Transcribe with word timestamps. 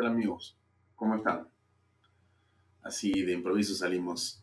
Hola 0.00 0.10
amigos? 0.10 0.54
¿Cómo 0.94 1.16
están? 1.16 1.48
Así 2.84 3.10
de 3.24 3.32
improviso 3.32 3.74
salimos 3.74 4.40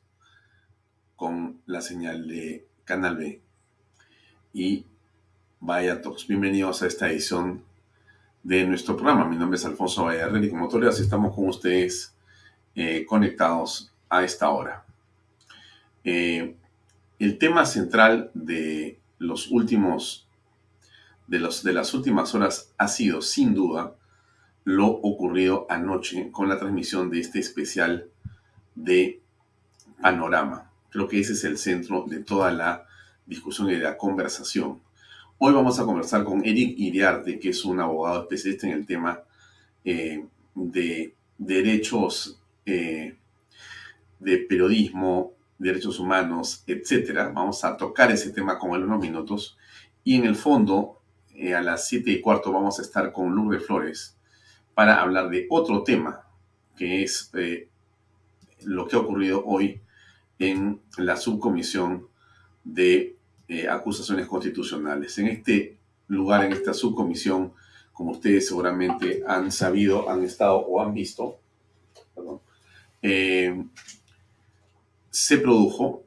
con 1.15 1.61
la 1.65 1.79
señal 1.79 2.27
de 2.27 2.67
Canal 2.83 3.15
B. 3.15 3.41
Y 4.53 4.83
vaya 5.61 6.01
todos, 6.01 6.27
bienvenidos 6.27 6.81
a 6.81 6.87
esta 6.87 7.09
edición 7.09 7.63
de 8.43 8.67
nuestro 8.67 8.97
programa. 8.97 9.29
Mi 9.29 9.37
nombre 9.37 9.55
es 9.55 9.63
Alfonso 9.63 10.03
Vallarrel 10.03 10.43
y 10.43 10.49
como 10.49 10.67
todos 10.67 10.99
estamos 10.99 11.33
con 11.33 11.47
ustedes 11.47 12.13
eh, 12.75 13.05
conectados 13.05 13.93
a 14.09 14.25
esta 14.25 14.49
hora. 14.49 14.83
Eh, 16.03 16.53
el 17.17 17.37
tema 17.37 17.65
central 17.65 18.29
de 18.33 18.99
los 19.19 19.49
últimos 19.49 20.27
de 21.27 21.39
las 21.39 21.93
últimas 21.93 22.35
horas 22.35 22.73
ha 22.77 22.89
sido 22.89 23.21
sin 23.21 23.53
duda 23.53 23.95
lo 24.65 24.87
ocurrido 24.87 25.67
anoche 25.69 26.31
con 26.31 26.49
la 26.49 26.59
transmisión 26.59 27.09
de 27.09 27.19
este 27.19 27.39
especial 27.39 28.09
de 28.73 29.21
Panorama. 30.01 30.71
Creo 30.89 31.07
que 31.07 31.19
ese 31.19 31.33
es 31.33 31.43
el 31.43 31.57
centro 31.57 32.05
de 32.07 32.19
toda 32.19 32.51
la 32.51 32.85
discusión 33.25 33.69
y 33.69 33.73
de 33.73 33.79
la 33.79 33.97
conversación. 33.97 34.81
Hoy 35.37 35.53
vamos 35.53 35.79
a 35.79 35.85
conversar 35.85 36.23
con 36.23 36.43
Eric 36.45 36.77
Iriarte, 36.79 37.39
que 37.39 37.49
es 37.49 37.63
un 37.63 37.79
abogado 37.79 38.23
especialista 38.23 38.67
en 38.67 38.73
el 38.73 38.85
tema 38.85 39.19
eh, 39.83 40.25
de 40.55 41.13
derechos 41.37 42.39
eh, 42.65 43.15
de 44.19 44.37
periodismo, 44.37 45.33
derechos 45.59 45.99
humanos, 45.99 46.63
etc. 46.65 47.31
Vamos 47.33 47.63
a 47.63 47.77
tocar 47.77 48.11
ese 48.11 48.31
tema 48.31 48.57
con 48.57 48.73
él 48.73 48.83
unos 48.83 48.99
minutos. 48.99 49.57
Y 50.03 50.15
en 50.15 50.25
el 50.25 50.35
fondo, 50.35 50.99
eh, 51.35 51.53
a 51.53 51.61
las 51.61 51.87
siete 51.87 52.11
y 52.11 52.21
cuarto, 52.21 52.51
vamos 52.51 52.79
a 52.79 52.81
estar 52.81 53.11
con 53.11 53.35
Lourdes 53.35 53.65
Flores, 53.65 54.14
para 54.75 55.01
hablar 55.01 55.29
de 55.29 55.47
otro 55.49 55.83
tema, 55.83 56.27
que 56.75 57.01
es 57.01 57.31
eh, 57.33 57.69
lo 58.65 58.87
que 58.87 58.97
ha 58.97 58.99
ocurrido 58.99 59.43
hoy 59.45 59.81
en 60.37 60.81
la 60.97 61.15
subcomisión 61.15 62.07
de 62.65 63.15
eh, 63.47 63.69
acusaciones 63.69 64.27
constitucionales. 64.27 65.17
En 65.17 65.27
este 65.27 65.77
lugar, 66.09 66.43
en 66.43 66.51
esta 66.51 66.73
subcomisión, 66.73 67.53
como 67.93 68.11
ustedes 68.11 68.47
seguramente 68.47 69.23
han 69.25 69.49
sabido, 69.49 70.09
han 70.09 70.23
estado 70.23 70.57
o 70.57 70.81
han 70.81 70.93
visto, 70.93 71.39
eh, 73.01 73.63
se 75.09 75.37
produjo 75.37 76.03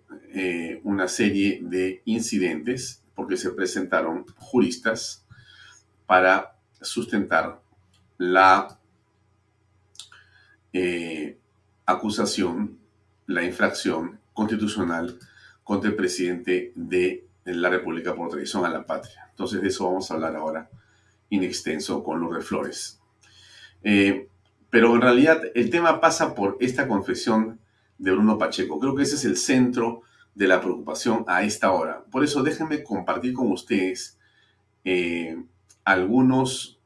una 0.85 1.09
serie 1.09 1.61
de 1.63 2.03
incidentes 2.05 3.03
porque 3.15 3.37
se 3.37 3.51
presentaron 3.51 4.27
juristas 4.37 5.25
para 6.07 6.57
sustentar 6.81 7.61
la 8.19 8.79
eh, 10.73 11.39
acusación, 11.87 12.79
la 13.27 13.45
infracción 13.45 14.21
constitucional 14.35 15.19
contra 15.65 15.91
el 15.91 15.97
presidente 15.97 16.73
de 16.75 17.27
la 17.45 17.71
República 17.71 18.15
por 18.15 18.31
traición 18.31 18.65
a 18.65 18.69
la 18.69 18.85
patria. 18.85 19.29
Entonces 19.31 19.63
de 19.63 19.69
eso 19.69 19.87
vamos 19.87 20.11
a 20.11 20.15
hablar 20.15 20.37
ahora 20.37 20.69
in 21.31 21.43
extenso 21.43 22.03
con 22.03 22.21
Lourdes 22.21 22.45
Flores. 22.45 23.01
Eh, 23.83 24.29
pero 24.71 24.95
en 24.95 25.01
realidad 25.01 25.41
el 25.55 25.71
tema 25.71 26.01
pasa 26.01 26.35
por 26.35 26.57
esta 26.61 26.89
confesión 26.89 27.59
de 27.97 28.13
Bruno 28.13 28.39
Pacheco. 28.39 28.79
Creo 28.79 28.95
que 28.95 29.03
ese 29.03 29.17
es 29.17 29.25
el 29.25 29.37
centro 29.37 30.03
de 30.35 30.47
la 30.47 30.61
preocupación 30.61 31.25
a 31.27 31.43
esta 31.43 31.73
hora. 31.73 32.05
Por 32.11 32.25
eso 32.25 32.43
déjenme 32.43 32.83
compartir 32.83 33.33
con 33.33 33.51
ustedes 33.51 34.19
eh, 34.85 35.43
algunos 35.85 36.78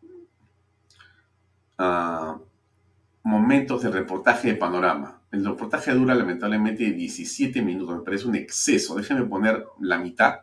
momentos 3.23 3.83
de 3.83 3.91
reportaje 3.91 4.49
de 4.49 4.55
panorama. 4.57 5.23
El 5.31 5.45
reportaje 5.45 5.93
dura 5.93 6.15
lamentablemente 6.15 6.91
17 6.93 7.63
minutos, 7.63 7.97
me 7.97 8.05
parece 8.05 8.27
un 8.27 8.37
exceso. 8.37 8.97
Déjenme 8.97 9.25
poner 9.25 9.65
la 9.81 9.99
mitad 9.99 10.41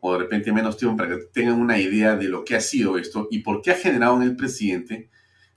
o 0.00 0.12
de 0.12 0.18
repente 0.18 0.52
menos 0.52 0.76
tiempo 0.76 0.96
para 0.96 1.10
que 1.10 1.24
tengan 1.32 1.60
una 1.60 1.78
idea 1.78 2.16
de 2.16 2.28
lo 2.28 2.44
que 2.44 2.56
ha 2.56 2.60
sido 2.60 2.98
esto 2.98 3.28
y 3.30 3.40
por 3.40 3.60
qué 3.60 3.72
ha 3.72 3.76
generado 3.76 4.16
en 4.16 4.22
el 4.22 4.36
presidente 4.36 5.10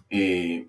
eh, 0.10 0.68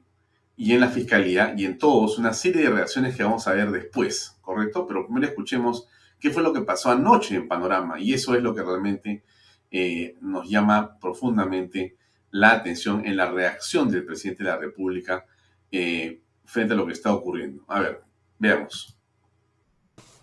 y 0.56 0.72
en 0.72 0.80
la 0.80 0.88
fiscalía 0.88 1.54
y 1.56 1.64
en 1.64 1.78
todos 1.78 2.18
una 2.18 2.32
serie 2.32 2.62
de 2.62 2.70
reacciones 2.70 3.16
que 3.16 3.24
vamos 3.24 3.48
a 3.48 3.52
ver 3.52 3.70
después, 3.70 4.38
¿correcto? 4.40 4.86
Pero 4.86 5.06
primero 5.06 5.26
escuchemos 5.26 5.88
qué 6.20 6.30
fue 6.30 6.42
lo 6.42 6.52
que 6.52 6.60
pasó 6.60 6.90
anoche 6.90 7.36
en 7.36 7.48
Panorama 7.48 7.98
y 7.98 8.12
eso 8.12 8.34
es 8.34 8.42
lo 8.42 8.54
que 8.54 8.62
realmente 8.62 9.24
eh, 9.70 10.16
nos 10.20 10.48
llama 10.48 10.98
profundamente 11.00 11.96
la 12.34 12.50
atención 12.50 13.06
en 13.06 13.16
la 13.16 13.30
reacción 13.30 13.88
del 13.88 14.04
presidente 14.04 14.42
de 14.42 14.50
la 14.50 14.56
República 14.56 15.24
eh, 15.70 16.20
frente 16.44 16.74
a 16.74 16.76
lo 16.76 16.84
que 16.84 16.92
está 16.92 17.14
ocurriendo. 17.14 17.62
A 17.68 17.78
ver, 17.78 18.02
veamos. 18.40 18.98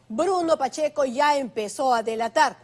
Bruno 0.10 0.58
Pacheco 0.58 1.06
ya 1.06 1.38
empezó 1.38 1.94
a 1.94 2.04
delatar. 2.04 2.58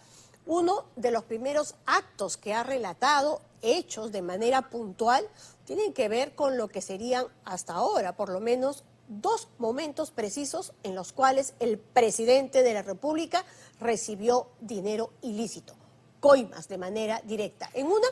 Uno 0.45 0.89
de 0.97 1.11
los 1.11 1.23
primeros 1.23 1.75
actos 1.85 2.35
que 2.35 2.53
ha 2.53 2.63
relatado, 2.63 3.41
hechos 3.61 4.11
de 4.11 4.21
manera 4.21 4.69
puntual, 4.69 5.25
tienen 5.63 5.93
que 5.93 6.09
ver 6.09 6.35
con 6.35 6.57
lo 6.57 6.67
que 6.67 6.81
serían 6.81 7.27
hasta 7.45 7.73
ahora, 7.73 8.17
por 8.17 8.27
lo 8.27 8.41
menos, 8.41 8.83
dos 9.07 9.47
momentos 9.59 10.11
precisos 10.11 10.73
en 10.83 10.93
los 10.93 11.13
cuales 11.13 11.53
el 11.61 11.77
presidente 11.77 12.63
de 12.63 12.73
la 12.73 12.81
República 12.81 13.45
recibió 13.79 14.49
dinero 14.59 15.13
ilícito, 15.21 15.73
coimas 16.19 16.67
de 16.67 16.77
manera 16.77 17.21
directa. 17.23 17.69
En 17.73 17.87
una, 17.87 18.07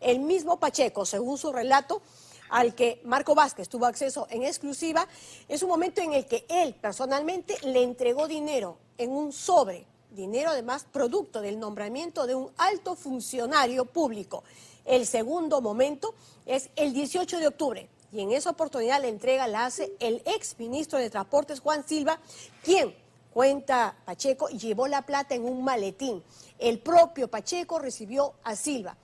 el 0.00 0.20
mismo 0.20 0.58
Pacheco, 0.58 1.04
según 1.04 1.38
su 1.38 1.52
relato, 1.52 2.02
al 2.48 2.74
que 2.74 3.00
Marco 3.04 3.34
Vázquez 3.34 3.68
tuvo 3.68 3.86
acceso 3.86 4.26
en 4.30 4.44
exclusiva, 4.44 5.06
es 5.48 5.62
un 5.62 5.68
momento 5.68 6.00
en 6.00 6.12
el 6.12 6.26
que 6.26 6.46
él 6.48 6.74
personalmente 6.74 7.56
le 7.62 7.82
entregó 7.82 8.28
dinero 8.28 8.78
en 8.98 9.10
un 9.10 9.32
sobre, 9.32 9.86
dinero 10.10 10.50
además 10.50 10.86
producto 10.90 11.40
del 11.40 11.58
nombramiento 11.58 12.26
de 12.26 12.34
un 12.34 12.50
alto 12.56 12.94
funcionario 12.94 13.84
público. 13.84 14.44
El 14.84 15.06
segundo 15.06 15.60
momento 15.60 16.14
es 16.44 16.70
el 16.76 16.92
18 16.92 17.38
de 17.38 17.48
octubre 17.48 17.88
y 18.12 18.20
en 18.20 18.32
esa 18.32 18.50
oportunidad 18.50 19.00
la 19.00 19.08
entrega 19.08 19.48
la 19.48 19.66
hace 19.66 19.92
el 19.98 20.22
ex 20.24 20.58
ministro 20.58 20.98
de 20.98 21.10
Transportes 21.10 21.60
Juan 21.60 21.86
Silva, 21.86 22.20
quien 22.62 22.94
cuenta 23.32 23.96
Pacheco 24.04 24.48
llevó 24.48 24.86
la 24.86 25.02
plata 25.02 25.34
en 25.34 25.44
un 25.44 25.64
maletín. 25.64 26.22
El 26.58 26.78
propio 26.78 27.28
Pacheco 27.28 27.78
recibió 27.78 28.34
a 28.44 28.56
Silva. 28.56 28.96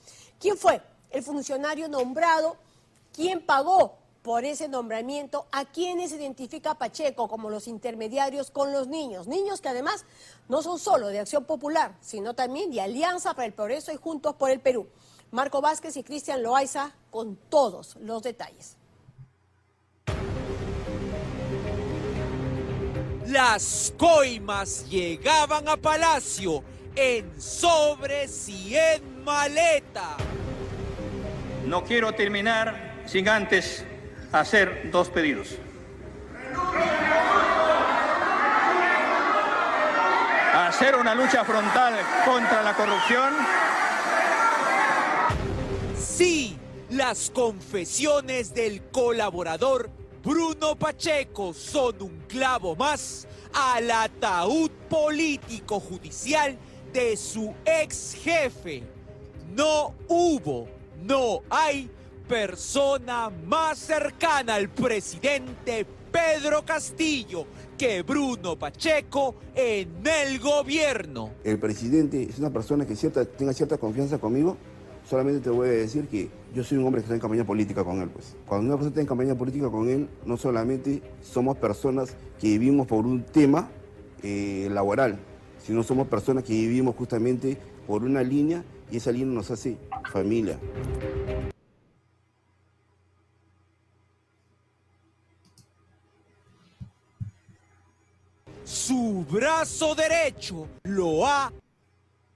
¿Quién 0.43 0.59
fue? 0.59 0.83
El 1.13 1.23
funcionario 1.23 1.87
nombrado. 1.87 2.57
¿Quién 3.13 3.47
pagó 3.47 3.97
por 4.23 4.45
ese 4.45 4.67
nombramiento? 4.67 5.47
¿A 5.53 5.67
quiénes 5.67 6.11
identifica 6.11 6.75
Pacheco 6.75 7.29
como 7.29 7.49
los 7.49 7.69
intermediarios 7.69 8.51
con 8.51 8.73
los 8.73 8.89
niños? 8.89 9.29
Niños 9.29 9.61
que 9.61 9.69
además 9.69 10.05
no 10.49 10.61
son 10.61 10.81
solo 10.81 11.07
de 11.07 11.21
Acción 11.21 11.45
Popular, 11.45 11.97
sino 12.01 12.35
también 12.35 12.73
de 12.73 12.81
Alianza 12.81 13.35
para 13.35 13.47
el 13.47 13.53
Progreso 13.53 13.93
y 13.93 13.97
Juntos 13.97 14.35
por 14.35 14.51
el 14.51 14.61
Perú. 14.61 14.89
Marco 15.31 15.61
Vázquez 15.61 15.97
y 15.97 16.03
Cristian 16.03 16.43
Loaiza 16.43 16.93
con 17.13 17.37
todos 17.37 17.95
los 18.01 18.25
detalles. 18.25 18.77
Las 23.29 23.95
coimas 23.97 24.91
llegaban 24.91 25.69
a 25.69 25.77
Palacio 25.77 26.65
en 26.97 27.41
sobres 27.41 28.49
y 28.49 28.75
en 28.77 29.23
maleta. 29.23 30.17
No 31.67 31.85
quiero 31.85 32.13
terminar 32.13 33.03
sin 33.07 33.29
antes 33.29 33.85
hacer 34.33 34.91
dos 34.91 35.09
pedidos. 35.09 35.57
Hacer 40.55 40.97
una 40.97 41.15
lucha 41.15 41.45
frontal 41.45 41.95
contra 42.25 42.63
la 42.63 42.75
corrupción. 42.75 43.35
Sí, 45.99 46.59
las 46.91 47.31
confesiones 47.31 48.53
del 48.55 48.83
colaborador 48.91 49.91
Bruno 50.23 50.77
Pacheco 50.77 51.53
son 51.53 52.01
un 52.03 52.25
clavo 52.29 52.77
más 52.77 53.27
al 53.53 53.91
ataúd 53.91 54.71
político 54.89 55.81
judicial 55.81 56.57
de 56.93 57.17
su 57.17 57.55
ex 57.65 58.15
jefe. 58.23 58.83
No 59.55 59.95
hubo, 60.09 60.69
no 61.07 61.41
hay 61.51 61.91
persona 62.29 63.31
más 63.47 63.79
cercana 63.79 64.55
al 64.55 64.69
presidente 64.69 65.87
Pedro 66.13 66.65
Castillo 66.65 67.47
que 67.77 68.03
Bruno 68.03 68.59
Pacheco 68.59 69.35
en 69.55 69.89
el 70.07 70.39
gobierno. 70.39 71.31
El 71.43 71.59
presidente 71.59 72.23
es 72.23 72.39
una 72.39 72.51
persona 72.51 72.87
que 72.87 72.95
cierta, 72.95 73.25
tenga 73.25 73.53
cierta 73.53 73.79
confianza 73.79 74.19
conmigo. 74.19 74.57
Solamente 75.09 75.41
te 75.41 75.51
voy 75.51 75.69
a 75.69 75.73
decir 75.73 76.07
que 76.07 76.31
yo 76.55 76.63
soy 76.63 76.79
un 76.79 76.85
hombre 76.87 77.01
que 77.01 77.07
está 77.07 77.15
en 77.15 77.21
campaña 77.21 77.45
política 77.45 77.83
con 77.83 78.01
él. 78.01 78.09
Pues. 78.09 78.37
Cuando 78.47 78.67
una 78.67 78.77
persona 78.77 78.91
está 78.91 79.01
en 79.01 79.07
campaña 79.07 79.35
política 79.35 79.69
con 79.69 79.89
él, 79.89 80.09
no 80.25 80.37
solamente 80.37 81.03
somos 81.23 81.57
personas 81.57 82.15
que 82.41 82.47
vivimos 82.49 82.87
por 82.87 83.05
un 83.05 83.25
tema 83.25 83.69
eh, 84.23 84.69
laboral, 84.71 85.19
si 85.59 85.73
no 85.73 85.83
somos 85.83 86.07
personas 86.07 86.45
que 86.45 86.53
vivimos 86.53 86.95
justamente 86.95 87.57
por 87.87 88.05
una 88.05 88.23
línea 88.23 88.65
y 88.93 88.99
ese 88.99 89.09
aliento 89.09 89.35
nos 89.35 89.51
hace 89.51 89.79
familia. 90.11 90.59
Su 98.65 99.25
brazo 99.31 99.95
derecho 99.95 100.69
lo 100.83 101.27
ha 101.27 101.51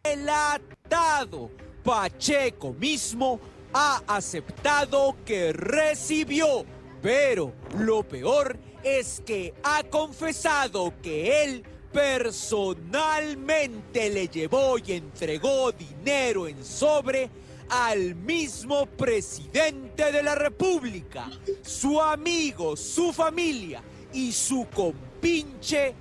relatado. 0.03 1.51
Pacheco 1.85 2.73
mismo 2.73 3.39
ha 3.75 4.03
aceptado 4.07 5.15
que 5.27 5.53
recibió, 5.53 6.65
pero 7.03 7.53
lo 7.79 8.03
peor 8.03 8.59
es 8.83 9.23
que 9.27 9.53
ha 9.63 9.85
confesado 9.85 10.95
que 11.03 11.45
él 11.45 11.65
personalmente 11.97 14.11
le 14.11 14.29
llevó 14.29 14.77
y 14.77 14.93
entregó 14.93 15.73
dinero 15.73 16.47
en 16.47 16.63
sobre 16.63 17.31
al 17.71 18.15
mismo 18.15 18.85
presidente 18.85 20.13
de 20.13 20.23
la 20.23 20.35
República, 20.35 21.31
su 21.63 21.99
amigo, 21.99 22.77
su 22.77 23.15
familia 23.15 23.81
y 24.13 24.31
su 24.33 24.67
compinche 24.75 25.95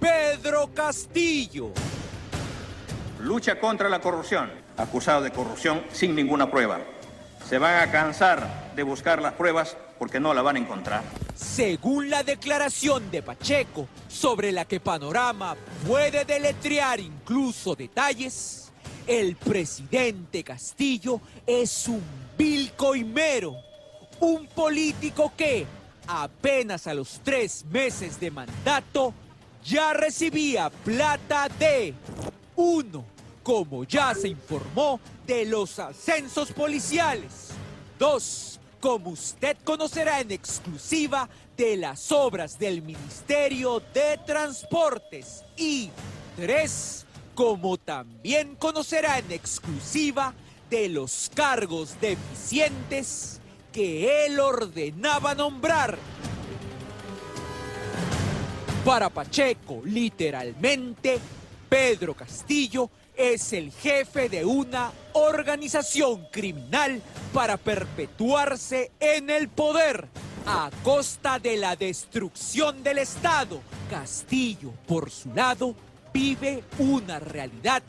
Pedro 0.00 0.70
Castillo. 0.74 1.70
Lucha 3.20 3.60
contra 3.60 3.88
la 3.88 4.00
corrupción, 4.00 4.50
acusado 4.76 5.22
de 5.22 5.30
corrupción 5.30 5.84
sin 5.92 6.16
ninguna 6.16 6.50
prueba. 6.50 6.80
Se 7.48 7.58
van 7.58 7.88
a 7.88 7.92
cansar 7.92 8.72
de 8.74 8.82
buscar 8.82 9.22
las 9.22 9.34
pruebas 9.34 9.76
porque 9.98 10.20
no 10.20 10.32
la 10.34 10.42
van 10.42 10.56
a 10.56 10.58
encontrar. 10.60 11.02
Según 11.34 12.10
la 12.10 12.22
declaración 12.22 13.10
de 13.10 13.22
Pacheco, 13.22 13.88
sobre 14.08 14.52
la 14.52 14.64
que 14.64 14.80
Panorama 14.80 15.56
puede 15.86 16.24
deletrear 16.24 17.00
incluso 17.00 17.74
detalles, 17.74 18.70
el 19.06 19.36
presidente 19.36 20.44
Castillo 20.44 21.20
es 21.46 21.88
un 21.88 22.02
vil 22.36 22.72
coimero, 22.76 23.56
un 24.20 24.46
político 24.46 25.32
que, 25.36 25.66
apenas 26.06 26.86
a 26.86 26.94
los 26.94 27.20
tres 27.24 27.64
meses 27.70 28.20
de 28.20 28.30
mandato, 28.30 29.14
ya 29.64 29.92
recibía 29.92 30.70
plata 30.70 31.48
de 31.58 31.94
uno, 32.56 33.04
como 33.42 33.84
ya 33.84 34.14
se 34.14 34.28
informó, 34.28 35.00
de 35.26 35.44
los 35.44 35.78
ascensos 35.78 36.52
policiales. 36.52 37.48
Dos, 37.98 38.57
como 38.80 39.10
usted 39.10 39.56
conocerá 39.64 40.20
en 40.20 40.30
exclusiva, 40.30 41.28
de 41.56 41.76
las 41.76 42.12
obras 42.12 42.58
del 42.58 42.82
Ministerio 42.82 43.82
de 43.92 44.18
Transportes. 44.24 45.44
Y 45.56 45.90
tres, 46.36 47.04
como 47.34 47.76
también 47.76 48.54
conocerá 48.54 49.18
en 49.18 49.32
exclusiva, 49.32 50.34
de 50.70 50.88
los 50.88 51.30
cargos 51.34 52.00
deficientes 52.00 53.40
que 53.72 54.26
él 54.26 54.38
ordenaba 54.38 55.34
nombrar. 55.34 55.98
Para 58.84 59.10
Pacheco, 59.10 59.82
literalmente, 59.84 61.18
Pedro 61.68 62.14
Castillo 62.14 62.90
es 63.18 63.52
el 63.52 63.72
jefe 63.72 64.28
de 64.28 64.44
una 64.44 64.92
organización 65.12 66.24
criminal 66.30 67.02
para 67.34 67.56
perpetuarse 67.56 68.92
en 69.00 69.28
el 69.28 69.48
poder 69.48 70.06
a 70.46 70.70
costa 70.84 71.40
de 71.40 71.56
la 71.56 71.74
destrucción 71.74 72.82
del 72.84 72.98
Estado. 72.98 73.60
Castillo, 73.90 74.72
por 74.86 75.10
su 75.10 75.34
lado, 75.34 75.74
vive 76.14 76.62
una 76.78 77.18
realidad 77.18 77.82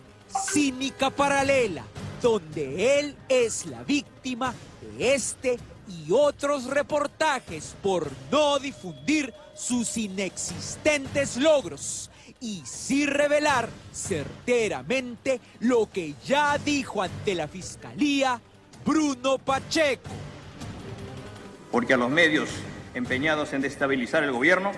cínica 0.51 1.11
paralela, 1.11 1.85
donde 2.21 2.99
él 2.99 3.15
es 3.29 3.67
la 3.67 3.83
víctima 3.83 4.55
de 4.81 5.13
este 5.13 5.59
y 5.87 6.11
otros 6.11 6.65
reportajes 6.65 7.75
por 7.83 8.11
no 8.31 8.57
difundir 8.57 9.31
sus 9.55 9.95
inexistentes 9.95 11.37
logros 11.37 12.08
y 12.41 12.63
sí 12.65 13.05
revelar 13.05 13.69
certeramente 13.91 15.41
lo 15.59 15.89
que 15.89 16.15
ya 16.25 16.57
dijo 16.57 17.01
ante 17.01 17.35
la 17.35 17.47
Fiscalía 17.47 18.39
Bruno 18.85 19.37
Pacheco. 19.37 20.09
Porque 21.71 21.93
a 21.93 21.97
los 21.97 22.09
medios 22.09 22.49
empeñados 22.93 23.53
en 23.53 23.61
destabilizar 23.61 24.23
el 24.23 24.31
gobierno 24.31 24.71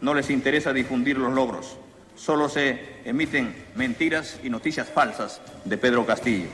no 0.00 0.14
les 0.14 0.30
interesa 0.30 0.72
difundir 0.72 1.18
los 1.18 1.32
logros. 1.32 1.76
Solo 2.16 2.48
se 2.48 3.00
emiten 3.04 3.54
mentiras 3.74 4.38
y 4.42 4.50
noticias 4.50 4.88
falsas 4.88 5.40
de 5.64 5.78
Pedro 5.78 6.06
Castillo. 6.06 6.48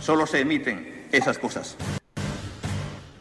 Solo 0.00 0.26
se 0.26 0.40
emiten 0.40 1.06
esas 1.12 1.38
cosas. 1.38 1.76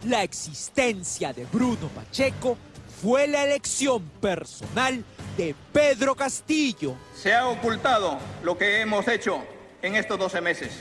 La 0.05 0.23
existencia 0.23 1.33
de 1.33 1.45
Bruno 1.45 1.87
Pacheco 1.95 2.57
fue 3.03 3.27
la 3.27 3.43
elección 3.43 4.01
personal 4.21 5.03
de 5.35 5.53
Pedro 5.73 6.15
Castillo. 6.15 6.95
Se 7.13 7.35
ha 7.35 7.49
ocultado 7.49 8.17
lo 8.43 8.57
que 8.57 8.79
hemos 8.79 9.05
hecho 9.09 9.43
en 9.81 9.97
estos 9.97 10.17
12 10.17 10.39
meses. 10.39 10.71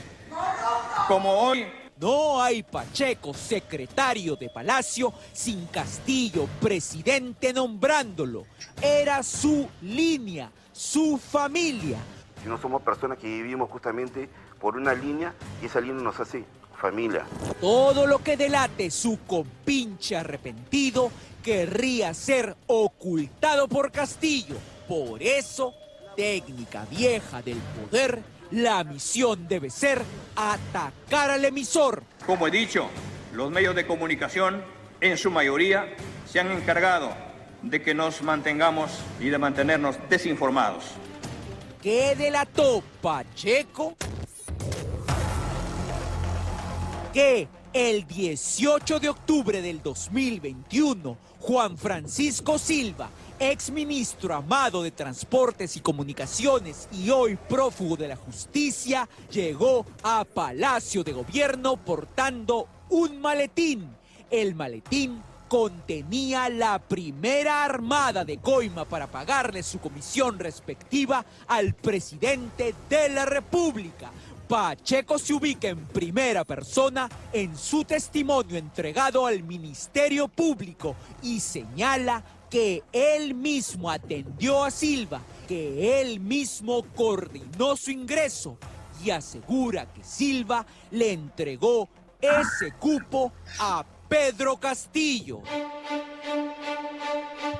Como 1.09 1.31
hoy... 1.31 1.67
No 1.99 2.41
hay 2.41 2.63
Pacheco, 2.63 3.33
secretario 3.33 4.35
de 4.37 4.49
Palacio, 4.49 5.13
sin 5.33 5.65
Castillo, 5.67 6.47
presidente 6.61 7.51
nombrándolo. 7.51 8.45
Era 8.81 9.21
su 9.21 9.69
línea, 9.81 10.49
su 10.71 11.17
familia. 11.17 11.97
Si 12.41 12.47
no 12.47 12.57
somos 12.57 12.81
personas 12.81 13.17
que 13.17 13.27
vivimos 13.27 13.69
justamente 13.69 14.29
por 14.61 14.77
una 14.77 14.93
línea 14.93 15.33
y 15.61 15.65
esa 15.65 15.81
línea 15.81 16.01
nos 16.01 16.19
hace 16.19 16.45
familia. 16.83 17.25
Todo 17.61 18.05
lo 18.05 18.21
que 18.21 18.35
delate 18.35 18.91
su 18.91 19.19
compinche 19.25 20.17
arrepentido 20.17 21.09
querría 21.41 22.13
ser 22.13 22.57
ocultado 22.67 23.69
por 23.69 23.89
Castillo. 23.89 24.57
Por 24.85 25.23
eso, 25.23 25.73
técnica 26.17 26.85
vieja 26.91 27.41
del 27.41 27.57
poder, 27.57 28.19
la 28.51 28.83
misión 28.83 29.47
debe 29.47 29.69
ser 29.69 30.01
atacar 30.35 31.29
al 31.29 31.45
emisor. 31.45 32.03
Como 32.25 32.47
he 32.47 32.51
dicho, 32.51 32.89
los 33.31 33.49
medios 33.49 33.75
de 33.75 33.87
comunicación, 33.87 34.61
en 34.99 35.17
su 35.17 35.31
mayoría, 35.31 35.87
se 36.29 36.41
han 36.41 36.51
encargado 36.51 37.13
de 37.61 37.81
que 37.81 37.93
nos 37.93 38.21
mantengamos 38.21 38.91
y 39.21 39.29
de 39.29 39.37
mantenernos 39.37 39.95
desinformados. 40.09 40.83
¿Qué 41.81 42.13
delató 42.17 42.83
Pacheco? 43.01 43.95
Que 47.13 47.47
el 47.73 48.07
18 48.07 48.99
de 48.99 49.09
octubre 49.09 49.61
del 49.61 49.83
2021, 49.83 51.15
Juan 51.41 51.77
Francisco 51.77 52.57
Silva, 52.57 53.07
ex 53.37 53.69
ministro 53.69 54.33
amado 54.33 54.81
de 54.81 54.89
Transportes 54.89 55.77
y 55.77 55.81
Comunicaciones 55.81 56.89
y 56.91 57.11
hoy 57.11 57.35
prófugo 57.35 57.95
de 57.97 58.07
la 58.07 58.15
justicia, 58.15 59.07
llegó 59.31 59.85
a 60.01 60.25
Palacio 60.25 61.03
de 61.03 61.11
Gobierno 61.11 61.77
portando 61.77 62.67
un 62.89 63.21
maletín. 63.21 63.87
El 64.31 64.55
maletín 64.55 65.21
contenía 65.47 66.49
la 66.49 66.79
primera 66.79 67.63
armada 67.63 68.25
de 68.25 68.39
coima 68.39 68.85
para 68.85 69.05
pagarle 69.05 69.61
su 69.61 69.79
comisión 69.79 70.39
respectiva 70.39 71.23
al 71.45 71.75
presidente 71.75 72.73
de 72.89 73.09
la 73.09 73.27
República. 73.27 74.09
Pacheco 74.47 75.17
se 75.17 75.33
ubica 75.33 75.67
en 75.67 75.85
primera 75.85 76.43
persona 76.43 77.09
en 77.31 77.57
su 77.57 77.85
testimonio 77.85 78.57
entregado 78.57 79.25
al 79.25 79.43
Ministerio 79.43 80.27
Público 80.27 80.95
y 81.21 81.39
señala 81.39 82.23
que 82.49 82.83
él 82.91 83.33
mismo 83.33 83.89
atendió 83.89 84.63
a 84.63 84.69
Silva, 84.69 85.21
que 85.47 86.01
él 86.01 86.19
mismo 86.19 86.83
coordinó 86.95 87.75
su 87.75 87.91
ingreso 87.91 88.57
y 89.03 89.09
asegura 89.09 89.91
que 89.91 90.03
Silva 90.03 90.65
le 90.91 91.13
entregó 91.13 91.89
ese 92.21 92.73
cupo 92.73 93.33
a 93.59 93.83
Pedro 94.13 94.57
Castillo. 94.57 95.41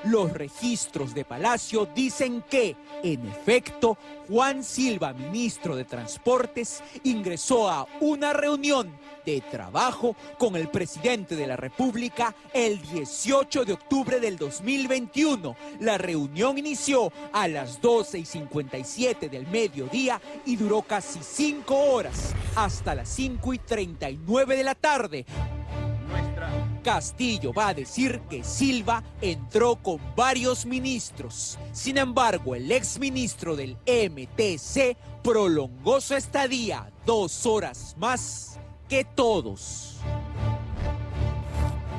Los 0.04 0.32
registros 0.34 1.16
de 1.16 1.26
Palacio 1.26 1.88
dicen 1.88 2.44
que, 2.48 2.76
en 3.02 3.28
efecto, 3.28 3.98
Juan 4.30 4.64
Silva, 4.64 5.14
ministro 5.14 5.76
de 5.76 5.84
Transportes, 5.84 6.84
ingresó 7.06 7.72
a 7.72 7.88
una 8.02 8.34
reunión 8.34 8.96
de 9.26 9.42
trabajo 9.42 10.16
con 10.38 10.56
el 10.56 10.68
presidente 10.68 11.36
de 11.36 11.48
la 11.48 11.56
República 11.56 12.36
el 12.54 12.80
18 12.84 13.66
de 13.66 13.74
octubre 13.74 14.20
del 14.20 14.38
2021. 14.38 15.56
La 15.80 15.98
reunión 15.98 16.60
inició 16.60 17.12
a 17.32 17.48
las 17.48 17.82
12 17.82 18.20
y 18.20 18.26
57 18.26 19.28
del 19.28 19.48
mediodía 19.48 20.22
y 20.46 20.56
duró 20.56 20.84
casi 20.84 21.20
cinco 21.24 21.76
horas, 21.76 22.36
hasta 22.56 22.94
las 22.94 23.10
5 23.10 23.54
y 23.56 23.58
39 23.58 24.56
de 24.56 24.64
la 24.64 24.76
tarde. 24.76 25.26
Castillo 26.84 27.54
va 27.54 27.70
a 27.70 27.74
decir 27.74 28.22
que 28.30 28.44
Silva 28.44 29.02
entró 29.22 29.78
con 29.78 30.00
varios 30.16 30.66
ministros. 30.66 31.58
Sin 31.72 31.98
embargo, 31.98 32.56
el 32.56 32.72
exministro 32.72 33.56
del 33.56 33.78
MTC 33.88 34.98
prolongó 35.24 36.02
su 36.02 36.16
estadía 36.16 36.92
dos 37.06 37.46
horas 37.46 37.96
más 37.98 38.60
que 38.90 39.06
todos. 39.06 39.98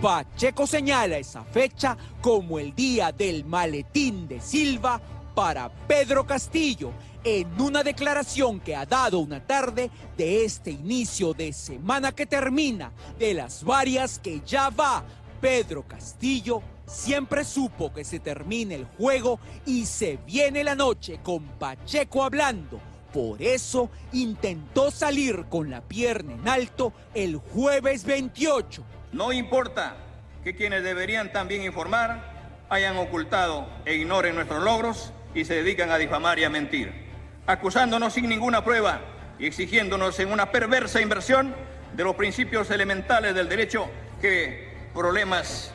Pacheco 0.03 0.67
señala 0.67 1.17
esa 1.17 1.45
fecha 1.45 1.97
como 2.21 2.59
el 2.59 2.75
día 2.75 3.11
del 3.11 3.47
maletín 3.47 4.29
de 4.29 4.39
Silva 4.39 5.01
para 5.35 5.71
Pedro 5.87 6.27
Castillo 6.27 6.93
en 7.25 7.61
una 7.61 7.83
declaración 7.83 8.61
que 8.61 8.77
ha 8.77 8.85
dado 8.85 9.19
una 9.19 9.41
tarde 9.41 9.91
de 10.17 10.45
este 10.45 10.71
inicio 10.71 11.33
de 11.33 11.53
semana 11.53 12.13
que 12.13 12.27
termina, 12.27 12.93
de 13.19 13.35
las 13.35 13.65
varias 13.65 14.19
que 14.19 14.43
ya 14.47 14.69
va. 14.69 15.03
Pedro 15.41 15.83
Castillo 15.83 16.63
siempre 16.87 17.45
supo 17.45 17.93
que 17.93 18.05
se 18.05 18.21
termine 18.21 18.75
el 18.75 18.85
juego 18.85 19.41
y 19.65 19.87
se 19.87 20.19
viene 20.27 20.63
la 20.63 20.75
noche 20.75 21.21
con 21.23 21.43
Pacheco 21.59 22.23
hablando. 22.23 22.81
Por 23.13 23.41
eso 23.41 23.91
intentó 24.13 24.91
salir 24.91 25.45
con 25.49 25.71
la 25.71 25.81
pierna 25.81 26.35
en 26.35 26.49
alto 26.49 26.93
el 27.15 27.37
jueves 27.37 28.05
28. 28.05 28.85
No 29.13 29.33
importa 29.33 29.97
que 30.43 30.57
quienes 30.57 30.83
deberían 30.83 31.33
también 31.33 31.63
informar 31.63 32.35
hayan 32.69 32.97
ocultado 32.97 33.69
e 33.85 33.95
ignoren 33.95 34.35
nuestros 34.35 34.63
logros 34.63 35.13
y 35.35 35.45
se 35.45 35.55
dedican 35.55 35.91
a 35.91 35.99
difamar 35.99 36.39
y 36.39 36.45
a 36.45 36.51
mentir, 36.51 37.04
acusándonos 37.47 38.13
sin 38.13 38.29
ninguna 38.29 38.65
prueba 38.65 39.01
y 39.39 39.47
exigiéndonos 39.47 40.19
en 40.21 40.33
una 40.33 40.51
perversa 40.51 41.01
inversión 41.01 41.55
de 41.95 42.05
los 42.05 42.15
principios 42.17 42.71
elementales 42.71 43.35
del 43.35 43.49
derecho 43.49 43.89
que 44.21 44.73
problemas 44.95 45.73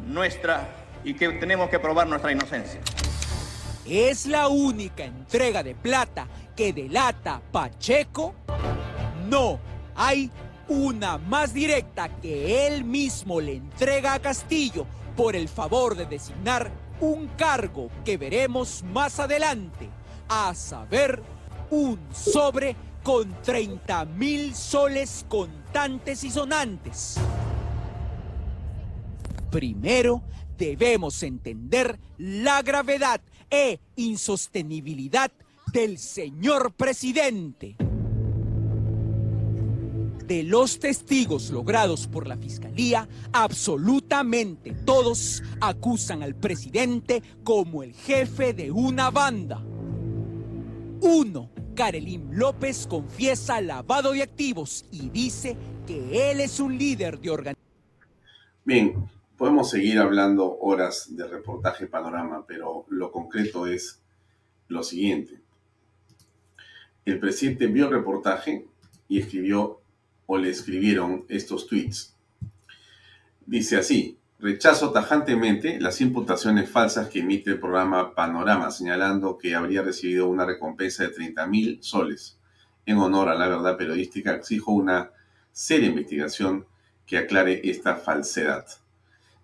nuestra 0.00 0.68
y 1.04 1.14
que 1.14 1.28
tenemos 1.30 1.68
que 1.68 1.78
probar 1.78 2.06
nuestra 2.06 2.32
inocencia. 2.32 2.80
¿Es 3.84 4.26
la 4.26 4.48
única 4.48 5.04
entrega 5.04 5.62
de 5.62 5.74
plata 5.74 6.28
que 6.56 6.72
delata 6.72 7.40
Pacheco? 7.50 8.34
No, 9.28 9.58
hay 9.94 10.30
una 10.68 11.18
más 11.18 11.52
directa 11.52 12.08
que 12.20 12.66
él 12.66 12.84
mismo 12.84 13.40
le 13.40 13.56
entrega 13.56 14.14
a 14.14 14.20
Castillo 14.20 14.86
por 15.16 15.34
el 15.36 15.48
favor 15.48 15.96
de 15.96 16.06
designar 16.06 16.70
un 17.00 17.26
cargo 17.36 17.90
que 18.04 18.16
veremos 18.16 18.84
más 18.84 19.18
adelante, 19.18 19.90
a 20.32 20.54
saber, 20.54 21.22
un 21.70 21.98
sobre 22.12 22.74
con 23.02 23.34
30 23.42 24.04
mil 24.06 24.54
soles 24.54 25.26
contantes 25.28 26.24
y 26.24 26.30
sonantes. 26.30 27.16
Primero, 29.50 30.22
debemos 30.56 31.22
entender 31.22 31.98
la 32.18 32.62
gravedad 32.62 33.20
e 33.50 33.80
insostenibilidad 33.96 35.30
del 35.72 35.98
señor 35.98 36.72
presidente 36.72 37.76
de 40.26 40.42
los 40.44 40.78
testigos 40.78 41.50
logrados 41.50 42.06
por 42.06 42.26
la 42.26 42.38
Fiscalía, 42.38 43.06
absolutamente 43.32 44.72
todos 44.72 45.42
acusan 45.60 46.22
al 46.22 46.34
presidente 46.34 47.22
como 47.44 47.82
el 47.82 47.92
jefe 47.92 48.54
de 48.54 48.70
una 48.70 49.10
banda. 49.10 49.62
Uno, 51.04 51.50
Karelim 51.74 52.30
López 52.30 52.86
confiesa 52.86 53.60
lavado 53.60 54.12
de 54.12 54.22
activos 54.22 54.86
y 54.92 55.08
dice 55.08 55.56
que 55.84 56.30
él 56.30 56.38
es 56.38 56.60
un 56.60 56.78
líder 56.78 57.18
de 57.18 57.30
organización. 57.30 57.68
Bien, 58.64 59.10
podemos 59.36 59.68
seguir 59.68 59.98
hablando 59.98 60.58
horas 60.60 61.08
de 61.16 61.26
reportaje 61.26 61.88
panorama, 61.88 62.44
pero 62.46 62.86
lo 62.88 63.10
concreto 63.10 63.66
es 63.66 64.00
lo 64.68 64.84
siguiente. 64.84 65.40
El 67.04 67.18
presidente 67.18 67.66
vio 67.66 67.86
el 67.86 67.94
reportaje 67.94 68.64
y 69.08 69.18
escribió 69.18 69.80
o 70.26 70.38
le 70.38 70.50
escribieron 70.50 71.24
estos 71.28 71.66
tweets. 71.66 72.14
Dice 73.44 73.76
así, 73.76 74.18
rechazo 74.42 74.90
tajantemente 74.90 75.80
las 75.80 76.00
imputaciones 76.00 76.68
falsas 76.68 77.06
que 77.06 77.20
emite 77.20 77.50
el 77.50 77.60
programa 77.60 78.12
Panorama, 78.12 78.72
señalando 78.72 79.38
que 79.38 79.54
habría 79.54 79.82
recibido 79.82 80.28
una 80.28 80.44
recompensa 80.44 81.04
de 81.04 81.10
30 81.10 81.46
mil 81.46 81.78
soles. 81.80 82.40
En 82.84 82.98
honor 82.98 83.28
a 83.28 83.36
la 83.36 83.46
verdad 83.46 83.76
periodística, 83.76 84.34
exijo 84.34 84.72
una 84.72 85.10
seria 85.52 85.88
investigación 85.88 86.66
que 87.06 87.18
aclare 87.18 87.60
esta 87.62 87.94
falsedad. 87.94 88.66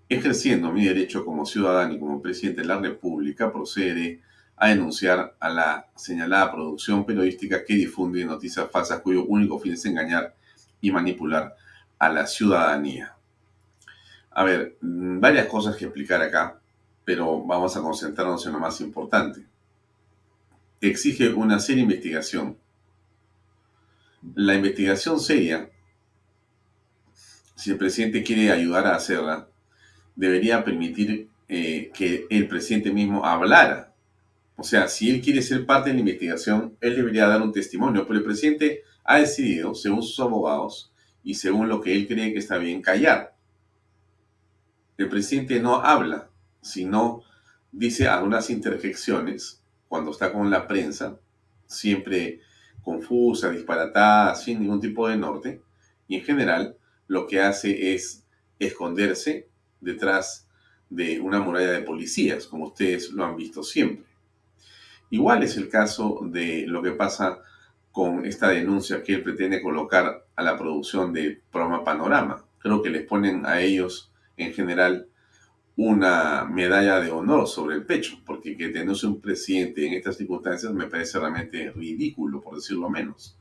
Ejerciendo 0.08 0.72
mi 0.72 0.84
derecho 0.84 1.24
como 1.24 1.46
ciudadano 1.46 1.94
y 1.94 2.00
como 2.00 2.20
presidente 2.20 2.62
de 2.62 2.66
la 2.66 2.80
República, 2.80 3.52
procede 3.52 4.20
a 4.56 4.70
denunciar 4.70 5.36
a 5.38 5.48
la 5.48 5.86
señalada 5.94 6.50
producción 6.50 7.06
periodística 7.06 7.64
que 7.64 7.74
difunde 7.74 8.24
noticias 8.24 8.68
falsas 8.68 9.00
cuyo 9.00 9.24
único 9.26 9.60
fin 9.60 9.74
es 9.74 9.84
engañar 9.84 10.34
y 10.80 10.90
manipular 10.90 11.54
a 12.00 12.08
la 12.08 12.26
ciudadanía. 12.26 13.17
A 14.38 14.44
ver, 14.44 14.76
mm, 14.80 15.18
varias 15.18 15.48
cosas 15.48 15.74
que 15.74 15.86
explicar 15.86 16.22
acá, 16.22 16.60
pero 17.04 17.44
vamos 17.44 17.76
a 17.76 17.82
concentrarnos 17.82 18.46
en 18.46 18.52
lo 18.52 18.60
más 18.60 18.80
importante. 18.80 19.44
Exige 20.80 21.30
una 21.30 21.58
seria 21.58 21.82
investigación. 21.82 22.56
La 24.36 24.54
investigación 24.54 25.18
seria, 25.18 25.68
si 27.56 27.72
el 27.72 27.78
presidente 27.78 28.22
quiere 28.22 28.52
ayudar 28.52 28.86
a 28.86 28.94
hacerla, 28.94 29.48
debería 30.14 30.62
permitir 30.62 31.28
eh, 31.48 31.90
que 31.92 32.28
el 32.30 32.46
presidente 32.46 32.92
mismo 32.92 33.26
hablara. 33.26 33.92
O 34.54 34.62
sea, 34.62 34.86
si 34.86 35.10
él 35.10 35.20
quiere 35.20 35.42
ser 35.42 35.66
parte 35.66 35.90
de 35.90 35.94
la 35.94 36.00
investigación, 36.00 36.76
él 36.80 36.94
debería 36.94 37.26
dar 37.26 37.42
un 37.42 37.50
testimonio, 37.50 38.06
pero 38.06 38.20
el 38.20 38.24
presidente 38.24 38.84
ha 39.02 39.18
decidido, 39.18 39.74
según 39.74 40.04
sus 40.04 40.20
abogados 40.20 40.92
y 41.24 41.34
según 41.34 41.68
lo 41.68 41.80
que 41.80 41.92
él 41.92 42.06
cree 42.06 42.32
que 42.32 42.38
está 42.38 42.56
bien, 42.58 42.80
callar. 42.82 43.36
El 44.98 45.08
presidente 45.08 45.60
no 45.60 45.76
habla, 45.76 46.28
sino 46.60 47.22
dice 47.70 48.08
algunas 48.08 48.50
interjecciones 48.50 49.62
cuando 49.86 50.10
está 50.10 50.32
con 50.32 50.50
la 50.50 50.66
prensa, 50.66 51.20
siempre 51.66 52.40
confusa, 52.82 53.48
disparatada, 53.50 54.34
sin 54.34 54.60
ningún 54.60 54.80
tipo 54.80 55.08
de 55.08 55.16
norte, 55.16 55.62
y 56.08 56.16
en 56.16 56.24
general 56.24 56.76
lo 57.06 57.28
que 57.28 57.40
hace 57.40 57.94
es 57.94 58.24
esconderse 58.58 59.46
detrás 59.80 60.48
de 60.90 61.20
una 61.20 61.38
muralla 61.38 61.70
de 61.70 61.82
policías, 61.82 62.46
como 62.46 62.66
ustedes 62.66 63.12
lo 63.12 63.24
han 63.24 63.36
visto 63.36 63.62
siempre. 63.62 64.04
Igual 65.10 65.44
es 65.44 65.56
el 65.56 65.68
caso 65.68 66.18
de 66.24 66.64
lo 66.66 66.82
que 66.82 66.90
pasa 66.90 67.38
con 67.92 68.26
esta 68.26 68.48
denuncia 68.48 69.04
que 69.04 69.14
él 69.14 69.22
pretende 69.22 69.62
colocar 69.62 70.26
a 70.34 70.42
la 70.42 70.58
producción 70.58 71.12
de 71.12 71.40
programa 71.52 71.84
Panorama. 71.84 72.44
Creo 72.58 72.82
que 72.82 72.90
les 72.90 73.06
ponen 73.06 73.46
a 73.46 73.60
ellos 73.60 74.07
en 74.38 74.52
general 74.52 75.08
una 75.76 76.44
medalla 76.44 76.98
de 76.98 77.10
honor 77.10 77.46
sobre 77.46 77.76
el 77.76 77.84
pecho, 77.84 78.18
porque 78.26 78.56
que 78.56 78.68
denuncie 78.68 79.08
un 79.08 79.20
presidente 79.20 79.86
en 79.86 79.92
estas 79.92 80.16
circunstancias 80.16 80.72
me 80.72 80.86
parece 80.86 81.20
realmente 81.20 81.70
ridículo, 81.70 82.40
por 82.40 82.56
decirlo 82.56 82.90
menos. 82.90 83.38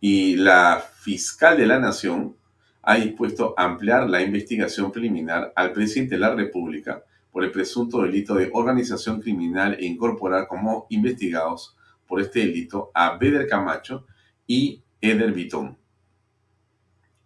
Y 0.00 0.34
la 0.36 0.82
fiscal 1.00 1.56
de 1.56 1.66
la 1.66 1.78
Nación 1.78 2.34
ha 2.82 2.96
dispuesto 2.96 3.54
ampliar 3.56 4.10
la 4.10 4.22
investigación 4.22 4.90
preliminar 4.90 5.52
al 5.54 5.72
presidente 5.72 6.16
de 6.16 6.20
la 6.20 6.34
República 6.34 7.04
por 7.30 7.44
el 7.44 7.52
presunto 7.52 8.02
delito 8.02 8.34
de 8.34 8.50
organización 8.52 9.20
criminal 9.20 9.76
e 9.78 9.86
incorporar 9.86 10.48
como 10.48 10.86
investigados 10.90 11.76
por 12.08 12.20
este 12.20 12.40
delito 12.40 12.90
a 12.92 13.16
Beder 13.16 13.46
Camacho 13.46 14.06
y 14.46 14.82
Eder 15.00 15.32
Vitón. 15.32 15.78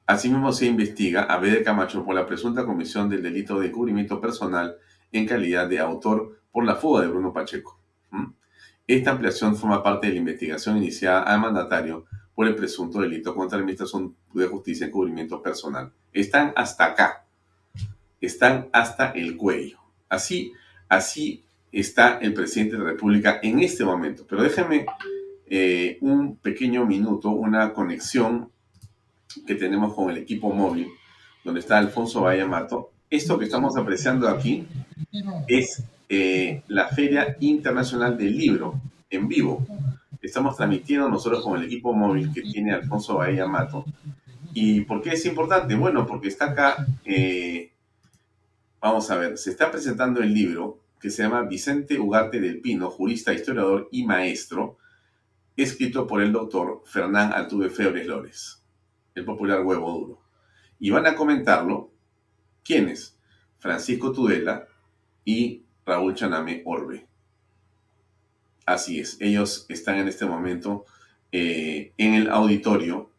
Asimismo, 0.06 0.52
se 0.52 0.66
investiga 0.66 1.24
a 1.24 1.38
Beder 1.38 1.64
Camacho 1.64 2.04
por 2.04 2.14
la 2.14 2.26
presunta 2.26 2.64
comisión 2.64 3.08
del 3.08 3.22
delito 3.22 3.58
de 3.58 3.72
cubrimiento 3.72 4.20
personal 4.20 4.76
en 5.10 5.26
calidad 5.26 5.68
de 5.68 5.80
autor 5.80 6.40
por 6.52 6.64
la 6.64 6.76
fuga 6.76 7.02
de 7.02 7.08
Bruno 7.08 7.32
Pacheco. 7.32 7.78
¿Mm? 8.10 8.26
Esta 8.86 9.10
ampliación 9.10 9.56
forma 9.56 9.82
parte 9.82 10.06
de 10.06 10.12
la 10.12 10.20
investigación 10.20 10.76
iniciada 10.76 11.22
al 11.22 11.40
mandatario 11.40 12.06
por 12.36 12.46
el 12.46 12.54
presunto 12.54 13.00
delito 13.00 13.34
contra 13.34 13.58
la 13.58 13.62
Administración 13.62 14.14
de 14.32 14.46
Justicia 14.46 14.86
en 14.86 14.92
cubrimiento 14.92 15.42
personal. 15.42 15.90
Están 16.12 16.52
hasta 16.54 16.84
acá. 16.84 17.24
Están 18.20 18.68
hasta 18.72 19.10
el 19.10 19.36
cuello. 19.36 19.78
Así, 20.08 20.52
así 20.88 21.44
está 21.72 22.18
el 22.18 22.32
presidente 22.32 22.76
de 22.76 22.84
la 22.84 22.90
República 22.90 23.40
en 23.42 23.58
este 23.60 23.84
momento. 23.84 24.24
Pero 24.28 24.42
déjenme 24.42 24.86
eh, 25.46 25.98
un 26.00 26.36
pequeño 26.36 26.86
minuto, 26.86 27.30
una 27.30 27.72
conexión 27.72 28.52
que 29.46 29.54
tenemos 29.54 29.94
con 29.94 30.10
el 30.10 30.18
equipo 30.18 30.52
móvil, 30.52 30.88
donde 31.44 31.60
está 31.60 31.78
Alfonso 31.78 32.26
Mato. 32.48 32.90
Esto 33.10 33.38
que 33.38 33.44
estamos 33.44 33.76
apreciando 33.76 34.28
aquí 34.28 34.66
es 35.46 35.82
eh, 36.08 36.62
la 36.68 36.88
Feria 36.88 37.36
Internacional 37.40 38.16
del 38.16 38.36
Libro 38.36 38.80
en 39.10 39.28
vivo. 39.28 39.66
Estamos 40.22 40.56
transmitiendo 40.56 41.08
nosotros 41.08 41.42
con 41.42 41.58
el 41.58 41.66
equipo 41.66 41.92
móvil 41.92 42.32
que 42.32 42.42
tiene 42.42 42.72
Alfonso 42.72 43.16
Bahía 43.16 43.46
Mato. 43.46 43.84
¿Y 44.54 44.80
por 44.82 45.02
qué 45.02 45.10
es 45.10 45.26
importante? 45.26 45.74
Bueno, 45.74 46.06
porque 46.06 46.28
está 46.28 46.46
acá, 46.46 46.86
eh, 47.04 47.72
vamos 48.80 49.10
a 49.10 49.16
ver, 49.16 49.36
se 49.36 49.50
está 49.50 49.70
presentando 49.70 50.20
el 50.20 50.32
libro 50.32 50.80
que 51.00 51.10
se 51.10 51.22
llama 51.22 51.42
Vicente 51.42 51.98
Ugarte 51.98 52.40
del 52.40 52.60
Pino, 52.60 52.90
jurista, 52.90 53.32
historiador 53.32 53.88
y 53.92 54.04
maestro, 54.04 54.78
escrito 55.56 56.06
por 56.06 56.22
el 56.22 56.32
doctor 56.32 56.82
Fernán 56.86 57.32
Altuve 57.32 57.70
Febres 57.70 58.06
Lores, 58.06 58.62
el 59.16 59.24
popular 59.24 59.62
huevo 59.62 59.92
duro. 59.92 60.22
Y 60.78 60.90
van 60.90 61.06
a 61.06 61.16
comentarlo, 61.16 61.90
¿quiénes? 62.62 63.18
Francisco 63.58 64.12
Tudela 64.12 64.68
y 65.24 65.64
Raúl 65.84 66.14
Chaname 66.14 66.62
Orbe. 66.64 67.06
Así 68.66 69.00
es, 69.00 69.16
ellos 69.20 69.66
están 69.68 69.96
en 69.96 70.08
este 70.08 70.26
momento 70.26 70.84
eh, 71.32 71.92
en 71.96 72.14
el 72.14 72.28
auditorio 72.30 73.10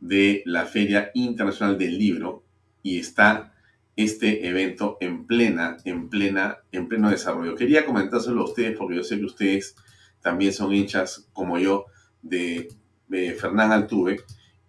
de 0.00 0.42
la 0.44 0.66
Feria 0.66 1.10
Internacional 1.14 1.78
del 1.78 1.98
Libro 1.98 2.44
y 2.82 2.98
está 2.98 3.54
este 3.96 4.46
evento 4.46 4.98
en 5.00 5.26
plena, 5.26 5.78
en 5.84 6.10
plena, 6.10 6.58
en 6.70 6.86
pleno 6.86 7.08
desarrollo. 7.08 7.54
Quería 7.54 7.86
comentárselo 7.86 8.42
a 8.42 8.44
ustedes 8.44 8.76
porque 8.76 8.96
yo 8.96 9.04
sé 9.04 9.18
que 9.18 9.24
ustedes 9.24 9.76
también 10.20 10.52
son 10.52 10.74
hinchas 10.74 11.28
como 11.32 11.58
yo 11.58 11.86
de, 12.20 12.68
de 13.08 13.32
Fernán 13.34 13.72
Altuve 13.72 14.18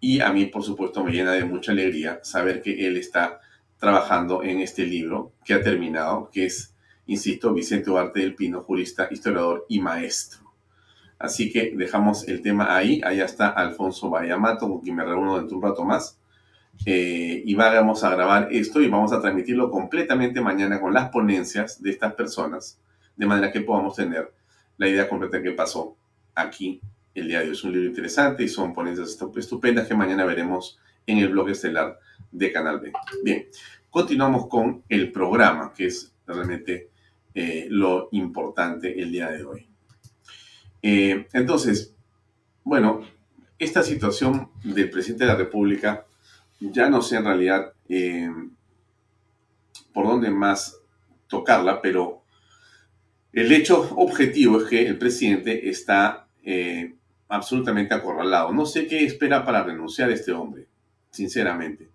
y 0.00 0.20
a 0.20 0.32
mí, 0.32 0.46
por 0.46 0.62
supuesto, 0.62 1.02
me 1.02 1.12
llena 1.12 1.32
de 1.32 1.44
mucha 1.44 1.72
alegría 1.72 2.20
saber 2.22 2.62
que 2.62 2.86
él 2.86 2.96
está 2.96 3.40
trabajando 3.78 4.42
en 4.42 4.60
este 4.60 4.86
libro 4.86 5.32
que 5.44 5.54
ha 5.54 5.62
terminado, 5.62 6.30
que 6.32 6.46
es 6.46 6.74
insisto, 7.06 7.52
Vicente 7.52 7.90
Duarte 7.90 8.20
del 8.20 8.34
Pino, 8.34 8.62
jurista, 8.62 9.08
historiador 9.10 9.66
y 9.68 9.80
maestro. 9.80 10.52
Así 11.18 11.50
que 11.50 11.72
dejamos 11.74 12.28
el 12.28 12.42
tema 12.42 12.76
ahí. 12.76 13.00
Allá 13.04 13.24
está 13.24 13.48
Alfonso 13.48 14.08
Bayamato, 14.08 14.68
con 14.68 14.80
quien 14.80 14.94
me 14.94 15.04
reúno 15.04 15.36
dentro 15.36 15.58
de 15.58 15.64
un 15.64 15.70
rato 15.70 15.84
más. 15.84 16.18
Eh, 16.86 17.42
y 17.44 17.54
vamos 17.54 18.04
a 18.04 18.10
grabar 18.10 18.48
esto 18.52 18.80
y 18.80 18.88
vamos 18.88 19.12
a 19.12 19.20
transmitirlo 19.20 19.68
completamente 19.68 20.40
mañana 20.40 20.80
con 20.80 20.94
las 20.94 21.08
ponencias 21.10 21.82
de 21.82 21.90
estas 21.90 22.14
personas, 22.14 22.78
de 23.16 23.26
manera 23.26 23.50
que 23.50 23.62
podamos 23.62 23.96
tener 23.96 24.32
la 24.76 24.86
idea 24.86 25.08
completa 25.08 25.38
de 25.38 25.42
qué 25.42 25.52
pasó 25.52 25.96
aquí 26.36 26.80
el 27.18 27.28
día 27.28 27.40
de 27.40 27.46
hoy. 27.46 27.52
Es 27.52 27.64
un 27.64 27.72
libro 27.72 27.88
interesante 27.88 28.42
y 28.44 28.48
son 28.48 28.72
ponencias 28.72 29.18
estupendas 29.36 29.86
que 29.86 29.94
mañana 29.94 30.24
veremos 30.24 30.78
en 31.06 31.18
el 31.18 31.28
blog 31.28 31.50
estelar 31.50 31.98
de 32.30 32.52
Canal 32.52 32.80
B. 32.80 32.92
Bien, 33.24 33.46
continuamos 33.90 34.46
con 34.48 34.82
el 34.88 35.10
programa, 35.10 35.72
que 35.72 35.86
es 35.86 36.12
realmente 36.26 36.90
eh, 37.34 37.66
lo 37.70 38.08
importante 38.12 39.00
el 39.00 39.10
día 39.10 39.30
de 39.30 39.44
hoy. 39.44 39.68
Eh, 40.82 41.26
entonces, 41.32 41.94
bueno, 42.64 43.02
esta 43.58 43.82
situación 43.82 44.50
del 44.62 44.90
presidente 44.90 45.24
de 45.24 45.32
la 45.32 45.36
República, 45.36 46.06
ya 46.60 46.88
no 46.88 47.02
sé 47.02 47.16
en 47.16 47.24
realidad 47.24 47.72
eh, 47.88 48.30
por 49.92 50.06
dónde 50.06 50.30
más 50.30 50.78
tocarla, 51.26 51.80
pero 51.80 52.22
el 53.32 53.50
hecho 53.52 53.80
objetivo 53.96 54.60
es 54.60 54.68
que 54.68 54.86
el 54.86 54.98
presidente 54.98 55.68
está 55.68 56.26
absolutamente 57.28 57.94
acorralado. 57.94 58.52
No 58.52 58.66
sé 58.66 58.86
qué 58.86 59.04
espera 59.04 59.44
para 59.44 59.62
renunciar 59.62 60.10
este 60.10 60.32
hombre, 60.32 60.66
sinceramente. 61.10 61.90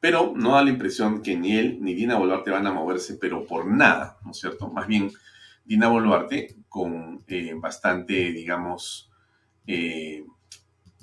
Pero 0.00 0.32
no 0.36 0.52
da 0.52 0.62
la 0.62 0.70
impresión 0.70 1.22
que 1.22 1.36
ni 1.36 1.56
él 1.56 1.78
ni 1.80 1.94
Dina 1.94 2.16
Boluarte 2.16 2.50
van 2.50 2.66
a 2.66 2.72
moverse, 2.72 3.14
pero 3.14 3.46
por 3.46 3.66
nada, 3.66 4.18
¿no 4.24 4.32
es 4.32 4.38
cierto? 4.38 4.68
Más 4.68 4.86
bien, 4.86 5.10
Dina 5.64 5.88
Boluarte, 5.88 6.56
con 6.68 7.24
eh, 7.26 7.54
bastante, 7.56 8.32
digamos, 8.32 9.10
eh, 9.66 10.24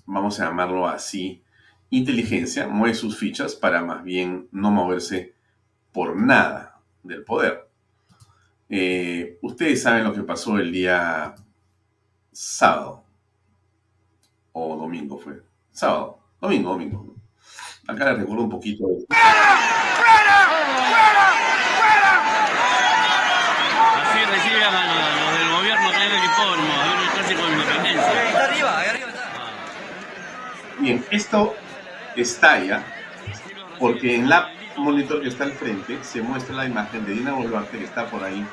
vamos 0.05 0.39
a 0.39 0.45
llamarlo 0.45 0.87
así, 0.87 1.43
inteligencia, 1.89 2.67
mueve 2.67 2.95
sus 2.95 3.17
fichas 3.17 3.55
para 3.55 3.83
más 3.83 4.03
bien 4.03 4.47
no 4.51 4.71
moverse 4.71 5.33
por 5.91 6.15
nada 6.15 6.79
del 7.03 7.23
poder. 7.23 7.67
Eh, 8.69 9.37
ustedes 9.41 9.81
saben 9.81 10.03
lo 10.03 10.13
que 10.13 10.23
pasó 10.23 10.57
el 10.57 10.71
día 10.71 11.35
sábado 12.31 13.02
o 14.53 14.77
domingo 14.77 15.17
fue. 15.17 15.41
Sábado, 15.71 16.19
domingo, 16.39 16.71
domingo. 16.71 17.15
Acá 17.87 18.11
les 18.11 18.19
recuerdo 18.19 18.43
un 18.43 18.49
poquito 18.49 18.87
de... 18.87 19.05
¡Fuera! 19.09 19.57
¡Fuera! 19.99 20.47
¡Fuera! 20.89 21.25
¡Fuera! 21.79 22.11
Así 24.01 24.19
reciben 24.25 24.63
a 24.63 24.65
los, 24.71 25.39
del 25.39 25.49
gobierno 25.57 25.89
que 25.89 25.97
hay 25.97 26.07
el 26.07 26.23
hipódromo, 26.23 26.73
a 26.73 26.83
ver 26.85 27.09
casi 27.15 27.33
con 27.35 27.51
independencia. 27.51 28.27
Está 28.29 28.45
arriba, 28.45 28.79
ahí 28.79 28.87
arriba 28.89 29.09
está. 29.09 29.23
Bien, 30.79 31.05
esto 31.11 31.55
estalla 32.15 32.83
porque 33.79 34.15
en 34.15 34.29
la 34.29 34.49
monitor 34.77 35.21
que 35.21 35.29
está 35.29 35.43
al 35.43 35.51
frente 35.53 35.97
se 36.03 36.21
muestra 36.21 36.55
la 36.55 36.65
imagen 36.65 37.05
de 37.05 37.13
Dina 37.13 37.33
Boluarte 37.33 37.77
que 37.77 37.85
está 37.85 38.05
por 38.07 38.23
ahí 38.23 38.45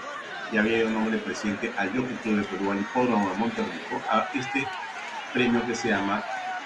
y 0.53 0.57
había 0.57 0.85
un 0.87 0.95
nombre 0.95 1.19
presidente 1.19 1.73
al 1.77 1.89
Jockey 1.91 2.17
Club 2.23 2.37
de 2.39 2.45
Perú, 2.45 2.73
al 2.73 2.81
hipódromo 2.81 3.31
de 3.31 3.37
Monterrico, 3.37 4.01
a 4.11 4.29
este 4.35 4.67
premio 5.33 5.65
que 5.67 5.75
se 5.75 5.89
llama 5.89 6.23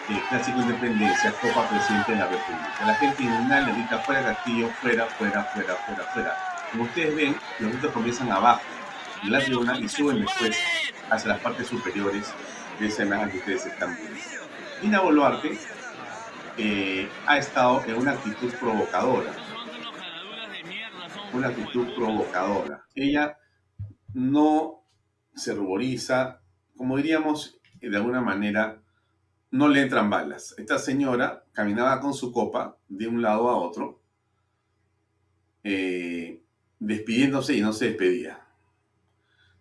eh, 0.09 0.23
Clásico 0.29 0.61
Independencia, 0.61 1.33
Copa 1.41 1.69
Presidente 1.69 2.13
de 2.13 2.19
la 2.19 2.27
República. 2.27 2.87
La 2.87 2.95
gente 2.95 3.23
indignada 3.23 3.67
le 3.67 3.73
grita 3.73 3.99
fuera 4.01 4.23
Castillo, 4.23 4.69
fuera, 4.81 5.07
fuera, 5.07 5.45
fuera, 5.45 5.75
fuera, 5.75 6.05
fuera. 6.13 6.37
Como 6.71 6.85
ustedes 6.85 7.15
ven, 7.15 7.37
los 7.59 7.73
gritos 7.73 7.93
comienzan 7.93 8.31
abajo, 8.31 8.63
en 9.23 9.33
la 9.33 9.41
tribuna, 9.41 9.79
y 9.79 9.89
suben 9.89 10.21
después 10.21 10.57
hacia 11.11 11.29
las 11.31 11.41
partes 11.41 11.69
superiores 11.69 12.33
de 12.79 12.87
esa 12.87 13.05
imagen 13.05 13.31
que 13.31 13.39
ustedes 13.39 13.67
están 13.67 13.97
viendo. 13.97 14.21
Dina 14.83 15.01
Boluarte 15.01 15.59
eh, 16.59 17.09
ha 17.27 17.39
estado 17.39 17.83
en 17.87 17.95
una 17.97 18.13
actitud 18.13 18.53
provocadora. 18.61 19.33
Una 21.33 21.49
actitud 21.49 21.95
provocadora. 21.95 22.85
Ella 22.95 23.39
no 24.13 24.85
se 25.35 25.55
ruboriza, 25.55 26.41
como 26.77 26.97
diríamos 26.97 27.59
de 27.89 27.97
alguna 27.97 28.21
manera, 28.21 28.81
no 29.51 29.69
le 29.69 29.83
entran 29.83 30.11
balas. 30.11 30.55
Esta 30.59 30.79
señora 30.79 31.45
caminaba 31.53 32.01
con 32.01 32.15
su 32.15 32.33
copa 32.33 32.77
de 32.89 33.07
un 33.07 33.23
lado 33.23 33.49
a 33.49 33.57
otro, 33.57 34.01
eh, 35.63 36.43
despidiéndose 36.79 37.55
y 37.55 37.61
no 37.61 37.73
se 37.73 37.87
despedía. 37.87 38.41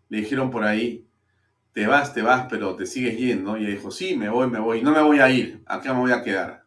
Le 0.10 0.20
dijeron 0.20 0.50
por 0.52 0.64
ahí, 0.64 1.08
te 1.74 1.88
vas, 1.88 2.14
te 2.14 2.22
vas, 2.22 2.48
pero 2.50 2.76
te 2.76 2.86
sigues 2.86 3.18
yendo. 3.18 3.58
Y 3.58 3.66
ella 3.66 3.76
dijo, 3.76 3.92
sí, 3.92 4.16
me 4.16 4.30
voy, 4.30 4.50
me 4.50 4.60
voy, 4.60 4.82
no 4.82 4.92
me 4.92 5.02
voy 5.02 5.20
a 5.20 5.30
ir, 5.30 5.62
acá 5.66 5.94
me 5.94 6.00
voy 6.00 6.12
a 6.12 6.24
quedar. 6.24 6.66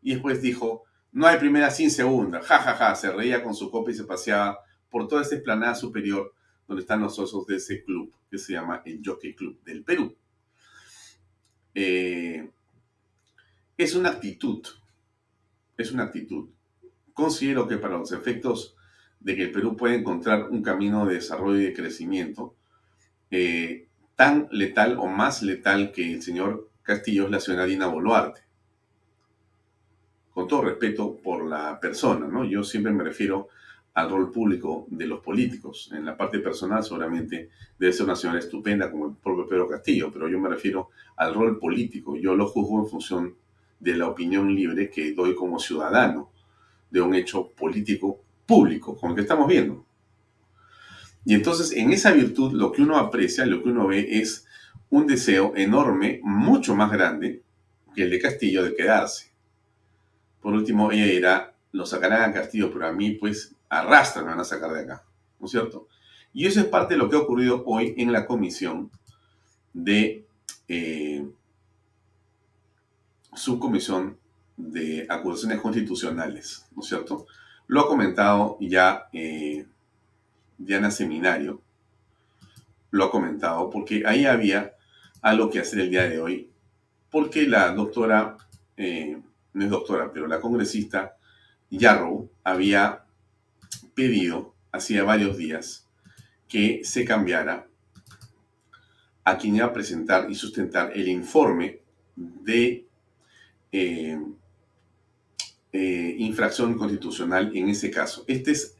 Y 0.00 0.14
después 0.14 0.42
dijo, 0.42 0.84
no 1.12 1.26
hay 1.26 1.38
primera 1.38 1.70
sin 1.70 1.90
segunda, 1.90 2.40
ja, 2.42 2.58
ja, 2.58 2.74
ja, 2.74 2.94
se 2.94 3.12
reía 3.12 3.42
con 3.42 3.54
su 3.54 3.70
copa 3.70 3.90
y 3.90 3.94
se 3.94 4.04
paseaba 4.04 4.58
por 4.90 5.08
toda 5.08 5.22
esa 5.22 5.36
esplanada 5.36 5.74
superior 5.74 6.34
donde 6.66 6.82
están 6.82 7.00
los 7.00 7.18
osos 7.18 7.46
de 7.46 7.56
ese 7.56 7.84
club, 7.84 8.12
que 8.30 8.38
se 8.38 8.54
llama 8.54 8.82
el 8.84 9.00
Jockey 9.04 9.34
Club 9.34 9.62
del 9.62 9.84
Perú. 9.84 10.16
Eh, 11.74 12.50
es 13.76 13.94
una 13.94 14.10
actitud, 14.10 14.66
es 15.76 15.92
una 15.92 16.04
actitud. 16.04 16.50
Considero 17.12 17.66
que 17.66 17.78
para 17.78 17.98
los 17.98 18.12
efectos 18.12 18.76
de 19.20 19.36
que 19.36 19.42
el 19.44 19.52
Perú 19.52 19.76
pueda 19.76 19.94
encontrar 19.94 20.50
un 20.50 20.62
camino 20.62 21.06
de 21.06 21.14
desarrollo 21.14 21.60
y 21.60 21.64
de 21.64 21.74
crecimiento, 21.74 22.54
eh, 23.30 23.88
tan 24.16 24.48
letal 24.50 24.98
o 24.98 25.06
más 25.06 25.42
letal 25.42 25.92
que 25.92 26.12
el 26.12 26.22
señor 26.22 26.70
Castillo 26.82 27.24
es 27.24 27.30
la 27.30 27.40
señora 27.40 27.66
Dina 27.66 27.86
Boluarte. 27.86 28.42
Con 30.32 30.48
todo 30.48 30.62
respeto 30.62 31.16
por 31.16 31.44
la 31.46 31.78
persona, 31.80 32.26
¿no? 32.26 32.44
Yo 32.44 32.64
siempre 32.64 32.92
me 32.92 33.04
refiero 33.04 33.48
al 33.94 34.10
rol 34.10 34.30
público 34.30 34.86
de 34.90 35.06
los 35.06 35.20
políticos. 35.20 35.90
En 35.92 36.04
la 36.04 36.16
parte 36.16 36.38
personal 36.38 36.82
seguramente 36.82 37.50
debe 37.78 37.92
ser 37.92 38.04
una 38.04 38.16
señora 38.16 38.38
estupenda 38.38 38.90
como 38.90 39.06
el 39.06 39.14
propio 39.16 39.46
Pedro 39.46 39.68
Castillo, 39.68 40.10
pero 40.12 40.28
yo 40.28 40.38
me 40.38 40.48
refiero 40.48 40.90
al 41.16 41.34
rol 41.34 41.58
político. 41.58 42.16
Yo 42.16 42.34
lo 42.34 42.46
juzgo 42.46 42.80
en 42.80 42.88
función 42.88 43.34
de 43.78 43.96
la 43.96 44.08
opinión 44.08 44.54
libre 44.54 44.88
que 44.88 45.12
doy 45.12 45.34
como 45.34 45.58
ciudadano 45.58 46.30
de 46.90 47.00
un 47.00 47.14
hecho 47.14 47.48
político 47.50 48.20
público, 48.46 48.96
como 48.96 49.12
el 49.12 49.16
que 49.16 49.22
estamos 49.22 49.48
viendo. 49.48 49.84
Y 51.24 51.34
entonces 51.34 51.72
en 51.72 51.92
esa 51.92 52.12
virtud 52.12 52.52
lo 52.52 52.72
que 52.72 52.82
uno 52.82 52.96
aprecia, 52.96 53.46
lo 53.46 53.62
que 53.62 53.68
uno 53.68 53.86
ve 53.86 54.20
es 54.20 54.46
un 54.90 55.06
deseo 55.06 55.52
enorme, 55.56 56.20
mucho 56.22 56.74
más 56.74 56.90
grande 56.90 57.42
que 57.94 58.02
el 58.02 58.10
de 58.10 58.20
Castillo 58.20 58.62
de 58.62 58.74
quedarse. 58.74 59.32
Por 60.40 60.54
último, 60.54 60.90
ella 60.90 61.06
dirá, 61.06 61.54
lo 61.72 61.86
sacarán 61.86 62.30
a 62.30 62.32
Castillo, 62.32 62.70
pero 62.72 62.86
a 62.86 62.92
mí 62.92 63.12
pues 63.12 63.54
arrastran, 63.72 64.26
me 64.26 64.32
van 64.32 64.40
a 64.40 64.44
sacar 64.44 64.70
de 64.70 64.82
acá, 64.82 65.02
¿no 65.40 65.46
es 65.46 65.50
cierto? 65.50 65.88
Y 66.34 66.46
eso 66.46 66.60
es 66.60 66.66
parte 66.66 66.94
de 66.94 66.98
lo 66.98 67.08
que 67.08 67.16
ha 67.16 67.20
ocurrido 67.20 67.62
hoy 67.66 67.94
en 67.96 68.12
la 68.12 68.26
comisión 68.26 68.90
de 69.72 70.26
eh, 70.68 71.26
subcomisión 73.32 74.18
de 74.58 75.06
acusaciones 75.08 75.60
constitucionales, 75.60 76.66
¿no 76.76 76.82
es 76.82 76.88
cierto? 76.88 77.26
Lo 77.66 77.80
ha 77.80 77.88
comentado 77.88 78.58
ya 78.60 79.08
eh, 79.14 79.64
Diana 80.58 80.90
Seminario, 80.90 81.62
lo 82.90 83.04
ha 83.04 83.10
comentado, 83.10 83.70
porque 83.70 84.02
ahí 84.04 84.26
había 84.26 84.74
algo 85.22 85.48
que 85.48 85.60
hacer 85.60 85.80
el 85.80 85.90
día 85.90 86.06
de 86.06 86.20
hoy, 86.20 86.50
porque 87.10 87.48
la 87.48 87.72
doctora, 87.72 88.36
eh, 88.76 89.18
no 89.54 89.64
es 89.64 89.70
doctora, 89.70 90.12
pero 90.12 90.26
la 90.26 90.40
congresista 90.40 91.16
Yarrow 91.70 92.28
había 92.44 93.01
pedido 93.94 94.54
hacía 94.70 95.04
varios 95.04 95.36
días 95.36 95.88
que 96.48 96.80
se 96.84 97.04
cambiara 97.04 97.66
a 99.24 99.38
quien 99.38 99.56
iba 99.56 99.66
a 99.66 99.72
presentar 99.72 100.30
y 100.30 100.34
sustentar 100.34 100.92
el 100.94 101.08
informe 101.08 101.80
de 102.16 102.86
eh, 103.70 104.20
eh, 105.72 106.14
infracción 106.18 106.76
constitucional 106.76 107.50
en 107.54 107.68
ese 107.68 107.90
caso. 107.90 108.24
Esta 108.26 108.50
es 108.50 108.76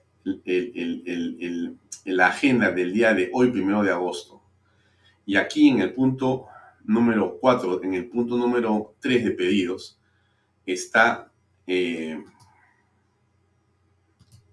la 2.04 2.26
agenda 2.26 2.70
del 2.70 2.92
día 2.92 3.14
de 3.14 3.30
hoy, 3.32 3.50
primero 3.50 3.82
de 3.82 3.90
agosto. 3.90 4.42
Y 5.24 5.36
aquí 5.36 5.68
en 5.68 5.80
el 5.80 5.92
punto 5.92 6.46
número 6.84 7.38
4, 7.40 7.82
en 7.84 7.94
el 7.94 8.06
punto 8.08 8.36
número 8.36 8.94
3 9.00 9.24
de 9.24 9.30
pedidos, 9.30 9.98
está, 10.66 11.30
eh, 11.66 12.22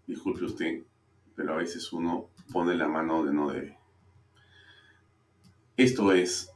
disculpe 0.10 0.44
usted, 0.44 0.82
pero 1.36 1.54
a 1.54 1.58
veces 1.58 1.94
uno 1.94 2.30
pone 2.52 2.76
la 2.76 2.88
mano 2.88 3.18
donde 3.18 3.34
no 3.34 3.52
debe. 3.52 3.78
Esto 5.78 6.12
es, 6.12 6.52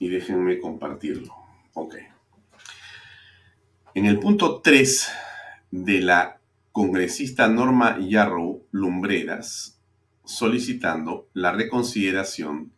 y 0.00 0.08
déjenme 0.08 0.58
compartirlo. 0.58 1.32
Ok. 1.74 1.94
En 3.94 4.06
el 4.06 4.18
punto 4.18 4.60
3 4.60 5.08
de 5.70 6.00
la 6.00 6.40
congresista 6.72 7.48
Norma 7.48 7.98
Yarrow 8.00 8.66
Lumbreras, 8.72 9.80
solicitando 10.24 11.28
la 11.34 11.52
reconsideración 11.52 12.72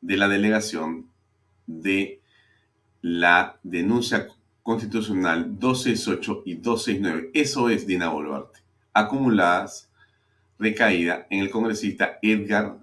de 0.00 0.16
la 0.16 0.28
delegación 0.28 1.10
de 1.66 2.22
la 3.02 3.60
denuncia 3.62 4.28
constitucional 4.62 5.58
268 5.58 6.42
y 6.46 6.54
269. 6.54 7.30
Eso 7.34 7.68
es 7.68 7.86
Dina 7.86 8.08
Boluarte. 8.08 8.67
Acumuladas, 8.98 9.92
recaída 10.58 11.28
en 11.30 11.38
el 11.38 11.50
congresista 11.50 12.18
Edgar 12.20 12.78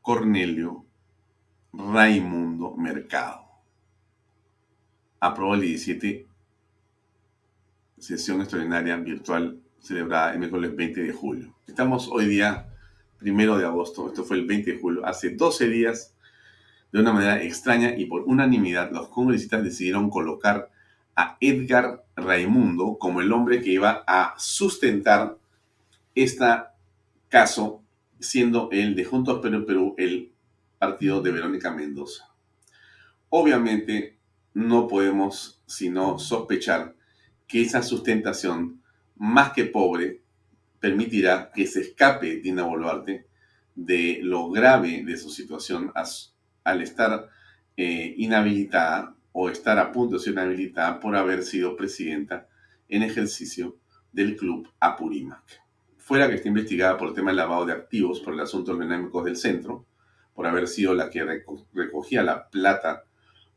Cornelio 0.00 0.86
Raimundo 1.72 2.76
Mercado. 2.76 3.44
Aprobó 5.18 5.54
el 5.54 5.62
17 5.62 6.28
sesión 7.98 8.40
extraordinaria 8.40 8.96
virtual 8.98 9.58
celebrada 9.80 10.32
el 10.32 10.38
miércoles 10.38 10.76
20 10.76 11.02
de 11.02 11.12
julio. 11.12 11.52
Estamos 11.66 12.08
hoy 12.12 12.26
día, 12.26 12.68
primero 13.18 13.58
de 13.58 13.64
agosto, 13.64 14.06
esto 14.06 14.22
fue 14.22 14.36
el 14.36 14.46
20 14.46 14.74
de 14.74 14.78
julio, 14.78 15.04
hace 15.04 15.30
12 15.30 15.68
días, 15.70 16.14
de 16.92 17.00
una 17.00 17.12
manera 17.12 17.42
extraña 17.42 17.98
y 17.98 18.06
por 18.06 18.22
unanimidad, 18.22 18.92
los 18.92 19.08
congresistas 19.08 19.64
decidieron 19.64 20.08
colocar 20.08 20.70
a 21.16 21.36
Edgar 21.40 22.04
Raimundo 22.16 22.96
como 22.98 23.20
el 23.20 23.32
hombre 23.32 23.60
que 23.60 23.70
iba 23.70 24.04
a 24.06 24.34
sustentar 24.38 25.36
este 26.14 26.44
caso, 27.28 27.82
siendo 28.20 28.68
el 28.72 28.94
de 28.94 29.04
Juntos 29.04 29.40
Perú 29.40 29.66
Perú 29.66 29.94
el 29.98 30.32
partido 30.78 31.20
de 31.20 31.32
Verónica 31.32 31.72
Mendoza. 31.72 32.30
Obviamente 33.28 34.18
no 34.54 34.86
podemos 34.86 35.62
sino 35.66 36.18
sospechar 36.18 36.94
que 37.46 37.62
esa 37.62 37.82
sustentación, 37.82 38.80
más 39.16 39.52
que 39.52 39.64
pobre, 39.64 40.22
permitirá 40.80 41.50
que 41.52 41.66
se 41.66 41.80
escape 41.80 42.36
Dina 42.36 42.64
Boluarte 42.64 43.26
de 43.74 44.20
lo 44.22 44.50
grave 44.50 45.02
de 45.04 45.16
su 45.16 45.30
situación 45.30 45.92
al 46.64 46.82
estar 46.82 47.28
eh, 47.76 48.14
inhabilitada 48.18 49.14
o 49.36 49.50
estar 49.50 49.78
a 49.78 49.90
punto 49.90 50.14
de 50.14 50.22
ser 50.22 50.34
inhabilitada 50.34 51.00
por 51.00 51.16
haber 51.16 51.42
sido 51.42 51.76
presidenta 51.76 52.48
en 52.88 53.02
ejercicio 53.02 53.76
del 54.12 54.36
club 54.36 54.68
Apurímac. 54.78 55.42
Fuera 55.98 56.28
que 56.28 56.36
esté 56.36 56.48
investigada 56.48 56.96
por 56.96 57.08
el 57.08 57.14
tema 57.14 57.30
del 57.30 57.38
lavado 57.38 57.66
de 57.66 57.72
activos 57.72 58.20
por 58.20 58.32
el 58.32 58.40
asunto 58.40 58.72
económicos 58.74 59.24
del 59.24 59.36
centro, 59.36 59.86
por 60.34 60.46
haber 60.46 60.68
sido 60.68 60.94
la 60.94 61.10
que 61.10 61.24
recogía 61.72 62.22
la 62.22 62.48
plata 62.48 63.04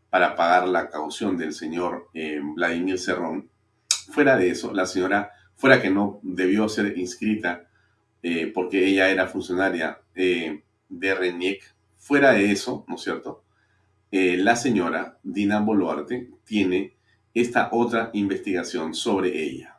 para 0.09 0.35
pagar 0.35 0.67
la 0.67 0.89
caución 0.89 1.37
del 1.37 1.53
señor 1.53 2.07
eh, 2.13 2.41
Vladimir 2.41 2.97
Cerrón, 2.97 3.49
Fuera 4.09 4.37
de 4.37 4.49
eso, 4.49 4.73
la 4.73 4.85
señora, 4.85 5.31
fuera 5.55 5.81
que 5.81 5.89
no 5.89 6.19
debió 6.23 6.69
ser 6.69 6.97
inscrita 6.97 7.67
eh, 8.23 8.47
porque 8.53 8.87
ella 8.87 9.09
era 9.09 9.27
funcionaria 9.27 9.99
eh, 10.15 10.63
de 10.87 11.15
RENIEC, 11.15 11.61
fuera 11.97 12.31
de 12.31 12.51
eso, 12.51 12.85
¿no 12.87 12.95
es 12.95 13.01
cierto? 13.01 13.43
Eh, 14.11 14.37
la 14.37 14.55
señora 14.55 15.17
Dina 15.23 15.59
Boluarte 15.59 16.29
tiene 16.45 16.95
esta 17.33 17.69
otra 17.71 18.09
investigación 18.13 18.93
sobre 18.93 19.43
ella. 19.43 19.77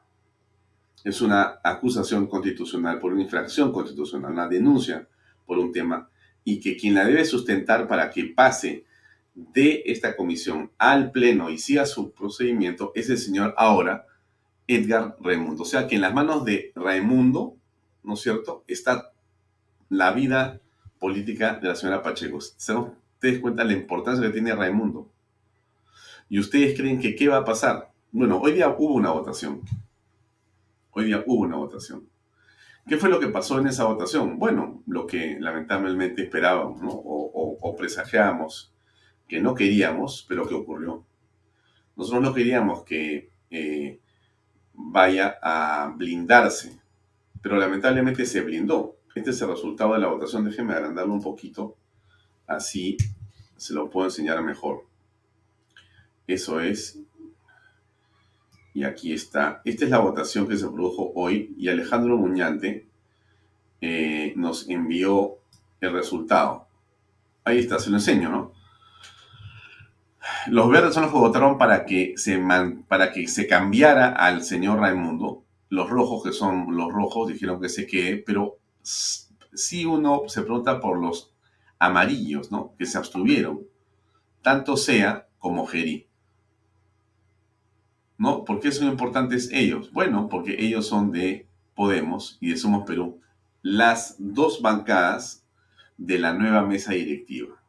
Es 1.03 1.21
una 1.21 1.61
acusación 1.63 2.27
constitucional 2.27 2.99
por 2.99 3.13
una 3.13 3.23
infracción 3.23 3.73
constitucional, 3.73 4.33
una 4.33 4.49
denuncia 4.49 5.09
por 5.47 5.59
un 5.59 5.73
tema, 5.73 6.09
y 6.45 6.61
que 6.61 6.77
quien 6.77 6.95
la 6.95 7.05
debe 7.05 7.25
sustentar 7.25 7.89
para 7.89 8.11
que 8.11 8.25
pase 8.25 8.85
de 9.35 9.83
esta 9.87 10.17
comisión 10.17 10.73
al 10.79 11.11
pleno 11.11 11.49
y 11.51 11.59
siga 11.59 11.87
su 11.87 12.13
procedimiento 12.13 12.93
es 12.95 13.09
el 13.09 13.19
señor 13.19 13.55
ahora 13.57 14.07
Edgar 14.67 15.17
Raimundo. 15.21 15.63
O 15.63 15.67
sea 15.67 15.87
que 15.87 15.95
en 15.95 16.03
las 16.03 16.13
manos 16.13 16.45
de 16.45 16.73
Raimundo, 16.75 17.57
¿no 18.03 18.15
es 18.15 18.21
cierto?, 18.21 18.65
está 18.67 19.13
la 19.89 20.13
vida 20.13 20.61
política 20.99 21.55
de 21.55 21.69
la 21.69 21.77
señora 21.77 22.03
Pacheco. 22.03 22.41
¿Se 22.41 22.75
dan 23.19 23.31
ustedes 23.31 23.41
cuenta 23.41 23.65
la 23.65 23.73
importancia 23.73 24.27
que 24.27 24.33
tiene 24.33 24.55
Raimundo? 24.55 25.11
¿Y 26.29 26.39
ustedes 26.39 26.79
creen 26.79 27.01
que 27.01 27.17
qué 27.17 27.29
va 27.29 27.39
a 27.39 27.45
pasar? 27.45 27.91
Bueno, 28.13 28.39
hoy 28.39 28.53
día 28.53 28.69
hubo 28.69 28.95
una 28.95 29.11
votación. 29.11 29.63
Hoy 30.93 31.07
día 31.07 31.25
hubo 31.27 31.43
una 31.43 31.57
votación. 31.57 32.07
¿Qué 32.87 32.97
fue 32.97 33.09
lo 33.09 33.19
que 33.19 33.29
pasó 33.29 33.59
en 33.59 33.67
esa 33.67 33.85
votación? 33.85 34.39
Bueno, 34.39 34.83
lo 34.87 35.07
que 35.07 35.37
lamentablemente 35.41 36.23
esperábamos 36.23 36.81
¿no? 36.81 36.91
o, 36.91 37.59
o, 37.61 37.77
presagiábamos 37.77 38.73
que 39.27 39.41
no 39.41 39.55
queríamos, 39.55 40.25
pero 40.29 40.47
que 40.47 40.55
ocurrió. 40.55 41.05
Nosotros 41.97 42.23
no 42.23 42.33
queríamos 42.33 42.85
que 42.85 43.31
eh, 43.51 43.99
vaya 44.75 45.39
a 45.43 45.93
blindarse. 45.97 46.81
Pero 47.43 47.57
lamentablemente 47.57 48.25
se 48.25 48.41
blindó. 48.41 48.97
Este 49.15 49.31
es 49.31 49.43
el 49.43 49.49
resultado 49.49 49.95
de 49.95 50.01
la 50.01 50.09
votación. 50.09 50.45
Déjenme 50.45 50.73
agrandarlo 50.73 51.13
un 51.13 51.23
poquito. 51.23 51.77
Así 52.49 52.97
se 53.57 53.75
lo 53.75 53.91
puedo 53.91 54.09
enseñar 54.09 54.43
mejor. 54.43 54.87
Eso 56.27 56.61
es. 56.61 56.99
Y 58.75 58.85
aquí 58.85 59.13
está. 59.13 59.61
Esta 59.65 59.85
es 59.85 59.91
la 59.91 59.99
votación 59.99 60.49
que 60.49 60.57
se 60.57 60.67
produjo 60.67 61.13
hoy. 61.15 61.55
Y 61.59 61.69
Alejandro 61.69 62.17
Muñante 62.17 62.87
eh, 63.81 64.33
nos 64.37 64.69
envió 64.69 65.37
el 65.81 65.93
resultado. 65.93 66.67
Ahí 67.45 67.59
está, 67.59 67.79
se 67.79 67.91
lo 67.91 67.97
enseño, 67.97 68.31
¿no? 68.31 68.53
Los 70.49 70.69
verdes 70.71 70.95
son 70.95 71.05
los 71.05 71.13
que 71.13 71.19
votaron 71.19 71.59
para 71.59 71.85
que 71.85 72.15
se, 72.17 72.43
para 72.89 73.13
que 73.13 73.29
se 73.29 73.47
cambiara 73.47 74.11
al 74.11 74.43
señor 74.43 74.81
Raimundo. 74.81 75.45
Los 75.71 75.91
rojos, 75.91 76.23
que 76.23 76.33
son 76.33 76.77
los 76.77 76.93
rojos, 76.93 77.29
dijeron 77.29 77.61
que 77.61 77.69
se 77.69 77.87
quede, 77.87 78.17
pero 78.17 78.57
si 78.83 79.85
uno 79.85 80.23
se 80.29 80.43
pregunta 80.43 80.81
por 80.81 80.99
los 80.99 81.33
amarillos, 81.79 82.51
¿no? 82.51 82.75
Que 82.79 82.87
se 82.87 82.99
abstuvieron, 82.99 83.61
tanto 84.43 84.77
sea 84.77 85.29
como 85.39 85.67
Geri. 85.67 86.07
¿No? 88.17 88.45
¿Por 88.45 88.61
qué 88.61 88.73
son 88.73 88.89
importantes 88.89 89.51
ellos? 89.53 89.93
Bueno, 89.93 90.29
porque 90.29 90.57
ellos 90.59 90.87
son 90.87 91.13
de 91.13 91.47
Podemos 91.75 92.39
y 92.41 92.51
de 92.51 92.57
Somos 92.57 92.85
Perú, 92.85 93.21
las 93.63 94.17
dos 94.19 94.61
bancadas 94.61 95.45
de 95.97 96.19
la 96.19 96.33
nueva 96.33 96.63
mesa 96.63 96.93
directiva. 96.93 97.63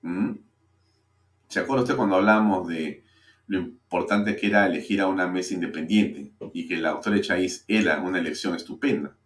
¿Mm? 0.00 0.36
¿Se 1.48 1.60
acuerda 1.60 1.82
usted 1.82 1.96
cuando 1.96 2.16
hablamos 2.16 2.68
de 2.68 3.04
lo 3.46 3.58
importante 3.58 4.36
que 4.36 4.46
era 4.46 4.66
elegir 4.66 5.00
a 5.00 5.08
una 5.08 5.26
mesa 5.26 5.54
independiente 5.54 6.32
y 6.52 6.66
que 6.66 6.76
la 6.78 6.90
doctora 6.90 7.20
Chaiz 7.20 7.64
era 7.68 8.00
una 8.00 8.18
elección 8.18 8.54
estupenda? 8.54 9.16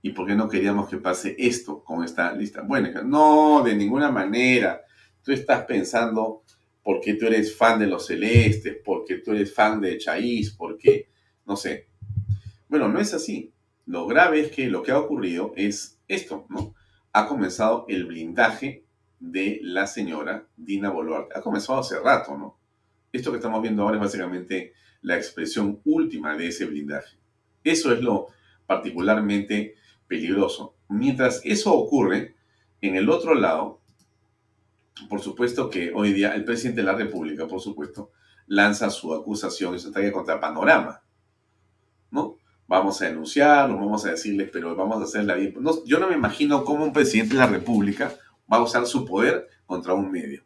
¿Y 0.00 0.10
por 0.10 0.26
qué 0.26 0.34
no 0.34 0.48
queríamos 0.48 0.88
que 0.88 0.98
pase 0.98 1.34
esto 1.38 1.82
con 1.82 2.04
esta 2.04 2.32
lista? 2.32 2.62
Bueno, 2.62 2.88
no, 3.02 3.62
de 3.64 3.74
ninguna 3.74 4.10
manera. 4.10 4.82
Tú 5.22 5.32
estás 5.32 5.64
pensando 5.64 6.44
porque 6.82 7.14
tú 7.14 7.26
eres 7.26 7.54
fan 7.56 7.78
de 7.78 7.86
los 7.86 8.06
celestes, 8.06 8.78
porque 8.84 9.16
tú 9.16 9.32
eres 9.32 9.52
fan 9.52 9.80
de 9.80 9.98
Chaiz, 9.98 10.54
porque, 10.56 11.08
no 11.44 11.56
sé. 11.56 11.88
Bueno, 12.68 12.88
no 12.88 13.00
es 13.00 13.12
así. 13.12 13.52
Lo 13.86 14.06
grave 14.06 14.40
es 14.40 14.52
que 14.52 14.68
lo 14.68 14.82
que 14.82 14.92
ha 14.92 14.98
ocurrido 14.98 15.52
es 15.56 15.98
esto, 16.08 16.46
¿no? 16.48 16.74
Ha 17.12 17.26
comenzado 17.26 17.84
el 17.88 18.06
blindaje 18.06 18.84
de 19.18 19.58
la 19.62 19.86
señora 19.86 20.46
Dina 20.56 20.90
Boluarte. 20.90 21.38
Ha 21.38 21.42
comenzado 21.42 21.80
hace 21.80 21.98
rato, 21.98 22.36
¿no? 22.38 22.58
Esto 23.12 23.30
que 23.30 23.38
estamos 23.38 23.60
viendo 23.62 23.82
ahora 23.82 23.96
es 23.96 24.02
básicamente 24.02 24.72
la 25.02 25.16
expresión 25.16 25.80
última 25.84 26.36
de 26.36 26.48
ese 26.48 26.66
blindaje. 26.66 27.16
Eso 27.64 27.92
es 27.92 28.00
lo 28.00 28.28
particularmente 28.66 29.74
peligroso. 30.08 30.74
Mientras 30.88 31.40
eso 31.44 31.74
ocurre, 31.74 32.34
en 32.80 32.96
el 32.96 33.08
otro 33.10 33.34
lado, 33.34 33.80
por 35.08 35.20
supuesto 35.20 35.70
que 35.70 35.92
hoy 35.94 36.12
día 36.12 36.34
el 36.34 36.44
presidente 36.44 36.80
de 36.80 36.86
la 36.86 36.94
República, 36.94 37.46
por 37.46 37.60
supuesto, 37.60 38.10
lanza 38.46 38.90
su 38.90 39.14
acusación 39.14 39.74
y 39.74 39.78
su 39.78 39.90
ataque 39.90 40.10
contra 40.10 40.40
Panorama. 40.40 41.02
¿No? 42.10 42.36
Vamos 42.66 43.00
a 43.00 43.06
denunciarlo, 43.06 43.76
vamos 43.76 44.04
a 44.06 44.10
decirles, 44.10 44.50
pero 44.52 44.74
vamos 44.74 45.00
a 45.00 45.04
hacer 45.04 45.24
la 45.24 45.34
vida. 45.34 45.52
yo 45.86 45.98
no 45.98 46.08
me 46.08 46.16
imagino 46.16 46.64
cómo 46.64 46.84
un 46.84 46.92
presidente 46.92 47.34
de 47.34 47.40
la 47.40 47.46
República 47.46 48.14
va 48.50 48.56
a 48.56 48.62
usar 48.62 48.86
su 48.86 49.04
poder 49.04 49.48
contra 49.66 49.94
un 49.94 50.10
medio. 50.10 50.42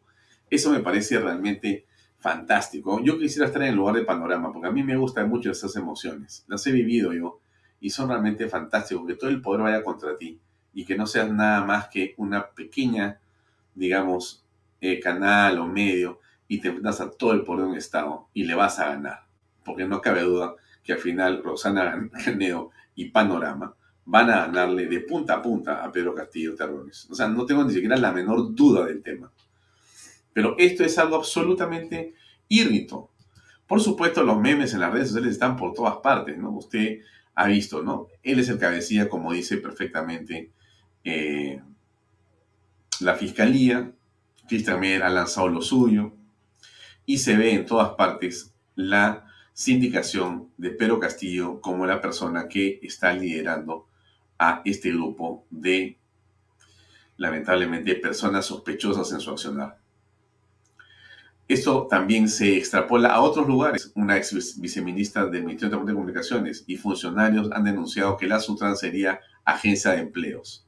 Eso 0.49 0.69
me 0.69 0.79
parece 0.79 1.19
realmente 1.19 1.85
fantástico. 2.19 3.01
Yo 3.01 3.17
quisiera 3.17 3.47
estar 3.47 3.61
en 3.63 3.69
el 3.69 3.75
lugar 3.75 3.95
de 3.95 4.03
Panorama, 4.03 4.51
porque 4.53 4.67
a 4.67 4.71
mí 4.71 4.83
me 4.83 4.95
gustan 4.95 5.29
mucho 5.29 5.51
esas 5.51 5.75
emociones. 5.75 6.45
Las 6.47 6.65
he 6.67 6.71
vivido 6.71 7.13
yo 7.13 7.39
y 7.83 7.89
son 7.89 8.07
realmente 8.07 8.47
fantásticos, 8.47 9.05
que 9.05 9.15
todo 9.15 9.29
el 9.29 9.41
poder 9.41 9.61
vaya 9.61 9.83
contra 9.83 10.15
ti 10.15 10.39
y 10.73 10.85
que 10.85 10.95
no 10.95 11.05
seas 11.05 11.29
nada 11.29 11.65
más 11.65 11.89
que 11.89 12.13
una 12.15 12.47
pequeña, 12.47 13.19
digamos, 13.75 14.45
eh, 14.79 15.01
canal 15.01 15.59
o 15.59 15.67
medio 15.67 16.21
y 16.47 16.61
te 16.61 16.69
enfrentas 16.69 17.01
a 17.01 17.11
todo 17.11 17.33
el 17.33 17.43
poder 17.43 17.65
de 17.65 17.71
un 17.71 17.77
Estado 17.77 18.29
y 18.33 18.45
le 18.45 18.55
vas 18.55 18.79
a 18.79 18.87
ganar. 18.87 19.25
Porque 19.65 19.85
no 19.85 19.99
cabe 19.99 20.21
duda 20.21 20.55
que 20.81 20.93
al 20.93 20.99
final 20.99 21.43
Rosana 21.43 22.09
Canedo 22.23 22.71
y 22.95 23.09
Panorama 23.09 23.75
van 24.05 24.29
a 24.29 24.45
ganarle 24.45 24.87
de 24.87 25.01
punta 25.01 25.33
a 25.33 25.41
punta 25.41 25.83
a 25.83 25.91
Pedro 25.91 26.15
Castillo 26.15 26.55
Terrones. 26.55 27.09
O 27.11 27.15
sea, 27.15 27.27
no 27.27 27.45
tengo 27.45 27.65
ni 27.65 27.73
siquiera 27.73 27.97
la 27.97 28.13
menor 28.13 28.55
duda 28.55 28.85
del 28.85 29.03
tema. 29.03 29.29
Pero 30.31 30.55
esto 30.57 30.85
es 30.85 30.97
algo 30.97 31.17
absolutamente 31.17 32.13
írrito. 32.47 33.09
Por 33.67 33.81
supuesto, 33.81 34.23
los 34.23 34.39
memes 34.39 34.73
en 34.73 34.79
las 34.79 34.93
redes 34.93 35.09
sociales 35.09 35.33
están 35.33 35.57
por 35.57 35.73
todas 35.73 35.97
partes, 35.97 36.37
¿no? 36.37 36.51
Usted 36.51 37.01
ha 37.35 37.47
visto, 37.47 37.81
¿no? 37.81 38.07
Él 38.21 38.39
es 38.39 38.49
el 38.49 38.59
cabecilla, 38.59 39.09
como 39.09 39.33
dice 39.33 39.57
perfectamente 39.57 40.51
eh, 41.03 41.61
la 42.99 43.15
fiscalía. 43.15 43.91
Cristian 44.47 44.79
Mer 44.79 45.03
ha 45.03 45.09
lanzado 45.09 45.47
lo 45.47 45.61
suyo. 45.61 46.13
Y 47.05 47.17
se 47.17 47.35
ve 47.35 47.53
en 47.53 47.65
todas 47.65 47.91
partes 47.95 48.53
la 48.75 49.25
sindicación 49.53 50.49
de 50.57 50.71
Pedro 50.71 50.99
Castillo 50.99 51.61
como 51.61 51.85
la 51.85 52.01
persona 52.01 52.47
que 52.47 52.79
está 52.81 53.13
liderando 53.13 53.87
a 54.39 54.61
este 54.65 54.89
grupo 54.89 55.45
de, 55.49 55.97
lamentablemente, 57.17 57.95
personas 57.95 58.45
sospechosas 58.45 59.11
en 59.11 59.19
su 59.19 59.31
accionar. 59.31 59.82
Esto 61.53 61.85
también 61.87 62.29
se 62.29 62.57
extrapola 62.57 63.09
a 63.09 63.21
otros 63.21 63.45
lugares. 63.45 63.91
Una 63.93 64.17
ex 64.17 64.59
viceministra 64.59 65.27
del 65.27 65.43
Ministerio 65.43 65.77
de 65.77 65.93
Comunicaciones 65.93 66.63
y 66.65 66.77
funcionarios 66.77 67.51
han 67.51 67.63
denunciado 67.63 68.17
que 68.17 68.25
la 68.25 68.39
Sutran 68.39 68.75
sería 68.75 69.19
agencia 69.45 69.91
de 69.91 69.99
empleos. 69.99 70.65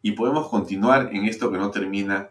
Y 0.00 0.12
podemos 0.12 0.48
continuar 0.50 1.10
en 1.12 1.24
esto 1.24 1.50
que 1.50 1.58
no 1.58 1.72
termina 1.72 2.28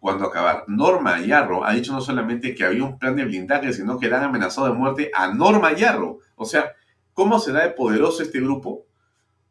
cuando 0.00 0.24
acabar. 0.24 0.64
Norma 0.68 1.20
Yarro 1.20 1.66
ha 1.66 1.74
dicho 1.74 1.92
no 1.92 2.00
solamente 2.00 2.54
que 2.54 2.64
había 2.64 2.82
un 2.82 2.98
plan 2.98 3.14
de 3.14 3.26
blindaje, 3.26 3.74
sino 3.74 3.98
que 3.98 4.08
le 4.08 4.16
han 4.16 4.24
amenazado 4.24 4.68
de 4.68 4.72
muerte 4.72 5.10
a 5.14 5.34
Norma 5.34 5.74
Yarro. 5.74 6.20
O 6.36 6.46
sea, 6.46 6.72
¿cómo 7.12 7.38
será 7.40 7.64
de 7.64 7.74
poderoso 7.74 8.22
este 8.22 8.40
grupo? 8.40 8.86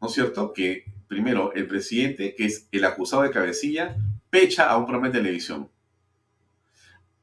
¿No 0.00 0.08
es 0.08 0.14
cierto? 0.14 0.52
Que 0.52 0.82
primero 1.06 1.52
el 1.52 1.68
presidente, 1.68 2.34
que 2.36 2.46
es 2.46 2.66
el 2.72 2.84
acusado 2.84 3.22
de 3.22 3.30
cabecilla, 3.30 3.94
pecha 4.30 4.68
a 4.68 4.76
un 4.76 4.84
programa 4.84 5.10
de 5.10 5.20
televisión 5.20 5.70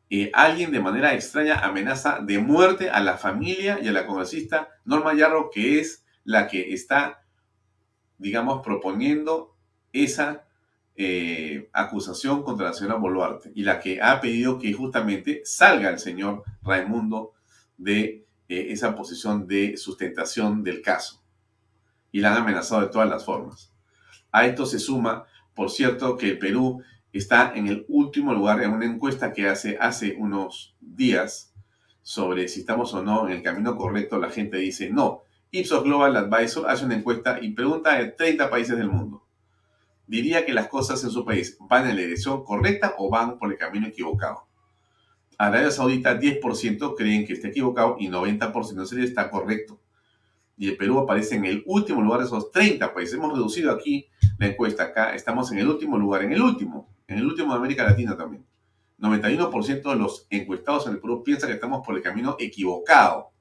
eh, 0.09 0.31
alguien 0.33 0.71
de 0.71 0.79
manera 0.79 1.13
extraña 1.13 1.59
amenaza 1.59 2.19
de 2.19 2.39
muerte 2.39 2.89
a 2.89 2.99
la 2.99 3.17
familia 3.17 3.79
y 3.81 3.87
a 3.87 3.91
la 3.91 4.07
congresista 4.07 4.69
Norma 4.83 5.13
Yarro, 5.13 5.51
que 5.51 5.79
es 5.79 6.03
la 6.23 6.47
que 6.47 6.73
está, 6.73 7.23
digamos, 8.17 8.61
proponiendo 8.63 9.55
esa 9.93 10.47
eh, 10.95 11.69
acusación 11.73 12.43
contra 12.43 12.67
la 12.67 12.73
señora 12.73 12.95
Boluarte 12.95 13.51
y 13.55 13.63
la 13.63 13.79
que 13.79 14.01
ha 14.01 14.19
pedido 14.19 14.59
que 14.59 14.73
justamente 14.73 15.41
salga 15.45 15.89
el 15.89 15.99
señor 15.99 16.43
Raimundo 16.61 17.33
de 17.77 18.25
eh, 18.49 18.67
esa 18.71 18.95
posición 18.95 19.47
de 19.47 19.77
sustentación 19.77 20.63
del 20.63 20.81
caso. 20.81 21.23
Y 22.11 22.19
la 22.19 22.31
han 22.31 22.41
amenazado 22.41 22.81
de 22.81 22.87
todas 22.87 23.07
las 23.07 23.23
formas. 23.23 23.71
A 24.31 24.45
esto 24.45 24.65
se 24.65 24.79
suma, 24.79 25.25
por 25.53 25.69
cierto, 25.69 26.17
que 26.17 26.33
Perú 26.33 26.83
está 27.13 27.53
en 27.55 27.67
el 27.67 27.85
último 27.87 28.33
lugar 28.33 28.61
en 28.61 28.71
una 28.71 28.85
encuesta 28.85 29.33
que 29.33 29.47
hace 29.47 29.77
hace 29.79 30.15
unos 30.17 30.75
días 30.79 31.53
sobre 32.01 32.47
si 32.47 32.61
estamos 32.61 32.93
o 32.93 33.03
no 33.03 33.27
en 33.27 33.37
el 33.37 33.43
camino 33.43 33.75
correcto. 33.75 34.19
La 34.19 34.29
gente 34.29 34.57
dice 34.57 34.89
no. 34.89 35.21
Ipsos 35.51 35.83
Global 35.83 36.15
Advisor 36.15 36.69
hace 36.69 36.85
una 36.85 36.95
encuesta 36.95 37.39
y 37.41 37.51
pregunta 37.51 37.95
a 37.95 38.15
30 38.15 38.49
países 38.49 38.77
del 38.77 38.89
mundo. 38.89 39.25
Diría 40.05 40.45
que 40.45 40.53
las 40.53 40.67
cosas 40.67 41.03
en 41.03 41.09
su 41.09 41.25
país 41.25 41.57
van 41.59 41.87
en 41.87 41.95
la 41.95 42.01
dirección 42.01 42.43
correcta 42.43 42.95
o 42.97 43.09
van 43.09 43.37
por 43.37 43.51
el 43.51 43.57
camino 43.57 43.87
equivocado. 43.87 44.47
Arabia 45.37 45.71
Saudita 45.71 46.19
10% 46.19 46.95
creen 46.97 47.25
que 47.25 47.33
está 47.33 47.47
equivocado 47.47 47.95
y 47.99 48.09
90% 48.09 48.85
sería 48.85 49.05
está 49.05 49.29
correcto. 49.29 49.79
Y 50.57 50.67
el 50.67 50.77
Perú 50.77 50.99
aparece 50.99 51.35
en 51.35 51.45
el 51.45 51.63
último 51.65 52.01
lugar 52.01 52.19
de 52.19 52.25
esos 52.25 52.51
30 52.51 52.93
países. 52.93 53.15
Hemos 53.15 53.31
reducido 53.31 53.71
aquí 53.71 54.07
la 54.37 54.47
encuesta. 54.47 54.83
Acá 54.83 55.15
estamos 55.15 55.51
en 55.51 55.59
el 55.59 55.67
último 55.69 55.97
lugar, 55.97 56.23
en 56.23 56.33
el 56.33 56.41
último 56.41 56.89
en 57.09 57.17
el 57.17 57.25
último 57.25 57.51
de 57.51 57.59
América 57.59 57.83
Latina 57.83 58.15
también. 58.15 58.45
91% 58.99 59.81
de 59.81 59.95
los 59.95 60.27
encuestados 60.29 60.87
en 60.87 60.93
el 60.93 60.99
Perú 60.99 61.23
piensan 61.23 61.49
que 61.49 61.55
estamos 61.55 61.85
por 61.85 61.95
el 61.95 62.03
camino 62.03 62.35
equivocado. 62.39 63.31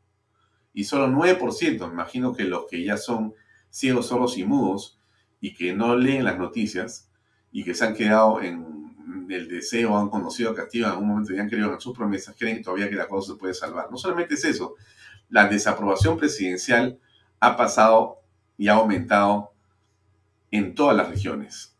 Y 0.72 0.84
solo 0.84 1.08
9%, 1.08 1.86
me 1.86 1.92
imagino 1.92 2.32
que 2.34 2.44
los 2.44 2.66
que 2.66 2.82
ya 2.82 2.96
son 2.96 3.34
ciegos, 3.68 4.06
sordos 4.06 4.38
y 4.38 4.44
mudos 4.44 4.98
y 5.40 5.54
que 5.54 5.74
no 5.74 5.96
leen 5.96 6.24
las 6.24 6.38
noticias 6.38 7.10
y 7.52 7.64
que 7.64 7.74
se 7.74 7.84
han 7.84 7.94
quedado 7.94 8.40
en 8.40 9.26
el 9.28 9.48
deseo, 9.48 9.98
han 9.98 10.08
conocido 10.08 10.50
a 10.50 10.54
Castillo 10.54 10.86
en 10.86 10.92
algún 10.92 11.08
momento 11.08 11.34
y 11.34 11.38
han 11.38 11.48
creído 11.48 11.72
en 11.72 11.80
sus 11.80 11.96
promesas, 11.96 12.34
creen 12.38 12.62
todavía 12.62 12.88
que 12.88 12.96
la 12.96 13.06
cosa 13.06 13.32
se 13.32 13.38
puede 13.38 13.54
salvar. 13.54 13.90
No 13.90 13.98
solamente 13.98 14.34
es 14.34 14.44
eso, 14.44 14.76
la 15.28 15.46
desaprobación 15.46 16.16
presidencial 16.16 16.98
ha 17.40 17.56
pasado 17.56 18.20
y 18.56 18.68
ha 18.68 18.74
aumentado 18.74 19.52
en 20.50 20.74
todas 20.74 20.96
las 20.96 21.08
regiones. 21.08 21.76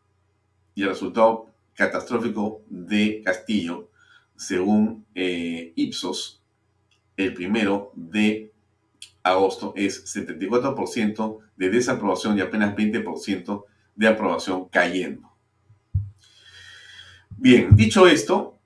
Y 0.74 0.83
el 0.83 0.90
resultado 0.90 1.47
catastrófico 1.78 2.64
de 2.68 3.22
Castillo, 3.24 3.88
según 4.34 5.06
eh, 5.14 5.72
Ipsos, 5.76 6.42
el 7.16 7.32
primero 7.34 7.92
de 7.94 8.52
agosto 9.22 9.72
es 9.76 10.04
74% 10.12 11.38
de 11.56 11.70
desaprobación 11.70 12.36
y 12.36 12.40
apenas 12.40 12.74
20% 12.74 13.64
de 13.94 14.08
aprobación 14.08 14.68
cayendo. 14.68 15.30
Bien, 17.36 17.76
dicho 17.76 18.08
esto, 18.08 18.58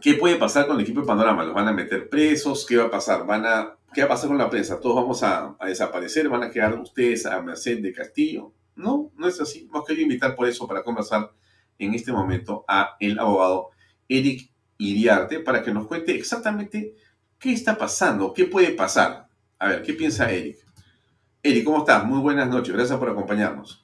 ¿qué 0.00 0.14
puede 0.14 0.34
pasar 0.34 0.66
con 0.66 0.76
el 0.76 0.82
equipo 0.82 1.02
de 1.02 1.06
Panorama? 1.06 1.44
¿Los 1.44 1.54
van 1.54 1.68
a 1.68 1.72
meter 1.72 2.08
presos? 2.08 2.66
¿Qué 2.66 2.76
va 2.76 2.86
a 2.86 2.90
pasar? 2.90 3.24
¿Van 3.24 3.46
a, 3.46 3.76
¿Qué 3.94 4.00
va 4.00 4.06
a 4.06 4.10
pasar 4.10 4.28
con 4.28 4.38
la 4.38 4.50
prensa? 4.50 4.80
¿Todos 4.80 4.96
vamos 4.96 5.22
a, 5.22 5.56
desaparecer? 5.64 6.28
¿Van 6.28 6.42
a 6.42 6.50
quedar 6.50 6.76
ustedes 6.76 7.24
a 7.24 7.40
merced 7.40 7.80
de 7.80 7.92
Castillo? 7.92 8.52
No, 8.74 9.12
no 9.16 9.28
es 9.28 9.40
así. 9.40 9.68
Hemos 9.70 9.84
querido 9.84 10.02
invitar 10.02 10.34
por 10.34 10.48
eso 10.48 10.66
para 10.66 10.82
conversar 10.82 11.30
en 11.80 11.94
este 11.94 12.12
momento 12.12 12.64
a 12.68 12.96
el 13.00 13.18
abogado 13.18 13.70
Eric 14.08 14.50
Iriarte 14.78 15.40
para 15.40 15.62
que 15.62 15.72
nos 15.72 15.86
cuente 15.86 16.14
exactamente 16.14 16.94
qué 17.38 17.52
está 17.52 17.76
pasando, 17.76 18.32
qué 18.32 18.44
puede 18.44 18.70
pasar. 18.72 19.26
A 19.58 19.68
ver, 19.68 19.82
¿qué 19.82 19.94
piensa 19.94 20.30
Eric? 20.30 20.58
Eric, 21.42 21.64
¿cómo 21.64 21.78
estás? 21.78 22.04
Muy 22.04 22.20
buenas 22.20 22.48
noches, 22.48 22.74
gracias 22.74 22.98
por 22.98 23.08
acompañarnos. 23.08 23.80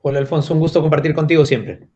Hola 0.00 0.20
Alfonso, 0.20 0.54
un 0.54 0.60
gusto 0.60 0.80
compartir 0.80 1.12
contigo 1.12 1.44
siempre. 1.44 1.88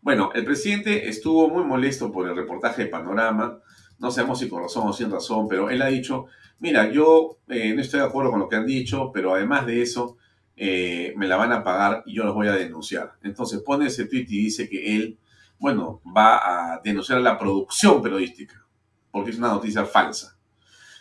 Bueno, 0.00 0.30
el 0.34 0.44
presidente 0.46 1.08
estuvo 1.08 1.48
muy 1.50 1.64
molesto 1.64 2.10
por 2.10 2.26
el 2.26 2.34
reportaje 2.34 2.84
de 2.84 2.88
Panorama, 2.88 3.60
no 3.98 4.10
sabemos 4.10 4.38
si 4.38 4.48
con 4.48 4.62
razón 4.62 4.88
o 4.88 4.92
sin 4.94 5.10
razón, 5.10 5.46
pero 5.46 5.68
él 5.68 5.82
ha 5.82 5.88
dicho, 5.88 6.26
mira, 6.58 6.90
yo 6.90 7.36
eh, 7.48 7.74
no 7.74 7.82
estoy 7.82 8.00
de 8.00 8.06
acuerdo 8.06 8.30
con 8.30 8.40
lo 8.40 8.48
que 8.48 8.56
han 8.56 8.64
dicho, 8.64 9.10
pero 9.12 9.34
además 9.34 9.66
de 9.66 9.82
eso, 9.82 10.16
eh, 10.62 11.14
me 11.16 11.26
la 11.26 11.36
van 11.36 11.52
a 11.52 11.64
pagar 11.64 12.02
y 12.04 12.14
yo 12.14 12.22
los 12.22 12.34
voy 12.34 12.46
a 12.46 12.52
denunciar. 12.52 13.14
Entonces 13.22 13.62
pone 13.62 13.86
ese 13.86 14.04
tweet 14.04 14.26
y 14.28 14.44
dice 14.44 14.68
que 14.68 14.94
él, 14.94 15.18
bueno, 15.58 16.02
va 16.14 16.74
a 16.74 16.80
denunciar 16.84 17.22
la 17.22 17.38
producción 17.38 18.02
periodística, 18.02 18.62
porque 19.10 19.30
es 19.30 19.38
una 19.38 19.48
noticia 19.48 19.86
falsa. 19.86 20.38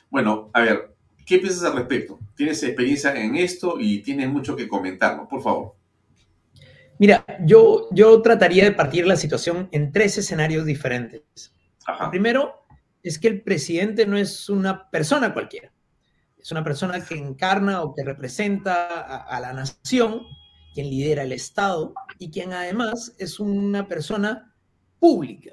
Bueno, 0.09 0.49
a 0.53 0.61
ver, 0.61 0.95
¿qué 1.25 1.39
piensas 1.39 1.65
al 1.65 1.75
respecto? 1.75 2.19
¿Tienes 2.37 2.63
experiencia 2.63 3.13
en 3.13 3.35
esto 3.35 3.75
y 3.77 4.01
tienes 4.01 4.29
mucho 4.29 4.55
que 4.55 4.65
comentarnos? 4.65 5.27
Por 5.27 5.43
favor. 5.43 5.75
Mira, 6.97 7.25
yo, 7.41 7.89
yo 7.91 8.21
trataría 8.21 8.63
de 8.63 8.71
partir 8.71 9.05
la 9.05 9.17
situación 9.17 9.67
en 9.73 9.91
tres 9.91 10.17
escenarios 10.17 10.65
diferentes. 10.65 11.53
El 12.01 12.09
primero 12.09 12.63
es 13.03 13.19
que 13.19 13.27
el 13.27 13.41
presidente 13.41 14.05
no 14.05 14.17
es 14.17 14.47
una 14.47 14.89
persona 14.89 15.33
cualquiera 15.33 15.73
es 16.49 16.51
una 16.51 16.63
persona 16.63 17.05
que 17.05 17.13
encarna 17.13 17.83
o 17.83 17.93
que 17.93 18.03
representa 18.03 18.87
a, 18.87 19.39
la 19.39 19.53
nación, 19.53 20.25
quien 20.73 20.89
lidera 20.89 21.21
el 21.21 21.31
Estado 21.31 21.93
y 22.17 22.31
quien 22.31 22.53
además 22.53 23.13
es 23.19 23.39
una 23.39 23.87
persona 23.87 24.51
pública. 24.97 25.51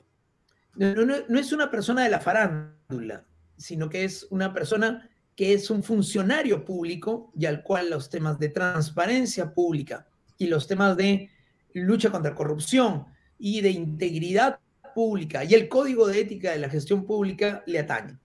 No, 0.74 1.38
es 1.38 1.52
una 1.52 1.70
persona 1.70 2.02
de 2.02 2.08
la 2.08 2.18
farándula, 2.18 3.26
sino 3.58 3.90
que 3.90 4.04
es 4.04 4.26
una 4.30 4.54
persona 4.54 5.06
que 5.34 5.52
es 5.52 5.68
un 5.68 5.82
funcionario 5.82 6.64
público 6.64 7.30
y 7.38 7.44
al 7.44 7.62
cual 7.62 7.90
los 7.90 8.08
temas 8.08 8.38
de 8.38 8.48
transparencia 8.48 9.52
pública 9.52 10.08
y 10.38 10.46
los 10.46 10.66
temas 10.66 10.96
de 10.96 11.28
lucha 11.74 12.10
contra 12.10 12.34
corrupción 12.34 13.04
y 13.38 13.60
de 13.60 13.68
integridad 13.68 14.60
pública 14.94 15.44
y 15.44 15.52
el 15.52 15.68
código 15.68 16.06
de 16.06 16.20
ética 16.20 16.52
de 16.52 16.58
la 16.58 16.70
gestión 16.70 17.04
pública 17.04 17.62
le 17.66 17.80
atañen. 17.80 18.18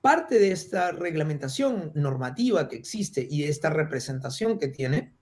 Parte 0.00 0.38
de 0.38 0.52
esta 0.52 0.92
reglamentación 0.92 1.92
normativa 1.94 2.68
que 2.68 2.76
existe 2.76 3.26
y 3.28 3.42
de 3.42 3.48
esta 3.48 3.68
representación 3.68 4.58
que 4.58 4.68
tiene 4.68 5.14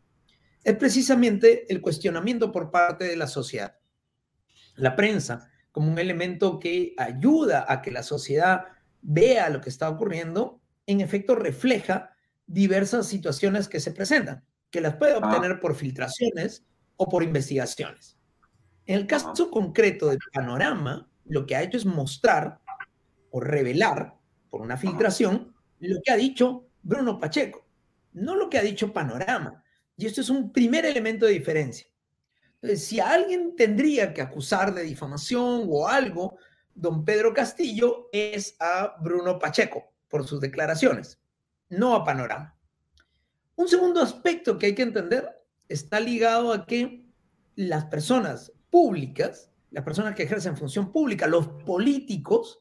es 0.62 0.76
precisamente 0.76 1.72
el 1.72 1.80
cuestionamiento 1.80 2.52
por 2.52 2.70
parte 2.70 3.04
de 3.04 3.16
la 3.16 3.26
sociedad. 3.26 3.76
La 4.76 4.94
prensa, 4.94 5.50
como 5.72 5.90
un 5.90 5.98
elemento 5.98 6.60
que 6.60 6.94
ayuda 6.96 7.64
a 7.68 7.82
que 7.82 7.90
la 7.90 8.02
sociedad 8.02 8.66
vea 9.02 9.48
lo 9.50 9.60
que 9.60 9.70
está 9.70 9.88
ocurriendo, 9.88 10.60
en 10.86 11.00
efecto 11.00 11.34
refleja 11.34 12.14
diversas 12.46 13.06
situaciones 13.06 13.68
que 13.68 13.80
se 13.80 13.92
presentan. 13.92 14.44
que 14.70 14.82
las 14.82 14.96
puede 14.96 15.14
obtener 15.14 15.60
por 15.60 15.74
filtraciones 15.74 16.62
o 16.96 17.08
por 17.08 17.22
investigaciones. 17.22 18.18
En 18.84 18.98
el 18.98 19.06
caso 19.06 19.50
concreto 19.50 20.08
del 20.08 20.18
panorama, 20.30 21.08
lo 21.24 21.46
que 21.46 21.56
ha 21.56 21.62
hecho 21.62 21.78
es 21.78 21.86
mostrar 21.86 22.60
o 23.30 23.40
revelar 23.40 24.17
por 24.50 24.60
una 24.60 24.76
filtración 24.76 25.54
lo 25.80 26.00
que 26.02 26.12
ha 26.12 26.16
dicho 26.16 26.68
Bruno 26.82 27.18
Pacheco, 27.18 27.66
no 28.12 28.34
lo 28.34 28.48
que 28.48 28.58
ha 28.58 28.62
dicho 28.62 28.92
Panorama. 28.92 29.62
Y 29.96 30.06
esto 30.06 30.20
es 30.20 30.30
un 30.30 30.52
primer 30.52 30.86
elemento 30.86 31.26
de 31.26 31.32
diferencia. 31.32 31.86
Entonces, 32.60 32.86
si 32.86 33.00
alguien 33.00 33.54
tendría 33.56 34.12
que 34.12 34.22
acusar 34.22 34.74
de 34.74 34.82
difamación 34.82 35.66
o 35.68 35.88
algo, 35.88 36.38
don 36.74 37.04
Pedro 37.04 37.32
Castillo 37.32 38.08
es 38.12 38.56
a 38.60 38.96
Bruno 39.00 39.38
Pacheco 39.38 39.92
por 40.08 40.26
sus 40.26 40.40
declaraciones, 40.40 41.20
no 41.68 41.94
a 41.94 42.04
Panorama. 42.04 42.56
Un 43.56 43.68
segundo 43.68 44.00
aspecto 44.00 44.58
que 44.58 44.66
hay 44.66 44.74
que 44.74 44.82
entender 44.82 45.28
está 45.68 46.00
ligado 46.00 46.52
a 46.52 46.64
que 46.64 47.04
las 47.56 47.86
personas 47.86 48.52
públicas, 48.70 49.50
las 49.70 49.84
personas 49.84 50.14
que 50.14 50.22
ejercen 50.22 50.56
función 50.56 50.92
pública, 50.92 51.26
los 51.26 51.48
políticos 51.48 52.60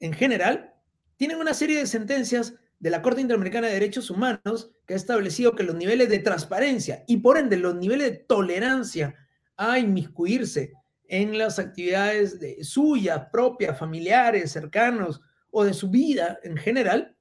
en 0.00 0.12
general, 0.12 0.73
tienen 1.16 1.38
una 1.38 1.54
serie 1.54 1.78
de 1.78 1.86
sentencias 1.86 2.54
de 2.78 2.90
la 2.90 3.02
Corte 3.02 3.20
Interamericana 3.20 3.66
de 3.66 3.74
Derechos 3.74 4.10
Humanos 4.10 4.70
que 4.86 4.94
ha 4.94 4.96
establecido 4.96 5.54
que 5.54 5.62
los 5.62 5.74
niveles 5.74 6.08
de 6.08 6.18
transparencia 6.18 7.04
y 7.06 7.18
por 7.18 7.38
ende 7.38 7.56
los 7.56 7.74
niveles 7.74 8.10
de 8.10 8.18
tolerancia 8.18 9.14
a 9.56 9.78
inmiscuirse 9.78 10.72
en 11.08 11.38
las 11.38 11.58
actividades 11.58 12.40
de 12.40 12.62
suyas, 12.64 13.28
propias, 13.30 13.78
familiares, 13.78 14.52
cercanos 14.52 15.20
o 15.50 15.64
de 15.64 15.74
su 15.74 15.88
vida 15.90 16.38
en 16.42 16.56
general, 16.56 17.16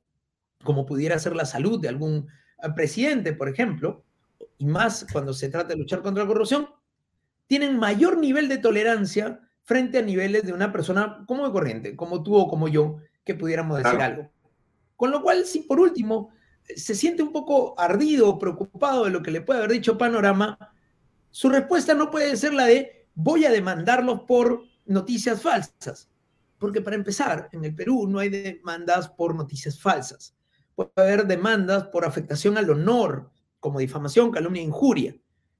como 0.63 0.85
pudiera 0.85 1.19
ser 1.19 1.35
la 1.35 1.45
salud 1.45 1.79
de 1.79 1.89
algún 1.89 2.27
eh, 2.61 2.69
presidente, 2.75 3.33
por 3.33 3.49
ejemplo, 3.49 4.03
y 4.57 4.65
más 4.65 5.05
cuando 5.11 5.33
se 5.33 5.49
trata 5.49 5.69
de 5.69 5.77
luchar 5.77 6.01
contra 6.01 6.23
la 6.23 6.27
corrupción, 6.27 6.67
tienen 7.47 7.77
mayor 7.77 8.17
nivel 8.17 8.47
de 8.47 8.57
tolerancia 8.57 9.39
frente 9.63 9.99
a 9.99 10.01
niveles 10.01 10.43
de 10.43 10.53
una 10.53 10.71
persona 10.71 11.23
como 11.27 11.45
de 11.45 11.51
corriente, 11.51 11.95
como 11.95 12.23
tú 12.23 12.35
o 12.35 12.47
como 12.47 12.67
yo, 12.67 12.97
que 13.23 13.35
pudiéramos 13.35 13.83
decir 13.83 14.01
algo. 14.01 14.29
Con 14.95 15.11
lo 15.11 15.21
cual, 15.21 15.45
si 15.45 15.59
por 15.59 15.79
último 15.79 16.29
se 16.75 16.95
siente 16.95 17.23
un 17.23 17.31
poco 17.31 17.77
ardido 17.77 18.29
o 18.29 18.39
preocupado 18.39 19.05
de 19.05 19.11
lo 19.11 19.21
que 19.21 19.31
le 19.31 19.41
puede 19.41 19.59
haber 19.59 19.71
dicho 19.71 19.97
Panorama, 19.97 20.57
su 21.29 21.49
respuesta 21.49 21.93
no 21.93 22.09
puede 22.09 22.35
ser 22.37 22.53
la 22.53 22.65
de 22.65 23.07
voy 23.15 23.45
a 23.45 23.51
demandarlos 23.51 24.21
por 24.21 24.63
noticias 24.85 25.41
falsas. 25.41 26.09
Porque 26.57 26.81
para 26.81 26.95
empezar, 26.95 27.49
en 27.51 27.65
el 27.65 27.75
Perú 27.75 28.07
no 28.07 28.19
hay 28.19 28.29
demandas 28.29 29.09
por 29.09 29.35
noticias 29.35 29.79
falsas. 29.79 30.35
Puede 30.75 30.91
haber 30.95 31.27
demandas 31.27 31.85
por 31.87 32.05
afectación 32.05 32.57
al 32.57 32.69
honor, 32.69 33.31
como 33.59 33.79
difamación, 33.79 34.31
calumnia 34.31 34.61
e 34.61 34.65
injuria. 34.65 35.15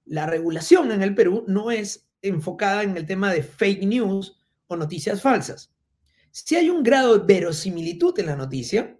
La 0.06 0.26
regulación 0.26 0.92
en 0.92 1.02
el 1.02 1.16
Perú 1.16 1.44
no 1.48 1.72
es 1.72 2.10
enfocada 2.22 2.84
en 2.84 2.96
el 2.96 3.06
tema 3.06 3.32
de 3.32 3.44
fake 3.44 3.84
news 3.84 4.40
o 4.68 4.76
noticias 4.76 5.22
falsas. 5.22 5.73
Si 6.34 6.56
hay 6.56 6.72
un 6.72 6.82
grado 6.82 7.20
de 7.20 7.32
verosimilitud 7.32 8.20
en 8.20 8.26
la 8.26 8.36
noticia, 8.36 8.98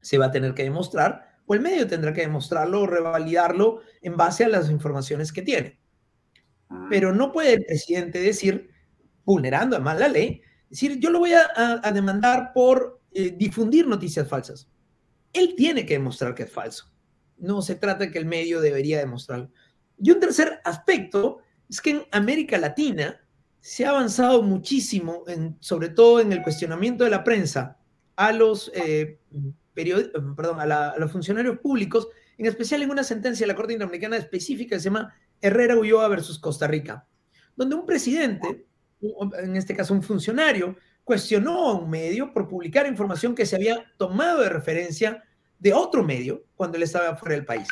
se 0.00 0.16
va 0.16 0.26
a 0.26 0.30
tener 0.30 0.54
que 0.54 0.62
demostrar, 0.62 1.40
o 1.44 1.54
el 1.54 1.60
medio 1.60 1.88
tendrá 1.88 2.12
que 2.12 2.20
demostrarlo 2.20 2.82
o 2.82 2.86
revalidarlo 2.86 3.80
en 4.00 4.16
base 4.16 4.44
a 4.44 4.48
las 4.48 4.70
informaciones 4.70 5.32
que 5.32 5.42
tiene. 5.42 5.80
Mm. 6.68 6.88
Pero 6.88 7.12
no 7.12 7.32
puede 7.32 7.54
el 7.54 7.64
presidente 7.64 8.20
decir, 8.20 8.70
vulnerando 9.24 9.74
además 9.74 9.98
la 9.98 10.06
ley, 10.06 10.40
decir, 10.70 11.00
yo 11.00 11.10
lo 11.10 11.18
voy 11.18 11.32
a, 11.32 11.90
demandar 11.92 12.52
por 12.54 13.00
eh, 13.10 13.34
difundir 13.36 13.88
noticias 13.88 14.28
falsas. 14.28 14.70
Él 15.32 15.54
tiene 15.56 15.84
que 15.84 15.94
demostrar 15.94 16.32
que 16.32 16.44
es 16.44 16.52
falso. 16.52 16.92
No 17.38 17.60
se 17.60 17.74
trata 17.74 18.04
de 18.04 18.12
que 18.12 18.18
el 18.20 18.26
medio 18.26 18.60
debería 18.60 18.98
demostrarlo. 18.98 19.50
Y 19.98 20.12
un 20.12 20.20
tercer 20.20 20.60
aspecto 20.64 21.40
es 21.68 21.80
que 21.80 21.90
en 21.90 22.02
América 22.12 22.56
Latina 22.56 23.20
se 23.62 23.86
ha 23.86 23.90
avanzado 23.90 24.42
muchísimo, 24.42 25.24
sobre 25.60 25.88
todo 25.88 26.18
en 26.18 26.32
el 26.32 26.42
cuestionamiento 26.42 27.04
de 27.04 27.10
la 27.10 27.22
prensa 27.22 27.78
a 28.16 28.32
los, 28.32 28.72
eh, 28.74 29.20
perdón, 29.72 30.60
a, 30.60 30.96
los 30.98 31.12
funcionarios 31.12 31.60
públicos, 31.60 32.08
en 32.38 32.46
especial 32.46 32.82
en 32.82 32.90
una 32.90 33.04
sentencia 33.04 33.44
de 33.44 33.52
la 33.52 33.54
Corte 33.54 33.72
Interamericana 33.72 34.16
específica 34.16 34.74
que 34.74 34.80
se 34.80 34.86
llama 34.86 35.14
Herrera 35.40 35.76
Ulloa 35.76 36.08
versus 36.08 36.40
Costa 36.40 36.66
Rica, 36.66 37.06
donde 37.54 37.76
un 37.76 37.86
presidente, 37.86 38.66
en 39.00 39.54
este 39.54 39.76
caso 39.76 39.94
un 39.94 40.02
funcionario, 40.02 40.76
cuestionó 41.04 41.70
a 41.70 41.74
un 41.74 41.88
medio 41.88 42.32
por 42.32 42.48
publicar 42.48 42.88
información 42.88 43.32
que 43.32 43.46
se 43.46 43.54
había 43.54 43.84
tomado 43.96 44.40
de 44.40 44.48
referencia 44.48 45.22
de 45.60 45.72
otro 45.72 46.02
medio 46.02 46.42
cuando 46.56 46.78
él 46.78 46.82
estaba 46.82 47.14
fuera 47.14 47.36
del 47.36 47.46
país. 47.46 47.68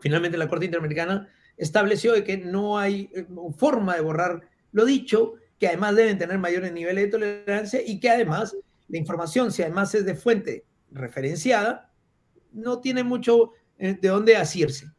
Finalmente, 0.00 0.36
la 0.36 0.48
Corte 0.48 0.64
Interamericana 0.64 1.28
estableció 1.56 2.12
de 2.12 2.24
que 2.24 2.38
no 2.38 2.76
hay 2.76 3.08
eh, 3.14 3.24
forma 3.56 3.94
de 3.94 4.00
borrar 4.00 4.55
lo 4.76 4.84
dicho, 4.84 5.36
que 5.58 5.68
además 5.68 5.96
deben 5.96 6.18
tener 6.18 6.38
mayores 6.38 6.70
niveles 6.70 7.04
de 7.04 7.10
tolerancia 7.10 7.80
y 7.82 7.98
que 7.98 8.10
además 8.10 8.54
la 8.88 8.98
información, 8.98 9.50
si 9.50 9.62
además 9.62 9.94
es 9.94 10.04
de 10.04 10.14
fuente 10.14 10.66
referenciada, 10.90 11.90
no 12.52 12.78
tiene 12.80 13.02
mucho 13.02 13.52
eh, 13.78 13.96
de 13.98 14.08
dónde 14.08 14.36
asirse. 14.36 14.92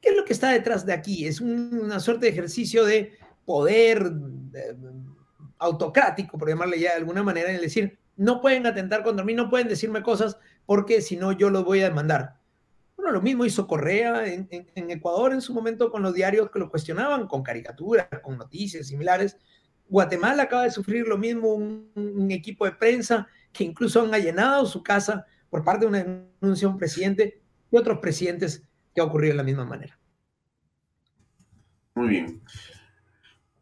¿Qué 0.00 0.10
es 0.10 0.16
lo 0.16 0.24
que 0.24 0.32
está 0.32 0.52
detrás 0.52 0.86
de 0.86 0.92
aquí? 0.92 1.26
Es 1.26 1.40
una 1.40 1.98
suerte 1.98 2.26
de 2.26 2.32
ejercicio 2.32 2.84
de 2.84 3.18
poder 3.44 4.12
autocrático, 5.58 6.38
por 6.38 6.48
llamarle 6.48 6.78
ya 6.78 6.90
de 6.90 6.98
alguna 6.98 7.24
manera, 7.24 7.50
en 7.50 7.60
decir, 7.60 7.98
no 8.14 8.40
pueden 8.40 8.64
atentar 8.64 9.02
contra 9.02 9.24
mí, 9.24 9.34
no 9.34 9.50
pueden 9.50 9.66
decirme 9.66 10.04
cosas 10.04 10.38
porque 10.66 11.02
si 11.02 11.16
no 11.16 11.32
yo 11.32 11.50
los 11.50 11.64
voy 11.64 11.80
a 11.80 11.88
demandar. 11.88 12.36
Bueno, 12.96 13.12
lo 13.12 13.20
mismo 13.20 13.44
hizo 13.44 13.66
Correa 13.66 14.26
en, 14.26 14.48
Ecuador 14.74 15.32
en 15.32 15.42
su 15.42 15.52
momento 15.52 15.90
con 15.90 16.02
los 16.02 16.14
diarios 16.14 16.50
que 16.50 16.58
lo 16.58 16.70
cuestionaban, 16.70 17.26
con 17.26 17.42
caricaturas, 17.42 18.08
con 18.22 18.38
noticias 18.38 18.86
similares. 18.86 19.36
Guatemala 19.88 20.44
acaba 20.44 20.64
de 20.64 20.70
sufrir 20.70 21.06
lo 21.06 21.18
mismo, 21.18 21.54
un, 21.54 22.28
equipo 22.30 22.64
de 22.64 22.72
prensa 22.72 23.28
que 23.52 23.64
incluso 23.64 24.00
han 24.00 24.14
allanado 24.14 24.66
su 24.66 24.82
casa 24.82 25.26
por 25.50 25.62
parte 25.62 25.84
de 25.84 25.88
una 25.88 26.04
denuncia 26.40 26.66
de 26.66 26.72
un 26.72 26.78
presidente 26.78 27.42
y 27.70 27.76
otros 27.76 27.98
presidentes 27.98 28.62
que 28.94 29.00
ha 29.00 29.04
ocurrido 29.04 29.34
de 29.34 29.36
la 29.36 29.42
misma 29.42 29.64
manera. 29.64 29.98
Muy 31.94 32.08
bien. 32.08 32.42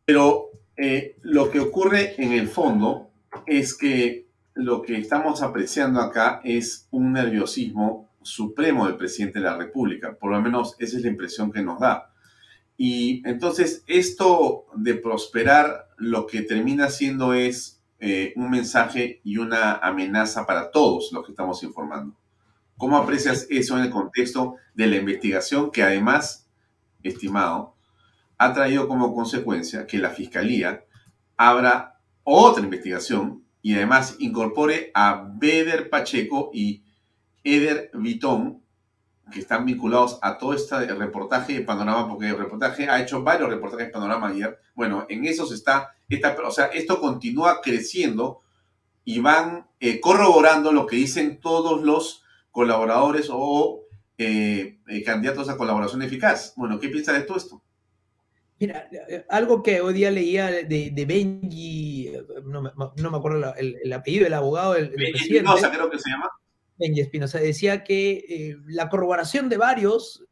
Pero 0.05 0.51
eh, 0.77 1.17
lo 1.23 1.51
que 1.51 1.61
ocurre 1.61 2.15
en 2.23 2.33
el 2.33 2.49
fondo 2.49 3.11
es 3.47 3.77
que 3.77 4.29
lo 4.55 4.83
que 4.83 4.97
estamos 4.97 5.43
apreciando 5.43 6.01
acá 6.01 6.41
es 6.45 6.89
un 6.91 7.13
nerviosismo 7.13 8.04
supremo 8.25 8.87
del 8.87 8.97
presidente 8.97 9.39
de 9.39 9.45
la 9.45 9.57
República. 9.57 10.17
Por 10.17 10.33
lo 10.33 10.41
menos 10.41 10.75
esa 10.79 10.97
es 10.97 11.03
la 11.03 11.11
impresión 11.11 11.53
que 11.53 11.63
nos 11.63 11.79
da. 11.79 12.11
Y 12.77 13.23
entonces 13.29 13.85
esto 13.87 14.67
de 14.75 14.95
prosperar 14.95 15.91
lo 15.97 16.27
que 16.27 16.43
termina 16.43 16.89
siendo 16.91 17.35
es 17.35 17.83
eh, 18.01 18.33
un 18.37 18.51
mensaje 18.51 19.21
y 19.23 19.37
una 19.37 19.75
amenaza 19.75 20.45
para 20.47 20.71
todos 20.71 21.13
los 21.13 21.25
que 21.25 21.33
estamos 21.33 21.63
informando. 21.63 22.17
¿Cómo 22.77 22.97
aprecias 22.97 23.47
eso 23.51 23.79
en 23.79 23.85
el 23.85 23.91
contexto 23.91 24.57
de 24.75 24.89
la 24.89 24.97
investigación 24.97 25.71
que 25.71 25.83
además, 25.83 26.49
estimado, 27.05 27.77
ha 28.37 28.53
traído 28.53 28.89
como 28.89 29.15
consecuencia 29.15 29.87
que 29.87 29.99
la 29.99 30.11
Fiscalía 30.11 30.85
abra 31.37 32.01
otra 32.25 32.65
investigación 32.65 33.45
y 33.63 33.75
además 33.75 34.17
incorpore 34.19 34.91
a 34.93 35.27
Beder 35.37 35.89
Pacheco 35.89 36.51
y 36.53 36.85
Eder 37.45 37.91
Vitón, 37.95 38.63
que 39.33 39.41
están 39.41 39.65
vinculados 39.65 40.19
a 40.23 40.39
todo 40.39 40.55
este 40.55 40.87
reportaje 40.95 41.55
de 41.55 41.61
Panorama, 41.61 42.09
porque 42.09 42.29
el 42.29 42.39
reportaje 42.39 42.89
ha 42.89 43.01
hecho 43.01 43.23
varios 43.23 43.49
reportajes 43.49 43.87
de 43.87 43.93
Panorama 43.93 44.29
ayer. 44.29 44.59
Bueno, 44.75 45.07
en 45.09 45.25
esos 45.27 45.53
está, 45.53 45.95
esta, 46.09 46.37
o 46.45 46.51
sea, 46.51 46.67
esto 46.67 47.01
continúa 47.01 47.61
creciendo 47.63 48.43
y 49.05 49.21
van 49.21 49.67
eh, 49.81 50.01
corroborando 50.01 50.73
lo 50.73 50.87
que 50.87 50.97
dicen 50.97 51.41
todos 51.41 51.83
los 51.83 52.23
colaboradores 52.51 53.29
o 53.31 53.83
eh, 54.17 54.79
eh, 54.89 55.03
candidatos 55.03 55.49
a 55.49 55.57
colaboración 55.57 56.03
eficaz. 56.03 56.55
Bueno, 56.57 56.79
¿qué 56.79 56.89
piensa 56.89 57.13
de 57.13 57.23
todo 57.23 57.37
esto? 57.37 57.63
Mira, 58.61 58.89
algo 59.29 59.63
que 59.63 59.81
hoy 59.81 59.93
día 59.93 60.11
leía 60.11 60.47
de, 60.47 61.05
Benji, 61.07 62.13
no, 62.45 62.63
me 62.63 63.17
acuerdo 63.17 63.55
el, 63.57 63.93
apellido 63.93 64.25
del 64.25 64.35
abogado 64.35 64.75
del, 64.75 64.91
presidente. 64.93 65.51
creo 65.73 65.91
que 65.91 65.99
se 65.99 66.11
llama. 66.11 66.31
Benji 66.79 67.01
Espinosa 67.01 67.39
decía 67.39 67.85
que 67.85 68.25
eh, 68.29 68.57
la 68.67 68.89
corroboración 68.89 69.49
de 69.49 69.57
varios 69.57 70.25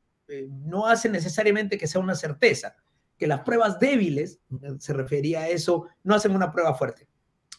no 0.49 0.86
hace 0.86 1.11
necesariamente 1.11 1.76
que 1.76 1.86
sea 1.86 2.01
una 2.01 2.14
certeza, 2.14 2.76
que 3.18 3.26
las 3.26 3.40
pruebas 3.40 3.78
débiles, 3.78 4.40
se 4.78 4.93
refería 4.93 5.43
a 5.43 5.49
eso, 5.49 5.88
no 6.03 6.14
hacen 6.14 6.34
una 6.34 6.53
prueba 6.53 6.74
fuerte. 6.74 7.07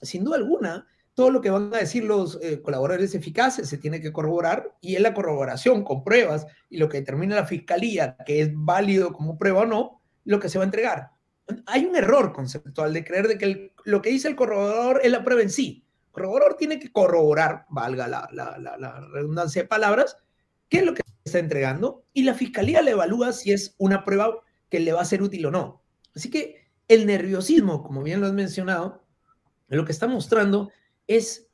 Sin 0.02 0.24
duda 0.24 0.38
alguna, 0.38 0.88
todo 1.14 1.30
lo 1.30 1.42
que 1.42 1.52
van 1.52 1.74
a 1.74 1.78
decir 1.78 2.04
los 2.04 2.40
eh, 2.42 2.62
colaboradores 2.62 3.14
eficaces 3.14 3.70
se 3.70 3.78
tiene 3.78 4.02
que 4.02 4.12
corroborar 4.12 4.76
y 4.82 4.96
en 4.96 5.04
la 5.04 5.14
corroboración 5.14 5.84
con 5.84 6.04
pruebas 6.04 6.48
y 6.70 6.78
lo 6.78 6.90
que 6.90 6.98
determina 6.98 7.36
la 7.36 7.46
fiscalía 7.46 8.18
que 8.26 8.42
es 8.42 8.50
válido 8.54 9.14
como 9.14 9.38
prueba 9.38 9.62
o 9.62 9.66
no, 9.66 10.02
lo 10.26 10.40
que 10.40 10.50
se 10.50 10.58
va 10.58 10.64
a 10.64 10.66
entregar. 10.66 11.12
Hay 11.68 11.86
un 11.86 11.96
error 11.96 12.34
conceptual 12.34 12.94
de 12.94 13.04
creer 13.04 13.28
de 13.28 13.38
que 13.38 13.74
lo 13.84 14.02
que 14.02 14.10
dice 14.10 14.28
el 14.28 14.36
corroborador 14.36 15.02
es 15.04 15.12
la 15.12 15.24
prueba 15.24 15.44
en 15.44 15.50
sí. 15.50 15.86
El 16.16 16.22
corroborador 16.22 16.58
tiene 16.58 16.80
que 16.80 16.92
corroborar, 16.92 17.66
valga 17.70 18.08
la, 18.08 18.30
la 18.32 19.08
redundancia 19.12 19.64
de 19.64 19.68
palabras, 19.68 20.18
qué 20.70 20.78
es 20.80 20.86
lo 20.86 20.94
que 20.94 21.02
está 21.24 21.40
entregando 21.40 22.06
y 22.14 22.24
la 22.24 22.36
fiscalía 22.36 22.82
le 22.82 22.92
evalúa 22.92 23.34
si 23.34 23.52
es 23.52 23.76
una 23.80 24.04
prueba 24.04 24.36
que 24.70 24.80
le 24.80 24.94
va 24.94 25.02
a 25.02 25.06
ser 25.06 25.22
útil 25.24 25.48
o 25.48 25.52
no. 25.52 25.82
Así 26.16 26.30
que 26.30 26.68
el 26.88 27.06
nerviosismo, 27.06 27.84
como 27.84 28.04
bien 28.04 28.22
lo 28.22 28.28
has 28.28 28.34
mencionado, 28.34 29.04
lo 29.68 29.86
que 29.86 29.92
está 29.92 30.08
mostrando 30.08 30.72
es 31.08 31.48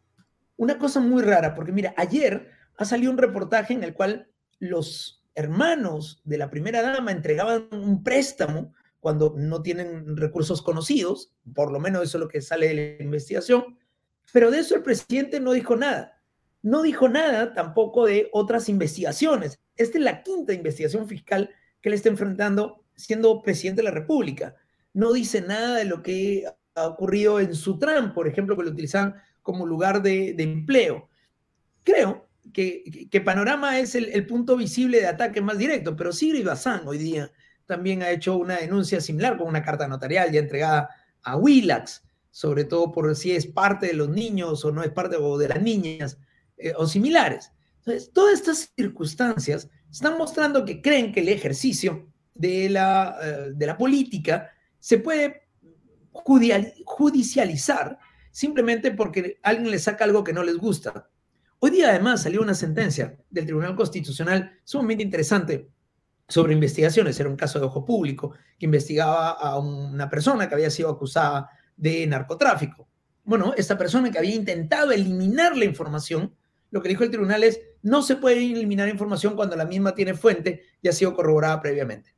una 0.58 0.78
cosa 0.78 1.00
muy 1.00 1.22
rara, 1.22 1.56
porque 1.56 1.72
mira, 1.72 1.94
ayer 1.98 2.52
ha 2.76 2.86
salido 2.86 3.12
un 3.12 3.18
reportaje 3.18 3.74
en 3.74 3.84
el 3.84 3.94
cual 3.94 4.30
los 4.60 5.24
hermanos 5.36 6.22
de 6.26 6.38
la 6.38 6.50
primera 6.50 6.82
dama 6.82 7.12
entregaban 7.12 7.70
un 7.72 8.04
préstamo 8.04 8.74
cuando 9.00 9.34
no 9.38 9.62
tienen 9.62 10.18
recursos 10.18 10.62
conocidos, 10.62 11.34
por 11.54 11.72
lo 11.72 11.80
menos 11.80 12.04
eso 12.04 12.18
es 12.18 12.22
lo 12.22 12.28
que 12.28 12.42
sale 12.42 12.68
de 12.68 12.98
la 12.98 13.04
investigación, 13.04 13.78
pero 14.34 14.52
de 14.52 14.60
eso 14.60 14.76
el 14.76 14.84
presidente 14.84 15.40
no 15.40 15.54
dijo 15.54 15.76
nada. 15.76 16.22
No 16.62 16.82
dijo 16.82 17.08
nada 17.08 17.54
tampoco 17.54 18.06
de 18.06 18.30
otras 18.34 18.70
investigaciones. 18.70 19.60
Esta 19.76 19.98
es 19.98 20.04
la 20.04 20.24
quinta 20.24 20.54
investigación 20.54 21.08
fiscal 21.08 21.50
que 21.82 21.90
le 21.90 21.96
está 21.96 22.10
enfrentando 22.10 22.84
siendo 22.96 23.42
presidente 23.42 23.82
de 23.82 23.86
la 23.86 23.92
República. 23.92 24.56
No 24.94 25.14
dice 25.14 25.42
nada 25.42 25.78
de 25.78 25.86
lo 25.86 26.04
que 26.04 26.46
ha 26.76 26.88
ocurrido 26.88 27.40
en 27.40 27.56
Sutran, 27.56 28.14
por 28.14 28.28
ejemplo, 28.28 28.58
que 28.58 28.64
lo 28.64 28.72
utilizan 28.72 29.16
como 29.42 29.66
lugar 29.66 30.02
de, 30.02 30.36
empleo. 30.38 31.08
Creo 31.84 32.28
que, 32.54 33.22
Panorama 33.24 33.80
es 33.80 33.96
el, 33.96 34.26
punto 34.28 34.58
visible 34.58 35.00
de 35.00 35.08
ataque 35.08 35.42
más 35.42 35.58
directo, 35.58 35.96
pero 35.96 36.12
Sigrid 36.12 36.46
Bazán 36.46 36.82
hoy 36.86 36.98
día 36.98 37.32
también 37.66 38.04
ha 38.04 38.10
hecho 38.10 38.36
una 38.36 38.58
denuncia 38.58 39.00
similar 39.00 39.38
con 39.38 39.48
una 39.48 39.64
carta 39.64 39.88
notarial 39.88 40.32
ya 40.32 40.40
entregada 40.40 40.90
a 41.22 41.38
Willax, 41.38 42.04
sobre 42.40 42.64
todo 42.64 42.94
por 42.94 43.14
si 43.18 43.34
es 43.34 43.48
parte 43.48 43.88
de 43.88 43.94
los 43.94 44.08
niños 44.08 44.64
o 44.64 44.72
no 44.72 44.82
es 44.82 44.92
parte 44.92 45.18
de 45.18 45.48
las 45.50 45.62
niñas 45.62 46.18
eh, 46.56 46.72
o 46.78 46.88
similares. 46.88 47.52
Entonces, 47.80 48.14
todas 48.14 48.36
estas 48.36 48.72
circunstancias 48.78 49.68
están 49.92 50.18
mostrando 50.18 50.64
que 50.64 50.82
creen 50.82 51.12
que 51.12 51.20
el 51.20 51.28
ejercicio 51.28 52.08
de 52.34 52.70
la, 52.70 53.18
eh, 53.22 53.52
de 53.54 53.68
la 53.68 53.78
política 53.78 54.52
se 54.80 55.00
puede 55.00 55.50
judicializar 56.14 58.00
simplemente 58.32 58.92
porque 58.92 59.38
alguien 59.44 59.70
le 59.70 59.78
saca 59.78 60.06
algo 60.06 60.24
que 60.24 60.32
no 60.32 60.42
les 60.42 60.56
gusta. 60.56 61.10
Hoy 61.60 61.72
día 61.72 61.90
además 61.90 62.24
salió 62.24 62.42
una 62.42 62.54
sentencia 62.54 63.18
del 63.30 63.48
Tribunal 63.48 63.76
Constitucional 63.76 64.62
sumamente 64.64 65.04
interesante 65.04 65.72
sobre 66.26 66.54
investigaciones. 66.54 67.20
Era 67.20 67.28
un 67.28 67.36
caso 67.36 67.60
de 67.60 67.66
ojo 67.66 67.84
público 67.84 68.32
que 68.58 68.66
investigaba 68.66 69.32
a 69.32 69.60
una 69.60 70.10
persona 70.10 70.48
que 70.48 70.56
había 70.56 70.70
sido 70.70 70.90
acusada 70.90 71.50
de 71.80 72.06
narcotráfico. 72.08 72.90
Bueno, 73.24 73.54
esta 73.56 73.78
persona 73.78 74.12
que 74.12 74.18
había 74.18 74.36
intentado 74.36 74.92
eliminar 74.92 75.56
la 75.56 75.66
información, 75.66 76.36
lo 76.72 76.82
que 76.82 76.90
dijo 76.90 77.04
el 77.04 77.10
tribunal 77.10 77.44
es, 77.44 77.62
no 77.82 78.02
se 78.02 78.18
puede 78.18 78.38
eliminar 78.38 78.90
información 78.90 79.36
cuando 79.36 79.56
la 79.56 79.66
misma 79.66 79.96
tiene 79.96 80.14
fuente 80.14 80.64
y 80.82 80.90
ha 80.90 80.92
sido 80.92 81.16
corroborada 81.16 81.62
previamente. 81.62 82.16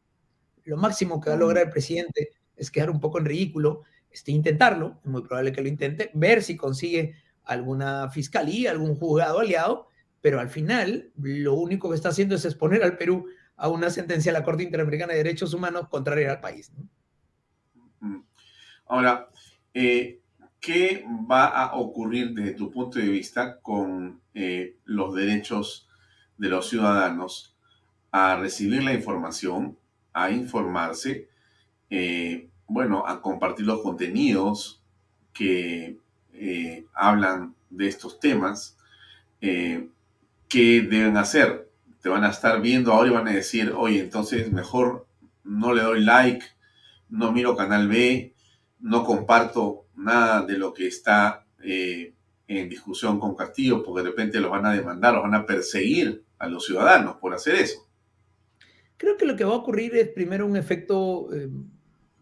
Lo 0.64 0.78
máximo 0.78 1.22
que 1.22 1.30
va 1.30 1.36
a 1.36 1.40
lograr 1.40 1.66
el 1.66 1.70
presidente 1.70 2.32
es 2.56 2.72
quedar 2.72 2.90
un 2.90 3.00
poco 3.00 3.20
en 3.20 3.26
ridículo, 3.26 3.84
este, 4.10 4.32
intentarlo, 4.32 5.00
es 5.04 5.10
muy 5.10 5.22
probable 5.22 5.52
que 5.52 5.62
lo 5.62 5.68
intente, 5.68 6.12
ver 6.14 6.42
si 6.42 6.58
consigue 6.58 7.16
alguna 7.44 8.10
fiscalía, 8.10 8.72
algún 8.72 8.96
juzgado 8.96 9.40
aliado, 9.40 9.88
pero 10.22 10.40
al 10.40 10.50
final 10.50 11.12
lo 11.18 11.54
único 11.54 11.90
que 11.90 11.96
está 11.96 12.10
haciendo 12.10 12.36
es 12.36 12.46
exponer 12.46 12.84
al 12.84 12.98
Perú 12.98 13.28
a 13.56 13.70
una 13.70 13.90
sentencia 13.90 14.32
de 14.32 14.40
la 14.40 14.46
Corte 14.46 14.64
Interamericana 14.64 15.14
de 15.14 15.20
Derechos 15.20 15.54
Humanos 15.54 15.88
contraria 15.90 16.32
al 16.32 16.40
país. 16.40 16.72
Ahora, 18.86 19.30
eh, 19.74 20.20
¿qué 20.60 21.06
va 21.30 21.48
a 21.48 21.76
ocurrir 21.76 22.34
desde 22.34 22.54
tu 22.54 22.72
punto 22.72 23.00
de 23.00 23.08
vista 23.08 23.60
con 23.60 24.22
eh, 24.34 24.76
los 24.86 25.16
derechos 25.16 25.88
de 26.38 26.50
los 26.50 26.70
ciudadanos 26.70 27.56
a 28.12 28.36
recibir 28.38 28.84
la 28.84 28.94
información, 28.94 29.78
a 30.14 30.32
informarse, 30.32 31.30
eh, 31.90 32.50
bueno, 32.68 33.06
a 33.08 33.22
compartir 33.22 33.66
los 33.66 33.82
contenidos 33.82 34.82
que 35.34 35.98
hablan 36.94 37.56
de 37.70 37.88
estos 37.88 38.20
temas? 38.20 38.78
¿Qué 39.40 39.90
deben 40.50 41.18
hacer? 41.18 41.72
te 42.02 42.10
van 42.10 42.24
a 42.24 42.30
estar 42.30 42.62
viendo 42.62 42.92
ahora 42.92 43.10
y 43.10 43.14
van 43.14 43.28
a 43.28 43.32
decir, 43.32 43.74
oye, 43.76 44.00
entonces 44.00 44.52
mejor 44.52 45.08
no 45.44 45.74
le 45.74 45.84
doy 45.84 46.04
like, 46.04 46.46
no 47.10 47.32
miro 47.32 47.56
Canal 47.56 47.88
B, 47.88 48.31
no 48.82 49.04
comparto 49.04 49.86
nada 49.96 50.46
de 50.46 50.58
lo 50.58 50.74
que 50.74 50.88
está 50.88 51.46
eh, 51.64 52.14
en 52.48 52.70
discusión 52.70 53.20
con 53.20 53.36
Castillo, 53.36 53.84
porque 53.84 54.04
de 54.04 54.10
repente 54.10 54.40
los 54.40 54.52
van 54.52 54.66
a 54.66 54.74
demandar, 54.74 55.14
los 55.14 55.24
van 55.24 55.36
a 55.36 55.46
perseguir 55.46 56.24
a 56.40 56.48
los 56.48 56.66
ciudadanos 56.66 57.18
por 57.18 57.34
hacer 57.34 57.56
eso. 57.56 57.88
Creo 58.98 59.18
que 59.18 59.26
lo 59.26 59.36
que 59.36 59.44
va 59.44 59.54
a 59.54 59.58
ocurrir 59.58 59.96
es 59.96 60.10
primero 60.10 60.46
un 60.46 60.58
efecto 60.58 61.34
eh, 61.34 61.50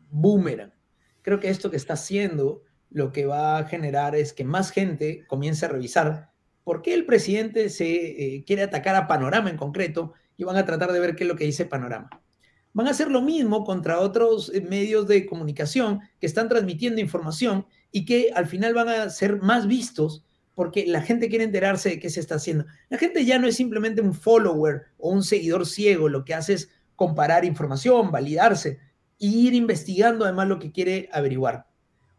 boomerang. 0.09 0.73
Creo 1.21 1.39
que 1.39 1.49
esto 1.49 1.69
que 1.69 1.77
está 1.77 1.93
haciendo 1.93 2.63
lo 2.89 3.11
que 3.11 3.25
va 3.25 3.57
a 3.57 3.65
generar 3.65 4.15
es 4.15 4.33
que 4.33 4.43
más 4.43 4.71
gente 4.71 5.25
comience 5.27 5.65
a 5.65 5.69
revisar 5.69 6.29
¿Por 6.69 6.83
qué 6.83 6.93
el 6.93 7.07
presidente 7.07 7.69
se 7.69 7.87
eh, 7.87 8.43
quiere 8.45 8.61
atacar 8.61 8.95
a 8.95 9.07
Panorama 9.07 9.49
en 9.49 9.57
concreto 9.57 10.13
y 10.37 10.43
van 10.43 10.55
a 10.55 10.65
tratar 10.65 10.91
de 10.91 10.99
ver 10.99 11.15
qué 11.15 11.23
es 11.23 11.27
lo 11.27 11.35
que 11.35 11.45
dice 11.45 11.65
Panorama? 11.65 12.18
Van 12.73 12.87
a 12.87 12.91
hacer 12.91 13.09
lo 13.09 13.21
mismo 13.21 13.63
contra 13.65 13.99
otros 13.99 14.51
eh, 14.53 14.61
medios 14.61 15.07
de 15.07 15.25
comunicación 15.25 16.01
que 16.19 16.27
están 16.27 16.49
transmitiendo 16.49 17.01
información 17.01 17.65
y 17.91 18.05
que 18.05 18.31
al 18.35 18.45
final 18.45 18.73
van 18.73 18.89
a 18.89 19.09
ser 19.09 19.41
más 19.41 19.67
vistos 19.67 20.23
porque 20.53 20.85
la 20.85 21.01
gente 21.01 21.29
quiere 21.29 21.45
enterarse 21.45 21.89
de 21.89 21.99
qué 21.99 22.09
se 22.09 22.19
está 22.19 22.35
haciendo. 22.35 22.65
La 22.89 22.97
gente 22.97 23.25
ya 23.25 23.39
no 23.39 23.47
es 23.47 23.55
simplemente 23.55 24.01
un 24.01 24.13
follower 24.13 24.83
o 24.97 25.09
un 25.09 25.23
seguidor 25.23 25.65
ciego, 25.65 26.09
lo 26.09 26.25
que 26.25 26.33
hace 26.33 26.53
es 26.53 26.69
comparar 26.95 27.45
información, 27.45 28.11
validarse 28.11 28.79
e 29.19 29.25
ir 29.27 29.53
investigando 29.53 30.25
además 30.25 30.47
lo 30.47 30.59
que 30.59 30.71
quiere 30.71 31.09
averiguar. 31.11 31.65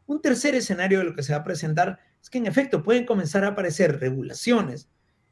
Un 0.07 0.21
tercer 0.21 0.55
escenario 0.55 0.99
de 0.99 1.05
lo 1.05 1.15
que 1.15 1.23
se 1.23 1.33
va 1.33 1.39
a 1.39 1.45
presentar 1.45 2.01
es 2.21 2.31
que 2.31 2.39
en 2.39 2.47
efecto 2.47 2.83
pueden 2.83 3.07
comenzar 3.07 3.45
a 3.45 3.49
aparecer 3.49 4.01
regulaciones 4.01 4.89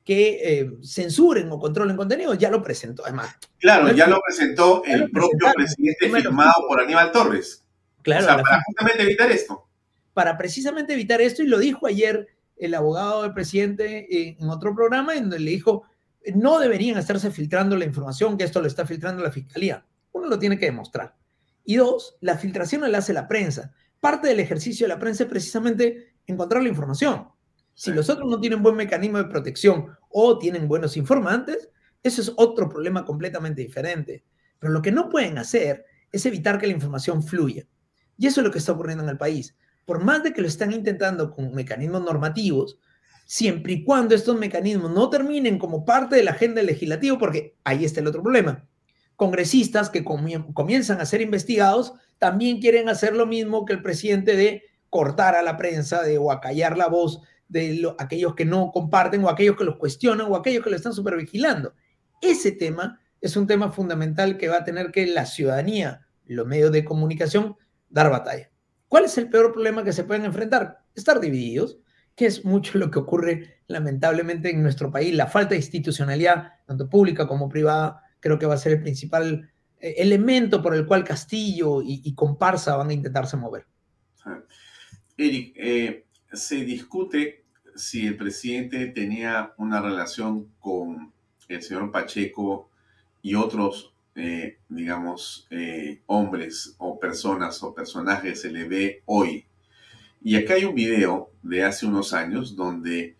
que 0.08 0.40
eh, 0.42 0.70
censuren 0.82 1.52
o 1.52 1.58
controlen 1.58 1.94
contenido, 1.94 2.32
ya 2.32 2.50
lo 2.50 2.62
presentó 2.62 3.04
además. 3.04 3.36
Claro, 3.58 3.92
ya 3.92 4.06
lo 4.06 4.18
presentó 4.26 4.82
el 4.86 5.10
propio 5.10 5.52
presidente 5.54 6.08
firmado 6.08 6.66
por 6.66 6.80
Aníbal 6.80 7.12
Torres. 7.12 7.62
Claro. 8.00 8.24
O 8.24 8.26
sea, 8.26 8.38
para 8.38 8.62
justamente 8.64 9.02
evitar 9.02 9.30
esto. 9.30 9.68
Para 10.14 10.38
precisamente 10.38 10.94
evitar 10.94 11.20
esto, 11.20 11.42
y 11.42 11.46
lo 11.46 11.58
dijo 11.58 11.86
ayer 11.86 12.26
el 12.56 12.72
abogado 12.72 13.24
del 13.24 13.34
presidente 13.34 14.38
en 14.40 14.48
otro 14.48 14.74
programa, 14.74 15.12
en 15.12 15.24
donde 15.24 15.40
le 15.40 15.50
dijo, 15.50 15.82
no 16.34 16.58
deberían 16.58 16.96
estarse 16.96 17.30
filtrando 17.30 17.76
la 17.76 17.84
información, 17.84 18.38
que 18.38 18.44
esto 18.44 18.62
lo 18.62 18.66
está 18.66 18.86
filtrando 18.86 19.22
la 19.22 19.30
fiscalía. 19.30 19.84
Uno 20.12 20.28
lo 20.28 20.38
tiene 20.38 20.58
que 20.58 20.64
demostrar. 20.64 21.16
Y 21.66 21.76
dos, 21.76 22.16
la 22.22 22.38
filtración 22.38 22.90
la 22.90 22.96
hace 22.96 23.12
la 23.12 23.28
prensa. 23.28 23.74
Parte 24.00 24.28
del 24.28 24.40
ejercicio 24.40 24.86
de 24.86 24.94
la 24.94 24.98
prensa 24.98 25.24
es 25.24 25.28
precisamente 25.28 26.14
encontrar 26.26 26.62
la 26.62 26.70
información. 26.70 27.28
Si 27.74 27.92
los 27.92 28.08
otros 28.10 28.28
no 28.28 28.40
tienen 28.40 28.60
buen 28.60 28.74
mecanismo 28.74 29.18
de 29.18 29.26
protección 29.26 29.97
o 30.08 30.38
tienen 30.38 30.68
buenos 30.68 30.96
informantes, 30.96 31.68
eso 32.02 32.22
es 32.22 32.32
otro 32.36 32.68
problema 32.68 33.04
completamente 33.04 33.62
diferente. 33.62 34.24
Pero 34.58 34.72
lo 34.72 34.82
que 34.82 34.92
no 34.92 35.08
pueden 35.08 35.38
hacer 35.38 35.84
es 36.12 36.24
evitar 36.26 36.58
que 36.58 36.66
la 36.66 36.72
información 36.72 37.22
fluya. 37.22 37.66
Y 38.16 38.26
eso 38.26 38.40
es 38.40 38.46
lo 38.46 38.50
que 38.50 38.58
está 38.58 38.72
ocurriendo 38.72 39.04
en 39.04 39.10
el 39.10 39.18
país. 39.18 39.56
Por 39.84 40.02
más 40.02 40.22
de 40.22 40.32
que 40.32 40.42
lo 40.42 40.48
están 40.48 40.72
intentando 40.72 41.30
con 41.30 41.54
mecanismos 41.54 42.02
normativos, 42.02 42.78
siempre 43.26 43.74
y 43.74 43.84
cuando 43.84 44.14
estos 44.14 44.38
mecanismos 44.38 44.90
no 44.90 45.10
terminen 45.10 45.58
como 45.58 45.84
parte 45.84 46.16
de 46.16 46.24
la 46.24 46.32
agenda 46.32 46.62
legislativa, 46.62 47.18
porque 47.18 47.56
ahí 47.64 47.84
está 47.84 48.00
el 48.00 48.06
otro 48.06 48.22
problema. 48.22 48.66
Congresistas 49.16 49.90
que 49.90 50.04
comienzan 50.04 51.00
a 51.00 51.06
ser 51.06 51.20
investigados 51.20 51.92
también 52.18 52.60
quieren 52.60 52.88
hacer 52.88 53.14
lo 53.14 53.26
mismo 53.26 53.64
que 53.64 53.72
el 53.72 53.82
presidente 53.82 54.36
de 54.36 54.62
cortar 54.90 55.34
a 55.34 55.42
la 55.42 55.56
prensa 55.56 56.02
de, 56.02 56.18
o 56.18 56.32
acallar 56.32 56.76
la 56.76 56.88
voz 56.88 57.20
de 57.48 57.94
aquellos 57.98 58.34
que 58.34 58.44
no 58.44 58.70
comparten 58.70 59.24
o 59.24 59.28
aquellos 59.28 59.56
que 59.56 59.64
los 59.64 59.76
cuestionan 59.76 60.26
o 60.30 60.36
aquellos 60.36 60.62
que 60.62 60.70
lo 60.70 60.76
están 60.76 60.92
supervigilando. 60.92 61.74
Ese 62.20 62.52
tema 62.52 63.00
es 63.20 63.36
un 63.36 63.46
tema 63.46 63.72
fundamental 63.72 64.36
que 64.36 64.48
va 64.48 64.58
a 64.58 64.64
tener 64.64 64.90
que 64.90 65.06
la 65.06 65.26
ciudadanía, 65.26 66.06
los 66.26 66.46
medios 66.46 66.72
de 66.72 66.84
comunicación, 66.84 67.56
dar 67.88 68.10
batalla. 68.10 68.50
¿Cuál 68.86 69.06
es 69.06 69.18
el 69.18 69.28
peor 69.28 69.52
problema 69.52 69.84
que 69.84 69.92
se 69.92 70.04
pueden 70.04 70.24
enfrentar? 70.24 70.78
Estar 70.94 71.20
divididos, 71.20 71.78
que 72.14 72.26
es 72.26 72.44
mucho 72.44 72.78
lo 72.78 72.90
que 72.90 72.98
ocurre 72.98 73.60
lamentablemente 73.66 74.50
en 74.50 74.62
nuestro 74.62 74.90
país. 74.90 75.14
La 75.14 75.26
falta 75.26 75.50
de 75.50 75.56
institucionalidad, 75.56 76.52
tanto 76.66 76.88
pública 76.88 77.26
como 77.26 77.48
privada, 77.48 78.02
creo 78.20 78.38
que 78.38 78.46
va 78.46 78.54
a 78.54 78.58
ser 78.58 78.72
el 78.72 78.82
principal 78.82 79.50
eh, 79.78 79.94
elemento 79.98 80.62
por 80.62 80.74
el 80.74 80.86
cual 80.86 81.04
Castillo 81.04 81.82
y, 81.82 82.02
y 82.04 82.14
comparsa 82.14 82.76
van 82.76 82.90
a 82.90 82.94
intentarse 82.94 83.36
mover. 83.36 83.66
Eric, 85.16 85.52
eh, 85.56 86.06
se 86.32 86.64
discute 86.64 87.44
si 87.74 88.06
el 88.06 88.16
presidente 88.16 88.86
tenía 88.86 89.52
una 89.56 89.80
relación 89.80 90.48
con 90.60 91.12
el 91.48 91.62
señor 91.62 91.90
Pacheco 91.92 92.68
y 93.22 93.34
otros, 93.34 93.92
eh, 94.14 94.58
digamos, 94.68 95.46
eh, 95.50 96.00
hombres 96.06 96.74
o 96.78 96.98
personas 96.98 97.62
o 97.62 97.74
personajes 97.74 98.40
se 98.40 98.50
le 98.50 98.68
ve 98.68 99.02
hoy. 99.06 99.44
Y 100.22 100.36
acá 100.36 100.54
hay 100.54 100.64
un 100.64 100.74
video 100.74 101.30
de 101.42 101.64
hace 101.64 101.86
unos 101.86 102.12
años 102.12 102.56
donde 102.56 103.16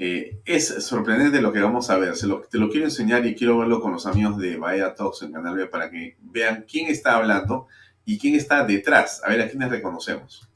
Eh, 0.00 0.38
es 0.44 0.68
sorprendente 0.86 1.40
lo 1.42 1.52
que 1.52 1.60
vamos 1.60 1.90
a 1.90 1.98
ver. 1.98 2.14
Se 2.16 2.26
lo, 2.28 2.40
te 2.42 2.58
lo 2.58 2.70
quiero 2.70 2.86
enseñar 2.86 3.26
y 3.26 3.34
quiero 3.34 3.58
verlo 3.58 3.80
con 3.80 3.92
los 3.92 4.06
amigos 4.06 4.38
de 4.38 4.56
Bahía 4.56 4.94
Talks 4.94 5.22
en 5.22 5.32
Canal 5.32 5.56
B 5.56 5.66
para 5.66 5.90
que 5.90 6.16
vean 6.20 6.64
quién 6.70 6.88
está 6.88 7.16
hablando 7.16 7.66
y 8.04 8.16
quién 8.18 8.36
está 8.36 8.64
detrás. 8.64 9.20
A 9.24 9.28
ver 9.30 9.40
a 9.42 9.48
quiénes 9.48 9.70
reconocemos. 9.70 10.48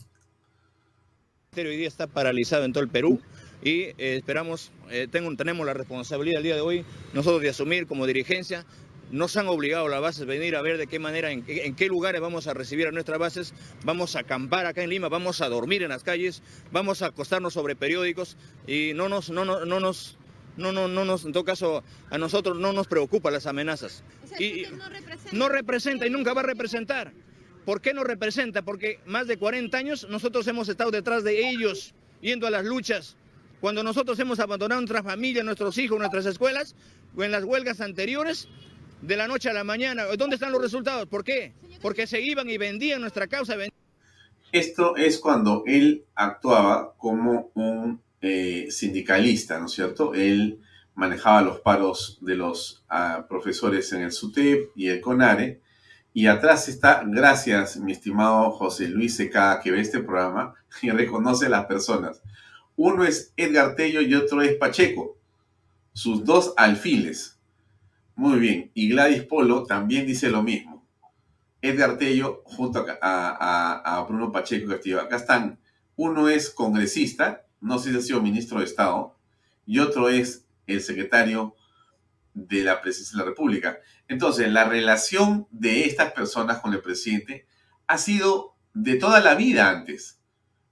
Hoy 1.54 1.76
día 1.76 1.86
está 1.86 2.06
paralizado 2.06 2.64
en 2.64 2.72
todo 2.72 2.82
el 2.82 2.88
Perú 2.88 3.20
y 3.62 3.80
eh, 3.82 3.94
esperamos, 3.98 4.72
eh, 4.88 5.06
tengo, 5.10 5.36
tenemos 5.36 5.66
la 5.66 5.74
responsabilidad 5.74 6.38
el 6.38 6.44
día 6.44 6.54
de 6.54 6.62
hoy 6.62 6.82
nosotros 7.12 7.42
de 7.42 7.50
asumir 7.50 7.86
como 7.86 8.06
dirigencia 8.06 8.64
nos 9.10 9.36
han 9.36 9.48
obligado 9.48 9.84
a 9.84 9.88
las 9.90 10.00
bases 10.00 10.22
a 10.22 10.24
venir 10.24 10.56
a 10.56 10.62
ver 10.62 10.78
de 10.78 10.86
qué 10.86 10.98
manera, 10.98 11.30
en, 11.30 11.42
qué 11.44 11.86
lugares 11.88 12.22
vamos 12.22 12.46
a 12.46 12.54
recibir 12.54 12.86
a 12.86 12.90
nuestras 12.90 13.18
bases, 13.18 13.52
vamos 13.84 14.16
a 14.16 14.20
acampar 14.20 14.64
acá 14.64 14.82
en 14.82 14.88
Lima, 14.88 15.10
vamos 15.10 15.42
a 15.42 15.50
dormir 15.50 15.82
en 15.82 15.90
las 15.90 16.02
calles, 16.02 16.42
vamos 16.70 17.02
a 17.02 17.08
acostarnos 17.08 17.52
sobre 17.52 17.76
periódicos 17.76 18.38
y 18.66 18.92
no 18.94 19.10
nos, 19.10 19.28
no, 19.28 19.44
no, 19.44 19.66
no 19.66 19.78
nos, 19.78 20.16
no, 20.56 20.72
no, 20.72 20.88
no 20.88 21.04
nos, 21.04 21.26
en 21.26 21.34
todo 21.34 21.44
caso, 21.44 21.84
a 22.08 22.16
nosotros 22.16 22.56
no 22.56 22.72
nos 22.72 22.86
preocupan 22.86 23.34
las 23.34 23.44
amenazas. 23.44 24.02
y 24.38 24.64
no 24.74 24.88
representa. 24.88 25.36
no 25.36 25.48
representa 25.50 26.06
y 26.06 26.10
nunca 26.10 26.32
va 26.32 26.40
a 26.40 26.44
representar. 26.44 27.12
¿Por 27.64 27.80
qué 27.80 27.94
no 27.94 28.04
representa? 28.04 28.62
Porque 28.62 28.98
más 29.06 29.26
de 29.26 29.38
40 29.38 29.76
años 29.76 30.06
nosotros 30.08 30.46
hemos 30.48 30.68
estado 30.68 30.90
detrás 30.90 31.24
de 31.24 31.48
ellos, 31.48 31.94
yendo 32.20 32.46
a 32.46 32.50
las 32.50 32.64
luchas. 32.64 33.16
Cuando 33.60 33.82
nosotros 33.82 34.18
hemos 34.18 34.40
abandonado 34.40 34.80
nuestra 34.80 35.02
familia, 35.02 35.44
nuestros 35.44 35.78
hijos, 35.78 35.98
nuestras 35.98 36.26
escuelas, 36.26 36.74
o 37.16 37.22
en 37.22 37.30
las 37.30 37.44
huelgas 37.44 37.80
anteriores, 37.80 38.48
de 39.02 39.16
la 39.16 39.28
noche 39.28 39.50
a 39.50 39.52
la 39.52 39.64
mañana. 39.64 40.04
¿Dónde 40.16 40.36
están 40.36 40.52
los 40.52 40.62
resultados? 40.62 41.06
¿Por 41.08 41.24
qué? 41.24 41.52
Porque 41.82 42.06
se 42.06 42.20
iban 42.20 42.48
y 42.48 42.56
vendían 42.56 43.00
nuestra 43.00 43.26
causa. 43.26 43.56
Esto 44.52 44.96
es 44.96 45.18
cuando 45.18 45.64
él 45.66 46.04
actuaba 46.14 46.94
como 46.96 47.50
un 47.54 48.00
eh, 48.20 48.68
sindicalista, 48.70 49.58
¿no 49.58 49.66
es 49.66 49.72
cierto? 49.72 50.14
Él 50.14 50.60
manejaba 50.94 51.42
los 51.42 51.60
paros 51.60 52.18
de 52.20 52.36
los 52.36 52.84
ah, 52.88 53.26
profesores 53.28 53.92
en 53.92 54.02
el 54.02 54.12
SUTEP 54.12 54.70
y 54.76 54.88
el 54.88 55.00
CONARE. 55.00 55.60
Y 56.14 56.26
atrás 56.26 56.68
está, 56.68 57.02
gracias, 57.06 57.78
mi 57.78 57.92
estimado 57.92 58.50
José 58.50 58.88
Luis 58.88 59.16
Seca, 59.16 59.60
que 59.62 59.70
ve 59.70 59.80
este 59.80 60.00
programa 60.00 60.54
y 60.82 60.90
reconoce 60.90 61.46
a 61.46 61.50
las 61.50 61.66
personas. 61.66 62.22
Uno 62.76 63.04
es 63.04 63.32
Edgar 63.36 63.74
Tello 63.76 64.02
y 64.02 64.14
otro 64.14 64.42
es 64.42 64.54
Pacheco, 64.56 65.16
sus 65.92 66.24
dos 66.24 66.52
alfiles. 66.56 67.38
Muy 68.14 68.38
bien. 68.38 68.70
Y 68.74 68.90
Gladys 68.90 69.24
Polo 69.24 69.64
también 69.64 70.06
dice 70.06 70.28
lo 70.28 70.42
mismo. 70.42 70.86
Edgar 71.62 71.96
Tello 71.96 72.42
junto 72.44 72.84
a, 73.00 74.04
Bruno 74.06 74.32
Pacheco 74.32 74.70
Castillo. 74.70 75.00
Acá 75.00 75.16
están. 75.16 75.58
Uno 75.96 76.28
es 76.28 76.50
congresista, 76.50 77.44
no 77.60 77.78
sé 77.78 77.90
si 77.90 77.98
ha 77.98 78.00
sido 78.02 78.22
ministro 78.22 78.58
de 78.58 78.64
Estado, 78.64 79.14
y 79.66 79.78
otro 79.78 80.08
es 80.08 80.44
el 80.66 80.80
secretario 80.80 81.54
de 82.34 82.62
la 82.62 82.80
presidencia 82.80 83.18
de 83.18 83.24
la 83.24 83.30
República. 83.30 83.78
Entonces, 84.12 84.52
la 84.52 84.64
relación 84.64 85.48
de 85.50 85.86
estas 85.86 86.12
personas 86.12 86.60
con 86.60 86.74
el 86.74 86.82
presidente 86.82 87.46
ha 87.86 87.96
sido 87.96 88.56
de 88.74 88.96
toda 88.96 89.20
la 89.20 89.34
vida 89.34 89.70
antes. 89.70 90.20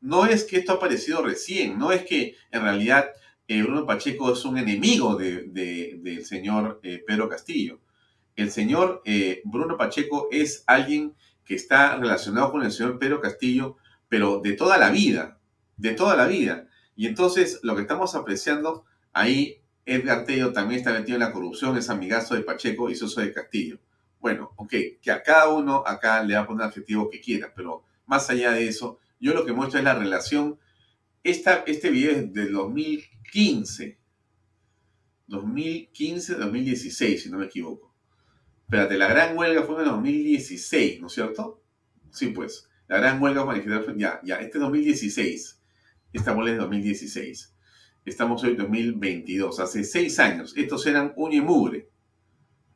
No 0.03 0.27
es 0.27 0.45
que 0.45 0.59
esto 0.59 0.73
ha 0.73 0.75
aparecido 0.75 1.23
recién, 1.23 1.79
no 1.79 1.91
es 1.91 2.05
que 2.05 2.37
en 2.51 2.61
realidad 2.61 3.07
eh, 3.49 3.63
Bruno 3.63 3.87
Pacheco 3.87 4.31
es 4.31 4.45
un 4.45 4.59
enemigo 4.59 5.17
del 5.17 6.23
señor 6.27 6.81
eh, 6.83 7.03
Pedro 7.07 7.31
Castillo. 7.31 7.81
El 8.37 8.51
señor 8.51 9.01
eh, 9.07 9.41
Bruno 9.47 9.79
Pacheco 9.79 10.29
es 10.31 10.63
alguien 10.67 11.15
que 11.43 11.55
está 11.55 11.97
relacionado 11.97 12.53
con 12.53 12.63
el 12.63 12.73
señor 12.73 12.99
Pedro 12.99 13.23
Castillo, 13.23 13.79
pero 14.11 14.43
de 14.43 14.53
toda 14.53 14.77
la 14.77 14.91
vida, 14.91 15.41
de 15.79 15.93
toda 15.93 16.15
la 16.15 16.27
vida. 16.27 16.69
Y 16.95 17.07
entonces 17.07 17.59
lo 17.63 17.75
que 17.75 17.81
estamos 17.81 18.15
apreciando 18.15 18.85
ahí, 19.15 19.60
Edgar 19.91 20.25
Tello 20.25 20.53
también 20.53 20.81
está 20.81 20.93
metido 20.93 21.17
en 21.17 21.21
la 21.21 21.33
corrupción, 21.33 21.77
es 21.77 21.91
amigazo 21.91 22.35
de 22.35 22.43
Pacheco 22.43 22.91
y 22.91 22.95
socio 22.95 23.23
de 23.23 23.33
Castillo. 23.33 23.79
Bueno, 24.21 24.53
ok, 24.57 24.75
que 25.01 25.11
a 25.11 25.23
cada 25.23 25.49
uno 25.49 25.83
acá 25.87 26.23
le 26.23 26.35
va 26.35 26.41
a 26.41 26.47
poner 26.47 26.65
el 26.65 26.69
adjetivo 26.69 27.09
que 27.09 27.21
quiera, 27.21 27.53
pero 27.55 27.85
más 28.07 28.29
allá 28.31 28.53
de 28.53 28.69
eso, 28.69 28.99
yo 29.19 29.35
lo 29.35 29.45
que 29.45 29.53
muestro 29.53 29.79
es 29.79 29.85
la 29.85 29.95
relación. 29.95 30.59
Esta, 31.23 31.65
este 31.67 31.91
video 31.91 32.13
es 32.13 32.33
del 32.33 32.53
2000 32.53 33.11
2015. 33.33 33.99
2015, 35.29 36.35
2016, 36.35 37.23
si 37.23 37.31
no 37.31 37.39
me 37.39 37.47
equivoco. 37.47 37.95
Espérate, 38.65 38.99
la 38.99 39.09
gran 39.09 39.37
huelga 39.37 39.63
fue 39.63 39.77
en 39.77 39.83
el 39.83 39.87
2016, 39.89 41.01
¿no 41.01 41.07
es 41.07 41.13
cierto? 41.13 41.63
Sí, 42.11 42.29
pues. 42.29 42.69
La 42.89 42.99
gran 42.99 43.23
huelga 43.23 43.45
manifestaron, 43.45 43.97
ya, 43.97 44.21
ya, 44.25 44.37
este 44.37 44.59
es 44.59 44.63
2016. 44.63 45.61
Esta 46.13 46.33
huelga 46.33 46.53
es 46.53 46.59
2016. 46.59 47.55
Estamos 48.11 48.43
hoy 48.43 48.51
en 48.51 48.57
2022, 48.57 49.61
hace 49.61 49.85
seis 49.85 50.19
años. 50.19 50.53
Estos 50.57 50.85
eran 50.89 51.13
un 51.15 51.33
y 51.33 51.41
mugre. 51.41 51.91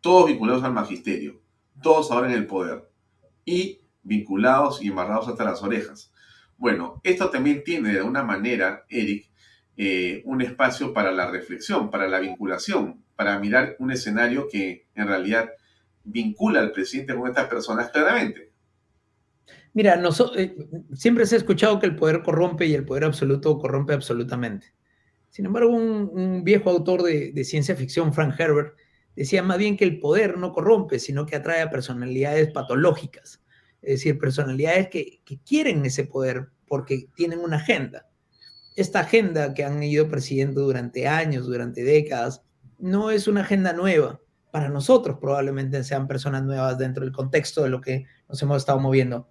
Todos 0.00 0.28
vinculados 0.28 0.62
al 0.62 0.72
magisterio. 0.72 1.42
Todos 1.82 2.12
ahora 2.12 2.28
en 2.28 2.34
el 2.34 2.46
poder. 2.46 2.88
Y 3.44 3.80
vinculados 4.04 4.80
y 4.80 4.90
amarrados 4.90 5.26
hasta 5.26 5.42
las 5.42 5.60
orejas. 5.60 6.12
Bueno, 6.56 7.00
esto 7.02 7.30
también 7.30 7.64
tiene 7.64 7.90
de 7.90 7.98
alguna 7.98 8.22
manera, 8.22 8.84
Eric, 8.88 9.28
eh, 9.76 10.22
un 10.24 10.40
espacio 10.40 10.94
para 10.94 11.10
la 11.10 11.28
reflexión, 11.28 11.90
para 11.90 12.06
la 12.06 12.20
vinculación, 12.20 13.02
para 13.16 13.36
mirar 13.40 13.74
un 13.80 13.90
escenario 13.90 14.46
que 14.48 14.86
en 14.94 15.08
realidad 15.08 15.50
vincula 16.04 16.60
al 16.60 16.70
presidente 16.70 17.12
con 17.12 17.26
estas 17.26 17.48
personas 17.48 17.90
claramente. 17.90 18.52
Mira, 19.72 20.00
eh, 20.36 20.56
siempre 20.92 21.26
se 21.26 21.34
ha 21.34 21.38
escuchado 21.38 21.80
que 21.80 21.86
el 21.86 21.96
poder 21.96 22.22
corrompe 22.22 22.66
y 22.66 22.74
el 22.74 22.84
poder 22.84 23.02
absoluto 23.02 23.58
corrompe 23.58 23.94
absolutamente. 23.94 24.74
Sin 25.34 25.46
embargo, 25.46 25.70
un, 25.70 26.44
viejo 26.44 26.70
autor 26.70 27.02
de, 27.02 27.44
ciencia 27.44 27.74
ficción, 27.74 28.14
Frank 28.14 28.38
Herbert, 28.38 28.76
decía 29.16 29.42
más 29.42 29.58
bien 29.58 29.76
que 29.76 29.84
el 29.84 29.98
poder 29.98 30.38
no 30.38 30.52
corrompe, 30.52 30.98
sino 30.98 31.26
que 31.26 31.34
atrae 31.34 31.60
a 31.60 31.70
personalidades 31.70 32.52
patológicas, 32.52 33.42
es 33.82 33.94
decir, 34.00 34.18
personalidades 34.18 34.88
que 34.88 35.40
quieren 35.46 35.84
ese 35.84 36.04
poder 36.04 36.48
porque 36.66 37.08
tienen 37.14 37.40
una 37.40 37.56
agenda 37.56 38.06
esta 38.76 39.00
agenda 39.00 39.54
que 39.54 39.64
han 39.64 39.82
ido 39.82 40.08
persiguiendo 40.08 40.62
durante 40.62 41.06
años, 41.06 41.46
durante 41.46 41.84
décadas, 41.84 42.42
no 42.78 43.10
es 43.10 43.28
una 43.28 43.42
agenda 43.42 43.72
nueva. 43.72 44.20
Para 44.50 44.68
nosotros 44.68 45.18
probablemente 45.20 45.82
sean 45.84 46.06
personas 46.06 46.42
nuevas 46.44 46.78
dentro 46.78 47.04
del 47.04 47.12
contexto 47.12 47.62
de 47.62 47.70
lo 47.70 47.80
que 47.80 48.06
nos 48.28 48.40
hemos 48.42 48.58
estado 48.58 48.78
moviendo, 48.78 49.28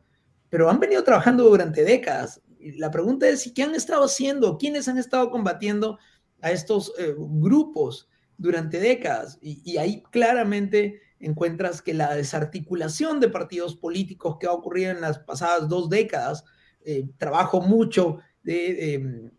pero 0.49 0.69
han 0.69 0.79
venido 0.79 1.03
trabajando 1.03 1.43
durante 1.43 1.83
décadas. 1.83 2.41
La 2.77 2.91
pregunta 2.91 3.27
es, 3.27 3.51
¿qué 3.53 3.63
han 3.63 3.75
estado 3.75 4.05
haciendo? 4.05 4.57
¿Quiénes 4.57 4.87
han 4.87 4.97
estado 4.97 5.29
combatiendo 5.29 5.99
a 6.41 6.51
estos 6.51 6.93
eh, 6.97 7.13
grupos 7.17 8.09
durante 8.37 8.79
décadas? 8.79 9.37
Y, 9.41 9.77
ahí 9.77 10.03
claramente 10.11 11.01
encuentras 11.19 11.81
que 11.81 11.93
la 11.93 12.15
desarticulación 12.15 13.19
de 13.19 13.29
partidos 13.29 13.75
políticos 13.75 14.37
que 14.39 14.47
ha 14.47 14.51
ocurrido 14.51 14.91
en 14.91 15.01
las 15.01 15.19
pasadas 15.19 15.69
dos 15.69 15.89
décadas, 15.89 16.43
eh, 16.85 17.07
trabajo 17.17 17.61
mucho 17.61 18.19
de, 18.43 19.31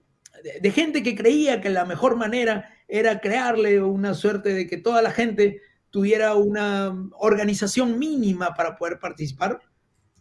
gente 0.73 1.03
que 1.03 1.15
creía 1.15 1.61
que 1.61 1.71
la 1.71 1.85
mejor 1.85 2.17
manera 2.17 2.71
era 2.89 3.21
crearle 3.21 3.83
una 3.83 4.15
suerte 4.15 4.55
de 4.55 4.67
que 4.67 4.79
toda 4.79 5.03
la 5.03 5.11
gente 5.11 5.61
tuviera 5.91 6.35
una 6.35 6.93
organización 7.19 7.99
mínima 7.99 8.55
para 8.55 8.77
poder 8.77 8.99
participar, 8.99 9.61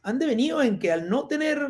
han 0.03 0.19
devenido 0.19 0.61
en 0.61 0.77
que 0.77 0.91
al 0.91 1.09
no 1.09 1.27
tener 1.27 1.67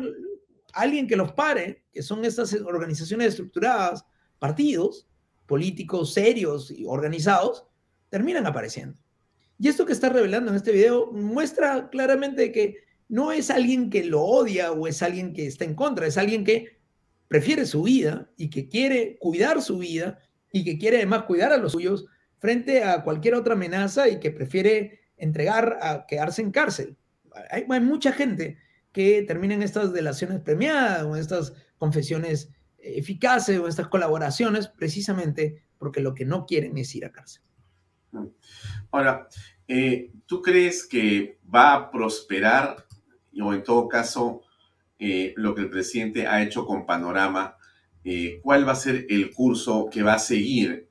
alguien 0.74 1.06
que 1.06 1.16
los 1.16 1.32
pare, 1.32 1.84
que 1.92 2.02
son 2.02 2.24
estas 2.24 2.52
organizaciones 2.54 3.28
estructuradas, 3.28 4.04
partidos 4.38 5.08
políticos 5.46 6.14
serios 6.14 6.70
y 6.70 6.84
organizados, 6.86 7.66
terminan 8.08 8.46
apareciendo. 8.46 8.98
Y 9.58 9.68
esto 9.68 9.86
que 9.86 9.92
está 9.92 10.08
revelando 10.08 10.50
en 10.50 10.56
este 10.56 10.72
video 10.72 11.12
muestra 11.12 11.88
claramente 11.90 12.50
que 12.50 12.78
no 13.08 13.32
es 13.32 13.50
alguien 13.50 13.90
que 13.90 14.04
lo 14.04 14.22
odia 14.22 14.72
o 14.72 14.86
es 14.86 15.02
alguien 15.02 15.32
que 15.32 15.46
está 15.46 15.64
en 15.64 15.74
contra, 15.74 16.06
es 16.06 16.16
alguien 16.16 16.44
que 16.44 16.78
prefiere 17.28 17.66
su 17.66 17.82
vida 17.82 18.30
y 18.36 18.50
que 18.50 18.68
quiere 18.68 19.16
cuidar 19.18 19.62
su 19.62 19.78
vida 19.78 20.18
y 20.52 20.64
que 20.64 20.78
quiere 20.78 20.98
además 20.98 21.24
cuidar 21.24 21.52
a 21.52 21.56
los 21.56 21.72
suyos 21.72 22.06
frente 22.38 22.84
a 22.84 23.02
cualquier 23.02 23.34
otra 23.34 23.54
amenaza 23.54 24.08
y 24.08 24.20
que 24.20 24.30
prefiere 24.30 25.00
entregar 25.16 25.78
a 25.80 26.06
quedarse 26.06 26.42
en 26.42 26.50
cárcel. 26.50 26.96
Hay, 27.50 27.64
mucha 27.80 28.12
gente 28.12 28.58
que 28.94 29.22
termina 29.22 29.52
en 29.52 29.62
estas 29.62 29.92
delaciones 29.92 30.40
premiadas 30.40 31.02
o 31.02 31.16
estas 31.16 31.52
confesiones 31.76 32.50
eficaces 32.78 33.58
o 33.58 33.68
estas 33.68 33.88
colaboraciones 33.88 34.68
precisamente 34.68 35.62
porque 35.76 36.00
lo 36.00 36.14
que 36.14 36.24
no 36.24 36.46
quieren 36.46 36.78
es 36.78 36.94
ir 36.94 37.04
a 37.04 37.12
cárcel. 37.12 37.42
Ahora, 38.90 39.28
eh, 39.68 40.12
¿tú 40.24 40.40
crees 40.40 40.86
que 40.86 41.38
va 41.52 41.74
a 41.74 41.90
prosperar 41.90 42.86
o 43.42 43.52
en 43.52 43.62
todo 43.62 43.88
caso 43.88 44.42
eh, 44.98 45.34
lo 45.36 45.54
que 45.54 45.62
el 45.62 45.70
presidente 45.70 46.26
ha 46.26 46.42
hecho 46.42 46.64
con 46.64 46.86
Panorama, 46.86 47.56
eh, 48.04 48.40
¿cuál 48.42 48.66
va 48.66 48.72
a 48.72 48.76
ser 48.76 49.06
el 49.08 49.32
curso 49.32 49.88
que 49.90 50.02
va 50.02 50.14
a 50.14 50.18
seguir 50.18 50.88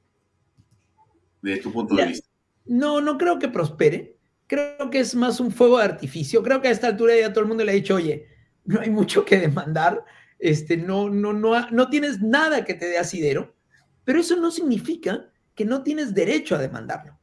desde 1.42 1.62
tu 1.62 1.72
punto 1.72 1.96
de 1.96 2.08
vista? 2.08 2.28
No, 2.66 3.02
no 3.02 3.18
creo 3.18 3.40
que 3.40 3.48
prospere. 3.48 4.13
Creo 4.54 4.92
que 4.92 5.00
es 5.00 5.16
más 5.16 5.40
un 5.40 5.52
fuego 5.52 5.80
de 5.80 5.86
artificio. 5.86 6.44
Creo 6.44 6.62
que 6.62 6.68
a 6.68 6.72
esta 6.72 6.86
altura 6.86 7.18
ya 7.18 7.34
todo 7.34 7.42
el 7.42 7.48
mundo 7.48 7.64
le 7.64 7.72
ha 7.72 7.74
dicho, 7.74 7.96
oye, 7.96 8.28
no 8.66 8.82
hay 8.82 8.92
mucho 8.92 9.26
que 9.26 9.40
demandar, 9.40 10.06
este, 10.38 10.78
no, 10.78 11.10
no, 11.10 11.34
no, 11.34 11.72
no 11.72 11.90
tienes 11.90 12.22
nada 12.22 12.64
que 12.64 12.76
te 12.76 12.86
dé 12.86 13.00
asidero. 13.00 13.56
pero 14.04 14.20
eso 14.20 14.36
no 14.36 14.52
significa 14.52 15.32
que 15.56 15.66
no 15.66 15.82
tienes 15.82 16.14
derecho 16.14 16.56
a 16.56 16.60
demandarlo. 16.60 17.18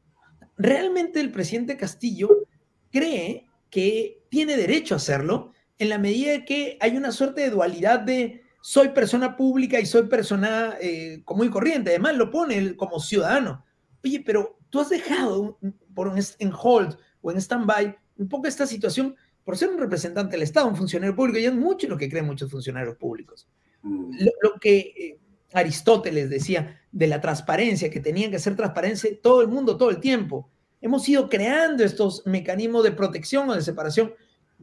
Realmente 0.57 1.21
el 1.21 1.31
presidente 1.31 1.77
Castillo 1.77 2.49
cree 2.91 3.47
que 3.71 4.25
tiene 4.29 4.57
derecho 4.57 4.95
a 4.95 4.97
hacerlo 4.97 5.53
en 5.79 5.89
la 5.89 5.99
medida 5.99 6.45
que 6.45 6.79
hay 6.81 6.97
una 6.97 7.13
suerte 7.13 7.43
de 7.43 7.51
dualidad 7.51 8.01
de 8.01 8.43
soy 8.61 8.89
persona 8.89 9.37
pública 9.37 9.79
y 9.79 9.87
soy 9.87 10.09
persona 10.09 10.75
eh, 10.81 11.23
común 11.25 11.47
y 11.47 11.51
corriente. 11.51 11.91
Además, 11.91 12.17
lo 12.17 12.29
pone 12.29 12.75
como 12.75 12.99
ciudadano. 12.99 13.65
Oye, 14.03 14.21
pero 14.27 14.59
tú 14.69 14.81
has 14.81 14.89
dejado 14.89 15.61
por 15.95 16.09
un, 16.09 16.19
en 16.19 16.53
hold 16.61 16.99
o 17.23 17.31
en 17.31 17.39
stand-by 17.39 17.97
un 18.19 18.29
poco 18.29 18.47
esta 18.47 18.67
situación 18.67 19.17
por 19.45 19.57
ser 19.57 19.71
un 19.71 19.79
representante 19.79 20.33
del 20.33 20.43
Estado, 20.43 20.69
un 20.69 20.77
funcionario 20.77 21.17
público, 21.17 21.39
y 21.39 21.47
es 21.47 21.55
mucho 21.55 21.89
lo 21.89 21.97
que 21.97 22.09
creen 22.09 22.27
muchos 22.27 22.51
funcionarios 22.51 22.97
públicos. 22.97 23.49
Mm. 23.83 24.19
Lo, 24.43 24.61
que 24.61 24.79
eh, 24.79 25.19
Aristóteles 25.53 26.31
decía 26.31 26.81
de 26.93 27.07
la 27.07 27.21
transparencia, 27.21 27.91
que 27.91 28.01
tenían 28.01 28.31
que 28.31 28.39
ser 28.39 28.57
transparencia 28.57 29.11
todo 29.23 29.41
el 29.43 29.49
mundo, 29.49 29.77
todo 29.77 29.91
el 29.91 30.01
tiempo. 30.01 30.49
Hemos 30.81 31.09
ido 31.09 31.29
creando 31.29 31.85
estos 31.85 32.23
mecanismos 32.27 32.85
de 32.85 32.93
protección 32.93 33.49
o 33.49 33.55
de 33.55 33.63
separación, 33.63 34.13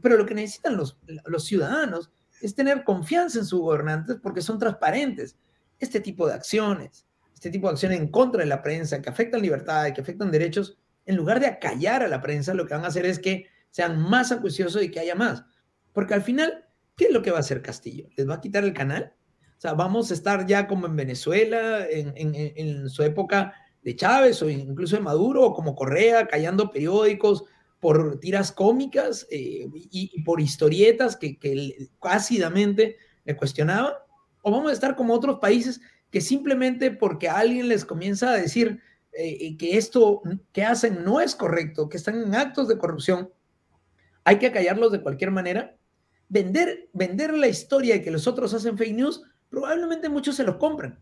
pero 0.02 0.18
lo 0.18 0.26
que 0.26 0.36
necesitan 0.36 0.78
los, 0.78 0.98
los 1.26 1.46
ciudadanos 1.46 2.12
es 2.42 2.54
tener 2.56 2.84
confianza 2.84 3.40
en 3.40 3.46
sus 3.46 3.60
gobernantes 3.60 4.18
porque 4.22 4.42
son 4.42 4.60
transparentes. 4.60 5.36
Este 5.80 6.00
tipo 6.00 6.28
de 6.28 6.34
acciones, 6.34 7.06
este 7.34 7.50
tipo 7.50 7.68
de 7.68 7.74
acciones 7.74 8.00
en 8.00 8.10
contra 8.10 8.42
de 8.42 8.48
la 8.48 8.62
prensa, 8.62 9.02
que 9.02 9.10
afectan 9.10 9.42
libertades, 9.42 9.94
que 9.94 10.02
afectan 10.02 10.32
derechos, 10.32 10.78
en 11.08 11.16
lugar 11.16 11.40
de 11.40 11.48
acallar 11.48 12.04
a 12.04 12.08
la 12.08 12.22
prensa, 12.22 12.54
lo 12.54 12.68
que 12.68 12.74
van 12.74 12.84
a 12.84 12.90
hacer 12.90 13.06
es 13.06 13.18
que 13.18 13.48
sean 13.72 13.98
más 13.98 14.32
acuciosos 14.32 14.84
y 14.84 14.92
que 14.92 15.00
haya 15.00 15.16
más. 15.16 15.46
Porque 15.94 16.14
al 16.14 16.22
final, 16.22 16.66
¿qué 16.98 17.06
es 17.06 17.12
lo 17.12 17.22
que 17.22 17.32
va 17.32 17.38
a 17.38 17.40
hacer 17.40 17.62
Castillo? 17.62 18.10
¿Les 18.18 18.30
va 18.30 18.36
a 18.36 18.42
quitar 18.42 18.66
el 18.66 18.74
canal? 18.74 19.14
O 19.58 19.60
sea, 19.60 19.74
vamos 19.74 20.12
a 20.12 20.14
estar 20.14 20.46
ya 20.46 20.68
como 20.68 20.86
en 20.86 20.98
Venezuela, 20.98 21.88
en, 21.90 22.90
su 22.90 23.04
época 23.04 23.54
de 23.82 23.96
Chávez 23.96 24.42
o 24.42 24.50
incluso 24.50 24.98
de 24.98 25.02
Maduro, 25.02 25.44
o 25.44 25.54
como 25.54 25.76
Correa, 25.76 26.28
callando 26.28 26.70
periódicos 26.70 27.46
por 27.80 28.20
tiras 28.20 28.52
cómicas 28.52 29.26
eh, 29.32 29.66
y, 29.74 30.22
por 30.24 30.42
historietas 30.42 31.16
que, 31.16 31.40
que 31.40 31.90
ácidamente 32.02 32.98
le 33.24 33.38
cuestionaban. 33.38 33.94
O 34.42 34.52
vamos 34.52 34.72
a 34.72 34.74
estar 34.74 34.98
como 34.98 35.14
otros 35.14 35.40
países 35.40 35.80
que 36.12 36.20
simplemente 36.20 36.92
porque 36.92 37.30
alguien 37.30 37.70
les 37.70 37.86
comienza 37.86 38.32
a 38.32 38.38
decir 38.38 38.82
eh, 39.20 39.58
que 39.58 39.78
esto 39.78 40.22
que 40.52 40.64
hacen 40.64 41.04
no 41.04 41.20
es 41.20 41.36
correcto, 41.36 41.90
que 41.90 41.98
están 41.98 42.22
en 42.22 42.36
actos 42.36 42.68
de 42.68 42.78
corrupción, 42.78 43.32
hay 44.24 44.38
que 44.38 44.52
callarlos 44.52 44.92
de 44.92 45.02
cualquier 45.02 45.32
manera. 45.32 45.76
Vender, 46.30 46.90
vender 46.94 47.34
la 47.34 47.48
historia 47.48 47.96
de 47.96 48.02
que 48.04 48.12
los 48.12 48.28
otros 48.28 48.54
hacen 48.54 48.78
fake 48.78 48.96
news 48.96 49.24
probablemente 49.50 50.10
muchos 50.10 50.36
se 50.36 50.44
lo 50.44 50.60
compran. 50.60 51.00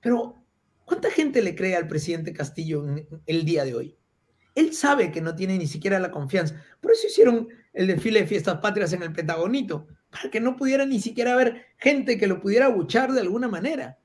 Pero, 0.00 0.42
¿cuánta 0.84 1.10
gente 1.10 1.42
le 1.42 1.54
cree 1.54 1.76
al 1.76 1.88
presidente 1.88 2.32
Castillo 2.32 2.84
el 3.26 3.44
día 3.44 3.64
de 3.64 3.74
hoy? 3.74 3.96
Él 4.54 4.72
sabe 4.72 5.12
que 5.12 5.20
no 5.20 5.36
tiene 5.36 5.58
ni 5.58 5.66
siquiera 5.66 6.00
la 6.00 6.10
confianza. 6.10 6.60
Por 6.80 6.92
eso 6.92 7.06
hicieron 7.06 7.48
el 7.74 7.86
desfile 7.86 8.20
de 8.20 8.26
fiestas 8.26 8.58
patrias 8.58 8.92
en 8.94 9.02
el 9.02 9.12
Pentagonito, 9.12 9.86
para 10.10 10.30
que 10.30 10.40
no 10.40 10.56
pudiera 10.56 10.86
ni 10.86 10.98
siquiera 10.98 11.34
haber 11.34 11.66
gente 11.76 12.16
que 12.16 12.26
lo 12.26 12.40
pudiera 12.40 12.66
abuchar 12.66 13.12
de 13.12 13.20
alguna 13.20 13.48
manera. 13.48 13.98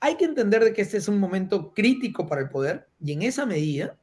Hay 0.00 0.16
que 0.16 0.24
entender 0.24 0.62
de 0.64 0.72
que 0.72 0.82
este 0.82 0.96
es 0.96 1.08
un 1.08 1.18
momento 1.18 1.72
crítico 1.74 2.26
para 2.26 2.40
el 2.40 2.48
poder 2.48 2.88
y 3.00 3.12
en 3.12 3.22
esa 3.22 3.46
medida 3.46 3.98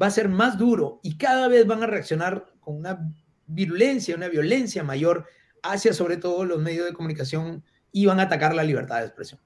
va 0.00 0.06
a 0.06 0.10
ser 0.10 0.28
más 0.28 0.58
duro 0.58 1.00
y 1.02 1.16
cada 1.16 1.48
vez 1.48 1.66
van 1.66 1.82
a 1.82 1.86
reaccionar 1.86 2.52
con 2.60 2.76
una 2.76 3.12
virulencia, 3.46 4.16
una 4.16 4.28
violencia 4.28 4.82
mayor 4.82 5.26
hacia 5.62 5.92
sobre 5.92 6.16
todo 6.16 6.44
los 6.44 6.60
medios 6.60 6.86
de 6.86 6.92
comunicación 6.92 7.64
y 7.92 8.06
van 8.06 8.20
a 8.20 8.24
atacar 8.24 8.54
la 8.54 8.64
libertad 8.64 8.98
de 8.98 9.06
expresión. 9.06 9.40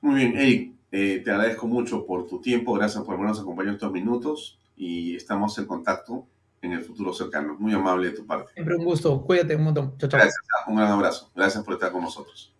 Muy 0.00 0.16
bien, 0.16 0.36
Eric, 0.36 0.74
eh, 0.92 1.22
te 1.24 1.30
agradezco 1.30 1.66
mucho 1.66 2.04
por 2.06 2.26
tu 2.26 2.40
tiempo, 2.40 2.74
gracias 2.74 3.02
por 3.04 3.14
habernos 3.14 3.40
acompañado 3.40 3.74
estos 3.74 3.92
minutos 3.92 4.58
y 4.76 5.16
estamos 5.16 5.56
en 5.58 5.66
contacto 5.66 6.26
en 6.62 6.72
el 6.72 6.82
futuro 6.82 7.12
cercano. 7.12 7.56
Muy 7.58 7.72
amable 7.72 8.10
de 8.10 8.16
tu 8.16 8.26
parte. 8.26 8.52
Siempre 8.52 8.76
un 8.76 8.84
gusto, 8.84 9.22
cuídate 9.22 9.56
un 9.56 9.64
montón. 9.64 9.96
Chao, 9.98 10.08
chao. 10.08 10.20
Gracias, 10.20 10.42
un 10.66 10.76
gran 10.76 10.90
abrazo. 10.90 11.30
Gracias 11.34 11.64
por 11.64 11.74
estar 11.74 11.92
con 11.92 12.02
nosotros. 12.02 12.52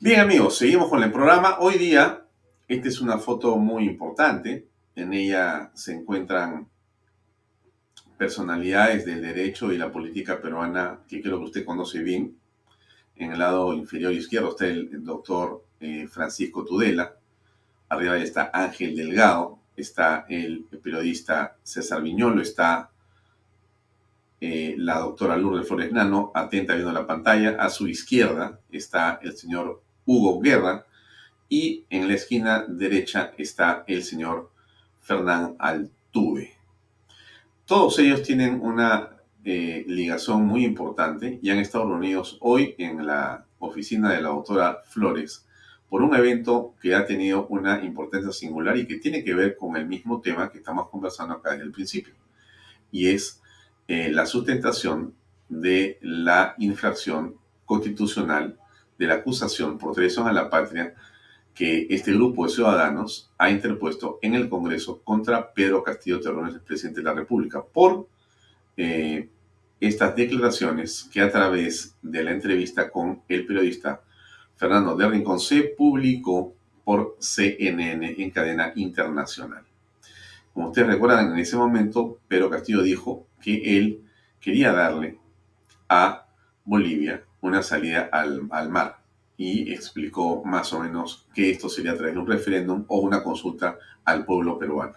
Bien 0.00 0.20
amigos, 0.20 0.56
seguimos 0.56 0.88
con 0.88 1.02
el 1.02 1.10
programa. 1.10 1.56
Hoy 1.58 1.76
día, 1.76 2.24
esta 2.68 2.86
es 2.86 3.00
una 3.00 3.18
foto 3.18 3.56
muy 3.56 3.84
importante. 3.84 4.68
En 4.94 5.12
ella 5.12 5.72
se 5.74 5.92
encuentran 5.92 6.68
personalidades 8.16 9.04
del 9.04 9.22
derecho 9.22 9.72
y 9.72 9.76
la 9.76 9.90
política 9.90 10.40
peruana 10.40 11.00
que 11.08 11.20
creo 11.20 11.38
que 11.38 11.46
usted 11.46 11.64
conoce 11.64 12.00
bien. 12.04 12.36
En 13.16 13.32
el 13.32 13.40
lado 13.40 13.74
inferior 13.74 14.12
izquierdo 14.12 14.50
está 14.50 14.68
el, 14.68 15.02
doctor 15.02 15.64
eh, 15.80 16.06
Francisco 16.06 16.64
Tudela. 16.64 17.16
Arriba 17.88 18.18
está 18.18 18.52
Ángel 18.54 18.94
Delgado. 18.94 19.58
Está 19.76 20.26
el, 20.28 20.64
periodista 20.80 21.56
César 21.64 22.02
Viñolo. 22.02 22.40
Está 22.40 22.92
eh, 24.40 24.76
la 24.78 25.00
doctora 25.00 25.36
Lourdes 25.36 25.66
Flores 25.66 25.90
Nano, 25.90 26.30
atenta 26.36 26.74
viendo 26.74 26.92
la 26.92 27.04
pantalla. 27.04 27.56
A 27.58 27.68
su 27.68 27.88
izquierda 27.88 28.60
está 28.70 29.18
el 29.24 29.36
señor 29.36 29.87
Hugo 30.08 30.40
Guerra. 30.40 30.86
Y 31.50 31.84
en 31.90 32.08
la 32.08 32.14
esquina 32.14 32.64
derecha 32.66 33.32
está 33.38 33.84
el 33.86 34.02
señor 34.02 34.50
Fernán 35.00 35.54
Altuve. 35.58 36.54
Todos 37.64 37.98
ellos 37.98 38.22
tienen 38.22 38.60
una 38.60 39.10
eh, 39.44 39.84
ligación 39.86 40.46
muy 40.46 40.64
importante 40.64 41.38
y 41.42 41.50
han 41.50 41.58
estado 41.58 41.88
reunidos 41.88 42.38
hoy 42.40 42.74
en 42.78 43.06
la 43.06 43.44
oficina 43.58 44.12
de 44.12 44.22
la 44.22 44.30
doctora 44.30 44.80
Flores 44.84 45.46
por 45.88 46.02
un 46.02 46.14
evento 46.14 46.74
que 46.80 46.94
ha 46.94 47.06
tenido 47.06 47.46
una 47.48 47.82
importancia 47.84 48.32
singular 48.32 48.76
y 48.76 48.86
que 48.86 48.98
tiene 48.98 49.24
que 49.24 49.34
ver 49.34 49.56
con 49.56 49.76
el 49.76 49.86
mismo 49.86 50.20
tema 50.20 50.50
que 50.50 50.58
estamos 50.58 50.88
conversando 50.88 51.34
acá 51.34 51.52
desde 51.52 51.64
el 51.64 51.72
principio. 51.72 52.14
Y 52.90 53.08
es 53.08 53.42
eh, 53.86 54.10
la 54.10 54.26
sustentación 54.26 55.14
de 55.48 55.98
la 56.02 56.54
infracción 56.58 57.36
constitucional 57.64 58.58
de 58.98 59.06
la 59.06 59.14
acusación 59.14 59.78
por 59.78 59.94
traición 59.94 60.26
a 60.26 60.32
la 60.32 60.50
patria 60.50 60.94
que 61.54 61.86
este 61.90 62.12
grupo 62.12 62.44
de 62.44 62.52
ciudadanos 62.52 63.30
ha 63.38 63.50
interpuesto 63.50 64.18
en 64.22 64.34
el 64.34 64.48
Congreso 64.48 65.00
contra 65.02 65.52
Pedro 65.52 65.82
Castillo 65.82 66.20
Terrones, 66.20 66.54
el 66.54 66.60
presidente 66.60 67.00
de 67.00 67.04
la 67.04 67.14
República, 67.14 67.64
por 67.64 68.06
eh, 68.76 69.28
estas 69.80 70.14
declaraciones 70.14 71.08
que 71.12 71.20
a 71.20 71.30
través 71.30 71.96
de 72.02 72.22
la 72.22 72.30
entrevista 72.30 72.90
con 72.90 73.22
el 73.28 73.46
periodista 73.46 74.02
Fernando 74.56 74.96
de 74.96 75.08
Rincón 75.08 75.40
se 75.40 75.62
publicó 75.62 76.54
por 76.84 77.16
CNN 77.18 78.14
en 78.18 78.30
cadena 78.30 78.72
internacional. 78.76 79.64
Como 80.52 80.68
ustedes 80.68 80.88
recuerdan, 80.88 81.32
en 81.32 81.38
ese 81.38 81.56
momento 81.56 82.18
Pedro 82.26 82.50
Castillo 82.50 82.82
dijo 82.82 83.26
que 83.40 83.78
él 83.78 84.02
quería 84.40 84.72
darle 84.72 85.18
a 85.88 86.26
Bolivia 86.64 87.24
una 87.40 87.62
salida 87.62 88.08
al, 88.12 88.42
mar 88.68 88.98
y 89.36 89.72
explicó 89.72 90.42
más 90.44 90.72
o 90.72 90.80
menos 90.80 91.26
que 91.34 91.50
esto 91.50 91.68
sería 91.68 91.92
a 91.92 91.96
través 91.96 92.14
de 92.14 92.20
un 92.20 92.26
referéndum 92.26 92.84
o 92.88 92.98
una 92.98 93.22
consulta 93.22 93.78
al 94.04 94.24
pueblo 94.24 94.58
peruano. 94.58 94.94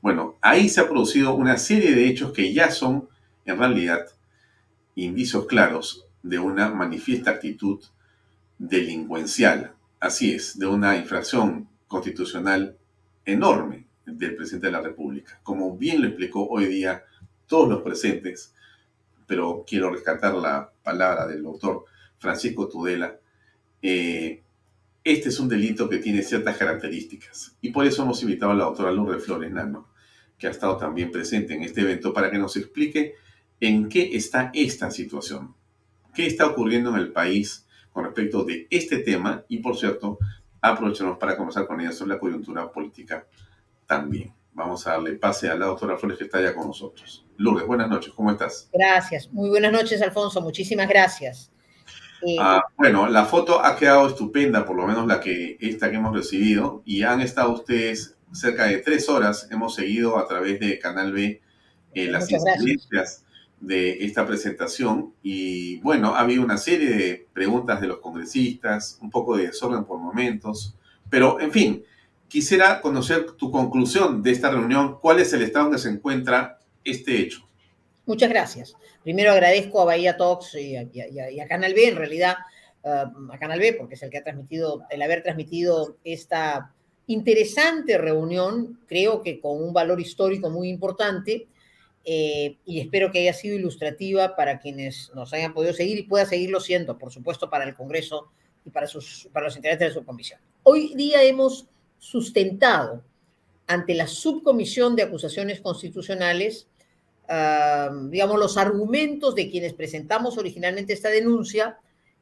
Bueno, 0.00 0.36
ahí 0.40 0.68
se 0.68 0.80
ha 0.80 0.88
producido 0.88 1.34
una 1.34 1.56
serie 1.56 1.94
de 1.94 2.06
hechos 2.06 2.32
que 2.32 2.52
ya 2.52 2.70
son 2.70 3.08
en 3.44 3.58
realidad 3.58 4.06
indicios 4.94 5.46
claros 5.46 6.06
de 6.22 6.38
una 6.38 6.68
manifiesta 6.70 7.32
actitud 7.32 7.80
delincuencial, 8.58 9.72
así 10.00 10.34
es, 10.34 10.58
de 10.58 10.66
una 10.66 10.96
infracción 10.96 11.68
constitucional 11.88 12.76
enorme 13.24 13.86
del 14.04 14.36
presidente 14.36 14.66
de 14.66 14.72
la 14.72 14.80
República. 14.80 15.40
Como 15.42 15.76
bien 15.76 16.02
lo 16.02 16.08
explicó 16.08 16.46
hoy 16.48 16.66
día 16.66 17.04
todos 17.46 17.68
los 17.68 17.82
presentes, 17.82 18.54
pero 19.26 19.64
quiero 19.66 19.90
rescatar 19.90 20.34
la 20.34 20.70
palabra 20.82 21.26
del 21.26 21.42
doctor 21.42 21.84
Francisco 22.18 22.68
Tudela, 22.68 23.16
eh, 23.82 24.42
este 25.04 25.28
es 25.28 25.38
un 25.38 25.48
delito 25.48 25.88
que 25.88 25.98
tiene 25.98 26.22
ciertas 26.22 26.56
características 26.56 27.56
y 27.60 27.70
por 27.70 27.86
eso 27.86 28.02
hemos 28.02 28.22
invitado 28.22 28.52
a 28.52 28.54
la 28.56 28.64
doctora 28.64 28.90
Lourdes 28.90 29.24
Flores 29.24 29.52
que 30.38 30.46
ha 30.46 30.50
estado 30.50 30.76
también 30.76 31.10
presente 31.10 31.54
en 31.54 31.62
este 31.62 31.80
evento, 31.80 32.12
para 32.12 32.30
que 32.30 32.38
nos 32.38 32.56
explique 32.56 33.14
en 33.60 33.88
qué 33.88 34.16
está 34.16 34.50
esta 34.54 34.90
situación, 34.90 35.54
qué 36.14 36.26
está 36.26 36.46
ocurriendo 36.46 36.90
en 36.90 36.96
el 36.96 37.12
país 37.12 37.66
con 37.92 38.04
respecto 38.04 38.44
de 38.44 38.66
este 38.70 38.98
tema 38.98 39.44
y, 39.48 39.58
por 39.58 39.76
cierto, 39.76 40.18
aprovechamos 40.60 41.18
para 41.18 41.36
conversar 41.36 41.66
con 41.66 41.80
ella 41.80 41.92
sobre 41.92 42.14
la 42.14 42.18
coyuntura 42.18 42.70
política 42.70 43.26
también. 43.86 44.32
Vamos 44.56 44.86
a 44.86 44.92
darle 44.92 45.12
pase 45.16 45.50
a 45.50 45.54
la 45.54 45.66
doctora 45.66 45.98
Flores 45.98 46.16
que 46.16 46.24
está 46.24 46.40
ya 46.40 46.54
con 46.54 46.68
nosotros. 46.68 47.26
Lourdes, 47.36 47.66
buenas 47.66 47.90
noches, 47.90 48.14
¿cómo 48.16 48.30
estás? 48.30 48.70
Gracias, 48.72 49.30
muy 49.30 49.50
buenas 49.50 49.70
noches, 49.70 50.00
Alfonso, 50.00 50.40
muchísimas 50.40 50.88
gracias. 50.88 51.52
Ah, 52.40 52.64
bueno, 52.74 53.06
la 53.06 53.26
foto 53.26 53.62
ha 53.62 53.76
quedado 53.76 54.08
estupenda, 54.08 54.64
por 54.64 54.74
lo 54.76 54.86
menos 54.86 55.06
la 55.06 55.20
que 55.20 55.58
esta 55.60 55.90
que 55.90 55.96
hemos 55.96 56.16
recibido, 56.16 56.80
y 56.86 57.02
han 57.02 57.20
estado 57.20 57.52
ustedes 57.52 58.16
cerca 58.32 58.64
de 58.64 58.78
tres 58.78 59.10
horas. 59.10 59.46
Hemos 59.50 59.74
seguido 59.74 60.16
a 60.16 60.26
través 60.26 60.58
de 60.58 60.78
Canal 60.78 61.12
B 61.12 61.42
eh, 61.92 62.06
las 62.08 62.30
incidencias 62.30 63.26
de 63.60 64.04
esta 64.06 64.26
presentación 64.26 65.12
y 65.22 65.80
bueno, 65.80 66.14
ha 66.14 66.20
habido 66.20 66.42
una 66.42 66.56
serie 66.56 66.90
de 66.90 67.26
preguntas 67.34 67.78
de 67.82 67.88
los 67.88 67.98
congresistas, 67.98 68.98
un 69.02 69.10
poco 69.10 69.36
de 69.36 69.48
desorden 69.48 69.84
por 69.84 69.98
momentos, 69.98 70.74
pero 71.10 71.40
en 71.40 71.52
fin, 71.52 71.84
quisiera 72.28 72.80
conocer 72.80 73.32
tu 73.32 73.50
conclusión 73.50 74.22
de 74.22 74.32
esta 74.32 74.50
reunión, 74.50 74.98
cuál 75.00 75.20
es 75.20 75.32
el 75.32 75.42
estado 75.42 75.66
en 75.66 75.72
que 75.72 75.78
se 75.78 75.88
encuentra 75.88 76.58
este 76.84 77.18
hecho. 77.18 77.48
Muchas 78.06 78.30
gracias. 78.30 78.74
Primero 79.02 79.32
agradezco 79.32 79.80
a 79.80 79.84
Bahía 79.84 80.16
Talks 80.16 80.54
y 80.54 80.76
a, 80.76 81.48
Canal 81.48 81.74
B, 81.74 81.88
en 81.88 81.96
realidad, 81.96 82.36
eh, 82.84 83.04
a 83.32 83.38
Canal 83.38 83.58
B, 83.58 83.74
porque 83.74 83.94
es 83.94 84.02
el 84.02 84.10
que 84.10 84.18
ha 84.18 84.24
transmitido, 84.24 84.82
el 84.90 85.02
haber 85.02 85.22
transmitido 85.22 85.96
esta 86.04 86.72
interesante 87.06 87.98
reunión, 87.98 88.80
creo 88.86 89.22
que 89.22 89.40
con 89.40 89.62
un 89.62 89.72
valor 89.72 90.00
histórico 90.00 90.50
muy 90.50 90.68
importante, 90.68 91.46
eh, 92.04 92.56
y 92.64 92.80
espero 92.80 93.10
que 93.10 93.18
haya 93.18 93.32
sido 93.32 93.56
ilustrativa 93.56 94.36
para 94.36 94.60
quienes 94.60 95.10
nos 95.14 95.32
hayan 95.32 95.52
podido 95.52 95.72
seguir 95.72 95.98
y 95.98 96.04
pueda 96.04 96.24
seguirlo 96.24 96.60
siendo, 96.60 96.98
por 96.98 97.12
supuesto, 97.12 97.50
para 97.50 97.64
el 97.64 97.74
Congreso 97.74 98.28
y 98.64 98.70
para, 98.70 98.86
sus, 98.86 99.28
para 99.32 99.46
los 99.46 99.56
integrantes 99.56 99.88
de 99.88 99.94
su 99.94 100.04
comisión. 100.04 100.40
Hoy 100.62 100.94
día 100.94 101.22
hemos 101.24 101.66
sustentado 102.10 103.02
ante 103.66 103.94
la 103.94 104.06
subcomisión 104.06 104.94
de 104.94 105.02
acusaciones 105.02 105.60
constitucionales, 105.60 106.68
ah, 107.28 107.90
digamos, 108.08 108.38
los 108.38 108.56
argumentos 108.56 109.34
de 109.34 109.50
quienes 109.50 109.74
presentamos 109.74 110.38
originalmente 110.38 110.92
esta 110.92 111.08
denuncia, 111.08 111.78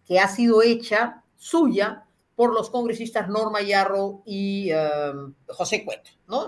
que 0.06 0.18
ha 0.18 0.28
sido 0.28 0.62
hecha 0.62 1.22
suya 1.36 2.04
por 2.34 2.54
los 2.54 2.70
congresistas 2.70 3.28
Norma 3.28 3.60
Yarro 3.60 4.22
y 4.24 4.70
ah, 4.70 5.12
José 5.48 5.84
Cueto, 5.84 6.10
¿no? 6.28 6.46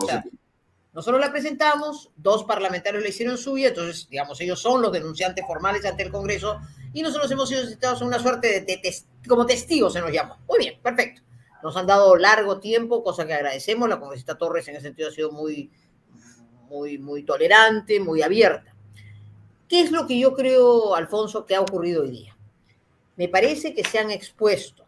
Nosotros 0.95 1.21
la 1.21 1.31
presentamos, 1.31 2.11
dos 2.17 2.45
parlamentarios 2.45 3.03
la 3.03 3.11
hicieron 3.11 3.37
suya, 3.37 3.69
entonces, 3.69 4.09
digamos, 4.09 4.41
ellos 4.41 4.59
son 4.59 4.81
los 4.81 4.91
denunciantes 4.91 5.45
formales 5.47 5.85
ante 5.85 6.05
el 6.05 6.11
Congreso 6.11 6.59
y 6.95 7.03
nosotros 7.03 7.31
hemos 7.31 7.51
sido 7.51 7.67
citados 7.67 8.01
en 8.01 8.07
una 8.07 8.19
suerte 8.19 8.63
de, 8.63 8.95
como 9.29 9.45
testigos, 9.45 9.93
se 9.93 10.01
nos 10.01 10.11
llama. 10.11 10.39
Muy 10.49 10.59
bien, 10.59 10.81
perfecto. 10.83 11.21
Nos 11.63 11.77
han 11.77 11.87
dado 11.87 12.17
largo 12.17 12.61
tiempo, 12.61 13.03
cosa 13.03 13.27
que 13.27 13.35
agradecemos. 13.35 13.89
La 13.89 14.01
congresista 14.01 14.39
Torres 14.39 14.69
en 14.69 14.77
ese 14.77 14.87
sentido 14.87 15.09
ha 15.09 15.13
sido 15.13 15.33
muy, 15.33 15.71
muy, 16.69 16.99
muy 16.99 17.25
tolerante, 17.25 18.01
muy 18.01 18.23
abierta. 18.23 18.75
¿Qué 19.69 19.81
es 19.81 19.91
lo 19.91 20.07
que 20.07 20.19
yo 20.19 20.35
creo, 20.35 20.95
Alfonso, 20.95 21.45
que 21.45 21.57
ha 21.57 21.61
ocurrido 21.61 22.03
hoy 22.03 22.11
día? 22.11 22.37
Me 23.17 23.29
parece 23.29 23.75
que 23.75 23.83
se 23.83 23.99
han 23.99 24.11
expuesto, 24.11 24.85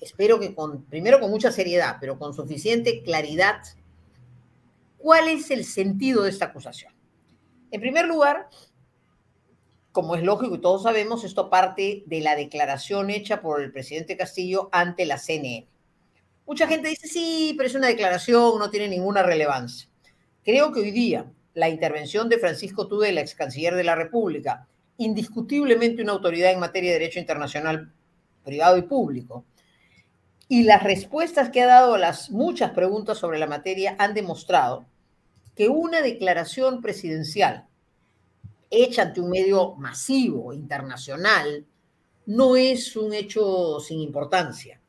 espero 0.00 0.38
que 0.38 0.54
con, 0.54 0.84
primero 0.84 1.18
con 1.18 1.30
mucha 1.30 1.50
seriedad, 1.50 1.96
pero 2.00 2.16
con 2.18 2.32
suficiente 2.32 3.02
claridad, 3.02 3.60
¿Cuál 5.00 5.28
es 5.28 5.50
el 5.50 5.64
sentido 5.64 6.24
de 6.24 6.30
esta 6.30 6.46
acusación? 6.46 6.92
En 7.70 7.80
primer 7.80 8.06
lugar, 8.06 8.50
como 9.92 10.14
es 10.14 10.22
lógico 10.22 10.56
y 10.56 10.60
todos 10.60 10.82
sabemos, 10.82 11.24
esto 11.24 11.48
parte 11.48 12.02
de 12.04 12.20
la 12.20 12.36
declaración 12.36 13.08
hecha 13.08 13.40
por 13.40 13.62
el 13.62 13.72
presidente 13.72 14.18
Castillo 14.18 14.68
ante 14.72 15.06
la 15.06 15.16
CNN. 15.16 15.66
Mucha 16.50 16.66
gente 16.66 16.88
dice, 16.88 17.06
sí, 17.06 17.54
pero 17.56 17.68
es 17.68 17.76
una 17.76 17.86
declaración, 17.86 18.58
no 18.58 18.70
tiene 18.70 18.88
ninguna 18.88 19.22
relevancia. 19.22 19.88
Creo 20.44 20.72
que 20.72 20.80
hoy 20.80 20.90
día 20.90 21.30
la 21.54 21.68
intervención 21.68 22.28
de 22.28 22.40
Francisco 22.40 22.88
Tudela, 22.88 23.20
ex 23.20 23.36
canciller 23.36 23.76
de 23.76 23.84
la 23.84 23.94
República, 23.94 24.66
indiscutiblemente 24.96 26.02
una 26.02 26.10
autoridad 26.10 26.50
en 26.50 26.58
materia 26.58 26.90
de 26.90 26.98
derecho 26.98 27.20
internacional 27.20 27.92
privado 28.42 28.76
y 28.78 28.82
público, 28.82 29.44
y 30.48 30.64
las 30.64 30.82
respuestas 30.82 31.50
que 31.50 31.62
ha 31.62 31.66
dado 31.66 31.94
a 31.94 31.98
las 31.98 32.32
muchas 32.32 32.72
preguntas 32.72 33.18
sobre 33.18 33.38
la 33.38 33.46
materia 33.46 33.94
han 34.00 34.12
demostrado 34.12 34.86
que 35.54 35.68
una 35.68 36.02
declaración 36.02 36.82
presidencial 36.82 37.68
hecha 38.70 39.02
ante 39.02 39.20
un 39.20 39.30
medio 39.30 39.76
masivo, 39.76 40.52
internacional, 40.52 41.64
no 42.26 42.56
es 42.56 42.96
un 42.96 43.14
hecho 43.14 43.78
sin 43.78 44.00
importancia, 44.00 44.79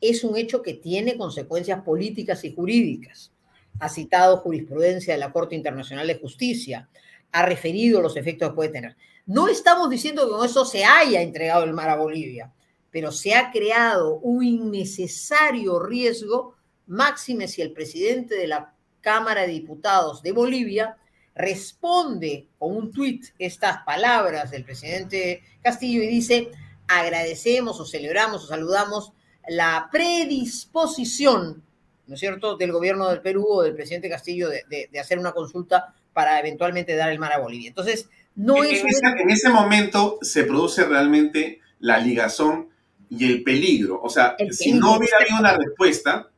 es 0.00 0.24
un 0.24 0.36
hecho 0.36 0.62
que 0.62 0.74
tiene 0.74 1.16
consecuencias 1.16 1.82
políticas 1.82 2.44
y 2.44 2.54
jurídicas. 2.54 3.32
Ha 3.80 3.88
citado 3.88 4.38
jurisprudencia 4.38 5.14
de 5.14 5.20
la 5.20 5.32
Corte 5.32 5.54
Internacional 5.54 6.06
de 6.06 6.18
Justicia, 6.18 6.88
ha 7.32 7.44
referido 7.44 8.00
los 8.00 8.16
efectos 8.16 8.50
que 8.50 8.54
puede 8.54 8.70
tener. 8.70 8.96
No 9.26 9.48
estamos 9.48 9.90
diciendo 9.90 10.24
que 10.24 10.32
con 10.32 10.46
eso 10.46 10.64
se 10.64 10.84
haya 10.84 11.20
entregado 11.20 11.64
el 11.64 11.74
mar 11.74 11.90
a 11.90 11.96
Bolivia, 11.96 12.52
pero 12.90 13.12
se 13.12 13.34
ha 13.34 13.50
creado 13.50 14.16
un 14.16 14.42
innecesario 14.42 15.78
riesgo, 15.80 16.54
máxime 16.86 17.46
si 17.46 17.60
el 17.60 17.72
presidente 17.72 18.34
de 18.34 18.46
la 18.46 18.72
Cámara 19.00 19.42
de 19.42 19.48
Diputados 19.48 20.22
de 20.22 20.32
Bolivia 20.32 20.96
responde 21.34 22.48
con 22.58 22.74
un 22.76 22.90
tuit 22.90 23.26
estas 23.38 23.84
palabras 23.84 24.50
del 24.50 24.64
presidente 24.64 25.42
Castillo 25.62 26.02
y 26.02 26.08
dice, 26.08 26.50
agradecemos 26.88 27.78
o 27.80 27.86
celebramos 27.86 28.44
o 28.44 28.46
saludamos 28.48 29.12
la 29.48 29.88
predisposición, 29.90 31.62
¿no 32.06 32.14
es 32.14 32.20
cierto?, 32.20 32.56
del 32.56 32.72
gobierno 32.72 33.08
del 33.08 33.20
Perú 33.20 33.46
o 33.48 33.62
del 33.62 33.74
presidente 33.74 34.08
Castillo 34.08 34.48
de, 34.48 34.90
hacer 35.00 35.18
una 35.18 35.32
consulta 35.32 35.94
para 36.12 36.38
eventualmente 36.40 36.96
dar 36.96 37.10
el 37.10 37.18
mar 37.18 37.32
a 37.32 37.38
Bolivia. 37.38 37.68
Entonces, 37.68 38.08
no 38.34 38.64
en, 38.64 38.74
es... 38.74 38.84
en 38.84 39.30
ese 39.30 39.50
momento 39.50 40.18
se 40.22 40.44
produce 40.44 40.84
realmente 40.84 41.60
la 41.80 41.98
ligazón 41.98 42.68
y 43.08 43.26
el 43.30 43.42
peligro. 43.42 44.00
O 44.02 44.08
sea, 44.08 44.36
si 44.50 44.72
no 44.72 44.96
hubiera 44.96 45.18
habido 45.18 45.38
una 45.38 45.56
respuesta, 45.56 46.30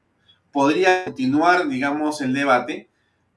podría 0.53 1.05
continuar, 1.05 1.69
digamos, 1.69 2.21
el 2.21 2.33
debate, 2.33 2.91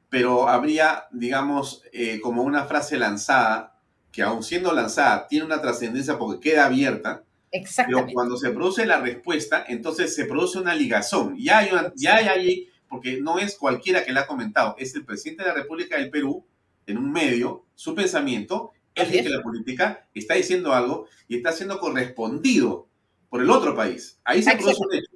pero 0.09 0.47
habría, 0.47 1.05
digamos, 1.11 1.83
eh, 1.91 2.19
como 2.21 2.43
una 2.43 2.65
frase 2.65 2.97
lanzada, 2.97 3.79
que 4.11 4.21
aun 4.21 4.43
siendo 4.43 4.71
lanzada, 4.73 5.27
tiene 5.27 5.45
una 5.45 5.61
trascendencia 5.61 6.17
porque 6.17 6.49
queda 6.49 6.65
abierta. 6.65 7.23
Exactamente. 7.53 8.07
Pero 8.07 8.13
cuando 8.15 8.35
se 8.35 8.49
produce 8.49 8.85
la 8.85 8.99
respuesta, 8.99 9.63
entonces 9.67 10.15
se 10.15 10.25
produce 10.25 10.57
una 10.57 10.73
ligazón. 10.73 11.37
Ya 11.37 11.59
hay, 11.59 11.69
ya 11.95 12.15
hay 12.15 12.27
allí, 12.27 12.69
porque 12.89 13.21
no 13.21 13.37
es 13.37 13.55
cualquiera 13.55 14.03
que 14.03 14.11
la 14.11 14.21
ha 14.21 14.27
comentado, 14.27 14.75
es 14.79 14.95
el 14.95 15.05
presidente 15.05 15.43
de 15.43 15.49
la 15.49 15.55
República 15.55 15.97
del 15.97 16.09
Perú, 16.09 16.43
en 16.87 16.97
un 16.97 17.11
medio, 17.11 17.63
su 17.75 17.93
pensamiento, 17.93 18.71
es 18.95 19.07
que 19.07 19.29
la 19.29 19.41
política 19.41 20.07
está 20.15 20.33
diciendo 20.33 20.73
algo 20.73 21.07
y 21.27 21.37
está 21.37 21.51
siendo 21.51 21.79
correspondido 21.79 22.87
por 23.29 23.41
el 23.41 23.49
otro 23.51 23.75
país. 23.75 24.19
Ahí 24.23 24.41
se 24.41 24.55
produce 24.55 24.81
un 24.81 24.95
hecho. 24.95 25.11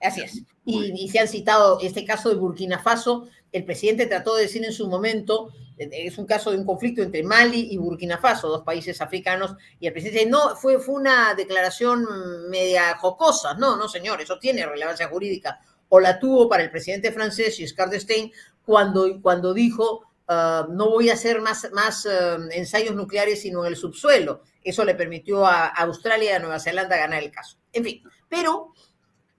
Así 0.00 0.20
es. 0.22 0.42
Y, 0.64 1.08
se 1.08 1.18
han 1.18 1.28
citado 1.28 1.78
este 1.80 2.04
caso 2.04 2.30
de 2.30 2.36
Burkina 2.36 2.78
Faso. 2.78 3.28
El 3.54 3.64
presidente 3.64 4.06
trató 4.06 4.34
de 4.34 4.42
decir 4.42 4.64
en 4.64 4.72
su 4.72 4.88
momento, 4.88 5.52
eh, 5.78 5.88
es 5.92 6.18
un 6.18 6.26
caso 6.26 6.50
de 6.50 6.58
un 6.58 6.66
conflicto 6.66 7.02
entre 7.02 7.22
Mali 7.22 7.68
y 7.70 7.76
Burkina 7.76 8.18
Faso, 8.18 8.48
dos 8.48 8.64
países 8.64 9.00
africanos, 9.00 9.54
y 9.78 9.86
el 9.86 9.92
presidente 9.92 10.28
no, 10.28 10.56
fue, 10.56 10.80
fue 10.80 10.96
una 10.96 11.34
declaración 11.34 12.04
media 12.50 12.96
jocosa. 12.96 13.54
No, 13.54 13.76
no, 13.76 13.88
señor, 13.88 14.20
eso 14.20 14.40
tiene 14.40 14.66
relevancia 14.66 15.06
jurídica. 15.06 15.60
O 15.88 16.00
la 16.00 16.18
tuvo 16.18 16.48
para 16.48 16.64
el 16.64 16.70
presidente 16.72 17.12
francés, 17.12 17.56
Giscard 17.56 17.90
d'Estaing, 17.90 18.32
cuando, 18.66 19.20
cuando 19.22 19.54
dijo, 19.54 20.02
ah, 20.26 20.66
no 20.68 20.90
voy 20.90 21.10
a 21.10 21.12
hacer 21.12 21.40
más, 21.40 21.70
más 21.72 22.06
ah, 22.06 22.38
ensayos 22.50 22.96
nucleares 22.96 23.40
sino 23.40 23.64
en 23.64 23.68
el 23.68 23.76
subsuelo. 23.76 24.42
Eso 24.64 24.84
le 24.84 24.96
permitió 24.96 25.46
a 25.46 25.68
Australia 25.68 26.30
y 26.32 26.34
a 26.34 26.38
Nueva 26.40 26.58
Zelanda 26.58 26.96
ganar 26.96 27.22
el 27.22 27.30
caso. 27.30 27.58
En 27.72 27.84
fin, 27.84 28.02
pero 28.28 28.72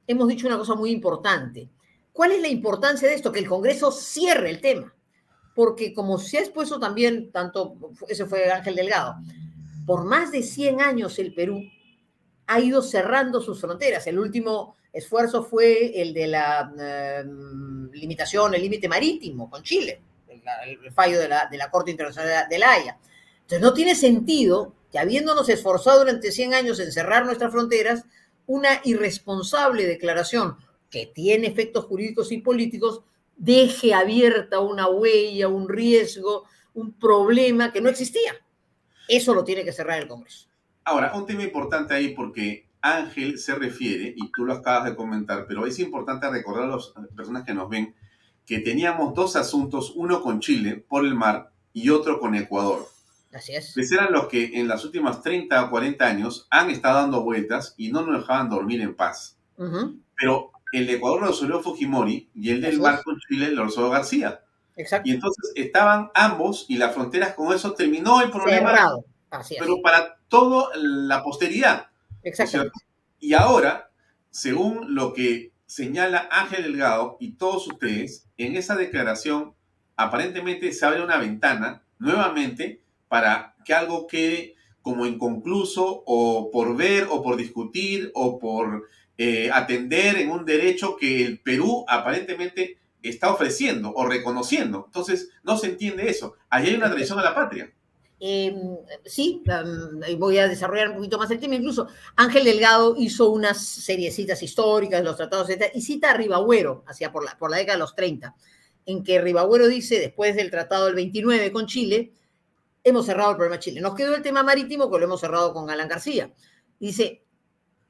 hemos 0.08 0.30
dicho 0.30 0.48
una 0.48 0.58
cosa 0.58 0.76
muy 0.76 0.92
importante. 0.92 1.70
¿Cuál 2.16 2.32
es 2.32 2.42
la 2.42 2.48
importancia 2.48 3.10
de 3.10 3.14
esto? 3.14 3.30
Que 3.34 3.40
el 3.40 3.48
Congreso 3.50 3.92
cierre 3.92 4.50
el 4.50 4.62
tema. 4.62 4.96
Porque 5.54 5.94
como 5.94 6.18
se 6.18 6.38
ha 6.38 6.42
expuesto 6.42 6.80
también, 6.80 7.30
tanto, 7.30 7.76
ese 8.08 8.26
fue 8.26 8.50
Ángel 8.50 8.76
Delgado, 8.76 9.18
por 9.86 10.06
más 10.06 10.32
de 10.32 10.42
100 10.42 10.80
años 10.80 11.20
el 11.20 11.34
Perú 11.34 11.62
ha 12.48 12.60
ido 12.62 12.82
cerrando 12.82 13.42
sus 13.42 13.60
fronteras. 13.60 14.08
El 14.08 14.18
último 14.18 14.78
esfuerzo 14.94 15.44
fue 15.44 16.02
el 16.02 16.14
de 16.14 16.28
la 16.28 17.20
em, 17.20 17.92
limitación, 17.92 18.56
el 18.56 18.62
límite 18.62 18.88
marítimo 18.88 19.50
con 19.50 19.62
Chile, 19.62 20.02
el, 20.30 20.94
fallo 20.94 21.20
de 21.20 21.28
la, 21.28 21.50
de 21.52 21.58
la 21.58 21.70
Corte 21.70 21.92
Internacional 21.92 22.48
de 22.50 22.58
la 22.58 22.72
Haya. 22.72 22.98
Entonces 23.42 23.60
no 23.60 23.74
tiene 23.74 23.94
sentido 23.94 24.74
que 24.90 25.00
habiéndonos 25.00 25.50
esforzado 25.50 26.00
durante 26.00 26.32
100 26.32 26.54
años 26.54 26.80
en 26.80 26.94
cerrar 26.94 27.26
nuestras 27.26 27.52
fronteras, 27.52 28.06
una 28.48 28.80
irresponsable 28.86 29.86
declaración 29.86 30.56
que 30.90 31.06
tiene 31.06 31.48
efectos 31.48 31.86
jurídicos 31.86 32.32
y 32.32 32.40
políticos 32.40 33.02
deje 33.36 33.94
abierta 33.94 34.60
una 34.60 34.88
huella, 34.88 35.48
un 35.48 35.68
riesgo, 35.68 36.46
un 36.74 36.94
problema 36.94 37.72
que 37.74 37.82
no 37.82 37.90
existía. 37.90 38.34
Eso 39.08 39.34
lo 39.34 39.44
tiene 39.44 39.64
que 39.64 39.74
cerrar 39.74 40.02
el 40.02 40.08
Congreso. 40.08 40.48
Ahora, 40.84 41.14
un 41.16 41.26
tema 41.26 41.44
importante 41.44 41.94
ahí 41.94 42.10
porque 42.10 42.68
Ángel 42.82 43.40
se 43.40 43.56
refiere, 43.56 44.14
y 44.16 44.32
tú 44.32 44.46
lo 44.46 44.54
acabas 44.54 44.86
de 44.86 44.96
comentar, 44.96 45.46
pero 45.48 45.66
es 45.66 45.80
importante 45.80 46.30
recordar 46.30 46.66
a 46.66 46.76
las 46.76 46.94
personas 47.16 47.44
que 47.44 47.54
nos 47.54 47.70
ven 47.70 47.96
que 48.46 48.60
teníamos 48.60 49.16
dos 49.16 49.36
asuntos, 49.36 49.94
uno 49.96 50.22
con 50.22 50.40
Chile 50.40 50.86
por 50.88 51.04
el 51.04 51.16
mar 51.16 51.52
y 51.74 51.90
otro 51.90 52.20
con 52.20 52.36
Ecuador. 52.36 52.88
Así 53.34 53.56
es. 53.56 53.72
Pues 53.74 53.92
eran 53.92 54.14
los 54.14 54.28
que 54.28 54.60
en 54.60 54.68
las 54.68 54.86
últimas 54.86 55.22
30 55.22 55.66
o 55.66 55.70
40 55.72 56.06
años 56.06 56.48
han 56.52 56.70
estado 56.70 57.02
dando 57.02 57.24
vueltas 57.24 57.74
y 57.76 57.92
no 57.92 58.06
nos 58.06 58.22
dejaban 58.22 58.50
dormir 58.50 58.82
en 58.82 58.96
paz. 58.96 59.38
Pero 59.58 60.52
el 60.72 60.88
de 60.88 60.94
Ecuador 60.94 61.22
lo 61.22 61.28
resolvió 61.28 61.62
Fujimori 61.62 62.30
y 62.34 62.50
el 62.52 62.62
del 62.62 62.80
mar 62.80 63.02
con 63.04 63.18
Chile 63.20 63.52
lo 63.52 63.66
resolvió 63.66 63.92
García. 63.92 64.42
Exacto. 64.76 65.10
Y 65.10 65.14
entonces 65.14 65.52
estaban 65.56 66.12
ambos 66.14 66.66
y 66.68 66.78
las 66.78 66.94
fronteras 66.94 67.34
con 67.34 67.54
eso 67.54 67.74
terminó 67.74 68.22
el 68.22 68.30
problema. 68.30 68.96
Pero 69.60 69.82
para 69.82 70.18
toda 70.28 70.70
la 70.76 71.24
posteridad. 71.24 71.88
Exacto. 72.24 72.72
Y 73.20 73.34
ahora, 73.34 73.92
según 74.30 74.94
lo 74.96 75.14
que 75.14 75.52
señala 75.66 76.28
Ángel 76.32 76.64
Delgado 76.64 77.18
y 77.20 77.34
todos 77.34 77.68
ustedes, 77.68 78.28
en 78.38 78.56
esa 78.56 78.76
declaración 78.76 79.54
aparentemente 79.96 80.74
se 80.74 80.86
abre 80.86 81.02
una 81.02 81.18
ventana 81.18 81.84
nuevamente 82.00 82.82
para 83.08 83.56
que 83.64 83.74
algo 83.74 84.08
quede 84.08 84.56
como 84.82 85.06
inconcluso 85.06 86.04
o 86.06 86.52
por 86.52 86.76
ver 86.76 87.08
o 87.10 87.24
por 87.24 87.38
discutir 87.38 88.12
o 88.14 88.38
por 88.38 88.88
eh, 89.18 89.50
atender 89.54 90.18
en 90.18 90.30
un 90.30 90.46
derecho 90.46 90.98
que 90.98 91.24
el 91.26 91.40
Perú 91.40 91.86
aparentemente 91.88 92.78
está 93.02 93.32
ofreciendo 93.32 93.94
o 93.94 94.06
reconociendo. 94.06 94.84
Entonces, 94.88 95.30
no 95.44 95.58
se 95.58 95.68
entiende 95.68 96.10
eso. 96.10 96.36
Allí 96.50 96.70
hay 96.70 96.76
una 96.76 96.92
traición 96.92 97.20
a 97.20 97.24
la 97.24 97.36
patria. 97.36 97.72
Em, 98.20 98.78
sí, 99.06 99.44
voy 100.18 100.38
a 100.38 100.48
desarrollar 100.48 100.90
un 100.90 100.96
poquito 100.96 101.18
más 101.18 101.30
el 101.32 101.40
tema. 101.40 101.56
Incluso 101.56 101.88
Ángel 102.16 102.44
Delgado 102.44 102.96
hizo 102.98 103.30
unas 103.30 103.62
seriecitas 103.64 104.42
históricas 104.42 105.00
de 105.00 105.06
los 105.06 105.18
tratados, 105.18 105.50
etc. 105.50 105.72
Y 105.74 105.82
cita 105.82 106.12
a 106.12 106.18
Ribagüero, 106.18 106.84
hacia 106.88 107.12
por 107.12 107.24
la, 107.24 107.38
por 107.38 107.52
la 107.52 107.58
década 107.58 107.76
de 107.76 107.80
los 107.80 107.96
30, 107.96 108.34
en 108.86 109.04
que 109.04 109.22
Ribagüero 109.22 109.68
dice, 109.68 110.00
después 110.00 110.36
del 110.36 110.50
tratado 110.50 110.86
del 110.86 110.96
29 110.96 111.52
con 111.52 111.68
Chile, 111.68 112.14
hemos 112.84 113.06
cerrado 113.06 113.32
el 113.32 113.38
problema 113.38 113.58
de 113.58 113.64
Chile. 113.64 113.82
Nos 113.82 113.96
quedó 113.96 114.16
el 114.16 114.22
tema 114.22 114.44
marítimo, 114.44 114.90
que 114.90 114.98
lo 114.98 115.06
hemos 115.06 115.20
cerrado 115.20 115.54
con 115.54 115.70
Alan 115.70 115.88
García. 115.88 116.32
Dice, 116.80 117.25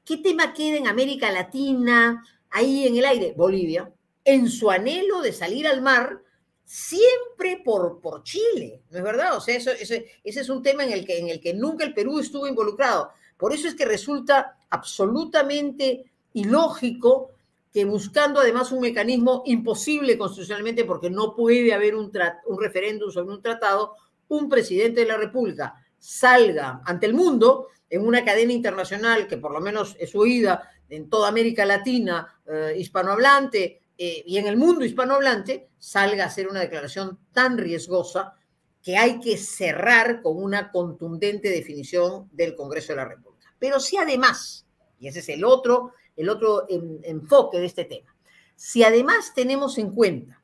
¿qué 0.06 0.16
tema 0.18 0.54
queda 0.54 0.76
en 0.76 0.86
América 0.86 1.30
Latina, 1.30 2.24
ahí 2.50 2.86
en 2.86 2.96
el 2.96 3.04
aire? 3.04 3.34
Bolivia, 3.36 3.92
en 4.24 4.48
su 4.48 4.70
anhelo 4.70 5.20
de 5.20 5.32
salir 5.32 5.66
al 5.66 5.82
mar, 5.82 6.22
siempre 6.64 7.60
por, 7.64 8.00
por 8.00 8.22
Chile, 8.22 8.82
¿no 8.90 8.98
es 8.98 9.04
verdad? 9.04 9.36
O 9.36 9.40
sea, 9.40 9.56
eso, 9.56 9.70
ese, 9.72 10.06
ese 10.24 10.40
es 10.40 10.48
un 10.48 10.62
tema 10.62 10.84
en 10.84 10.92
el, 10.92 11.04
que, 11.04 11.18
en 11.18 11.28
el 11.28 11.40
que 11.40 11.52
nunca 11.52 11.84
el 11.84 11.92
Perú 11.92 12.20
estuvo 12.20 12.46
involucrado. 12.46 13.10
Por 13.36 13.52
eso 13.52 13.68
es 13.68 13.74
que 13.74 13.84
resulta 13.84 14.56
absolutamente 14.70 16.10
ilógico 16.32 17.32
que 17.72 17.84
buscando 17.84 18.40
además 18.40 18.72
un 18.72 18.80
mecanismo 18.80 19.42
imposible 19.44 20.16
constitucionalmente, 20.16 20.84
porque 20.84 21.10
no 21.10 21.34
puede 21.34 21.74
haber 21.74 21.94
un, 21.94 22.10
un 22.46 22.60
referéndum 22.60 23.10
sobre 23.10 23.34
un 23.34 23.42
tratado, 23.42 23.96
un 24.28 24.48
presidente 24.48 25.02
de 25.02 25.08
la 25.08 25.18
República 25.18 25.74
salga 25.98 26.82
ante 26.84 27.06
el 27.06 27.14
mundo 27.14 27.68
en 27.88 28.06
una 28.06 28.24
cadena 28.24 28.52
internacional 28.52 29.26
que 29.26 29.36
por 29.36 29.52
lo 29.52 29.60
menos 29.60 29.96
es 29.98 30.14
oída 30.14 30.70
en 30.88 31.08
toda 31.08 31.28
América 31.28 31.64
Latina, 31.64 32.40
eh, 32.46 32.74
hispanohablante 32.78 33.80
eh, 33.98 34.22
y 34.26 34.38
en 34.38 34.46
el 34.46 34.56
mundo 34.56 34.84
hispanohablante, 34.84 35.70
salga 35.78 36.24
a 36.24 36.26
hacer 36.28 36.48
una 36.48 36.60
declaración 36.60 37.18
tan 37.32 37.58
riesgosa 37.58 38.34
que 38.82 38.96
hay 38.96 39.18
que 39.20 39.36
cerrar 39.36 40.22
con 40.22 40.42
una 40.42 40.70
contundente 40.70 41.48
definición 41.48 42.28
del 42.32 42.54
Congreso 42.54 42.92
de 42.92 42.96
la 42.96 43.08
República. 43.08 43.52
Pero 43.58 43.80
si 43.80 43.96
además, 43.96 44.66
y 45.00 45.08
ese 45.08 45.20
es 45.20 45.28
el 45.28 45.44
otro, 45.44 45.92
el 46.14 46.28
otro 46.28 46.66
enfoque 46.68 47.58
de 47.58 47.66
este 47.66 47.84
tema, 47.84 48.14
si 48.54 48.84
además 48.84 49.32
tenemos 49.34 49.76
en 49.78 49.90
cuenta 49.90 50.42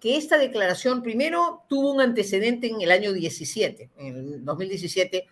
que 0.00 0.16
esta 0.16 0.38
declaración 0.38 1.02
primero 1.02 1.64
tuvo 1.68 1.92
un 1.92 2.00
antecedente 2.00 2.68
en 2.68 2.80
el 2.80 2.90
año 2.90 3.12
17, 3.12 3.90
en 3.96 4.16
el 4.16 4.44
2017, 4.44 5.26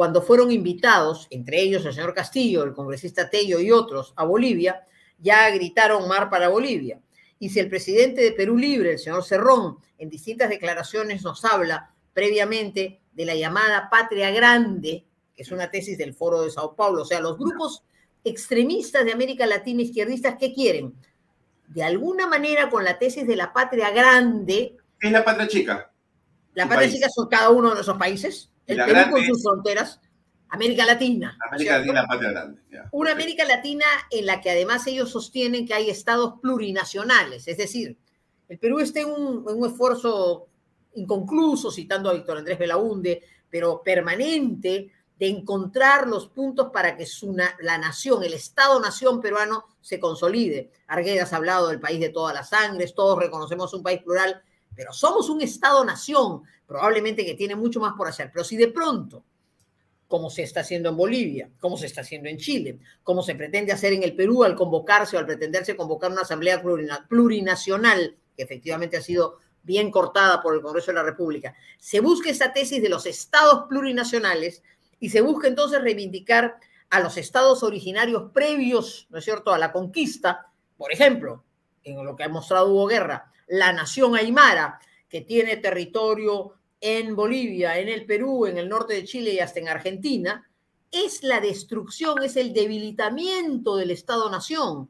cuando 0.00 0.22
fueron 0.22 0.50
invitados, 0.50 1.26
entre 1.28 1.60
ellos 1.60 1.84
el 1.84 1.92
señor 1.92 2.14
Castillo, 2.14 2.64
el 2.64 2.72
congresista 2.72 3.28
Tello 3.28 3.60
y 3.60 3.70
otros, 3.70 4.14
a 4.16 4.24
Bolivia, 4.24 4.86
ya 5.18 5.50
gritaron 5.50 6.08
mar 6.08 6.30
para 6.30 6.48
Bolivia. 6.48 6.98
Y 7.38 7.50
si 7.50 7.60
el 7.60 7.68
presidente 7.68 8.22
de 8.22 8.32
Perú 8.32 8.56
Libre, 8.56 8.92
el 8.92 8.98
señor 8.98 9.22
Cerrón, 9.24 9.76
en 9.98 10.08
distintas 10.08 10.48
declaraciones 10.48 11.22
nos 11.22 11.44
habla 11.44 11.92
previamente 12.14 13.02
de 13.12 13.24
la 13.26 13.34
llamada 13.34 13.90
patria 13.90 14.30
grande, 14.30 15.04
que 15.36 15.42
es 15.42 15.52
una 15.52 15.70
tesis 15.70 15.98
del 15.98 16.14
Foro 16.14 16.40
de 16.40 16.50
Sao 16.50 16.74
Paulo, 16.74 17.02
o 17.02 17.04
sea, 17.04 17.20
los 17.20 17.36
grupos 17.36 17.82
extremistas 18.24 19.04
de 19.04 19.12
América 19.12 19.44
Latina 19.44 19.82
izquierdistas, 19.82 20.36
¿qué 20.40 20.54
quieren? 20.54 20.94
de 21.68 21.84
alguna 21.84 22.26
manera 22.26 22.70
con 22.70 22.84
la 22.84 22.98
tesis 22.98 23.26
de 23.26 23.36
la 23.36 23.52
patria 23.52 23.90
grande. 23.90 24.78
¿Qué 24.98 25.08
es 25.08 25.12
la 25.12 25.22
patria 25.22 25.46
chica? 25.46 25.92
La 26.54 26.66
patria 26.66 26.90
chica 26.90 27.10
son 27.10 27.28
cada 27.28 27.50
uno 27.50 27.74
de 27.74 27.82
esos 27.82 27.98
países, 27.98 28.50
el 28.70 28.84
Perú 28.84 29.10
con 29.10 29.24
sus 29.24 29.42
fronteras, 29.42 30.00
América 30.48 30.84
Latina. 30.84 31.36
América 31.48 31.78
Latina, 31.78 32.06
patria 32.06 32.30
grande. 32.30 32.62
Una 32.92 33.12
América 33.12 33.44
Latina 33.44 33.84
en 34.10 34.26
la 34.26 34.40
que 34.40 34.50
además 34.50 34.86
ellos 34.86 35.10
sostienen 35.10 35.66
que 35.66 35.74
hay 35.74 35.90
estados 35.90 36.40
plurinacionales, 36.40 37.46
es 37.46 37.56
decir, 37.56 37.96
el 38.48 38.58
Perú 38.58 38.80
está 38.80 39.00
en 39.00 39.10
un, 39.10 39.44
en 39.48 39.58
un 39.58 39.70
esfuerzo 39.70 40.48
inconcluso, 40.94 41.70
citando 41.70 42.10
a 42.10 42.14
Víctor 42.14 42.38
Andrés 42.38 42.58
Belaunde, 42.58 43.22
pero 43.48 43.80
permanente, 43.80 44.90
de 45.20 45.28
encontrar 45.28 46.08
los 46.08 46.28
puntos 46.28 46.70
para 46.72 46.96
que 46.96 47.04
su, 47.04 47.36
la 47.60 47.78
nación, 47.78 48.24
el 48.24 48.32
Estado-nación 48.32 49.20
peruano, 49.20 49.66
se 49.80 50.00
consolide. 50.00 50.70
Arguedas 50.86 51.32
ha 51.32 51.36
hablado 51.36 51.68
del 51.68 51.78
país 51.78 52.00
de 52.00 52.08
todas 52.08 52.34
las 52.34 52.48
sangres, 52.48 52.94
todos 52.94 53.18
reconocemos 53.18 53.74
un 53.74 53.82
país 53.82 54.02
plural, 54.02 54.42
pero 54.74 54.92
somos 54.92 55.28
un 55.28 55.40
Estado-nación, 55.40 56.42
probablemente 56.66 57.24
que 57.24 57.34
tiene 57.34 57.56
mucho 57.56 57.80
más 57.80 57.94
por 57.94 58.08
hacer. 58.08 58.30
Pero 58.32 58.44
si 58.44 58.56
de 58.56 58.68
pronto, 58.68 59.24
como 60.08 60.30
se 60.30 60.42
está 60.42 60.60
haciendo 60.60 60.88
en 60.88 60.96
Bolivia, 60.96 61.50
como 61.60 61.76
se 61.76 61.86
está 61.86 62.00
haciendo 62.00 62.28
en 62.28 62.38
Chile, 62.38 62.78
como 63.02 63.22
se 63.22 63.34
pretende 63.34 63.72
hacer 63.72 63.92
en 63.92 64.02
el 64.02 64.16
Perú 64.16 64.44
al 64.44 64.56
convocarse 64.56 65.16
o 65.16 65.20
al 65.20 65.26
pretenderse 65.26 65.76
convocar 65.76 66.10
una 66.10 66.22
asamblea 66.22 66.62
plurinacional, 67.08 68.16
que 68.36 68.42
efectivamente 68.42 68.96
ha 68.96 69.02
sido 69.02 69.38
bien 69.62 69.90
cortada 69.90 70.42
por 70.42 70.54
el 70.54 70.62
Congreso 70.62 70.90
de 70.90 70.96
la 70.96 71.02
República, 71.02 71.54
se 71.78 72.00
busca 72.00 72.30
esa 72.30 72.52
tesis 72.52 72.82
de 72.82 72.88
los 72.88 73.06
estados 73.06 73.66
plurinacionales, 73.68 74.62
y 75.00 75.08
se 75.08 75.22
busca 75.22 75.48
entonces 75.48 75.80
reivindicar 75.80 76.58
a 76.90 77.00
los 77.00 77.16
estados 77.16 77.62
originarios 77.62 78.30
previos, 78.32 79.06
¿no 79.10 79.18
es 79.18 79.24
cierto?, 79.24 79.52
a 79.52 79.58
la 79.58 79.72
conquista, 79.72 80.52
por 80.76 80.92
ejemplo, 80.92 81.42
en 81.82 82.04
lo 82.04 82.14
que 82.14 82.24
ha 82.24 82.28
mostrado 82.28 82.70
Hugo 82.70 82.86
Guerra, 82.86 83.29
la 83.50 83.72
nación 83.72 84.16
aymara, 84.16 84.78
que 85.08 85.20
tiene 85.20 85.56
territorio 85.56 86.54
en 86.80 87.16
Bolivia, 87.16 87.78
en 87.78 87.88
el 87.88 88.06
Perú, 88.06 88.46
en 88.46 88.56
el 88.56 88.68
norte 88.68 88.94
de 88.94 89.04
Chile 89.04 89.32
y 89.34 89.40
hasta 89.40 89.58
en 89.58 89.68
Argentina, 89.68 90.48
es 90.92 91.22
la 91.24 91.40
destrucción, 91.40 92.22
es 92.22 92.36
el 92.36 92.52
debilitamiento 92.54 93.76
del 93.76 93.90
Estado-nación. 93.90 94.88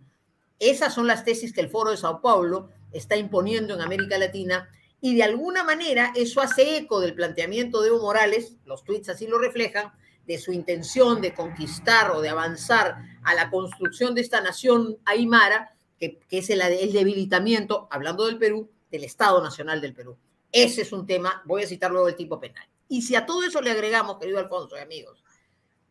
Esas 0.59 0.95
son 0.95 1.07
las 1.07 1.25
tesis 1.25 1.55
que 1.55 1.63
el 1.63 1.71
Foro 1.71 1.91
de 1.91 1.97
Sao 1.97 2.21
Paulo 2.21 2.69
está 2.93 3.17
imponiendo 3.17 3.75
en 3.75 3.81
América 3.81 4.19
Latina 4.19 4.69
y 5.01 5.17
de 5.17 5.23
alguna 5.23 5.65
manera 5.65 6.13
eso 6.15 6.43
hace 6.43 6.77
eco 6.77 7.01
del 7.01 7.15
planteamiento 7.15 7.81
de 7.81 7.89
Evo 7.89 8.01
Morales, 8.03 8.59
los 8.67 8.85
tweets 8.85 9.09
así 9.09 9.27
lo 9.27 9.39
reflejan, 9.39 9.93
de 10.27 10.39
su 10.39 10.53
intención 10.53 11.23
de 11.23 11.33
conquistar 11.33 12.11
o 12.11 12.21
de 12.21 12.29
avanzar 12.29 12.97
a 13.23 13.35
la 13.35 13.51
construcción 13.51 14.15
de 14.15 14.21
esta 14.21 14.43
nación 14.43 14.99
aymara, 15.07 15.75
que, 16.01 16.19
es 16.31 16.51
el, 16.51 16.61
debilitamiento, 16.93 17.87
hablando 17.91 18.27
del 18.27 18.39
Perú, 18.39 18.71
del 18.91 19.05
Estado 19.05 19.43
Nacional 19.43 19.81
del 19.81 19.95
Perú. 19.95 20.17
Ese 20.51 20.83
es 20.83 20.93
un 20.93 21.07
tema, 21.07 21.43
voy 21.45 21.63
a 21.63 21.67
citar 21.67 21.91
luego 21.91 22.13
tipo 22.15 22.41
penal. 22.41 22.67
Y 22.89 23.03
si 23.03 23.15
a 23.15 23.27
todo 23.27 23.45
eso 23.45 23.61
le 23.61 23.71
agregamos, 23.71 24.19
querido 24.19 24.39
Alfonso 24.39 24.77
y 24.77 24.81
amigos, 24.81 25.23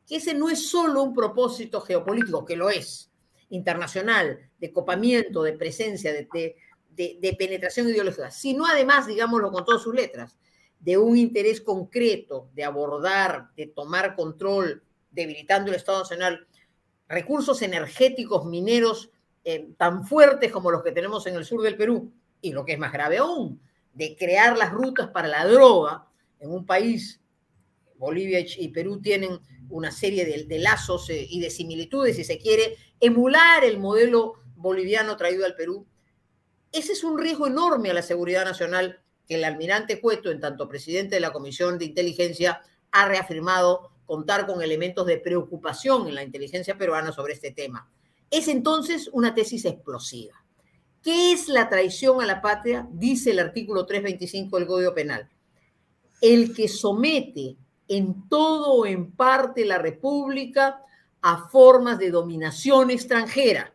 que 0.08 0.18
ese 0.18 0.34
no 0.34 0.50
es 0.50 0.68
solo 0.68 1.04
un 1.04 1.14
propósito 1.14 1.80
geopolítico, 1.80 2.44
que 2.44 2.56
lo 2.56 2.70
es, 2.70 3.12
internacional, 3.52 4.50
de 4.60 4.74
copamiento, 4.74 5.44
de 5.44 5.54
presencia, 5.54 6.12
de, 6.12 6.28
de, 6.90 7.36
penetración 7.38 7.88
ideológica, 7.88 8.32
sino 8.32 8.66
además, 8.66 9.08
digámoslo 9.08 9.52
con 9.52 9.64
todas 9.64 9.84
sus 9.84 9.94
letras, 9.94 10.38
de 10.80 10.98
un 10.98 11.18
interés 11.18 11.62
concreto 11.62 12.50
de 12.54 12.64
abordar, 12.64 13.50
de 13.56 13.68
tomar 13.68 14.16
control, 14.16 14.84
debilitando 15.12 15.70
el 15.70 15.78
Estado 15.78 16.00
Nacional, 16.00 16.48
recursos 17.08 17.62
energéticos 17.62 18.46
mineros 18.46 19.12
eh, 19.44 19.70
tan 19.78 20.06
fuertes 20.06 20.52
como 20.52 20.72
los 20.72 20.84
que 20.84 20.92
tenemos 20.92 21.26
en 21.28 21.36
el 21.36 21.46
sur 21.46 21.62
del 21.62 21.78
Perú, 21.78 22.12
y 22.42 22.52
lo 22.52 22.66
que 22.66 22.74
es 22.74 22.80
más 22.80 22.92
grave 22.92 23.18
aún, 23.18 23.62
de 23.94 24.16
crear 24.16 24.58
las 24.58 24.72
rutas 24.72 25.10
para 25.10 25.28
la 25.28 25.46
droga 25.46 26.08
en 26.40 26.52
un 26.52 26.66
país, 26.66 27.20
Bolivia 27.98 28.40
y 28.40 28.70
Perú 28.70 29.02
tienen 29.02 29.40
una 29.70 29.92
serie 29.92 30.26
de, 30.26 30.60
lazos 30.60 31.10
eh, 31.10 31.28
y 31.30 31.40
de 31.40 31.50
similitudes, 31.50 32.16
si 32.16 32.24
se 32.24 32.38
quiere, 32.38 32.78
emular 33.00 33.64
el 33.64 33.78
modelo 33.78 34.36
boliviano 34.56 35.18
traído 35.18 35.46
al 35.46 35.56
Perú, 35.56 35.86
ese 36.72 36.94
es 36.94 37.04
un 37.04 37.18
riesgo 37.18 37.48
enorme 37.48 37.90
a 37.90 37.94
la 37.94 38.02
seguridad 38.02 38.46
nacional 38.46 39.02
que 39.28 39.36
el 39.36 39.44
almirante 39.44 40.00
Cueto, 40.00 40.32
en 40.32 40.40
tanto 40.40 40.68
presidente 40.68 41.16
de 41.16 41.22
la 41.22 41.32
Comisión 41.32 41.78
de 41.78 41.86
Inteligencia, 41.86 42.62
ha 42.92 43.08
reafirmado 43.08 43.92
contar 44.06 44.46
con 44.46 44.62
elementos 44.62 45.06
de 45.06 45.18
preocupación 45.18 46.08
en 46.08 46.16
la 46.16 46.24
inteligencia 46.24 46.78
peruana 46.78 47.12
sobre 47.12 47.34
este 47.34 47.52
tema. 47.52 47.90
Es 48.32 48.48
entonces 48.48 49.10
una 49.12 49.34
tesis 49.34 49.66
explosiva. 49.66 50.34
¿Qué 51.02 51.32
es 51.32 51.48
la 51.48 51.70
traición 51.70 52.22
a 52.22 52.26
la 52.26 52.42
patria? 52.42 52.88
Dice 52.92 53.32
el 53.32 53.40
artículo 53.40 53.86
325 53.86 54.58
del 54.58 54.68
Código 54.68 54.94
Penal. 54.94 55.30
El 56.22 56.54
que 56.54 56.68
somete 56.68 57.56
en 57.88 58.28
todo 58.28 58.74
o 58.74 58.86
en 58.86 59.12
parte 59.12 59.66
la 59.66 59.78
República 59.78 60.84
a 61.22 61.50
formas 61.50 61.98
de 61.98 62.12
dominación 62.12 62.92
extranjera. 62.92 63.74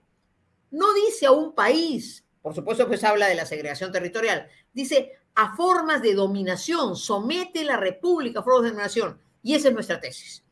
No 0.71 0.93
dice 0.95 1.27
a 1.27 1.33
un 1.33 1.55
país, 1.55 2.25
por 2.43 2.55
supuesto, 2.55 2.87
pues 2.87 3.03
habla 3.05 3.27
de 3.27 3.35
la 3.35 3.47
segregación 3.47 3.91
territorial. 3.91 4.47
Dice, 4.73 5.13
a 5.35 5.57
formas 5.57 6.03
de 6.03 6.15
dominación, 6.15 6.95
somete 6.95 7.65
la 7.65 7.77
República 7.77 8.41
a 8.41 8.43
formas 8.43 8.65
de 8.65 8.69
dominación. 8.71 9.19
Y 9.43 9.55
esa 9.55 9.69
es 9.69 9.75
nuestra 9.75 10.01
tesis. 10.01 10.45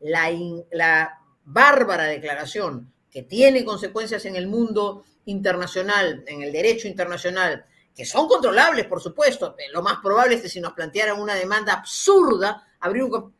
La 0.00 1.18
bárbara 1.44 2.04
declaración 2.04 2.92
que 3.10 3.22
tiene 3.22 3.64
consecuencias 3.64 4.24
en 4.24 4.36
el 4.36 4.46
mundo 4.46 5.04
internacional, 5.24 6.24
en 6.26 6.42
el 6.42 6.52
derecho 6.52 6.88
internacional, 6.88 7.64
que 7.94 8.04
son 8.04 8.28
controlables, 8.28 8.86
por 8.86 9.00
supuesto. 9.00 9.56
Lo 9.72 9.82
más 9.82 9.98
probable 10.02 10.36
es 10.36 10.42
que 10.42 10.48
si 10.48 10.60
nos 10.60 10.72
plantearan 10.72 11.20
una 11.20 11.34
demanda 11.34 11.74
absurda, 11.74 12.66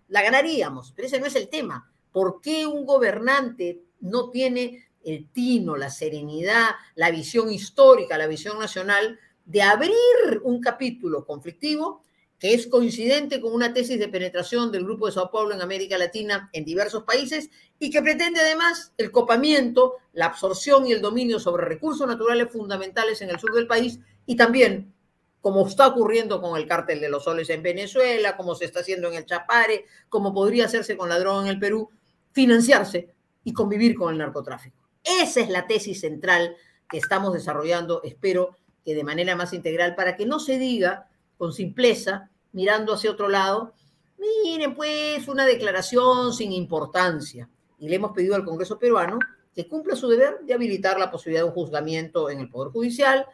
la 0.08 0.22
ganaríamos, 0.22 0.92
pero 0.94 1.06
ese 1.06 1.20
no 1.20 1.26
es 1.26 1.36
el 1.36 1.48
tema. 1.48 1.90
¿Por 2.12 2.40
qué 2.40 2.66
un 2.66 2.84
gobernante 2.84 3.80
no 4.00 4.30
tiene 4.30 4.88
el 5.04 5.30
tino, 5.30 5.76
la 5.76 5.90
serenidad, 5.90 6.70
la 6.94 7.10
visión 7.10 7.50
histórica, 7.50 8.18
la 8.18 8.26
visión 8.26 8.58
nacional 8.58 9.18
de 9.44 9.62
abrir 9.62 9.94
un 10.42 10.60
capítulo 10.60 11.24
conflictivo 11.24 12.02
que 12.40 12.54
es 12.54 12.66
coincidente 12.66 13.38
con 13.38 13.52
una 13.52 13.74
tesis 13.74 13.98
de 13.98 14.08
penetración 14.08 14.72
del 14.72 14.84
Grupo 14.84 15.04
de 15.04 15.12
Sao 15.12 15.30
Paulo 15.30 15.54
en 15.54 15.60
América 15.60 15.98
Latina 15.98 16.48
en 16.54 16.64
diversos 16.64 17.04
países 17.04 17.50
y 17.78 17.90
que 17.90 18.00
pretende 18.00 18.40
además 18.40 18.94
el 18.96 19.10
copamiento, 19.10 19.96
la 20.14 20.26
absorción 20.26 20.86
y 20.86 20.92
el 20.92 21.02
dominio 21.02 21.38
sobre 21.38 21.66
recursos 21.66 22.08
naturales 22.08 22.50
fundamentales 22.50 23.20
en 23.20 23.28
el 23.28 23.38
sur 23.38 23.52
del 23.52 23.66
país 23.66 24.00
y 24.24 24.36
también, 24.36 24.94
como 25.42 25.66
está 25.66 25.86
ocurriendo 25.86 26.40
con 26.40 26.56
el 26.56 26.66
cártel 26.66 27.00
de 27.00 27.10
los 27.10 27.24
soles 27.24 27.50
en 27.50 27.62
Venezuela, 27.62 28.38
como 28.38 28.54
se 28.54 28.64
está 28.64 28.80
haciendo 28.80 29.08
en 29.08 29.16
el 29.16 29.26
Chapare, 29.26 29.84
como 30.08 30.32
podría 30.32 30.64
hacerse 30.64 30.96
con 30.96 31.10
la 31.10 31.18
droga 31.18 31.42
en 31.42 31.48
el 31.48 31.58
Perú, 31.58 31.90
financiarse 32.32 33.14
y 33.44 33.52
convivir 33.52 33.94
con 33.94 34.12
el 34.12 34.18
narcotráfico. 34.18 34.78
Esa 35.04 35.40
es 35.40 35.50
la 35.50 35.66
tesis 35.66 36.00
central 36.00 36.56
que 36.88 36.96
estamos 36.96 37.34
desarrollando, 37.34 38.00
espero 38.02 38.56
que 38.82 38.94
de 38.94 39.04
manera 39.04 39.36
más 39.36 39.52
integral, 39.52 39.94
para 39.94 40.16
que 40.16 40.24
no 40.24 40.40
se 40.40 40.58
diga 40.58 41.06
con 41.36 41.52
simpleza, 41.52 42.29
mirando 42.52 42.94
hacia 42.94 43.10
otro 43.10 43.28
lado, 43.28 43.74
miren, 44.18 44.74
pues 44.74 45.26
una 45.28 45.46
declaración 45.46 46.32
sin 46.32 46.52
importancia. 46.52 47.48
Y 47.78 47.88
le 47.88 47.96
hemos 47.96 48.12
pedido 48.12 48.34
al 48.34 48.44
Congreso 48.44 48.78
peruano 48.78 49.18
que 49.54 49.66
cumpla 49.66 49.96
su 49.96 50.08
deber 50.08 50.40
de 50.42 50.54
habilitar 50.54 50.98
la 50.98 51.10
posibilidad 51.10 51.42
de 51.42 51.48
un 51.48 51.54
juzgamiento 51.54 52.30
en 52.30 52.40
el 52.40 52.50
Poder 52.50 52.72
Judicial, 52.72 53.26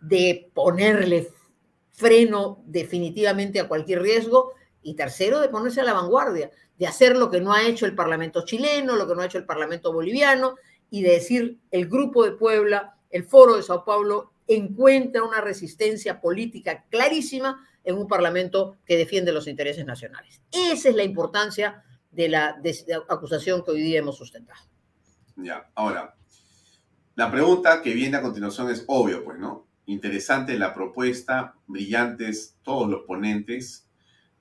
de 0.00 0.50
ponerle 0.52 1.28
freno 1.92 2.62
definitivamente 2.66 3.60
a 3.60 3.68
cualquier 3.68 4.02
riesgo 4.02 4.52
y 4.82 4.94
tercero, 4.94 5.40
de 5.40 5.48
ponerse 5.48 5.80
a 5.80 5.84
la 5.84 5.92
vanguardia, 5.92 6.50
de 6.76 6.86
hacer 6.86 7.16
lo 7.16 7.30
que 7.30 7.40
no 7.40 7.52
ha 7.52 7.62
hecho 7.62 7.86
el 7.86 7.94
Parlamento 7.94 8.44
chileno, 8.44 8.96
lo 8.96 9.06
que 9.06 9.14
no 9.14 9.22
ha 9.22 9.26
hecho 9.26 9.38
el 9.38 9.46
Parlamento 9.46 9.92
boliviano 9.92 10.56
y 10.90 11.02
de 11.02 11.12
decir 11.12 11.58
el 11.70 11.88
Grupo 11.88 12.24
de 12.24 12.32
Puebla, 12.32 12.96
el 13.10 13.24
Foro 13.24 13.56
de 13.56 13.62
Sao 13.62 13.84
Paulo 13.84 14.32
encuentra 14.46 15.22
una 15.22 15.40
resistencia 15.40 16.20
política 16.20 16.84
clarísima 16.90 17.66
en 17.84 17.96
un 17.96 18.08
Parlamento 18.08 18.78
que 18.84 18.96
defiende 18.96 19.32
los 19.32 19.46
intereses 19.46 19.84
nacionales. 19.84 20.42
Esa 20.50 20.88
es 20.88 20.96
la 20.96 21.04
importancia 21.04 21.84
de 22.10 22.28
la, 22.28 22.60
acusación 23.08 23.64
que 23.64 23.72
hoy 23.72 23.82
día 23.82 23.98
hemos 23.98 24.16
sustentado. 24.16 24.60
Ya, 25.36 25.70
ahora, 25.74 26.14
la 27.14 27.30
pregunta 27.30 27.82
que 27.82 27.92
viene 27.92 28.16
a 28.16 28.22
continuación 28.22 28.70
es 28.70 28.84
obvio, 28.86 29.24
pues, 29.24 29.38
¿no? 29.38 29.66
Interesante 29.86 30.58
la 30.58 30.72
propuesta, 30.72 31.56
brillantes 31.66 32.56
todos 32.62 32.88
los 32.88 33.02
ponentes, 33.02 33.86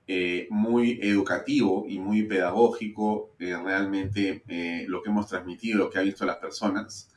eh, 0.06 0.48
muy 0.50 1.00
educativo 1.02 1.86
y 1.88 1.98
muy 1.98 2.24
pedagógico 2.24 3.36
eh, 3.40 3.56
realmente 3.56 4.44
eh, 4.48 4.86
lo 4.88 5.02
que 5.02 5.10
hemos 5.10 5.28
transmitido, 5.28 5.80
lo 5.80 5.90
que 5.90 6.00
han 6.00 6.06
visto 6.06 6.26
las 6.26 6.38
personas. 6.38 7.10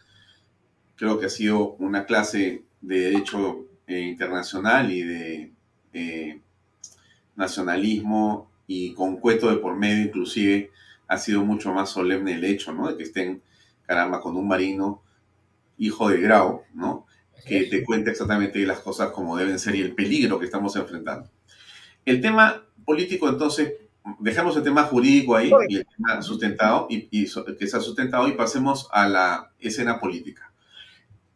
Creo 0.96 1.18
que 1.18 1.26
ha 1.26 1.30
sido 1.30 1.72
una 1.74 2.06
clase 2.06 2.64
de 2.80 3.00
derecho 3.00 3.66
internacional 3.88 4.90
y 4.90 5.02
de 5.02 5.52
nacionalismo 7.36 8.50
y 8.66 8.94
con 8.94 9.18
cueto 9.18 9.50
de 9.50 9.56
por 9.56 9.76
medio 9.76 10.04
inclusive 10.04 10.70
ha 11.08 11.18
sido 11.18 11.44
mucho 11.44 11.72
más 11.72 11.90
solemne 11.90 12.34
el 12.34 12.44
hecho, 12.44 12.72
¿no? 12.72 12.88
De 12.88 12.96
que 12.96 13.04
estén, 13.04 13.42
caramba, 13.86 14.20
con 14.20 14.36
un 14.36 14.48
marino 14.48 15.02
hijo 15.78 16.08
de 16.08 16.20
Grau, 16.20 16.62
¿no? 16.74 17.06
Que 17.46 17.64
te 17.64 17.84
cuenta 17.84 18.10
exactamente 18.10 18.64
las 18.66 18.80
cosas 18.80 19.10
como 19.10 19.36
deben 19.36 19.58
ser 19.58 19.76
y 19.76 19.82
el 19.82 19.94
peligro 19.94 20.38
que 20.38 20.46
estamos 20.46 20.74
enfrentando. 20.74 21.30
El 22.04 22.20
tema 22.20 22.64
político, 22.84 23.28
entonces, 23.28 23.74
dejemos 24.18 24.56
el 24.56 24.62
tema 24.62 24.84
jurídico 24.84 25.36
ahí 25.36 25.50
y 25.68 25.76
el 25.76 25.86
tema 25.86 26.22
sustentado 26.22 26.86
y, 26.88 27.08
que 27.08 27.66
se 27.66 27.76
ha 27.76 27.80
sustentado 27.80 28.28
y 28.28 28.32
pasemos 28.32 28.88
a 28.92 29.08
la 29.08 29.52
escena 29.60 30.00
política. 30.00 30.52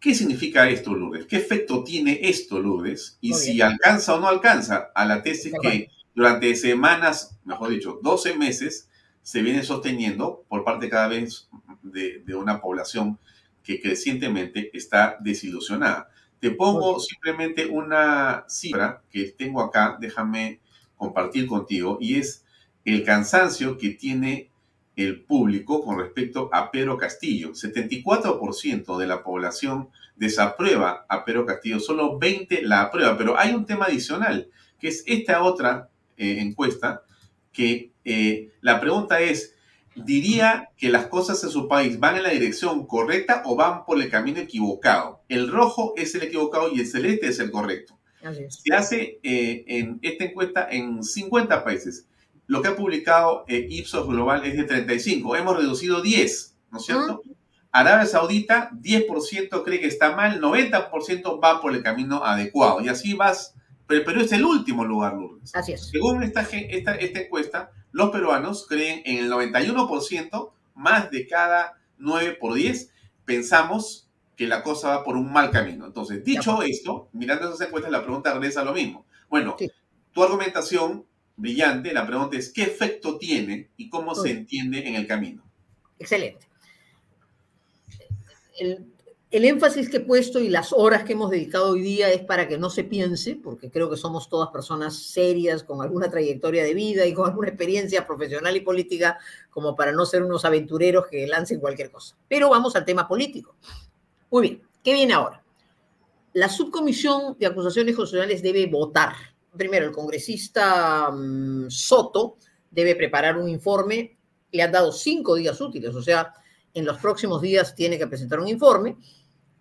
¿Qué 0.00 0.14
significa 0.14 0.68
esto, 0.68 0.94
Lourdes? 0.94 1.26
¿Qué 1.26 1.36
efecto 1.36 1.84
tiene 1.84 2.20
esto, 2.22 2.58
Lourdes? 2.58 3.18
Y 3.20 3.34
si 3.34 3.60
alcanza 3.60 4.14
o 4.14 4.20
no 4.20 4.28
alcanza 4.28 4.90
a 4.94 5.04
la 5.04 5.22
tesis 5.22 5.52
que 5.60 5.88
durante 6.14 6.56
semanas, 6.56 7.38
mejor 7.44 7.68
dicho, 7.68 8.00
12 8.02 8.34
meses, 8.34 8.88
se 9.22 9.42
viene 9.42 9.62
sosteniendo 9.62 10.44
por 10.48 10.64
parte 10.64 10.88
cada 10.88 11.08
vez 11.08 11.48
de, 11.82 12.22
de 12.24 12.34
una 12.34 12.62
población 12.62 13.18
que 13.62 13.80
crecientemente 13.80 14.70
está 14.72 15.18
desilusionada. 15.20 16.08
Te 16.40 16.50
pongo 16.50 16.98
simplemente 16.98 17.66
una 17.66 18.46
cifra 18.48 19.02
que 19.10 19.24
tengo 19.24 19.60
acá, 19.60 19.98
déjame 20.00 20.60
compartir 20.96 21.46
contigo, 21.46 21.98
y 22.00 22.16
es 22.16 22.46
el 22.86 23.04
cansancio 23.04 23.76
que 23.76 23.90
tiene 23.90 24.49
el 25.04 25.22
público 25.22 25.82
con 25.82 25.98
respecto 25.98 26.48
a 26.52 26.70
Pedro 26.70 26.96
Castillo. 26.96 27.52
74% 27.52 28.98
de 28.98 29.06
la 29.06 29.22
población 29.22 29.88
desaprueba 30.16 31.06
a 31.08 31.24
Pedro 31.24 31.46
Castillo, 31.46 31.80
solo 31.80 32.18
20 32.18 32.62
la 32.62 32.82
aprueba, 32.82 33.16
pero 33.16 33.38
hay 33.38 33.54
un 33.54 33.64
tema 33.64 33.86
adicional, 33.86 34.48
que 34.78 34.88
es 34.88 35.02
esta 35.06 35.42
otra 35.42 35.88
eh, 36.16 36.36
encuesta, 36.40 37.02
que 37.52 37.92
eh, 38.04 38.50
la 38.60 38.80
pregunta 38.80 39.20
es, 39.20 39.54
¿diría 39.94 40.70
que 40.76 40.90
las 40.90 41.06
cosas 41.06 41.42
en 41.42 41.50
su 41.50 41.68
país 41.68 41.98
van 41.98 42.16
en 42.16 42.24
la 42.24 42.30
dirección 42.30 42.86
correcta 42.86 43.42
o 43.46 43.56
van 43.56 43.84
por 43.84 44.00
el 44.00 44.10
camino 44.10 44.40
equivocado? 44.40 45.22
El 45.28 45.50
rojo 45.50 45.94
es 45.96 46.14
el 46.14 46.24
equivocado 46.24 46.70
y 46.70 46.80
el 46.80 46.86
celeste 46.86 47.28
es 47.28 47.40
el 47.40 47.50
correcto. 47.50 47.98
Se 48.48 48.74
hace 48.74 49.18
eh, 49.22 49.64
en 49.66 49.98
esta 50.02 50.24
encuesta 50.24 50.68
en 50.70 51.02
50 51.02 51.64
países. 51.64 52.06
Lo 52.50 52.62
que 52.62 52.66
ha 52.66 52.74
publicado 52.74 53.44
eh, 53.46 53.64
Ipsos 53.70 54.08
Global 54.08 54.44
es 54.44 54.56
de 54.56 54.64
35. 54.64 55.36
Hemos 55.36 55.56
reducido 55.56 56.02
10, 56.02 56.56
¿no 56.72 56.78
es 56.78 56.84
cierto? 56.84 57.22
Arabia 57.70 58.04
Saudita, 58.06 58.72
10% 58.72 59.62
cree 59.62 59.78
que 59.78 59.86
está 59.86 60.16
mal, 60.16 60.40
90% 60.40 61.40
va 61.40 61.60
por 61.60 61.76
el 61.76 61.84
camino 61.84 62.24
adecuado. 62.24 62.80
Y 62.80 62.88
así 62.88 63.14
vas, 63.14 63.54
pero 63.86 64.04
Perú 64.04 64.22
es 64.22 64.32
el 64.32 64.44
último 64.44 64.84
lugar, 64.84 65.14
Lourdes. 65.14 65.54
Así 65.54 65.74
es. 65.74 65.90
Según 65.90 66.24
esta, 66.24 66.40
esta, 66.40 66.96
esta 66.96 67.20
encuesta, 67.20 67.70
los 67.92 68.10
peruanos 68.10 68.66
creen 68.66 69.02
en 69.04 69.18
el 69.18 69.30
91%, 69.30 70.50
más 70.74 71.08
de 71.12 71.28
cada 71.28 71.78
9 71.98 72.36
por 72.40 72.54
10, 72.54 72.92
pensamos 73.24 74.10
que 74.34 74.48
la 74.48 74.64
cosa 74.64 74.88
va 74.96 75.04
por 75.04 75.16
un 75.16 75.32
mal 75.32 75.52
camino. 75.52 75.86
Entonces, 75.86 76.24
dicho 76.24 76.62
esto, 76.62 77.10
mirando 77.12 77.46
esas 77.46 77.68
encuestas, 77.68 77.92
la 77.92 78.02
pregunta 78.02 78.34
regresa 78.34 78.62
a 78.62 78.64
lo 78.64 78.72
mismo. 78.72 79.06
Bueno, 79.28 79.54
tu 80.10 80.24
argumentación 80.24 81.06
brillante, 81.40 81.92
la 81.92 82.06
pregunta 82.06 82.36
es, 82.36 82.52
¿qué 82.52 82.62
efecto 82.62 83.18
tiene 83.18 83.70
y 83.76 83.88
cómo 83.88 84.14
se 84.14 84.30
entiende 84.30 84.86
en 84.86 84.94
el 84.94 85.06
camino? 85.06 85.42
Excelente. 85.98 86.46
El, 88.58 88.86
el, 89.30 89.44
énfasis 89.44 89.88
que 89.88 89.98
he 89.98 90.00
puesto 90.00 90.38
y 90.38 90.48
las 90.48 90.72
horas 90.72 91.04
que 91.04 91.14
hemos 91.14 91.30
dedicado 91.30 91.70
hoy 91.70 91.80
día 91.80 92.10
es 92.10 92.20
para 92.22 92.46
que 92.46 92.58
no 92.58 92.68
se 92.68 92.84
piense, 92.84 93.36
porque 93.36 93.70
creo 93.70 93.88
que 93.88 93.96
somos 93.96 94.28
todas 94.28 94.50
personas 94.50 94.96
serias, 94.96 95.62
con 95.62 95.80
alguna 95.80 96.10
trayectoria 96.10 96.62
de 96.62 96.74
vida 96.74 97.06
y 97.06 97.14
con 97.14 97.26
alguna 97.26 97.48
experiencia 97.48 98.06
profesional 98.06 98.56
y 98.56 98.60
política, 98.60 99.18
como 99.48 99.74
para 99.74 99.92
no 99.92 100.04
ser 100.04 100.22
unos 100.22 100.44
aventureros 100.44 101.06
que 101.06 101.26
lancen 101.26 101.60
cualquier 101.60 101.90
cosa. 101.90 102.16
Pero 102.28 102.50
vamos 102.50 102.76
al 102.76 102.84
tema 102.84 103.08
político. 103.08 103.56
Muy 104.30 104.42
bien, 104.42 104.62
¿qué 104.84 104.92
viene 104.92 105.14
ahora? 105.14 105.42
La 106.32 106.48
subcomisión 106.48 107.36
de 107.38 107.46
acusaciones 107.46 107.96
constitucionales 107.96 108.42
debe 108.42 108.66
votar. 108.66 109.14
Primero, 109.56 109.86
el 109.86 109.92
congresista 109.92 111.10
mm, 111.10 111.68
Soto 111.68 112.36
debe 112.70 112.94
preparar 112.94 113.36
un 113.36 113.48
informe. 113.48 114.16
Le 114.52 114.62
han 114.62 114.72
dado 114.72 114.92
cinco 114.92 115.34
días 115.34 115.60
útiles, 115.60 115.94
o 115.94 116.02
sea, 116.02 116.32
en 116.74 116.84
los 116.84 116.98
próximos 116.98 117.40
días 117.40 117.74
tiene 117.74 117.98
que 117.98 118.06
presentar 118.06 118.40
un 118.40 118.48
informe. 118.48 118.96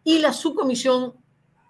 Y 0.04 0.20
la 0.20 0.34
subcomisión, 0.34 1.14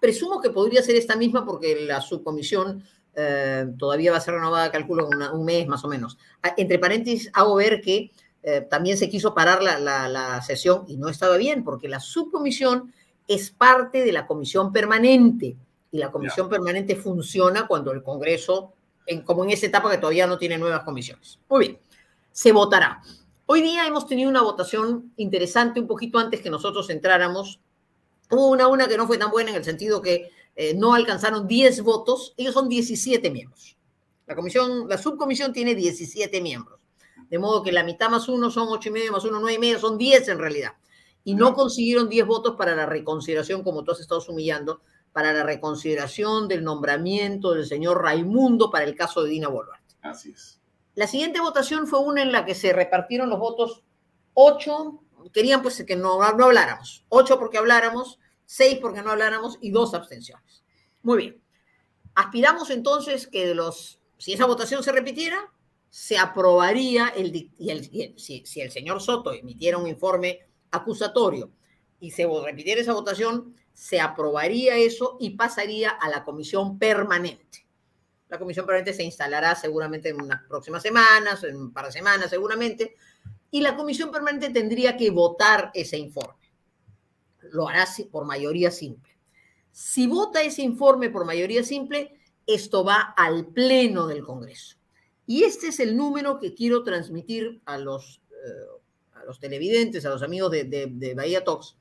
presumo 0.00 0.40
que 0.40 0.50
podría 0.50 0.82
ser 0.82 0.96
esta 0.96 1.16
misma 1.16 1.44
porque 1.44 1.84
la 1.86 2.00
subcomisión 2.00 2.84
eh, 3.14 3.66
todavía 3.78 4.12
va 4.12 4.18
a 4.18 4.20
ser 4.20 4.34
renovada, 4.34 4.70
calculo, 4.70 5.08
un 5.08 5.44
mes 5.44 5.66
más 5.66 5.84
o 5.84 5.88
menos. 5.88 6.18
Ah, 6.42 6.54
entre 6.56 6.78
paréntesis, 6.78 7.30
hago 7.34 7.56
ver 7.56 7.80
que 7.80 8.12
eh, 8.42 8.62
también 8.62 8.96
se 8.96 9.10
quiso 9.10 9.34
parar 9.34 9.62
la, 9.62 10.40
sesión 10.42 10.84
y 10.88 10.96
no 10.96 11.08
estaba 11.08 11.36
bien, 11.36 11.64
porque 11.64 11.88
la 11.88 12.00
subcomisión 12.00 12.92
es 13.26 13.50
parte 13.50 14.04
de 14.04 14.12
la 14.12 14.26
comisión 14.26 14.72
permanente 14.72 15.56
y 15.92 15.98
la 15.98 16.10
comisión 16.10 16.48
permanente 16.48 16.96
funciona 16.96 17.66
cuando 17.66 17.92
el 17.92 18.02
Congreso, 18.02 18.74
en, 19.06 19.22
como 19.22 19.44
en 19.44 19.50
esa 19.50 19.66
etapa 19.66 19.90
que 19.90 19.98
todavía 19.98 20.26
no 20.26 20.38
tiene 20.38 20.58
nuevas 20.58 20.84
comisiones. 20.84 21.38
Muy 21.48 21.60
bien, 21.60 21.80
se 22.30 22.52
votará. 22.52 23.02
Hoy 23.46 23.62
día 23.62 23.86
hemos 23.86 24.06
tenido 24.06 24.30
una 24.30 24.42
votación 24.42 25.12
interesante 25.16 25.80
un 25.80 25.88
poquito 25.88 26.18
antes 26.18 26.40
que 26.40 26.50
nosotros 26.50 26.88
entráramos 26.90 27.60
Hubo 28.30 28.48
una, 28.48 28.68
una 28.68 28.86
que 28.86 28.96
no 28.96 29.06
fue 29.06 29.18
tan 29.18 29.30
buena 29.30 29.50
en 29.50 29.56
el 29.56 29.64
sentido 29.64 30.00
que 30.00 30.30
eh, 30.54 30.74
no 30.74 30.94
alcanzaron 30.94 31.48
10 31.48 31.82
votos, 31.82 32.32
ellos 32.36 32.54
son 32.54 32.68
17 32.68 33.28
miembros. 33.30 33.76
La 34.26 34.36
comisión, 34.36 34.88
la 34.88 34.98
subcomisión 34.98 35.52
tiene 35.52 35.74
17 35.74 36.40
miembros. 36.40 36.80
De 37.28 37.38
modo 37.38 37.62
que 37.62 37.72
la 37.72 37.82
mitad 37.82 38.08
más 38.08 38.28
uno 38.28 38.50
son 38.50 38.68
8 38.68 38.88
y 38.88 38.92
medio, 38.92 39.12
más 39.12 39.24
uno 39.24 39.40
9 39.40 39.54
y 39.54 39.58
medio, 39.58 39.78
son 39.80 39.98
10 39.98 40.28
en 40.28 40.38
realidad. 40.38 40.72
Y 41.24 41.34
no 41.34 41.54
consiguieron 41.54 42.08
10 42.08 42.26
votos 42.26 42.54
para 42.56 42.76
la 42.76 42.86
reconsideración, 42.86 43.64
como 43.64 43.82
tú 43.82 43.92
has 43.92 44.00
estado 44.00 44.24
humillando, 44.28 44.80
para 45.12 45.32
la 45.32 45.42
reconsideración 45.42 46.48
del 46.48 46.62
nombramiento 46.62 47.52
del 47.52 47.66
señor 47.66 48.02
Raimundo 48.02 48.70
para 48.70 48.84
el 48.84 48.94
caso 48.94 49.22
de 49.22 49.30
Dina 49.30 49.48
Boluarte. 49.48 49.96
Así 50.02 50.30
es. 50.30 50.60
La 50.94 51.06
siguiente 51.06 51.40
votación 51.40 51.86
fue 51.86 52.00
una 52.00 52.22
en 52.22 52.32
la 52.32 52.44
que 52.44 52.54
se 52.54 52.72
repartieron 52.72 53.30
los 53.30 53.38
votos 53.38 53.82
8, 54.34 55.02
querían 55.32 55.62
pues 55.62 55.82
que 55.84 55.96
no, 55.96 56.18
no 56.34 56.44
habláramos, 56.44 57.04
8 57.08 57.38
porque 57.38 57.58
habláramos, 57.58 58.18
6 58.46 58.78
porque 58.80 59.02
no 59.02 59.10
habláramos 59.10 59.58
y 59.60 59.70
2 59.70 59.94
abstenciones. 59.94 60.64
Muy 61.02 61.18
bien. 61.18 61.42
Aspiramos 62.14 62.70
entonces 62.70 63.26
que 63.26 63.46
de 63.46 63.54
los, 63.54 64.00
si 64.18 64.32
esa 64.32 64.46
votación 64.46 64.82
se 64.82 64.92
repitiera, 64.92 65.52
se 65.88 66.18
aprobaría 66.18 67.08
el, 67.08 67.50
y 67.58 67.70
el, 67.70 68.18
si, 68.18 68.44
si 68.44 68.60
el 68.60 68.70
señor 68.70 69.00
Soto 69.00 69.32
emitiera 69.32 69.78
un 69.78 69.88
informe 69.88 70.40
acusatorio 70.70 71.50
y 71.98 72.10
se 72.12 72.26
repitiera 72.44 72.80
esa 72.80 72.92
votación, 72.92 73.56
se 73.80 73.98
aprobaría 73.98 74.76
eso 74.76 75.16
y 75.18 75.30
pasaría 75.30 75.88
a 75.88 76.10
la 76.10 76.22
comisión 76.22 76.78
permanente. 76.78 77.66
La 78.28 78.38
comisión 78.38 78.66
permanente 78.66 78.92
se 78.92 79.04
instalará 79.04 79.54
seguramente 79.54 80.10
en 80.10 80.20
unas 80.20 80.42
próximas 80.46 80.82
semanas, 80.82 81.42
en 81.44 81.56
un 81.56 81.72
par 81.72 81.90
semanas 81.90 82.28
seguramente, 82.28 82.94
y 83.50 83.62
la 83.62 83.76
comisión 83.76 84.12
permanente 84.12 84.50
tendría 84.50 84.98
que 84.98 85.10
votar 85.10 85.70
ese 85.72 85.96
informe. 85.96 86.52
Lo 87.52 87.66
hará 87.68 87.86
por 88.12 88.26
mayoría 88.26 88.70
simple. 88.70 89.16
Si 89.72 90.06
vota 90.06 90.42
ese 90.42 90.60
informe 90.60 91.08
por 91.08 91.24
mayoría 91.24 91.64
simple, 91.64 92.20
esto 92.46 92.84
va 92.84 93.14
al 93.16 93.46
pleno 93.46 94.06
del 94.06 94.22
Congreso. 94.22 94.76
Y 95.26 95.44
este 95.44 95.68
es 95.68 95.80
el 95.80 95.96
número 95.96 96.38
que 96.38 96.52
quiero 96.52 96.84
transmitir 96.84 97.62
a 97.64 97.78
los, 97.78 98.20
eh, 98.30 99.38
televidentes, 99.40 100.04
a 100.04 100.10
los 100.10 100.22
amigos 100.22 100.50
de, 100.50 100.64
de 100.64 101.14
Bahía 101.14 101.42
Talks, 101.42 101.79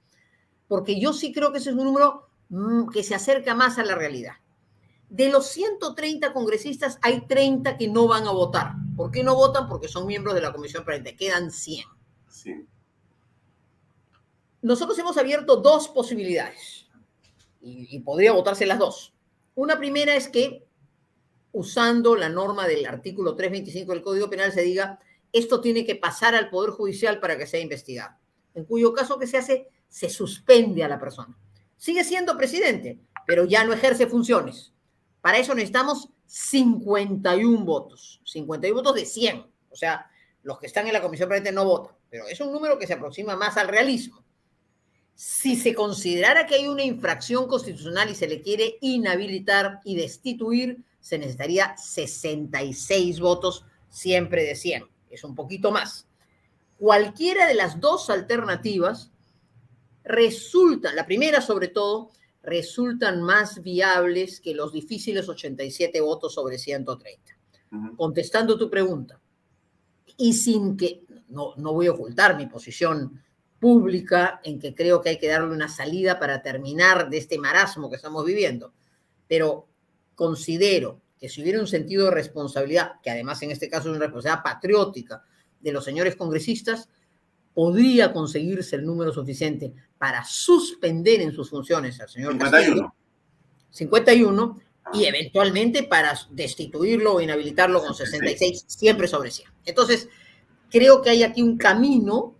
porque 0.70 0.98
yo 1.00 1.12
sí 1.12 1.34
creo 1.34 1.52
que 1.52 1.58
ese 1.58 1.72
es 1.72 1.76
un 1.76 1.84
número 1.84 2.30
mm, 2.48 2.88
que 2.90 3.04
se 3.04 3.16
acerca 3.16 3.54
más 3.56 3.78
a 3.78 3.84
la 3.84 3.96
realidad. 3.96 4.36
De 5.10 5.30
los 5.30 5.48
130 5.48 6.32
congresistas, 6.32 7.00
hay 7.02 7.28
30 7.28 7.76
que 7.76 7.90
no 7.90 8.08
van 8.08 8.28
a 8.28 8.32
votar. 8.32 8.76
¿Por 8.96 9.12
qué 9.12 9.24
no 9.24 9.36
votan? 9.36 9.68
Porque 9.68 9.88
son 9.88 10.06
miembros 10.06 10.36
de 10.36 10.42
la 10.42 10.54
comisión 10.54 10.86
permanente. 10.86 11.18
Quedan 11.18 11.52
100. 11.52 11.86
Sí. 12.30 12.66
Nosotros 14.62 14.98
hemos 15.00 15.18
abierto 15.18 15.58
dos 15.58 15.88
posibilidades 15.90 16.88
y, 17.60 17.88
y 17.90 18.00
podría 18.00 18.32
votarse 18.32 18.68
las 18.68 18.78
dos. 18.78 19.14
Una 19.56 19.80
primera 19.80 20.16
es 20.16 20.28
que, 20.28 20.68
usando 21.52 22.16
la 22.16 22.30
norma 22.30 22.68
del 22.68 22.86
artículo 22.86 23.36
325 23.36 23.92
del 23.92 24.04
Código 24.04 24.30
Penal, 24.30 24.52
se 24.52 24.62
diga 24.62 25.00
esto 25.32 25.62
tiene 25.62 25.86
que 25.86 25.96
pasar 25.96 26.36
al 26.36 26.50
Poder 26.50 26.72
Judicial 26.72 27.20
para 27.20 27.38
que 27.38 27.48
sea 27.48 27.60
investigado. 27.60 28.16
En 28.56 28.66
cuyo 28.66 28.94
caso 28.94 29.20
que 29.20 29.28
se 29.28 29.38
hace, 29.38 29.68
se 29.90 30.10
suspende 30.10 30.84
a 30.84 30.88
la 30.88 31.00
persona. 31.00 31.38
Sigue 31.76 32.04
siendo 32.04 32.38
presidente, 32.38 33.00
pero 33.26 33.46
ya 33.46 33.64
no 33.64 33.74
ejerce 33.74 34.08
funciones. 34.08 34.74
Para 35.22 35.38
eso 35.38 35.54
necesitamos 35.54 36.10
51 36.26 37.66
votos, 37.66 38.22
51 38.24 38.76
votos 38.76 38.96
de 38.96 39.06
100. 39.06 39.46
O 39.72 39.76
sea, 39.76 40.10
los 40.44 40.60
que 40.60 40.68
están 40.68 40.88
en 40.88 40.94
la 40.94 41.02
comisión 41.02 41.28
permanente 41.28 41.52
no 41.52 41.66
votan, 41.66 41.96
pero 42.10 42.28
es 42.28 42.40
un 42.40 42.52
número 42.52 42.78
que 42.78 42.88
se 42.88 42.94
aproxima 42.94 43.36
más 43.36 43.58
al 43.58 43.68
realismo. 43.68 44.24
Si 45.16 45.58
se 45.58 45.74
considerara 45.74 46.46
que 46.46 46.56
hay 46.56 46.68
una 46.68 46.84
infracción 46.84 47.48
constitucional 47.48 48.10
y 48.10 48.16
se 48.16 48.28
le 48.28 48.42
quiere 48.42 48.78
inhabilitar 48.80 49.82
y 49.84 49.96
destituir, 49.96 50.84
se 51.02 51.18
necesitaría 51.18 51.76
66 51.78 53.20
votos, 53.20 53.66
siempre 53.90 54.44
de 54.44 54.56
100. 54.56 54.86
Es 55.10 55.24
un 55.24 55.36
poquito 55.36 55.72
más. 55.72 56.08
Cualquiera 56.78 57.48
de 57.48 57.56
las 57.56 57.82
dos 57.82 58.10
alternativas 58.10 59.12
resulta, 60.10 60.92
la 60.94 61.06
primera 61.06 61.40
sobre 61.40 61.68
todo, 61.68 62.10
resultan 62.42 63.22
más 63.22 63.62
viables 63.62 64.42
que 64.42 64.56
los 64.56 64.74
difíciles 64.74 65.30
87 65.30 66.02
votos 66.02 66.34
sobre 66.34 66.58
130. 66.58 67.38
Contestando 67.96 68.58
tu 68.58 68.70
pregunta, 68.70 69.22
y 70.18 70.34
sin 70.34 70.76
que, 70.76 71.04
no, 71.30 71.54
no 71.58 71.74
voy 71.74 71.86
a 71.88 71.92
ocultar 71.92 72.36
mi 72.36 72.48
posición 72.48 73.22
pública 73.60 74.42
en 74.44 74.60
que 74.60 74.74
creo 74.74 75.00
que 75.00 75.10
hay 75.10 75.20
que 75.20 75.28
darle 75.28 75.54
una 75.54 75.70
salida 75.70 76.18
para 76.18 76.42
terminar 76.42 77.10
de 77.10 77.20
este 77.20 77.38
marasmo 77.38 77.90
que 77.90 77.98
estamos 77.98 78.26
viviendo, 78.26 78.74
pero 79.28 79.68
considero 80.16 81.02
que 81.20 81.30
si 81.30 81.44
hubiera 81.44 81.60
un 81.60 81.68
sentido 81.68 82.06
de 82.06 82.12
responsabilidad, 82.12 82.94
que 83.04 83.12
además 83.12 83.42
en 83.44 83.52
este 83.52 83.70
caso 83.70 83.90
es 83.90 83.98
una 83.98 84.06
responsabilidad 84.06 84.44
patriótica 84.44 85.24
de 85.60 85.72
los 85.72 85.86
señores 85.86 86.16
congresistas, 86.16 86.90
podría 87.60 88.14
conseguirse 88.14 88.78
el 88.78 88.86
número 88.86 89.12
suficiente 89.12 89.74
para 89.98 90.24
suspender 90.24 91.20
en 91.20 91.34
sus 91.34 91.50
funciones 91.50 92.00
al 92.00 92.08
señor 92.08 92.32
51. 92.32 92.96
51 93.70 94.60
y 94.94 95.04
eventualmente 95.04 95.84
para 95.84 96.18
destituirlo 96.30 97.16
o 97.16 97.20
inhabilitarlo 97.20 97.82
con 97.82 97.94
66, 97.94 98.64
siempre 98.66 99.10
sobre 99.10 99.30
100. 99.32 99.50
Entonces, 99.66 100.08
creo 100.70 101.02
que 101.02 101.10
hay 101.10 101.24
aquí 101.24 101.42
un 101.42 101.58
camino 101.58 102.38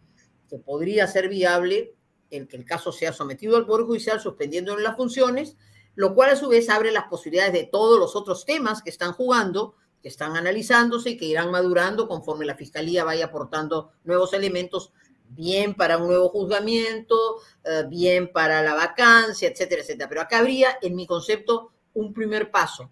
que 0.50 0.58
podría 0.58 1.06
ser 1.06 1.28
viable 1.28 1.96
el 2.30 2.48
que 2.48 2.56
el 2.56 2.64
caso 2.64 2.94
sea 2.94 3.12
sometido 3.12 3.58
al 3.58 3.66
Poder 3.66 3.88
Judicial 3.88 4.22
suspendiendo 4.22 4.78
las 4.78 4.96
funciones, 4.96 5.58
lo 5.96 6.16
cual 6.16 6.30
a 6.30 6.38
su 6.38 6.48
vez 6.48 6.70
abre 6.70 6.94
las 6.94 7.10
posibilidades 7.10 7.52
de 7.52 7.66
todos 7.70 8.00
los 8.00 8.16
otros 8.16 8.46
temas 8.46 8.82
que 8.82 8.90
están 8.90 9.12
jugando, 9.12 9.76
que 10.02 10.08
están 10.08 10.38
analizándose 10.38 11.10
y 11.10 11.18
que 11.18 11.26
irán 11.26 11.52
madurando 11.52 12.08
conforme 12.08 12.46
la 12.46 12.56
Fiscalía 12.56 13.04
vaya 13.04 13.26
aportando 13.26 13.92
nuevos 14.06 14.32
elementos 14.32 14.94
bien 15.30 15.74
para 15.76 15.98
un 15.98 16.08
nuevo 16.08 16.30
juzgamiento, 16.30 17.38
eh, 17.64 17.84
bien 17.88 18.32
para 18.32 18.62
la 18.62 18.74
vacancia, 18.74 19.50
etcétera, 19.50 19.82
etcétera. 19.82 20.10
Pero 20.10 20.22
acá 20.22 20.40
habría, 20.40 20.78
en 20.82 20.96
mi 20.96 21.08
concepto, 21.08 21.72
un 21.94 22.14
primer 22.14 22.52
paso 22.52 22.90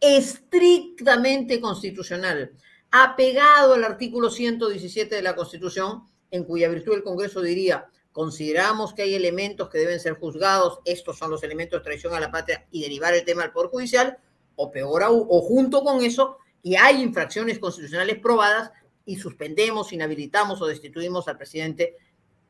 estrictamente 0.00 1.60
constitucional, 1.60 2.52
apegado 2.90 3.74
al 3.74 3.84
artículo 3.84 4.30
117 4.30 5.14
de 5.14 5.22
la 5.22 5.36
Constitución, 5.36 6.04
en 6.30 6.44
cuya 6.44 6.68
virtud 6.68 6.94
el 6.94 7.02
Congreso 7.02 7.42
diría, 7.42 7.86
consideramos 8.12 8.94
que 8.94 9.02
hay 9.02 9.14
elementos 9.14 9.68
que 9.68 9.78
deben 9.78 10.00
ser 10.00 10.14
juzgados, 10.14 10.80
estos 10.84 11.18
son 11.18 11.30
los 11.30 11.42
elementos 11.42 11.78
de 11.78 11.84
traición 11.84 12.14
a 12.14 12.20
la 12.20 12.30
patria 12.30 12.66
y 12.70 12.82
derivar 12.82 13.14
el 13.14 13.24
tema 13.24 13.44
al 13.44 13.52
Poder 13.52 13.70
Judicial, 13.70 14.18
o 14.56 14.70
peor 14.70 15.02
aún, 15.02 15.26
o 15.28 15.42
junto 15.42 15.84
con 15.84 16.02
eso, 16.02 16.38
y 16.62 16.76
hay 16.76 17.02
infracciones 17.02 17.58
constitucionales 17.58 18.18
probadas, 18.18 18.70
y 19.10 19.16
suspendemos, 19.16 19.92
inhabilitamos 19.92 20.62
o 20.62 20.68
destituimos 20.68 21.26
al 21.26 21.36
presidente 21.36 21.96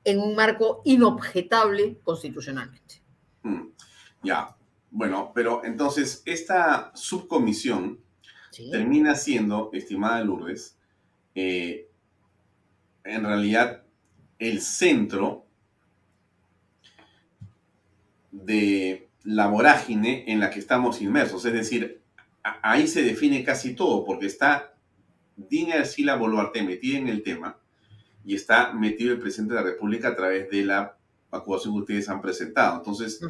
en 0.04 0.20
un 0.20 0.34
marco 0.34 0.82
inobjetable 0.84 1.96
constitucionalmente. 2.04 3.00
Mm, 3.42 3.68
ya, 4.22 4.54
bueno, 4.90 5.32
pero 5.34 5.64
entonces 5.64 6.22
esta 6.26 6.92
subcomisión 6.94 7.98
termina 8.70 9.14
siendo, 9.14 9.70
estimada 9.72 10.22
Lourdes, 10.22 10.76
eh, 11.34 11.88
en 13.04 13.24
realidad 13.24 13.82
el 14.38 14.60
centro 14.60 15.46
de 18.32 19.08
la 19.22 19.46
vorágine 19.46 20.30
en 20.30 20.40
la 20.40 20.50
que 20.50 20.58
estamos 20.58 21.00
inmersos. 21.00 21.42
Es 21.46 21.54
decir, 21.54 22.02
ahí 22.42 22.86
se 22.86 23.02
define 23.02 23.44
casi 23.44 23.74
todo, 23.74 24.04
porque 24.04 24.26
está 24.26 24.69
Dina 25.48 25.84
Sila 25.84 26.16
Boluarte 26.16 26.62
metida 26.62 26.98
en 26.98 27.08
el 27.08 27.22
tema 27.22 27.56
y 28.24 28.34
está 28.34 28.72
metido 28.72 29.12
el 29.12 29.20
presidente 29.20 29.54
de 29.54 29.60
la 29.60 29.66
República 29.66 30.08
a 30.08 30.16
través 30.16 30.50
de 30.50 30.64
la 30.64 30.96
acusación 31.30 31.74
que 31.74 31.80
ustedes 31.80 32.08
han 32.08 32.20
presentado. 32.20 32.78
Entonces, 32.78 33.20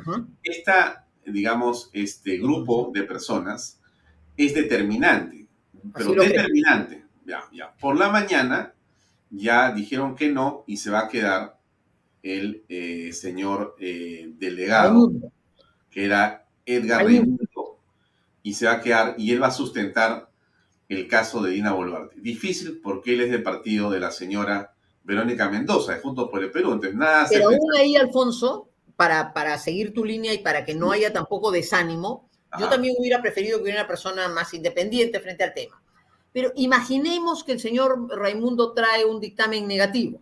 esta, 0.42 1.06
digamos, 1.24 1.90
este 1.92 2.38
grupo 2.38 2.90
de 2.92 3.02
personas 3.04 3.80
es 4.36 4.54
determinante, 4.54 5.46
pero 5.94 6.12
determinante. 6.14 7.04
Ya, 7.24 7.44
ya. 7.52 7.72
Por 7.74 7.98
la 7.98 8.08
mañana 8.08 8.74
ya 9.30 9.72
dijeron 9.72 10.16
que 10.16 10.30
no 10.30 10.64
y 10.66 10.78
se 10.78 10.90
va 10.90 11.00
a 11.00 11.08
quedar 11.08 11.58
el 12.22 12.64
eh, 12.68 13.12
señor 13.12 13.76
eh, 13.78 14.32
delegado, 14.38 15.12
que 15.90 16.04
era 16.04 16.46
Edgar 16.66 17.04
Reymundo, 17.04 17.78
y 18.42 18.54
se 18.54 18.66
va 18.66 18.72
a 18.72 18.80
quedar, 18.80 19.14
y 19.18 19.32
él 19.32 19.42
va 19.42 19.48
a 19.48 19.52
sustentar 19.52 20.29
el 20.90 21.06
caso 21.06 21.40
de 21.40 21.52
Dina 21.52 21.72
Boluarte. 21.72 22.20
Difícil 22.20 22.80
porque 22.82 23.14
él 23.14 23.22
es 23.22 23.30
del 23.30 23.42
partido 23.42 23.90
de 23.90 24.00
la 24.00 24.10
señora 24.10 24.74
Verónica 25.04 25.48
Mendoza, 25.48 25.94
de 25.94 26.00
Juntos 26.00 26.28
por 26.28 26.42
el 26.42 26.50
Perú. 26.50 26.72
Entonces, 26.72 26.96
nada 26.96 27.26
Pero 27.30 27.46
aún 27.46 27.70
ahí, 27.78 27.94
Alfonso, 27.94 28.68
para, 28.96 29.32
para 29.32 29.56
seguir 29.58 29.94
tu 29.94 30.04
línea 30.04 30.34
y 30.34 30.38
para 30.38 30.64
que 30.64 30.74
no 30.74 30.90
haya 30.90 31.12
tampoco 31.12 31.52
desánimo, 31.52 32.28
yo 32.58 32.68
también 32.68 32.96
hubiera 32.98 33.22
preferido 33.22 33.58
que 33.58 33.62
hubiera 33.62 33.80
una 33.82 33.88
persona 33.88 34.28
más 34.28 34.52
independiente 34.52 35.20
frente 35.20 35.44
al 35.44 35.54
tema. 35.54 35.80
Pero 36.32 36.50
imaginemos 36.56 37.44
que 37.44 37.52
el 37.52 37.60
señor 37.60 38.08
Raimundo 38.08 38.72
trae 38.72 39.04
un 39.04 39.20
dictamen 39.20 39.68
negativo. 39.68 40.20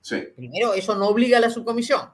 Sí. 0.00 0.22
Primero, 0.34 0.72
eso 0.72 0.94
no 0.94 1.08
obliga 1.08 1.36
a 1.36 1.40
la 1.42 1.50
subcomisión. 1.50 2.08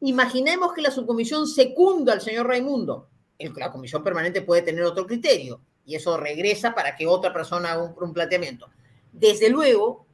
Imaginemos 0.00 0.72
que 0.72 0.82
la 0.82 0.92
subcomisión 0.92 1.48
secunda 1.48 2.12
al 2.12 2.20
señor 2.20 2.46
Raimundo. 2.46 3.08
la 3.38 3.72
comisión 3.72 4.04
permanente 4.04 4.42
puede 4.42 4.62
tener 4.62 4.84
otro 4.84 5.06
criterio 5.06 5.60
y 5.90 5.96
eso 5.96 6.16
regresa 6.16 6.72
para 6.72 6.94
que 6.94 7.08
otra 7.08 7.32
persona 7.32 7.72
haga 7.72 7.82
un, 7.82 8.12
planteamiento. 8.12 8.70
Desde 9.10 9.50
luego, 9.50 10.06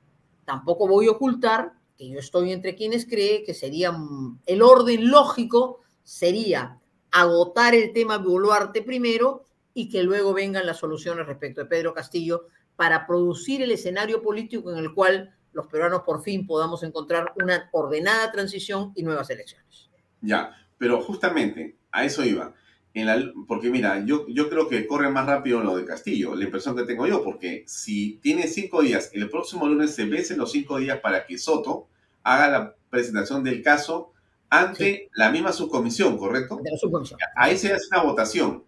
tampoco 0.47 0.89
voy 0.89 1.07
a 1.07 1.11
ocultar 1.11 1.75
que 1.99 2.09
yo 2.09 2.19
estoy 2.19 2.51
entre 2.51 2.75
quienes 2.75 3.05
cree 3.05 3.45
que 3.45 3.53
sería 3.53 3.93
mm, 3.93 4.41
el 4.47 4.63
orden 4.63 5.11
lógico 5.11 5.81
sería 6.03 6.79
agotar 7.11 7.75
el 7.75 7.93
tema 7.93 8.17
Boluarte 8.17 8.81
primero 8.81 9.45
y 9.75 9.91
que 9.91 10.03
luego 10.03 10.33
vengan 10.33 10.65
las 10.65 10.79
soluciones 10.79 11.27
respecto 11.27 11.61
de 11.61 11.67
Pedro 11.67 11.93
Castillo 11.93 12.47
para 12.75 13.07
producir 13.07 13.61
el 13.61 13.71
escenario 13.71 14.23
político 14.23 14.73
en 14.73 14.79
el 14.79 14.95
cual 14.95 15.37
los 15.53 15.67
peruanos 15.67 16.05
por 16.07 16.23
fin 16.23 16.47
podamos 16.47 16.83
encontrar 16.85 17.35
una 17.37 17.69
ordenada 17.73 18.33
transición 18.33 18.93
y 18.95 19.03
nuevas 19.03 19.29
elecciones. 19.29 19.91
Ya, 20.23 20.57
pero 20.79 21.03
justamente 21.03 21.77
a 21.93 22.07
eso 22.07 22.25
iba. 22.25 22.55
En 22.97 23.05
la, 23.05 23.31
porque 23.47 23.69
mira, 23.69 24.03
yo, 24.07 24.27
yo 24.27 24.49
creo 24.49 24.69
que 24.69 24.87
corre 24.87 25.11
más 25.11 25.27
rápido 25.27 25.63
lo 25.63 25.77
de 25.77 25.85
Castillo, 25.85 26.35
la 26.35 26.45
impresión 26.45 26.75
que 26.75 26.85
tengo 26.85 27.07
yo, 27.07 27.23
porque 27.23 27.63
si 27.67 28.15
tiene 28.23 28.49
cinco 28.49 28.81
días, 28.81 29.11
el 29.13 29.29
próximo 29.29 29.69
lunes 29.69 29.95
se 29.95 30.07
vencen 30.07 30.39
los 30.39 30.51
cinco 30.51 30.79
días 30.79 31.01
para 31.01 31.27
que 31.27 31.37
Soto 31.37 31.89
haga 32.23 32.49
la 32.49 32.75
presentación 32.89 33.45
del 33.45 33.63
caso 33.63 34.15
ante 34.49 35.11
la 35.13 35.31
misma 35.31 35.53
subcomisión, 35.53 36.17
¿correcto? 36.17 36.59
De 36.63 36.71
la 36.71 36.79
subcomisión. 36.79 37.21
Ahí 37.37 37.59
se 37.59 37.71
hace 37.71 37.85
una 37.93 38.03
votación. 38.03 38.65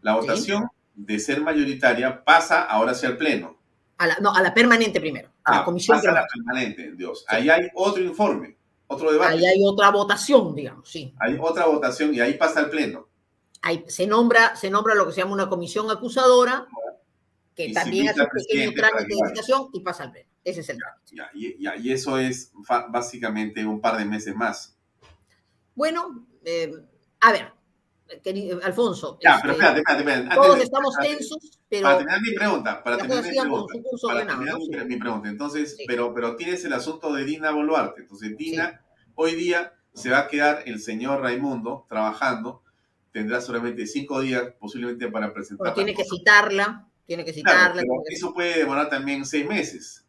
La 0.00 0.14
votación 0.14 0.68
de 0.94 1.18
ser 1.18 1.40
mayoritaria 1.40 2.22
pasa 2.22 2.62
ahora 2.62 2.92
hacia 2.92 3.08
el 3.08 3.16
Pleno. 3.16 3.58
A 3.96 4.06
la, 4.06 4.18
no, 4.20 4.32
a 4.32 4.40
la 4.40 4.54
permanente 4.54 5.00
primero. 5.00 5.28
A 5.42 5.50
la 5.50 5.58
ah, 5.58 5.64
comisión 5.64 5.96
pasa 5.96 6.10
a 6.10 6.14
la 6.14 6.26
permanente, 6.32 6.92
Dios. 6.92 7.24
Ahí 7.26 7.50
hay 7.50 7.68
otro 7.74 8.00
informe, 8.00 8.56
otro 8.86 9.10
debate. 9.10 9.34
Ahí 9.34 9.44
hay 9.44 9.58
otra 9.66 9.90
votación, 9.90 10.54
digamos, 10.54 10.88
sí. 10.88 11.12
Hay 11.18 11.36
otra 11.40 11.66
votación 11.66 12.14
y 12.14 12.20
ahí 12.20 12.34
pasa 12.34 12.60
al 12.60 12.70
Pleno. 12.70 13.07
Ahí 13.62 13.84
se 13.88 14.06
nombra, 14.06 14.54
se 14.56 14.70
nombra 14.70 14.94
lo 14.94 15.06
que 15.06 15.12
se 15.12 15.20
llama 15.20 15.32
una 15.32 15.48
comisión 15.48 15.90
acusadora, 15.90 16.66
que 17.54 17.72
también 17.72 18.08
hace 18.08 18.20
un 18.20 18.28
pequeño 18.28 18.72
trámite 18.72 19.06
de 19.08 19.18
invitación 19.18 19.68
y 19.72 19.80
pasa 19.80 20.04
al 20.04 20.12
Pleno. 20.12 20.28
Ese 20.44 20.60
es 20.60 20.68
el 20.70 20.78
ya, 21.12 21.30
y, 21.34 21.92
eso 21.92 22.18
es 22.18 22.52
básicamente 22.88 23.66
un 23.66 23.80
par 23.80 23.98
de 23.98 24.04
meses 24.04 24.34
más. 24.34 24.78
Bueno, 25.74 26.26
eh, 26.44 26.72
a 27.20 27.32
ver, 27.32 27.52
Alfonso. 28.62 29.18
Ya, 29.22 29.38
pero 29.42 29.52
este, 29.52 29.64
espérate, 29.64 29.78
espérate, 29.80 30.20
espérate. 30.20 30.34
Todos 30.34 30.60
estamos 30.60 30.96
tensos, 31.00 31.60
pero. 31.68 31.82
Para 31.82 31.98
terminar 31.98 32.20
mi 32.22 32.34
pregunta, 32.34 32.82
para 32.82 32.96
terminar 32.96 33.24
mi 33.24 33.30
pregunta. 33.30 33.74
Para 34.02 34.26
terminar 34.26 34.86
mi, 34.86 34.96
pregunta. 34.96 35.28
Entonces, 35.28 35.76
pero, 35.86 36.14
pero 36.14 36.36
tienes 36.36 36.64
el 36.64 36.72
asunto 36.72 37.12
de 37.12 37.24
Dina 37.24 37.50
Boluarte. 37.50 38.02
Entonces, 38.02 38.36
Dina, 38.36 38.82
hoy 39.14 39.34
día 39.34 39.74
se 39.92 40.10
va 40.10 40.20
a 40.20 40.28
quedar 40.28 40.62
el 40.66 40.80
señor 40.80 41.20
Raimundo 41.20 41.86
trabajando. 41.88 42.62
Tendrá 43.18 43.40
solamente 43.40 43.84
cinco 43.84 44.20
días, 44.20 44.44
posiblemente, 44.60 45.08
para 45.08 45.34
presentar. 45.34 45.74
Tiene 45.74 45.92
que 45.92 46.04
citarla, 46.04 46.86
tiene 47.04 47.24
que 47.24 47.32
citarla. 47.32 47.82
eso 48.08 48.32
puede 48.32 48.58
demorar 48.58 48.88
también 48.88 49.26
seis 49.26 49.44
meses. 49.44 50.06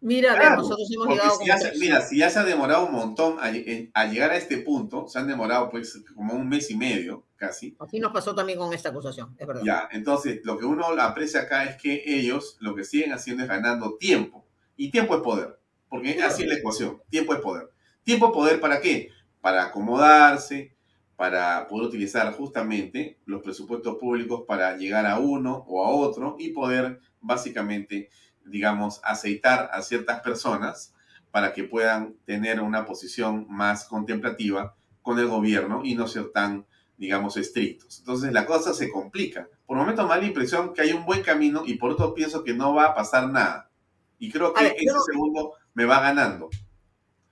Mira, 0.00 0.32
a 0.32 0.38
ver, 0.38 0.52
nosotros 0.56 0.88
hemos 0.90 1.08
llegado. 1.08 1.38
mira, 1.78 2.00
si 2.00 2.16
ya 2.16 2.30
se 2.30 2.38
ha 2.38 2.44
demorado 2.44 2.86
un 2.86 2.92
montón 2.92 3.36
a, 3.40 3.50
llegar 3.50 4.30
a 4.30 4.36
este 4.38 4.56
punto, 4.56 5.06
se 5.06 5.18
han 5.18 5.26
demorado 5.26 5.68
pues 5.68 6.02
como 6.14 6.32
un 6.32 6.48
mes 6.48 6.70
y 6.70 6.76
medio 6.76 7.26
casi. 7.36 7.76
Así 7.78 8.00
nos 8.00 8.10
pasó 8.10 8.34
también 8.34 8.58
con 8.58 8.72
esta 8.72 8.88
acusación, 8.88 9.36
es 9.38 9.46
verdad. 9.46 9.60
Ya, 9.62 9.86
entonces 9.92 10.40
lo 10.44 10.56
que 10.56 10.64
uno 10.64 10.86
aprecia 10.98 11.42
acá 11.42 11.64
es 11.64 11.76
que 11.76 12.04
ellos 12.06 12.56
lo 12.60 12.74
que 12.74 12.84
siguen 12.84 13.12
haciendo 13.12 13.42
es 13.42 13.50
ganando 13.50 13.98
tiempo. 13.98 14.46
Y 14.78 14.90
tiempo 14.90 15.14
es 15.14 15.20
poder, 15.20 15.60
porque 15.90 16.22
así 16.22 16.44
es 16.44 16.48
la 16.48 16.54
ecuación. 16.54 17.02
Tiempo 17.10 17.34
es 17.34 17.40
poder. 17.40 17.68
¿Tiempo 18.02 18.28
es 18.28 18.32
poder 18.32 18.60
para 18.60 18.80
qué? 18.80 19.10
Para 19.42 19.64
acomodarse, 19.64 20.74
para 21.20 21.68
poder 21.68 21.88
utilizar 21.88 22.32
justamente 22.32 23.18
los 23.26 23.42
presupuestos 23.42 23.98
públicos 23.98 24.44
para 24.48 24.78
llegar 24.78 25.04
a 25.04 25.18
uno 25.18 25.66
o 25.68 25.84
a 25.84 25.90
otro 25.90 26.36
y 26.38 26.48
poder 26.48 26.98
básicamente 27.20 28.08
digamos, 28.44 29.02
aceitar 29.04 29.70
a 29.72 29.82
ciertas 29.82 30.20
personas 30.20 30.94
para 31.30 31.52
que 31.52 31.64
puedan 31.64 32.14
tener 32.24 32.60
una 32.60 32.86
posición 32.86 33.46
más 33.50 33.84
contemplativa 33.84 34.74
con 35.02 35.18
el 35.18 35.28
gobierno 35.28 35.82
y 35.84 35.94
no 35.94 36.08
ser 36.08 36.30
tan, 36.32 36.66
digamos, 36.96 37.36
estrictos. 37.36 37.98
Entonces 37.98 38.32
la 38.32 38.46
cosa 38.46 38.74
se 38.74 38.90
complica. 38.90 39.46
Por 39.66 39.76
un 39.76 39.82
momento 39.82 40.02
me 40.04 40.08
da 40.10 40.16
la 40.16 40.26
impresión 40.26 40.74
que 40.74 40.82
hay 40.82 40.92
un 40.92 41.04
buen 41.04 41.22
camino 41.22 41.62
y 41.66 41.74
por 41.74 41.92
otro 41.92 42.14
pienso 42.14 42.42
que 42.42 42.54
no 42.54 42.74
va 42.74 42.86
a 42.86 42.94
pasar 42.94 43.28
nada. 43.28 43.70
Y 44.18 44.30
creo 44.30 44.52
que 44.52 44.66
ese 44.66 44.96
segundo 45.06 45.52
me 45.74 45.84
va 45.84 46.00
ganando. 46.00 46.50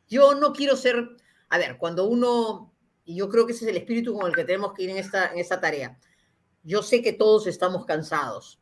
Yo 0.08 0.34
no 0.34 0.52
quiero 0.52 0.76
ser, 0.76 1.16
a 1.48 1.58
ver, 1.58 1.76
cuando 1.76 2.06
uno, 2.06 2.72
y 3.08 3.16
yo 3.16 3.28
creo 3.28 3.46
que 3.46 3.52
ese 3.52 3.64
es 3.64 3.70
el 3.70 3.78
espíritu 3.78 4.14
con 4.14 4.28
el 4.28 4.36
que 4.36 4.44
tenemos 4.44 4.72
que 4.74 4.84
ir 4.84 4.90
en 4.90 4.98
esta, 4.98 5.32
en 5.32 5.38
esta 5.38 5.60
tarea. 5.60 5.98
Yo 6.62 6.82
sé 6.82 7.02
que 7.02 7.12
todos 7.12 7.46
estamos 7.46 7.86
cansados 7.86 8.60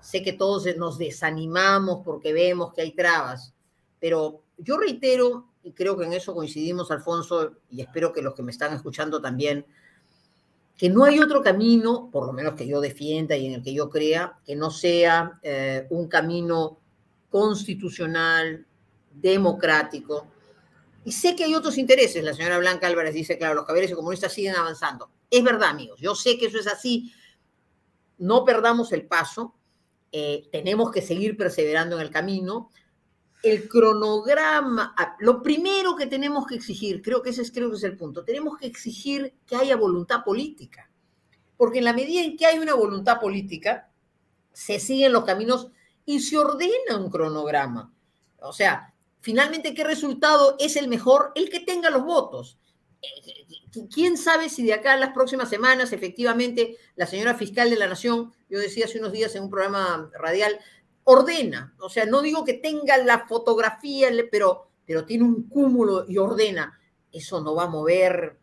sé 0.00 0.22
que 0.22 0.32
todos 0.32 0.64
nos 0.76 0.98
desanimamos 0.98 2.00
porque 2.04 2.32
vemos 2.32 2.72
que 2.72 2.82
hay 2.82 2.92
trabas, 2.92 3.54
pero 4.00 4.42
yo 4.56 4.78
reitero, 4.78 5.48
y 5.62 5.72
creo 5.72 5.96
que 5.96 6.04
en 6.04 6.12
eso 6.12 6.34
coincidimos, 6.34 6.90
Alfonso, 6.90 7.56
y 7.70 7.80
espero 7.80 8.12
que 8.12 8.22
los 8.22 8.34
que 8.34 8.42
me 8.42 8.52
están 8.52 8.74
escuchando 8.74 9.20
también, 9.20 9.66
que 10.76 10.88
no 10.88 11.04
hay 11.04 11.18
otro 11.18 11.42
camino, 11.42 12.08
por 12.12 12.26
lo 12.26 12.32
menos 12.32 12.54
que 12.54 12.66
yo 12.66 12.80
defienda 12.80 13.36
y 13.36 13.46
en 13.46 13.54
el 13.54 13.62
que 13.62 13.74
yo 13.74 13.90
crea, 13.90 14.38
que 14.44 14.54
no 14.54 14.70
sea 14.70 15.38
eh, 15.42 15.86
un 15.90 16.06
camino 16.06 16.78
constitucional, 17.30 18.64
democrático. 19.12 20.28
Y 21.04 21.12
sé 21.12 21.36
que 21.36 21.44
hay 21.44 21.54
otros 21.54 21.78
intereses. 21.78 22.22
La 22.22 22.34
señora 22.34 22.58
Blanca 22.58 22.86
Álvarez 22.86 23.14
dice, 23.14 23.38
claro, 23.38 23.54
los 23.54 23.64
caballeros 23.64 23.92
y 23.92 23.94
comunistas 23.94 24.32
siguen 24.32 24.56
avanzando. 24.56 25.10
Es 25.30 25.42
verdad, 25.42 25.70
amigos, 25.70 26.00
yo 26.00 26.14
sé 26.14 26.38
que 26.38 26.46
eso 26.46 26.58
es 26.58 26.66
así. 26.66 27.12
No 28.18 28.44
perdamos 28.44 28.92
el 28.92 29.06
paso. 29.06 29.54
Eh, 30.10 30.48
tenemos 30.50 30.90
que 30.90 31.02
seguir 31.02 31.36
perseverando 31.36 31.96
en 31.96 32.02
el 32.02 32.10
camino. 32.10 32.70
El 33.42 33.68
cronograma, 33.68 34.94
lo 35.20 35.42
primero 35.42 35.94
que 35.94 36.06
tenemos 36.06 36.46
que 36.46 36.56
exigir, 36.56 37.02
creo 37.02 37.22
que 37.22 37.30
ese 37.30 37.42
es, 37.42 37.52
creo 37.52 37.70
que 37.70 37.76
es 37.76 37.84
el 37.84 37.96
punto, 37.96 38.24
tenemos 38.24 38.58
que 38.58 38.66
exigir 38.66 39.32
que 39.46 39.54
haya 39.54 39.76
voluntad 39.76 40.24
política, 40.24 40.90
porque 41.56 41.78
en 41.78 41.84
la 41.84 41.92
medida 41.92 42.20
en 42.20 42.36
que 42.36 42.46
hay 42.46 42.58
una 42.58 42.74
voluntad 42.74 43.20
política, 43.20 43.92
se 44.52 44.80
siguen 44.80 45.12
los 45.12 45.24
caminos 45.24 45.68
y 46.04 46.18
se 46.18 46.36
ordena 46.36 46.96
un 46.98 47.10
cronograma. 47.10 47.92
O 48.40 48.52
sea, 48.52 48.92
finalmente, 49.20 49.74
¿qué 49.74 49.84
resultado 49.84 50.56
es 50.58 50.76
el 50.76 50.88
mejor? 50.88 51.32
El 51.34 51.50
que 51.50 51.60
tenga 51.60 51.90
los 51.90 52.04
votos. 52.04 52.58
¿Quién 53.92 54.16
sabe 54.16 54.48
si 54.48 54.64
de 54.64 54.72
acá 54.72 54.94
a 54.94 54.96
las 54.96 55.12
próximas 55.12 55.48
semanas 55.48 55.92
efectivamente 55.92 56.76
la 56.96 57.06
señora 57.06 57.34
fiscal 57.34 57.70
de 57.70 57.76
la 57.76 57.86
Nación, 57.86 58.32
yo 58.48 58.58
decía 58.58 58.86
hace 58.86 58.98
unos 58.98 59.12
días 59.12 59.34
en 59.34 59.44
un 59.44 59.50
programa 59.50 60.10
radial, 60.18 60.58
ordena, 61.04 61.74
o 61.80 61.88
sea, 61.88 62.04
no 62.06 62.20
digo 62.22 62.44
que 62.44 62.54
tenga 62.54 62.98
la 62.98 63.26
fotografía, 63.26 64.08
pero, 64.30 64.68
pero 64.84 65.04
tiene 65.04 65.24
un 65.24 65.48
cúmulo 65.48 66.04
y 66.08 66.18
ordena, 66.18 66.78
eso 67.12 67.40
no 67.40 67.54
va 67.54 67.64
a 67.64 67.68
mover 67.68 68.38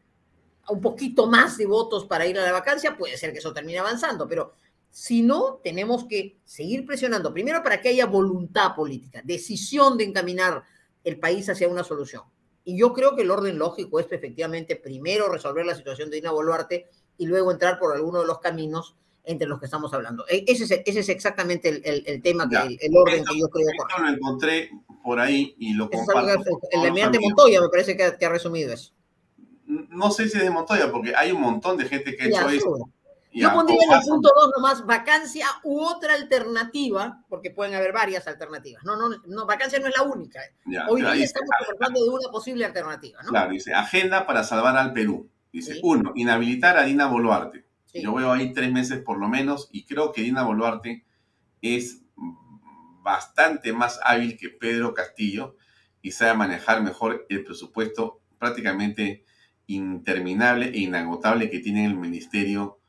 un 0.70 0.82
poquito 0.82 1.28
más 1.28 1.58
de 1.58 1.66
votos 1.66 2.06
para 2.06 2.26
ir 2.26 2.40
a 2.40 2.44
la 2.44 2.52
vacancia, 2.52 2.98
puede 2.98 3.18
ser 3.18 3.32
que 3.34 3.40
eso 3.40 3.54
termine 3.54 3.80
avanzando, 3.80 4.28
pero 4.28 4.54
si 4.96 5.24
no, 5.24 5.60
tenemos 5.62 6.06
que 6.06 6.38
seguir 6.46 6.86
presionando, 6.86 7.34
primero 7.34 7.62
para 7.62 7.82
que 7.82 7.90
haya 7.90 8.06
voluntad 8.06 8.74
política, 8.74 9.22
decisión 9.26 9.98
de 9.98 10.06
encaminar 10.06 10.64
el 11.04 11.20
país 11.20 11.50
hacia 11.50 11.68
una 11.68 11.84
solución. 11.84 12.24
Y 12.64 12.78
yo 12.78 12.94
creo 12.94 13.14
que 13.14 13.24
el 13.24 13.30
orden 13.30 13.58
lógico 13.58 14.00
es 14.00 14.10
efectivamente 14.10 14.78
primero 14.78 15.28
resolver 15.28 15.66
la 15.66 15.76
situación 15.76 16.10
de 16.10 16.16
Dina 16.16 16.32
Boluarte 16.32 16.88
y 17.18 17.26
luego 17.26 17.52
entrar 17.52 17.78
por 17.78 17.94
alguno 17.94 18.22
de 18.22 18.26
los 18.26 18.40
caminos 18.40 18.96
entre 19.26 19.50
los 19.50 19.60
que 19.60 19.66
estamos 19.66 19.94
hablando. 19.94 20.24
E, 20.30 20.46
ese 20.48 20.64
es, 20.64 20.72
ese 20.86 21.00
es 21.02 21.10
exactamente 21.10 21.68
el, 21.68 22.04
el, 22.06 22.22
tema, 22.22 22.48
que, 22.48 22.56
el, 22.56 22.96
orden 22.96 23.26
que 23.26 23.38
yo 23.38 23.50
creo. 23.50 23.68
Esto 23.68 24.02
lo 24.02 24.08
encontré 24.08 24.70
por 25.04 25.20
ahí 25.20 25.58
y 25.60 25.74
lo 25.74 25.90
comparto. 25.90 26.42
el 26.72 26.80
almirante 26.80 27.20
Montoya 27.20 27.60
me 27.60 27.68
parece 27.68 27.98
que 27.98 28.26
ha, 28.26 28.30
resumido 28.30 28.72
eso. 28.72 28.94
No 29.66 30.10
sé 30.10 30.30
si 30.30 30.38
es 30.38 30.44
de 30.46 30.50
Montoya, 30.50 30.90
porque 30.90 31.14
hay 31.14 31.34
un 31.34 31.42
montón 31.42 31.76
de 31.76 31.84
gente 31.84 32.16
que 32.16 32.24
ha 32.24 32.28
hecho 32.28 32.50
eso. 32.50 32.90
Yo 33.36 33.54
pondría 33.54 33.78
en 33.84 33.94
el 33.94 34.02
punto 34.02 34.30
2 34.34 34.52
nomás 34.56 34.86
vacancia 34.86 35.46
u 35.64 35.82
otra 35.82 36.14
alternativa, 36.14 37.24
porque 37.28 37.52
pueden 37.52 37.76
haber 37.76 37.92
varias 37.92 38.28
alternativas. 38.28 38.84
No, 38.86 38.96
no, 38.96 39.10
no 39.26 39.46
vacancia 39.46 39.78
no 39.80 39.88
es 39.88 39.94
la 39.98 40.04
única. 40.04 40.40
Hoy 40.88 41.02
día 41.02 41.16
estamos 41.16 41.50
hablando 41.74 42.02
de 42.02 42.10
una 42.10 42.30
posible 42.32 42.64
alternativa. 42.64 43.22
¿no? 43.24 43.30
Claro, 43.30 43.52
dice, 43.52 43.74
agenda 43.74 44.26
para 44.26 44.44
salvar 44.44 44.78
al 44.78 44.94
Perú. 44.94 45.30
Dice, 45.52 45.80
uno, 45.84 46.14
inhabilitar 46.16 46.78
a 46.78 46.84
Dina 46.84 47.08
Boluarte. 47.08 47.66
Yo 47.94 48.14
veo 48.14 48.32
ahí 48.32 48.54
tres 48.54 48.72
meses 48.72 49.02
por 49.02 49.18
lo 49.18 49.28
menos 49.28 49.70
y 49.72 49.86
creo 49.86 50.12
que 50.12 50.22
Dina 50.22 50.44
Boluarte 50.44 51.06
es 51.62 52.02
bastante 53.02 53.72
más 53.74 54.00
hábil 54.04 54.38
que 54.38 54.50
Pedro 54.50 54.94
Castillo 54.94 55.56
y 56.02 56.12
sabe 56.12 56.34
manejar 56.36 56.84
mejor 56.84 57.26
el 57.30 57.44
presupuesto 57.44 58.22
prácticamente 58.38 59.26
interminable 59.68 60.68
e 60.68 60.80
inagotable 60.80 61.50
que 61.50 61.60
tiene 61.60 61.86
el 61.86 61.96
Ministerio 61.96 62.80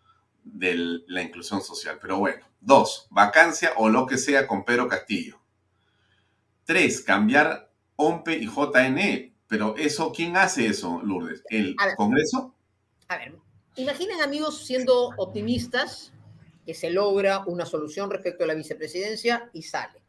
de 0.52 1.02
la 1.06 1.22
inclusión 1.22 1.60
social. 1.60 1.98
Pero 2.00 2.18
bueno, 2.18 2.46
dos, 2.60 3.06
vacancia 3.10 3.72
o 3.76 3.88
lo 3.88 4.06
que 4.06 4.16
sea 4.16 4.46
con 4.46 4.64
Pedro 4.64 4.88
Castillo. 4.88 5.40
Tres, 6.64 7.02
cambiar 7.02 7.70
OMPE 7.96 8.36
y 8.36 8.46
JNE. 8.46 9.34
Pero 9.48 9.76
eso, 9.76 10.12
¿quién 10.12 10.36
hace 10.36 10.66
eso, 10.66 11.00
Lourdes? 11.02 11.42
¿El 11.50 11.76
Congreso? 11.96 12.54
A 13.08 13.16
ver, 13.16 13.36
imaginen 13.76 14.20
amigos 14.20 14.64
siendo 14.66 15.10
optimistas 15.16 16.12
que 16.64 16.74
se 16.74 16.90
logra 16.90 17.44
una 17.46 17.64
solución 17.64 18.10
respecto 18.10 18.42
a 18.42 18.48
la 18.48 18.54
vicepresidencia 18.54 19.50
y 19.52 19.62
sale. 19.62 20.02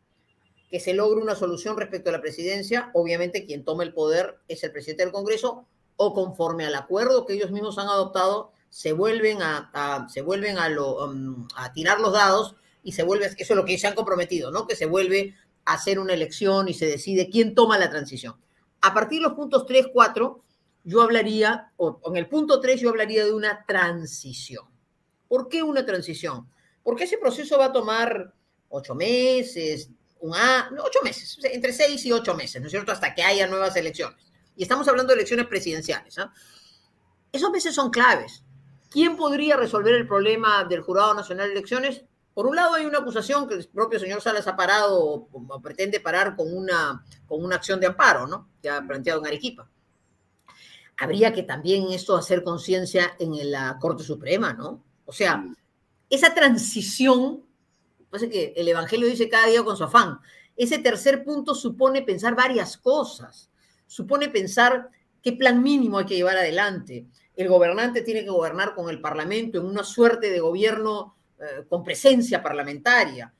Que 0.72 0.80
se 0.80 0.94
logra 0.94 1.22
una 1.22 1.36
solución 1.36 1.78
respecto 1.78 2.10
a 2.10 2.14
la 2.14 2.22
presidencia, 2.22 2.90
obviamente 2.94 3.46
quien 3.46 3.64
toma 3.64 3.84
el 3.84 3.94
poder 3.94 4.40
es 4.48 4.64
el 4.64 4.72
presidente 4.72 5.04
del 5.04 5.14
Congreso 5.14 5.68
o 5.98 6.14
conforme 6.14 6.66
al 6.66 6.76
acuerdo 6.76 7.26
que 7.26 7.34
ellos 7.34 7.52
mismos 7.52 7.78
han 7.78 7.88
adoptado, 7.88 8.52
se 8.78 8.94
vuelven 8.94 9.42
a, 9.42 10.08
se 10.08 10.22
vuelven 10.22 10.56
um, 10.56 11.48
a 11.56 11.74
tirar 11.74 12.00
los 12.00 12.14
dados 12.14 12.56
y 12.84 12.92
se 12.92 13.02
vuelve, 13.02 13.26
eso 13.26 13.36
es 13.40 13.58
lo 13.58 13.66
que 13.66 13.76
se 13.80 13.88
han 13.88 13.96
comprometido, 13.96 14.52
¿no? 14.52 14.68
Que 14.68 14.76
se 14.76 14.86
vuelve 14.86 15.34
a 15.66 15.74
hacer 15.74 15.98
una 15.98 16.14
elección 16.14 16.68
y 16.68 16.76
se 16.76 16.86
decide 16.86 17.28
quién 17.32 17.56
toma 17.56 17.80
la 17.80 17.90
transición. 17.90 18.36
A 18.82 18.94
partir 18.94 19.18
de 19.18 19.30
los 19.30 19.34
puntos 19.34 19.66
3, 19.66 19.88
4, 19.92 20.44
yo 20.84 21.02
hablaría, 21.02 21.72
o 21.78 22.00
en 22.06 22.18
el 22.18 22.30
punto 22.30 22.60
3 22.60 22.80
yo 22.80 22.90
hablaría 22.90 23.26
de 23.26 23.34
una 23.34 23.66
transición. 23.66 24.66
¿Por 25.28 25.50
qué 25.50 25.64
una 25.64 25.84
transición? 25.84 26.48
Porque 26.84 27.06
ese 27.06 27.18
proceso 27.18 27.58
va 27.58 27.66
a 27.66 27.74
tomar 27.74 28.32
ocho 28.70 28.94
meses, 28.94 29.90
un 30.20 30.34
ocho 30.84 31.00
meses, 31.04 31.40
entre 31.46 31.74
seis 31.74 32.06
y 32.06 32.12
ocho 32.12 32.36
meses, 32.36 32.62
¿no 32.62 32.68
es 32.68 32.72
cierto? 32.72 32.92
Hasta 32.92 33.16
que 33.16 33.24
haya 33.24 33.48
nuevas 33.48 33.76
elecciones. 33.76 34.24
Y 34.56 34.62
estamos 34.62 34.88
hablando 34.88 35.14
de 35.14 35.16
elecciones 35.16 35.48
presidenciales. 35.48 36.20
¿ah? 36.20 36.32
Esos 37.32 37.50
meses 37.50 37.74
son 37.74 37.90
claves. 37.90 38.44
¿Quién 38.90 39.18
podría 39.18 39.58
resolver 39.58 39.96
el 39.96 40.08
problema 40.08 40.64
del 40.64 40.82
Jurado 40.82 41.14
Nacional 41.14 41.48
de 41.48 41.54
Elecciones? 41.54 42.04
Por 42.34 42.46
un 42.46 42.56
lado 42.56 42.76
hay 42.76 42.86
una 42.86 43.00
acusación 43.00 43.48
que 43.48 43.56
el 43.56 43.68
propio 43.68 44.00
señor 44.00 44.22
Salas 44.22 44.48
ha 44.48 44.56
parado 44.56 45.04
o, 45.04 45.62
pretende 45.62 46.00
parar 46.00 46.36
con 46.36 46.56
una, 46.56 47.04
con 47.26 47.44
una 47.44 47.56
acción 47.56 47.80
de 47.80 47.88
amparo, 47.88 48.28
¿no? 48.28 48.50
Que 48.62 48.70
ha 48.70 48.86
planteado 48.86 49.20
en 49.20 49.28
Arequipa. 49.28 49.70
Habría 51.00 51.34
que 51.34 51.44
también 51.44 51.92
esto 51.92 52.16
hacer 52.16 52.44
conciencia 52.44 53.16
en 53.20 53.52
la 53.52 53.78
Corte 53.80 54.04
Suprema, 54.04 54.54
¿no? 54.54 54.84
O 55.06 55.12
sea, 55.12 55.44
esa 56.10 56.34
transición, 56.34 57.44
pasa 58.10 58.30
que 58.30 58.54
el 58.56 58.68
Evangelio 58.68 59.08
dice 59.08 59.30
cada 59.30 59.48
día 59.48 59.64
con 59.64 59.76
su 59.76 59.84
afán, 59.84 60.20
ese 60.56 60.80
tercer 60.80 61.24
punto 61.24 61.54
supone 61.54 62.02
pensar 62.02 62.36
varias 62.36 62.78
cosas, 62.78 63.50
supone 63.86 64.30
pensar 64.30 64.90
qué 65.22 65.34
plan 65.34 65.62
mínimo 65.62 65.98
hay 65.98 66.06
que 66.06 66.16
llevar 66.16 66.38
adelante. 66.38 67.06
El 67.38 67.48
gobernante 67.48 68.02
tiene 68.02 68.24
que 68.24 68.30
gobernar 68.30 68.76
con 68.76 68.90
el 68.90 69.00
Parlamento 69.00 69.60
en 69.60 69.66
una 69.66 69.86
suerte 69.86 70.30
de 70.30 70.42
gobierno 70.42 71.16
eh, 71.40 71.64
con 71.70 71.84
presencia 71.84 72.44
parlamentaria. 72.44 73.34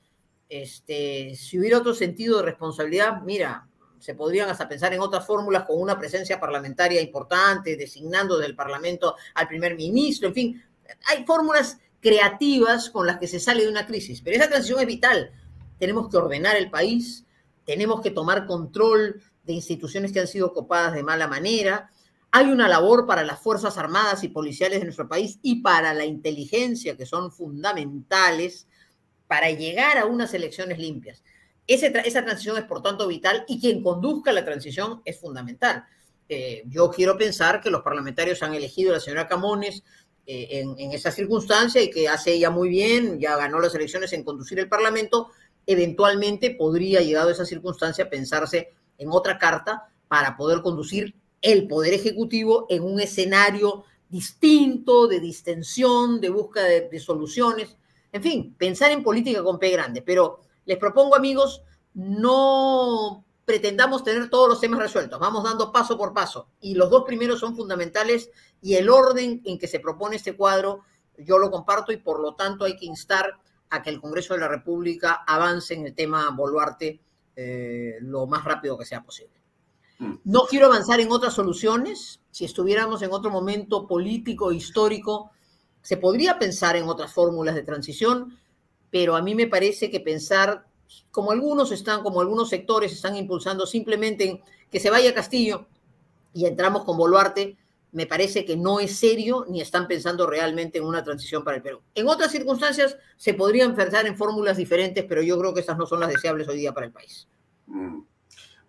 Este, 0.48 1.34
si 1.36 1.58
hubiera 1.58 1.78
otro 1.78 1.92
sentido 1.92 2.38
de 2.38 2.44
responsabilidad, 2.44 3.20
mira, 3.22 3.68
se 3.98 4.14
podrían 4.14 4.48
hasta 4.48 4.68
pensar 4.68 4.94
en 4.94 5.00
otras 5.00 5.26
fórmulas 5.26 5.64
con 5.64 5.80
una 5.80 5.98
presencia 5.98 6.40
parlamentaria 6.40 7.02
importante, 7.02 7.76
designando 7.76 8.38
desde 8.38 8.50
el 8.50 8.56
Parlamento 8.56 9.16
al 9.34 9.48
primer 9.48 9.76
ministro, 9.76 10.28
en 10.28 10.34
fin, 10.34 10.64
hay 11.08 11.24
fórmulas 11.24 11.78
creativas 12.00 12.90
con 12.90 13.06
las 13.06 13.18
que 13.18 13.26
se 13.26 13.40
sale 13.40 13.64
de 13.64 13.68
una 13.68 13.86
crisis, 13.86 14.22
pero 14.22 14.36
esa 14.36 14.48
transición 14.48 14.80
es 14.80 14.86
vital. 14.86 15.32
Tenemos 15.78 16.08
que 16.08 16.16
ordenar 16.16 16.56
el 16.56 16.70
país, 16.70 17.24
tenemos 17.64 18.00
que 18.00 18.10
tomar 18.10 18.46
control 18.46 19.20
de 19.42 19.52
instituciones 19.52 20.12
que 20.12 20.20
han 20.20 20.28
sido 20.28 20.52
copadas 20.52 20.94
de 20.94 21.02
mala 21.02 21.26
manera. 21.26 21.90
Hay 22.30 22.46
una 22.46 22.68
labor 22.68 23.06
para 23.06 23.24
las 23.24 23.40
Fuerzas 23.40 23.78
Armadas 23.78 24.22
y 24.22 24.28
Policiales 24.28 24.80
de 24.80 24.84
nuestro 24.84 25.08
país 25.08 25.38
y 25.42 25.62
para 25.62 25.94
la 25.94 26.04
inteligencia 26.04 26.96
que 26.96 27.06
son 27.06 27.32
fundamentales 27.32 28.66
para 29.26 29.50
llegar 29.50 29.98
a 29.98 30.06
unas 30.06 30.34
elecciones 30.34 30.78
limpias. 30.78 31.22
esa 31.66 32.24
transición 32.24 32.56
es 32.56 32.64
por 32.64 32.82
tanto 32.82 33.06
vital 33.06 33.44
y 33.46 33.60
quien 33.60 33.82
conduzca 33.82 34.32
la 34.32 34.44
transición 34.44 35.02
es 35.04 35.18
fundamental. 35.18 35.84
Eh, 36.28 36.64
yo 36.66 36.90
quiero 36.90 37.16
pensar 37.16 37.60
que 37.60 37.70
los 37.70 37.82
parlamentarios 37.82 38.42
han 38.42 38.54
elegido 38.54 38.90
a 38.90 38.94
la 38.94 39.00
señora 39.00 39.26
Camones 39.26 39.82
eh, 40.26 40.60
en, 40.60 40.92
esa 40.92 41.10
circunstancia 41.10 41.80
y 41.80 41.90
que 41.90 42.06
hace 42.06 42.34
ella 42.34 42.50
muy 42.50 42.68
bien, 42.68 43.18
ya 43.18 43.36
ganó 43.36 43.60
las 43.60 43.74
elecciones 43.74 44.12
en 44.12 44.24
conducir 44.24 44.58
el 44.58 44.68
Parlamento, 44.68 45.30
eventualmente 45.66 46.50
podría, 46.50 47.00
llegado 47.00 47.30
a 47.30 47.32
esa 47.32 47.46
circunstancia, 47.46 48.10
pensarse 48.10 48.74
en 48.98 49.08
otra 49.10 49.38
carta 49.38 49.88
para 50.06 50.36
poder 50.36 50.60
conducir 50.60 51.14
el 51.40 51.68
Poder 51.68 51.94
Ejecutivo 51.94 52.66
en 52.68 52.82
un 52.82 53.00
escenario 53.00 53.84
distinto, 54.08 55.06
de 55.06 55.20
distensión, 55.20 56.20
de 56.20 56.30
búsqueda 56.30 56.64
de 56.64 57.00
soluciones. 57.00 57.76
En 58.12 58.22
fin, 58.22 58.54
pensar 58.56 58.90
en 58.90 59.02
política 59.02 59.42
con 59.42 59.58
P 59.58 59.70
grande. 59.70 60.02
Pero 60.02 60.40
les 60.64 60.78
propongo, 60.78 61.14
amigos, 61.14 61.62
no 61.94 63.24
pretendamos 63.44 64.04
tener 64.04 64.28
todos 64.28 64.48
los 64.48 64.60
temas 64.60 64.80
resueltos. 64.80 65.18
Vamos 65.18 65.44
dando 65.44 65.72
paso 65.72 65.96
por 65.96 66.12
paso. 66.12 66.48
Y 66.60 66.74
los 66.74 66.90
dos 66.90 67.04
primeros 67.04 67.40
son 67.40 67.56
fundamentales 67.56 68.30
y 68.60 68.74
el 68.74 68.90
orden 68.90 69.40
en 69.44 69.58
que 69.58 69.66
se 69.66 69.80
propone 69.80 70.16
este 70.16 70.36
cuadro 70.36 70.82
yo 71.18 71.38
lo 71.38 71.50
comparto 71.50 71.92
y 71.92 71.96
por 71.96 72.20
lo 72.20 72.34
tanto 72.34 72.64
hay 72.64 72.76
que 72.76 72.86
instar 72.86 73.38
a 73.70 73.82
que 73.82 73.90
el 73.90 74.00
Congreso 74.00 74.34
de 74.34 74.40
la 74.40 74.48
República 74.48 75.24
avance 75.26 75.74
en 75.74 75.86
el 75.86 75.94
tema 75.94 76.30
Boluarte 76.30 77.00
eh, 77.36 77.98
lo 78.00 78.26
más 78.26 78.44
rápido 78.44 78.78
que 78.78 78.84
sea 78.84 79.02
posible. 79.02 79.37
Mm. 79.98 80.14
No 80.24 80.44
quiero 80.48 80.66
avanzar 80.66 81.00
en 81.00 81.10
otras 81.10 81.34
soluciones. 81.34 82.20
Si 82.30 82.44
estuviéramos 82.44 83.02
en 83.02 83.12
otro 83.12 83.30
momento 83.30 83.86
político, 83.86 84.52
histórico, 84.52 85.30
se 85.82 85.96
podría 85.96 86.38
pensar 86.38 86.76
en 86.76 86.84
otras 86.84 87.12
fórmulas 87.12 87.54
de 87.54 87.62
transición, 87.62 88.38
pero 88.90 89.16
a 89.16 89.22
mí 89.22 89.34
me 89.34 89.46
parece 89.46 89.90
que 89.90 90.00
pensar 90.00 90.66
como 91.10 91.32
algunos 91.32 91.72
están, 91.72 92.02
como 92.02 92.20
algunos 92.20 92.48
sectores 92.48 92.92
están 92.92 93.16
impulsando 93.16 93.66
simplemente 93.66 94.24
en 94.24 94.40
que 94.70 94.80
se 94.80 94.90
vaya 94.90 95.14
Castillo 95.14 95.66
y 96.32 96.46
entramos 96.46 96.84
con 96.84 96.96
Boluarte, 96.96 97.56
me 97.92 98.06
parece 98.06 98.44
que 98.44 98.56
no 98.56 98.80
es 98.80 98.96
serio 98.96 99.46
ni 99.48 99.60
están 99.60 99.88
pensando 99.88 100.26
realmente 100.26 100.78
en 100.78 100.84
una 100.84 101.02
transición 101.02 101.42
para 101.42 101.56
el 101.56 101.62
Perú. 101.62 101.80
En 101.94 102.06
otras 102.06 102.30
circunstancias 102.30 102.96
se 103.16 103.34
podrían 103.34 103.74
pensar 103.74 104.06
en 104.06 104.16
fórmulas 104.16 104.56
diferentes, 104.56 105.04
pero 105.08 105.22
yo 105.22 105.38
creo 105.38 105.54
que 105.54 105.60
esas 105.60 105.78
no 105.78 105.86
son 105.86 106.00
las 106.00 106.10
deseables 106.10 106.48
hoy 106.48 106.58
día 106.58 106.74
para 106.74 106.86
el 106.86 106.92
país. 106.92 107.26
Mm. 107.66 108.00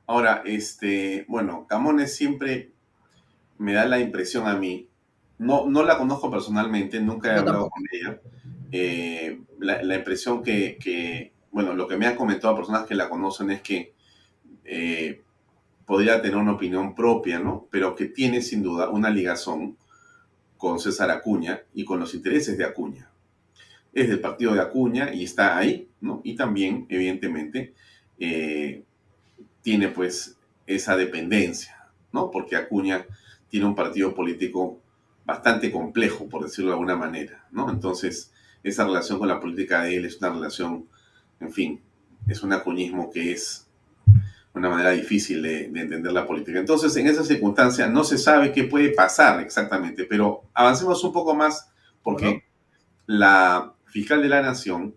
Ahora, 0.10 0.42
este, 0.46 1.26
bueno, 1.28 1.68
Camones 1.68 2.16
siempre 2.16 2.72
me 3.60 3.74
da 3.74 3.86
la 3.86 4.00
impresión 4.00 4.48
a 4.48 4.56
mí, 4.56 4.90
no, 5.38 5.68
no 5.68 5.84
la 5.84 6.00
conozco 6.00 6.32
personalmente, 6.32 7.00
nunca 7.00 7.34
he 7.34 7.38
hablado 7.38 7.70
con 7.70 7.84
ella, 7.92 8.20
eh, 8.72 9.40
la, 9.60 9.96
impresión 9.96 10.42
que 10.42 11.32
bueno, 11.52 11.74
lo 11.74 11.88
que 11.88 11.98
me 11.98 12.08
han 12.08 12.16
comentado 12.16 12.56
personas 12.56 12.86
que 12.86 12.96
la 12.96 13.10
conocen 13.10 13.52
es 13.52 13.62
que 13.62 13.94
eh, 14.66 15.22
podría 15.86 16.22
tener 16.22 16.38
una 16.38 16.54
opinión 16.54 16.94
propia, 16.96 17.40
¿no? 17.40 17.68
Pero 17.72 17.96
que 17.96 18.06
tiene 18.06 18.42
sin 18.42 18.64
duda 18.64 18.90
una 18.90 19.10
ligazón 19.10 19.78
con 20.58 20.80
César 20.80 21.10
Acuña 21.10 21.62
y 21.74 21.86
con 21.86 22.00
los 22.00 22.14
intereses 22.14 22.58
de 22.58 22.66
Acuña. 22.66 23.10
Es 23.94 24.10
del 24.10 24.20
partido 24.20 24.54
de 24.54 24.62
Acuña 24.62 25.14
y 25.14 25.24
está 25.24 25.58
ahí, 25.58 25.90
¿no? 26.02 26.22
Y 26.24 26.36
también, 26.36 26.86
evidentemente, 26.90 27.74
eh, 28.20 28.84
tiene 29.62 29.90
pues 29.90 30.38
esa 30.66 30.96
dependencia, 30.96 31.90
¿no? 32.12 32.32
Porque 32.32 32.56
Acuña 32.56 33.06
tiene 33.50 33.66
un 33.66 33.76
partido 33.76 34.14
político 34.14 34.80
bastante 35.26 35.72
complejo, 35.72 36.28
por 36.28 36.44
decirlo 36.44 36.72
de 36.72 36.76
alguna 36.76 36.96
manera, 36.96 37.46
¿no? 37.52 37.70
Entonces, 37.70 38.32
esa 38.64 38.86
relación 38.86 39.20
con 39.20 39.28
la 39.28 39.40
política 39.40 39.84
de 39.84 39.98
él 39.98 40.06
es 40.06 40.18
una 40.18 40.30
relación 40.30 40.88
en 41.40 41.52
fin, 41.52 41.82
es 42.28 42.44
un 42.44 42.54
acuñismo 42.54 43.10
que 43.10 43.32
es 43.32 43.66
una 44.54 44.70
manera 44.70 44.92
difícil 44.92 45.42
de, 45.42 45.66
entender 45.66 46.12
la 46.12 46.26
política. 46.26 46.60
Entonces, 46.60 46.96
en 46.98 47.08
esa 47.08 47.24
circunstancia 47.24 47.88
no 47.88 48.04
se 48.04 48.18
sabe 48.18 48.52
qué 48.52 48.64
puede 48.66 48.90
pasar 48.90 49.40
exactamente, 49.42 50.06
pero 50.06 50.44
avancemos 50.54 51.04
un 51.04 51.14
poco 51.14 51.36
más 51.36 51.72
porque 52.04 52.44
la 53.06 53.74
fiscal 53.86 54.22
de 54.22 54.30
la 54.30 54.42
Nación 54.42 54.96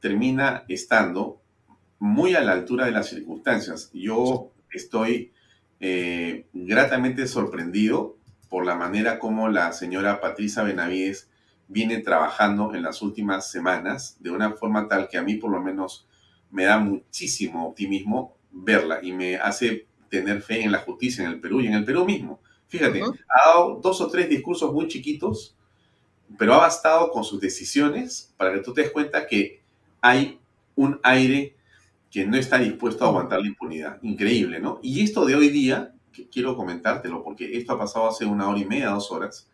termina 0.00 0.64
estando 0.68 1.40
muy 2.00 2.34
a 2.34 2.40
la 2.40 2.52
altura 2.52 2.86
de 2.86 2.92
las 2.92 3.08
circunstancias. 3.08 3.90
Yo 3.92 4.50
estoy 4.72 5.30
eh, 5.78 6.46
gratamente 6.52 7.28
sorprendido 7.28 8.16
por 8.48 8.66
la 8.66 8.74
manera 8.74 9.20
como 9.20 9.48
la 9.48 9.72
señora 9.72 10.20
Patricia 10.20 10.64
Benavides 10.64 11.30
viene 11.68 11.98
trabajando 11.98 12.74
en 12.74 12.82
las 12.82 13.00
últimas 13.00 13.48
semanas 13.48 14.16
de 14.18 14.30
una 14.30 14.50
forma 14.52 14.88
tal 14.88 15.08
que 15.08 15.18
a 15.18 15.22
mí 15.22 15.36
por 15.36 15.52
lo 15.52 15.60
menos 15.60 16.08
me 16.50 16.64
da 16.64 16.78
muchísimo 16.78 17.68
optimismo 17.68 18.34
verla 18.50 18.98
y 19.02 19.12
me 19.12 19.36
hace 19.36 19.86
tener 20.08 20.42
fe 20.42 20.62
en 20.64 20.72
la 20.72 20.78
justicia 20.78 21.24
en 21.24 21.30
el 21.30 21.40
Perú 21.40 21.60
y 21.60 21.68
en 21.68 21.74
el 21.74 21.84
Perú 21.84 22.04
mismo. 22.04 22.40
Fíjate, 22.66 23.02
ha 23.02 23.48
dado 23.48 23.80
dos 23.80 24.00
o 24.00 24.08
tres 24.08 24.28
discursos 24.28 24.72
muy 24.72 24.88
chiquitos, 24.88 25.56
pero 26.38 26.54
ha 26.54 26.58
bastado 26.58 27.10
con 27.12 27.24
sus 27.24 27.40
decisiones 27.40 28.32
para 28.36 28.52
que 28.52 28.60
tú 28.60 28.72
te 28.72 28.82
des 28.82 28.90
cuenta 28.90 29.26
que 29.26 29.62
hay 30.00 30.40
un 30.74 30.98
aire 31.02 31.54
que 32.10 32.26
no 32.26 32.36
está 32.36 32.58
dispuesto 32.58 33.04
a 33.04 33.08
aguantar 33.08 33.40
la 33.40 33.48
impunidad. 33.48 33.98
Increíble, 34.02 34.60
¿no? 34.60 34.80
Y 34.82 35.02
esto 35.02 35.24
de 35.24 35.36
hoy 35.36 35.48
día, 35.48 35.94
que 36.12 36.28
quiero 36.28 36.56
comentártelo 36.56 37.22
porque 37.22 37.56
esto 37.56 37.72
ha 37.72 37.78
pasado 37.78 38.08
hace 38.08 38.26
una 38.26 38.48
hora 38.48 38.58
y 38.58 38.64
media, 38.64 38.90
dos 38.90 39.12
horas, 39.12 39.48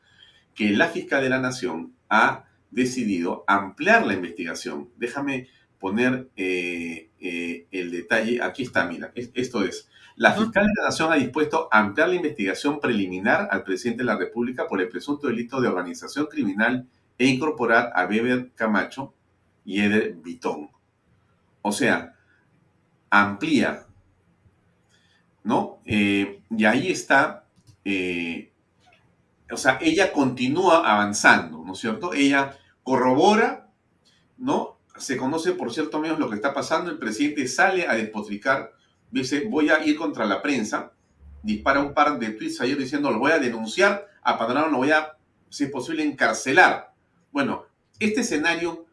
que 0.55 0.70
la 0.70 0.89
fiscal 0.89 1.23
de 1.23 1.28
la 1.28 1.39
Nación 1.39 1.95
ha 2.09 2.45
decidido 2.70 3.45
ampliar 3.47 4.07
la 4.07 4.15
investigación. 4.15 4.89
Déjame 4.97 5.49
poner 5.78 6.31
eh, 6.37 7.11
eh, 7.20 7.66
el 7.70 7.91
detalle. 7.91 8.43
Aquí 8.43 8.62
está, 8.62 8.87
mira, 8.87 9.12
esto 9.15 9.62
es. 9.62 9.89
La 10.16 10.33
fiscal 10.33 10.66
de 10.66 10.73
la 10.78 10.87
Nación 10.87 11.12
ha 11.12 11.16
dispuesto 11.16 11.69
ampliar 11.70 12.09
la 12.09 12.15
investigación 12.15 12.81
preliminar 12.81 13.49
al 13.51 13.65
presidente 13.65 14.03
de 14.03 14.07
la 14.07 14.16
República 14.16 14.66
por 14.66 14.81
el 14.81 14.89
presunto 14.89 15.27
delito 15.27 15.61
de 15.61 15.69
organización 15.69 16.27
criminal 16.27 16.89
e 17.19 17.27
incorporar 17.27 17.93
a 17.95 18.07
Weber 18.07 18.53
Camacho 18.55 19.12
y 19.66 19.81
Eder 19.81 20.15
Vitón. 20.15 20.70
O 21.61 21.70
sea, 21.70 22.16
amplía, 23.11 23.87
¿no? 25.45 25.81
Eh, 25.85 26.43
y 26.51 26.65
ahí 26.65 26.91
está, 26.91 27.47
eh, 27.85 28.53
o 29.51 29.57
sea, 29.57 29.78
ella 29.81 30.12
continúa 30.12 30.91
avanzando, 30.91 31.62
¿no 31.65 31.73
es 31.74 31.78
cierto? 31.78 32.12
Ella 32.15 32.59
corrobora, 32.83 33.69
¿no? 34.39 34.78
Se 34.97 35.16
conoce 35.16 35.53
por 35.53 35.73
cierto 35.73 36.01
menos 36.01 36.19
lo 36.19 36.28
que 36.28 36.37
está 36.37 36.53
pasando, 36.53 36.91
el 36.91 36.99
presidente 36.99 37.47
sale 37.47 37.87
a 37.87 37.95
despotricar, 37.95 38.73
dice, 39.11 39.47
voy 39.49 39.70
a 39.70 39.85
ir 39.85 39.97
contra 39.97 40.24
la 40.24 40.43
prensa, 40.43 40.93
dispara 41.43 41.81
un 41.81 41.95
par 41.95 42.19
de 42.19 42.31
tweets 42.31 42.61
ayer 42.61 42.77
diciendo, 42.77 43.11
lo 43.11 43.19
voy 43.19 43.33
a 43.33 43.39
denunciar, 43.39 44.07
a 44.23 44.37
Panorama 44.37 44.69
lo 44.69 44.78
voy 44.78 44.91
a, 44.91 45.16
si 45.49 45.65
es 45.65 45.70
posible, 45.70 46.03
encarcelar. 46.03 46.93
Bueno, 47.31 47.66
este 48.01 48.23
escenario, 48.23 48.87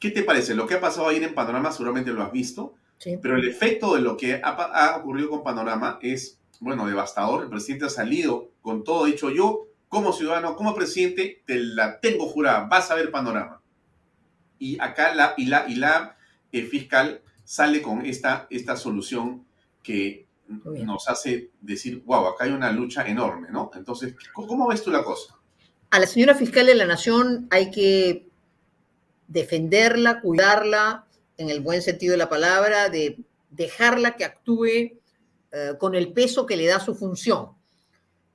¿qué 0.00 0.10
te 0.10 0.24
parece? 0.24 0.54
Lo 0.54 0.66
que 0.66 0.74
ha 0.74 0.80
pasado 0.80 1.08
ayer 1.08 1.22
en 1.22 1.34
Panorama 1.34 1.70
seguramente 1.70 2.10
lo 2.10 2.22
has 2.22 2.32
visto, 2.32 2.74
pero 3.20 3.36
el 3.36 3.46
efecto 3.46 3.94
de 3.94 4.00
lo 4.00 4.16
que 4.16 4.34
ha, 4.42 4.50
ha, 4.50 4.96
ocurrido 4.96 5.30
con 5.30 5.42
Panorama 5.42 5.98
es, 6.02 6.38
bueno, 6.60 6.86
devastador. 6.86 7.44
El 7.44 7.50
presidente 7.50 7.86
ha 7.86 7.90
salido 7.90 8.50
con 8.62 8.84
todo 8.84 9.04
dicho 9.04 9.30
yo, 9.30 9.66
como 9.88 10.12
ciudadano, 10.12 10.56
como 10.56 10.74
presidente, 10.74 11.42
te 11.46 11.58
la 11.58 12.00
tengo 12.00 12.26
jurada, 12.26 12.66
vas 12.68 12.90
a 12.90 12.94
ver 12.94 13.10
Panorama. 13.10 13.60
Y 14.58 14.80
acá 14.80 15.14
la, 15.14 15.34
y 15.36 15.46
la, 15.46 15.66
y 15.68 15.76
la 15.76 16.16
eh, 16.52 16.62
fiscal 16.62 17.22
sale 17.44 17.82
con 17.82 18.06
esta, 18.06 18.46
esta 18.50 18.76
solución 18.76 19.44
que 19.82 20.26
nos 20.48 21.08
hace 21.08 21.50
decir, 21.60 22.02
wow, 22.04 22.26
acá 22.28 22.44
hay 22.44 22.50
una 22.50 22.70
lucha 22.70 23.06
enorme, 23.06 23.48
¿no? 23.50 23.70
Entonces, 23.74 24.14
¿cómo 24.32 24.68
ves 24.68 24.82
tú 24.82 24.90
la 24.90 25.02
cosa? 25.02 25.36
A 25.90 25.98
la 25.98 26.06
señora 26.06 26.34
fiscal 26.34 26.66
de 26.66 26.74
la 26.74 26.86
Nación 26.86 27.46
hay 27.50 27.70
que 27.70 28.28
defenderla, 29.28 30.20
cuidarla, 30.20 31.03
en 31.36 31.50
el 31.50 31.60
buen 31.60 31.82
sentido 31.82 32.12
de 32.12 32.18
la 32.18 32.28
palabra, 32.28 32.88
de 32.88 33.18
dejarla 33.50 34.16
que 34.16 34.24
actúe 34.24 35.00
eh, 35.52 35.74
con 35.78 35.94
el 35.94 36.12
peso 36.12 36.46
que 36.46 36.56
le 36.56 36.66
da 36.66 36.80
su 36.80 36.94
función. 36.94 37.50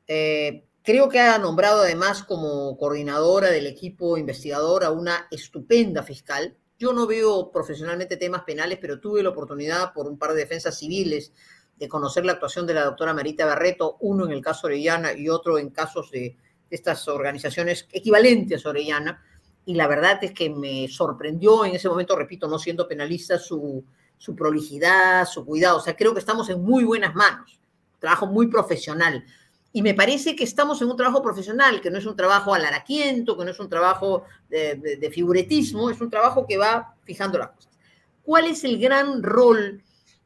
Eh, 0.07 0.65
creo 0.83 1.09
que 1.09 1.19
ha 1.19 1.37
nombrado 1.37 1.81
además 1.81 2.23
como 2.23 2.77
coordinadora 2.77 3.49
del 3.49 3.67
equipo 3.67 4.17
investigador 4.17 4.83
a 4.83 4.91
una 4.91 5.27
estupenda 5.29 6.03
fiscal. 6.03 6.55
Yo 6.77 6.93
no 6.93 7.05
veo 7.07 7.51
profesionalmente 7.51 8.17
temas 8.17 8.43
penales, 8.43 8.79
pero 8.79 8.99
tuve 8.99 9.21
la 9.21 9.29
oportunidad 9.29 9.93
por 9.93 10.07
un 10.07 10.17
par 10.17 10.31
de 10.31 10.39
defensas 10.39 10.77
civiles 10.77 11.33
de 11.77 11.87
conocer 11.87 12.25
la 12.25 12.33
actuación 12.33 12.65
de 12.65 12.73
la 12.73 12.83
doctora 12.83 13.13
Marita 13.13 13.45
Barreto, 13.45 13.97
uno 14.01 14.25
en 14.25 14.31
el 14.31 14.41
caso 14.41 14.67
Orellana 14.67 15.13
y 15.13 15.29
otro 15.29 15.57
en 15.57 15.69
casos 15.69 16.11
de 16.11 16.35
estas 16.69 17.07
organizaciones 17.07 17.87
equivalentes 17.91 18.65
a 18.65 18.69
Orellana 18.69 19.23
y 19.69 19.75
la 19.75 19.85
verdad 19.85 20.17
es 20.23 20.33
que 20.33 20.49
me 20.49 20.87
sorprendió 20.87 21.63
en 21.63 21.75
ese 21.75 21.87
momento, 21.87 22.15
repito, 22.15 22.47
no 22.47 22.57
siendo 22.57 22.87
penalista, 22.87 23.37
su, 23.37 23.85
su 24.17 24.35
prolijidad, 24.35 25.27
su 25.27 25.45
cuidado. 25.45 25.77
O 25.77 25.79
sea, 25.79 25.95
creo 25.95 26.11
que 26.11 26.19
estamos 26.19 26.49
en 26.49 26.59
muy 26.63 26.83
buenas 26.83 27.13
manos, 27.13 27.61
trabajo 27.99 28.25
muy 28.25 28.47
profesional. 28.47 29.23
Y 29.71 29.83
me 29.83 29.93
parece 29.93 30.35
que 30.35 30.43
estamos 30.43 30.81
en 30.81 30.89
un 30.89 30.97
trabajo 30.97 31.21
profesional, 31.21 31.81
que 31.81 31.91
no 31.91 31.99
es 31.99 32.07
un 32.07 32.15
trabajo 32.15 32.55
alaraquiento, 32.55 33.37
que 33.37 33.45
no 33.45 33.51
es 33.51 33.59
un 33.59 33.69
trabajo 33.69 34.23
de, 34.49 34.97
de, 34.99 35.11
figuretismo, 35.11 35.91
es 35.91 36.01
un 36.01 36.09
trabajo 36.09 36.47
que 36.47 36.57
va 36.57 36.95
fijando 37.03 37.37
las 37.37 37.49
cosas. 37.49 37.77
¿Cuál 38.23 38.47
es 38.47 38.63
el 38.63 38.79
gran 38.79 39.21
rol 39.21 39.83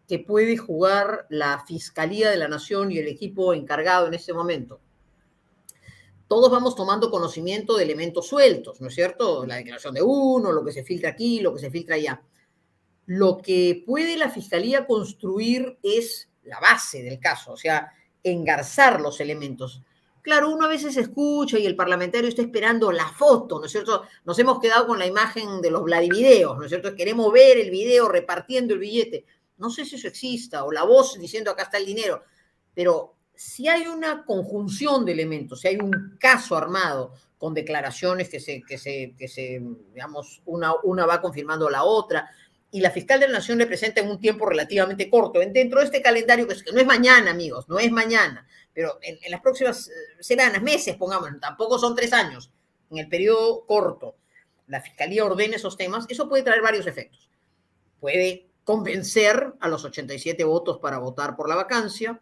que 0.07 0.19
puede 0.19 0.55
jugar 0.55 1.25
la 1.27 1.65
Fiscalía 1.67 2.29
de 2.29 2.37
la 2.37 2.47
Nación 2.47 2.93
y 2.93 2.97
el 2.97 3.09
equipo 3.09 3.53
encargado 3.53 4.07
en 4.07 4.13
este 4.13 4.31
momento? 4.31 4.79
Todos 6.33 6.49
vamos 6.49 6.75
tomando 6.75 7.11
conocimiento 7.11 7.77
de 7.77 7.83
elementos 7.83 8.27
sueltos, 8.27 8.81
¿no 8.81 8.87
es 8.87 8.95
cierto? 8.95 9.45
La 9.45 9.57
declaración 9.57 9.93
de 9.93 10.01
uno, 10.01 10.51
lo 10.51 10.65
que 10.65 10.71
se 10.71 10.83
filtra 10.83 11.11
aquí, 11.11 11.41
lo 11.41 11.53
que 11.53 11.59
se 11.59 11.69
filtra 11.69 11.93
allá. 11.93 12.23
Lo 13.05 13.37
que 13.37 13.83
puede 13.85 14.17
la 14.17 14.31
fiscalía 14.31 14.87
construir 14.87 15.77
es 15.83 16.31
la 16.41 16.59
base 16.59 17.03
del 17.03 17.19
caso, 17.19 17.51
o 17.51 17.55
sea, 17.55 17.91
engarzar 18.23 18.99
los 18.99 19.19
elementos. 19.19 19.83
Claro, 20.23 20.49
uno 20.49 20.65
a 20.65 20.69
veces 20.69 20.97
escucha 20.97 21.59
y 21.59 21.67
el 21.67 21.75
parlamentario 21.75 22.29
está 22.29 22.41
esperando 22.41 22.91
la 22.91 23.09
foto, 23.09 23.59
¿no 23.59 23.67
es 23.67 23.71
cierto? 23.71 24.01
Nos 24.25 24.39
hemos 24.39 24.59
quedado 24.59 24.87
con 24.87 24.97
la 24.97 25.05
imagen 25.05 25.61
de 25.61 25.69
los 25.69 25.83
Vladivideos, 25.83 26.57
¿no 26.57 26.63
es 26.63 26.69
cierto? 26.69 26.95
Queremos 26.95 27.31
ver 27.31 27.59
el 27.59 27.69
video 27.69 28.09
repartiendo 28.09 28.73
el 28.73 28.79
billete. 28.79 29.23
No 29.59 29.69
sé 29.69 29.85
si 29.85 29.97
eso 29.97 30.07
exista, 30.07 30.63
o 30.63 30.71
la 30.71 30.83
voz 30.83 31.19
diciendo 31.19 31.51
acá 31.51 31.61
está 31.61 31.77
el 31.77 31.85
dinero, 31.85 32.23
pero 32.73 33.13
si 33.35 33.67
hay 33.67 33.87
una 33.87 34.25
conjunción 34.25 35.05
de 35.05 35.11
elementos, 35.11 35.61
si 35.61 35.67
hay 35.67 35.77
un 35.77 36.17
caso 36.19 36.55
armado 36.55 37.13
con 37.37 37.53
declaraciones 37.53 38.29
que 38.29 38.39
se, 38.39 38.63
que 38.63 38.77
se, 38.77 39.13
que 39.17 39.27
se 39.27 39.61
digamos, 39.93 40.41
una, 40.45 40.73
una 40.83 41.05
va 41.05 41.21
confirmando 41.21 41.69
la 41.69 41.83
otra, 41.83 42.29
y 42.71 42.79
la 42.79 42.89
fiscal 42.89 43.19
de 43.19 43.27
la 43.27 43.33
Nación 43.33 43.59
le 43.59 43.67
presenta 43.67 44.01
en 44.01 44.09
un 44.09 44.19
tiempo 44.19 44.47
relativamente 44.47 45.09
corto, 45.09 45.39
dentro 45.39 45.79
de 45.79 45.85
este 45.85 46.01
calendario, 46.01 46.47
que, 46.47 46.55
no 46.73 46.79
es 46.79 46.87
mañana, 46.87 47.31
amigos, 47.31 47.69
no 47.69 47.77
es 47.79 47.91
mañana, 47.91 48.47
pero 48.73 48.97
en, 49.01 49.19
en 49.21 49.31
las 49.31 49.41
próximas 49.41 49.89
eh, 49.89 49.91
semanas, 50.21 50.61
meses, 50.61 50.95
pongamos, 50.95 51.29
tampoco 51.39 51.77
son 51.77 51.95
tres 51.95 52.13
años, 52.13 52.51
en 52.89 52.97
el 52.97 53.09
periodo 53.09 53.65
corto, 53.65 54.15
la 54.67 54.81
fiscalía 54.81 55.25
ordena 55.25 55.55
esos 55.55 55.77
temas, 55.77 56.05
eso 56.09 56.29
puede 56.29 56.43
traer 56.43 56.61
varios 56.61 56.87
efectos. 56.87 57.29
Puede 57.99 58.47
convencer 58.63 59.53
a 59.59 59.67
los 59.67 59.83
87 59.83 60.43
votos 60.43 60.79
para 60.79 60.97
votar 60.97 61.35
por 61.35 61.49
la 61.49 61.55
vacancia, 61.55 62.19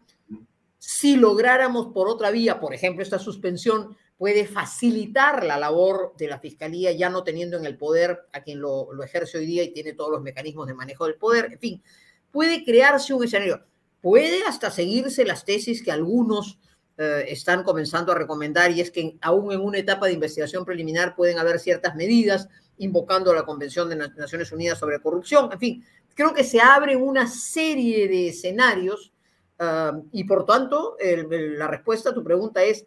si 0.84 1.16
lográramos 1.16 1.94
por 1.94 2.10
otra 2.10 2.32
vía, 2.32 2.60
por 2.60 2.74
ejemplo, 2.74 3.04
esta 3.04 3.20
suspensión 3.20 3.96
puede 4.18 4.48
facilitar 4.48 5.44
la 5.44 5.60
labor 5.60 6.16
de 6.18 6.28
la 6.28 6.40
Fiscalía, 6.40 6.92
ya 6.92 7.08
no 7.08 7.24
teniendo 7.24 7.56
en 7.56 7.68
el 7.68 7.78
poder 7.78 8.22
a 8.34 8.42
quien 8.42 8.60
lo, 8.60 8.92
ejerce 9.04 9.38
hoy 9.38 9.46
día 9.46 9.62
y 9.62 9.74
tiene 9.74 9.94
todos 9.94 10.10
los 10.10 10.24
mecanismos 10.24 10.66
de 10.66 10.74
manejo 10.74 11.06
del 11.06 11.18
poder, 11.18 11.50
en 11.54 11.60
fin, 11.60 11.84
puede 12.32 12.66
crearse 12.66 13.14
un 13.14 13.24
escenario, 13.24 13.64
puede 14.02 14.44
hasta 14.44 14.72
seguirse 14.72 15.24
las 15.24 15.46
tesis 15.46 15.84
que 15.84 15.92
algunos 15.92 16.58
eh, 16.98 17.26
están 17.28 17.64
comenzando 17.64 18.12
a 18.12 18.16
recomendar, 18.16 18.72
y 18.72 18.82
es 18.82 18.90
que 18.90 19.20
aún 19.22 19.52
en 19.52 19.60
una 19.60 19.78
etapa 19.78 20.08
de 20.08 20.14
investigación 20.14 20.66
preliminar 20.66 21.16
pueden 21.16 21.38
haber 21.38 21.60
ciertas 21.60 21.94
medidas 21.94 22.50
invocando 22.80 23.36
la 23.36 23.46
Convención 23.46 23.88
de 23.88 23.98
Naciones 23.98 24.52
Unidas 24.52 24.80
sobre 24.80 25.00
Corrupción, 25.00 25.52
en 25.52 25.60
fin, 25.60 25.86
creo 26.16 26.34
que 26.34 26.44
se 26.44 26.60
abre 26.60 26.96
una 26.96 27.28
serie 27.28 28.08
de 28.08 28.30
escenarios 28.30 29.12
Y 30.12 30.24
por 30.24 30.46
tanto, 30.46 30.96
el, 31.00 31.32
el, 31.32 31.60
la 31.60 31.68
respuesta 31.68 32.10
a 32.10 32.14
tu 32.14 32.24
pregunta 32.24 32.64
es, 32.64 32.86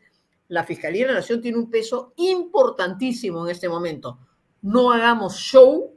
la 0.49 0.65
Fiscalía 0.65 1.07
de 1.07 1.13
la 1.13 1.19
Nación 1.21 1.41
tiene 1.41 1.59
un 1.59 1.71
peso 1.71 2.13
importantísimo 2.17 3.45
en 3.45 3.51
este 3.51 3.69
momento. 3.69 4.19
No 4.63 4.93
hagamos 4.93 5.37
show, 5.37 5.95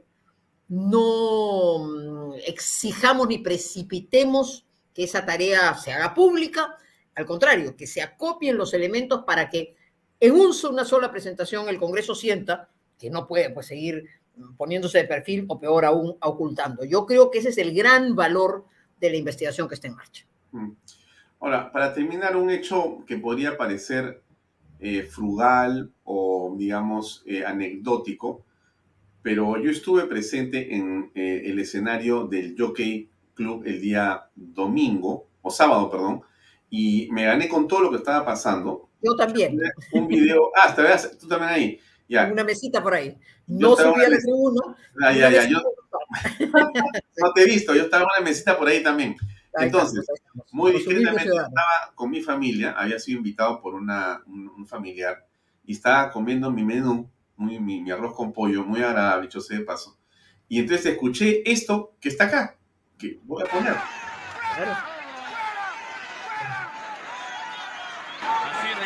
no 0.68 1.78
mm, 1.78 2.34
exijamos 2.46 3.28
ni 3.28 3.38
precipitemos 3.38 4.66
que 4.94 5.04
esa 5.04 5.24
tarea 5.24 5.74
se 5.74 5.92
haga 5.92 6.14
pública, 6.14 6.76
al 7.14 7.26
contrario, 7.26 7.76
que 7.76 7.86
se 7.86 8.02
acopien 8.02 8.56
los 8.56 8.74
elementos 8.74 9.24
para 9.24 9.48
que 9.48 9.76
en 10.20 10.34
un, 10.34 10.52
una 10.70 10.84
sola 10.84 11.10
presentación 11.10 11.68
el 11.68 11.78
Congreso 11.78 12.14
sienta 12.14 12.68
que 12.98 13.10
no 13.10 13.26
puede 13.26 13.50
pues, 13.50 13.66
seguir 13.66 14.04
poniéndose 14.56 14.98
de 14.98 15.04
perfil 15.04 15.44
o 15.48 15.58
peor 15.58 15.84
aún 15.84 16.16
ocultando. 16.20 16.84
Yo 16.84 17.06
creo 17.06 17.30
que 17.30 17.38
ese 17.38 17.50
es 17.50 17.58
el 17.58 17.74
gran 17.74 18.14
valor 18.14 18.64
de 19.00 19.10
la 19.10 19.16
investigación 19.16 19.68
que 19.68 19.74
está 19.74 19.88
en 19.88 19.94
marcha. 19.94 20.26
Mm. 20.52 20.70
Ahora, 21.40 21.70
para 21.70 21.92
terminar, 21.94 22.36
un 22.36 22.50
hecho 22.50 23.04
que 23.06 23.16
podría 23.18 23.56
parecer 23.56 24.22
eh, 24.80 25.02
frugal 25.02 25.92
o, 26.04 26.54
digamos, 26.56 27.22
eh, 27.26 27.44
anecdótico, 27.44 28.44
pero 29.22 29.60
yo 29.60 29.70
estuve 29.70 30.06
presente 30.06 30.74
en 30.74 31.10
eh, 31.14 31.42
el 31.46 31.58
escenario 31.58 32.26
del 32.26 32.54
Jockey 32.58 33.10
Club 33.34 33.62
el 33.66 33.80
día 33.80 34.24
domingo, 34.34 35.28
o 35.42 35.50
sábado, 35.50 35.90
perdón, 35.90 36.22
y 36.70 37.08
me 37.12 37.24
gané 37.24 37.48
con 37.48 37.68
todo 37.68 37.82
lo 37.82 37.90
que 37.90 37.98
estaba 37.98 38.24
pasando. 38.24 38.88
Yo 39.02 39.14
también. 39.14 39.58
Un 39.92 40.08
video, 40.08 40.50
ah, 40.62 40.74
te 40.74 40.82
veas, 40.82 41.16
tú 41.18 41.28
también 41.28 41.50
ahí. 41.50 41.80
Ya. 42.08 42.30
Una 42.32 42.42
mesita 42.42 42.82
por 42.82 42.94
ahí. 42.94 43.16
No 43.46 43.76
subí 43.76 44.02
a 44.02 44.08
la 44.08 44.18
tribuna. 44.18 44.60
Ah, 45.02 45.12
ya, 45.12 45.30
ya, 45.30 45.48
yo 45.48 45.58
no 47.18 47.32
te 47.34 47.42
he 47.42 47.46
visto, 47.46 47.74
yo 47.74 47.82
estaba 47.82 48.04
en 48.04 48.08
una 48.18 48.30
mesita 48.30 48.56
por 48.56 48.68
ahí 48.68 48.82
también. 48.82 49.16
Entonces, 49.60 50.06
muy 50.52 50.72
discretamente 50.72 51.28
estaba 51.28 51.92
con 51.94 52.10
mi 52.10 52.22
familia, 52.22 52.72
había 52.72 52.98
sido 52.98 53.18
invitado 53.18 53.60
por 53.60 53.74
una, 53.74 54.22
un, 54.26 54.48
un, 54.48 54.66
familiar 54.66 55.26
y 55.64 55.72
estaba 55.72 56.10
comiendo 56.10 56.50
mi 56.50 56.64
menú, 56.64 57.10
muy, 57.36 57.58
mi, 57.58 57.80
mi, 57.80 57.90
arroz 57.90 58.14
con 58.14 58.32
pollo, 58.32 58.64
muy 58.64 58.82
agradable, 58.82 59.26
dicho 59.26 59.40
sea 59.40 59.58
de 59.58 59.64
paso. 59.64 59.98
Y 60.48 60.58
entonces 60.58 60.86
escuché 60.86 61.42
esto 61.50 61.96
que 62.00 62.08
está 62.08 62.24
acá, 62.24 62.58
que 62.98 63.20
voy 63.24 63.42
a 63.42 63.46
poner. 63.46 63.74
Claro. 64.56 64.98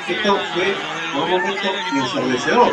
Esto 0.09 0.37
fue 0.55 0.75
un 1.23 1.31
momento 1.31 1.69
ensordecedor. 1.95 2.73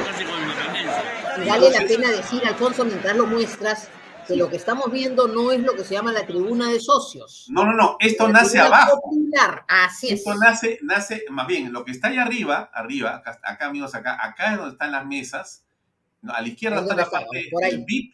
Vale 1.48 1.70
la 1.70 1.88
pena 1.88 2.10
decir, 2.10 2.42
Alfonso, 2.46 2.84
mientras 2.86 3.16
lo 3.16 3.28
muestras, 3.28 3.90
que 4.30 4.36
lo 4.36 4.48
que 4.48 4.58
estamos 4.58 4.92
viendo 4.92 5.28
no 5.28 5.52
es 5.52 5.60
lo 5.60 5.74
que 5.74 5.84
se 5.84 5.96
llama 5.96 6.14
la 6.14 6.28
tribuna 6.28 6.70
de 6.70 6.80
socios. 6.80 7.48
No, 7.50 7.66
no, 7.66 7.74
no, 7.74 7.98
esto 8.00 8.28
nace 8.28 8.60
abajo. 8.60 9.02
Popular. 9.02 9.66
Así 9.68 10.08
es. 10.08 10.20
Esto 10.20 10.36
nace, 10.36 10.78
nace, 10.84 11.26
más 11.32 11.48
bien, 11.48 11.74
lo 11.74 11.84
que 11.84 11.92
está 11.92 12.10
ahí 12.10 12.18
arriba, 12.18 12.70
arriba, 12.72 13.16
acá, 13.16 13.40
acá 13.44 13.66
amigos, 13.66 13.96
acá, 13.96 14.20
acá 14.22 14.52
es 14.52 14.58
donde 14.58 14.74
están 14.74 14.92
las 14.92 15.06
mesas. 15.08 15.66
a 16.28 16.42
la 16.42 16.48
izquierda 16.48 16.82
está 16.82 16.96
la 16.96 17.10
parte 17.10 17.50
del 17.60 17.84
VIP, 17.86 18.14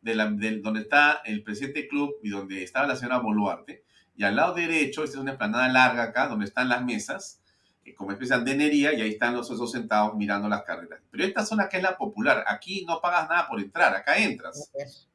de 0.00 0.14
la, 0.16 0.24
donde 0.24 0.80
está 0.80 1.22
el 1.24 1.44
presidente 1.44 1.82
del 1.82 1.88
club 1.88 2.16
y 2.24 2.30
donde 2.30 2.64
estaba 2.64 2.88
la 2.88 2.96
señora 2.96 3.18
Boluarte. 3.18 3.84
Y 4.16 4.24
al 4.24 4.34
lado 4.34 4.54
derecho, 4.54 5.04
esta 5.04 5.18
es 5.18 5.20
una 5.20 5.32
esplanada 5.32 5.68
larga 5.68 6.02
acá, 6.02 6.26
donde 6.26 6.46
están 6.46 6.68
las 6.68 6.84
mesas 6.84 7.43
como 7.92 8.12
especie 8.12 8.34
de 8.34 8.40
andenería 8.40 8.94
y 8.94 9.02
ahí 9.02 9.10
están 9.10 9.34
los 9.34 9.50
esos 9.50 9.70
sentados 9.70 10.14
mirando 10.14 10.48
las 10.48 10.62
carreras. 10.62 11.00
Pero 11.10 11.24
esta 11.24 11.44
zona 11.44 11.68
que 11.68 11.76
es 11.76 11.82
la 11.82 11.96
popular, 11.98 12.44
aquí 12.46 12.84
no 12.86 13.00
pagas 13.00 13.28
nada 13.28 13.46
por 13.46 13.60
entrar, 13.60 13.94
acá 13.94 14.16
entras. 14.16 14.70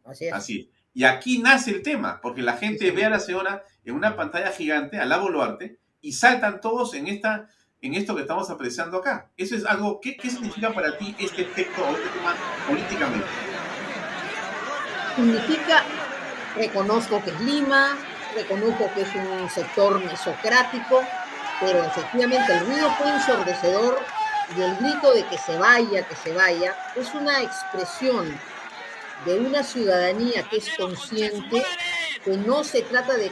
Así 0.06 0.26
es. 0.26 0.34
Así 0.34 0.72
Y 0.94 1.04
aquí 1.04 1.40
nace 1.40 1.72
el 1.72 1.82
tema, 1.82 2.20
porque 2.22 2.42
la 2.42 2.58
gente 2.58 2.92
ve 2.92 3.06
a 3.06 3.10
la 3.10 3.20
señora 3.20 3.64
en 3.84 3.96
una 3.96 4.16
pantalla 4.16 4.52
gigante, 4.52 5.00
al 5.00 5.10
la 5.10 5.18
Boluarte, 5.18 5.80
y 6.02 6.14
saltan 6.14 6.62
todos 6.62 6.94
en, 6.94 7.08
esta, 7.08 7.50
en 7.82 7.96
esto 7.96 8.16
que 8.16 8.22
estamos 8.22 8.50
apreciando 8.50 8.98
acá. 8.98 9.32
Eso 9.36 9.56
es 9.56 9.66
algo, 9.66 10.00
¿qué, 10.00 10.16
qué 10.16 10.30
significa 10.30 10.74
para 10.74 10.98
ti 10.98 11.16
este 11.20 11.42
efecto 11.42 11.82
o 11.84 11.96
este 11.96 12.10
tema 12.10 12.36
políticamente? 12.68 13.28
Significa, 15.16 15.84
reconozco 16.56 17.22
que 17.24 17.32
es 17.32 17.42
Lima, 17.42 17.98
reconozco 18.36 18.90
que 18.94 19.02
es 19.02 19.10
un 19.16 19.50
sector 19.50 20.04
mesocrático, 20.04 21.02
pero 21.60 21.84
efectivamente 21.84 22.54
el 22.54 22.66
ruido 22.66 22.90
fue 22.92 23.10
ensordecedor 23.12 23.98
y 24.58 24.62
el 24.62 24.76
grito 24.78 25.14
de 25.14 25.26
que 25.28 25.38
se 25.38 25.58
vaya, 25.58 26.08
que 26.08 26.16
se 26.16 26.34
vaya, 26.34 26.76
es 26.96 27.14
una 27.14 27.42
expresión 27.42 28.28
de 29.26 29.40
una 29.40 29.64
ciudadanía 29.64 30.48
que 30.50 30.58
es 30.58 30.70
consciente 30.78 31.64
que 32.24 32.38
no 32.38 32.64
se 32.64 32.82
trata 32.84 33.16
de 33.16 33.32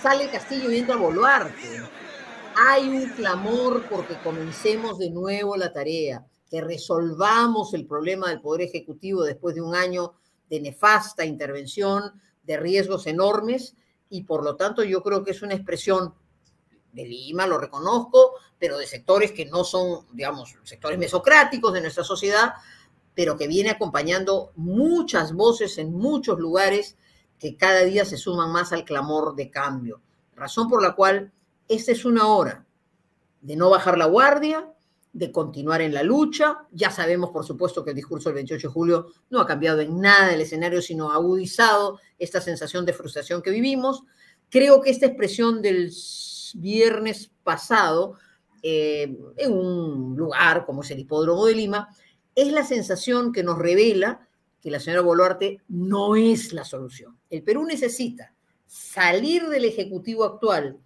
sale 0.00 0.28
Castillo 0.28 0.70
y 0.70 0.78
entra 0.78 0.96
Boluarte. 0.96 1.82
Hay 2.56 2.88
un 2.88 3.08
clamor 3.10 3.84
porque 3.88 4.16
comencemos 4.22 4.98
de 4.98 5.10
nuevo 5.10 5.56
la 5.56 5.72
tarea, 5.72 6.24
que 6.50 6.60
resolvamos 6.60 7.74
el 7.74 7.86
problema 7.86 8.28
del 8.28 8.40
Poder 8.40 8.68
Ejecutivo 8.68 9.24
después 9.24 9.54
de 9.54 9.62
un 9.62 9.74
año 9.74 10.14
de 10.48 10.60
nefasta 10.60 11.24
intervención, 11.24 12.20
de 12.42 12.56
riesgos 12.58 13.06
enormes, 13.06 13.74
y 14.08 14.22
por 14.22 14.44
lo 14.44 14.56
tanto 14.56 14.84
yo 14.84 15.02
creo 15.02 15.24
que 15.24 15.32
es 15.32 15.42
una 15.42 15.54
expresión 15.54 16.14
de 16.94 17.04
Lima, 17.04 17.46
lo 17.46 17.58
reconozco, 17.58 18.34
pero 18.58 18.78
de 18.78 18.86
sectores 18.86 19.32
que 19.32 19.46
no 19.46 19.64
son, 19.64 20.06
digamos, 20.12 20.54
sectores 20.62 20.98
mesocráticos 20.98 21.72
de 21.72 21.80
nuestra 21.80 22.04
sociedad, 22.04 22.54
pero 23.14 23.36
que 23.36 23.48
viene 23.48 23.70
acompañando 23.70 24.52
muchas 24.56 25.32
voces 25.32 25.78
en 25.78 25.92
muchos 25.92 26.38
lugares 26.38 26.96
que 27.38 27.56
cada 27.56 27.82
día 27.82 28.04
se 28.04 28.16
suman 28.16 28.50
más 28.50 28.72
al 28.72 28.84
clamor 28.84 29.34
de 29.34 29.50
cambio. 29.50 30.00
Razón 30.34 30.68
por 30.68 30.82
la 30.82 30.94
cual 30.94 31.32
esta 31.68 31.92
es 31.92 32.04
una 32.04 32.28
hora 32.28 32.64
de 33.40 33.56
no 33.56 33.70
bajar 33.70 33.98
la 33.98 34.06
guardia, 34.06 34.70
de 35.12 35.30
continuar 35.30 35.80
en 35.80 35.94
la 35.94 36.02
lucha. 36.02 36.66
Ya 36.72 36.90
sabemos, 36.90 37.30
por 37.30 37.44
supuesto, 37.44 37.84
que 37.84 37.90
el 37.90 37.96
discurso 37.96 38.28
del 38.28 38.36
28 38.36 38.68
de 38.68 38.72
julio 38.72 39.06
no 39.30 39.40
ha 39.40 39.46
cambiado 39.46 39.80
en 39.80 40.00
nada 40.00 40.32
el 40.32 40.40
escenario, 40.40 40.82
sino 40.82 41.12
ha 41.12 41.16
agudizado 41.16 42.00
esta 42.18 42.40
sensación 42.40 42.84
de 42.84 42.92
frustración 42.92 43.42
que 43.42 43.50
vivimos. 43.50 44.02
Creo 44.50 44.80
que 44.80 44.90
esta 44.90 45.06
expresión 45.06 45.62
del 45.62 45.92
viernes 46.54 47.30
pasado 47.42 48.14
eh, 48.62 49.14
en 49.36 49.52
un 49.52 50.16
lugar 50.16 50.64
como 50.64 50.82
es 50.82 50.90
el 50.90 51.00
Hipódromo 51.00 51.44
de 51.44 51.54
Lima, 51.54 51.88
es 52.34 52.50
la 52.50 52.64
sensación 52.64 53.32
que 53.32 53.42
nos 53.42 53.58
revela 53.58 54.26
que 54.62 54.70
la 54.70 54.80
señora 54.80 55.02
Boluarte 55.02 55.60
no 55.68 56.16
es 56.16 56.54
la 56.54 56.64
solución. 56.64 57.18
El 57.28 57.42
Perú 57.42 57.64
necesita 57.66 58.32
salir 58.66 59.48
del 59.48 59.66
Ejecutivo 59.66 60.24
actual, 60.24 60.78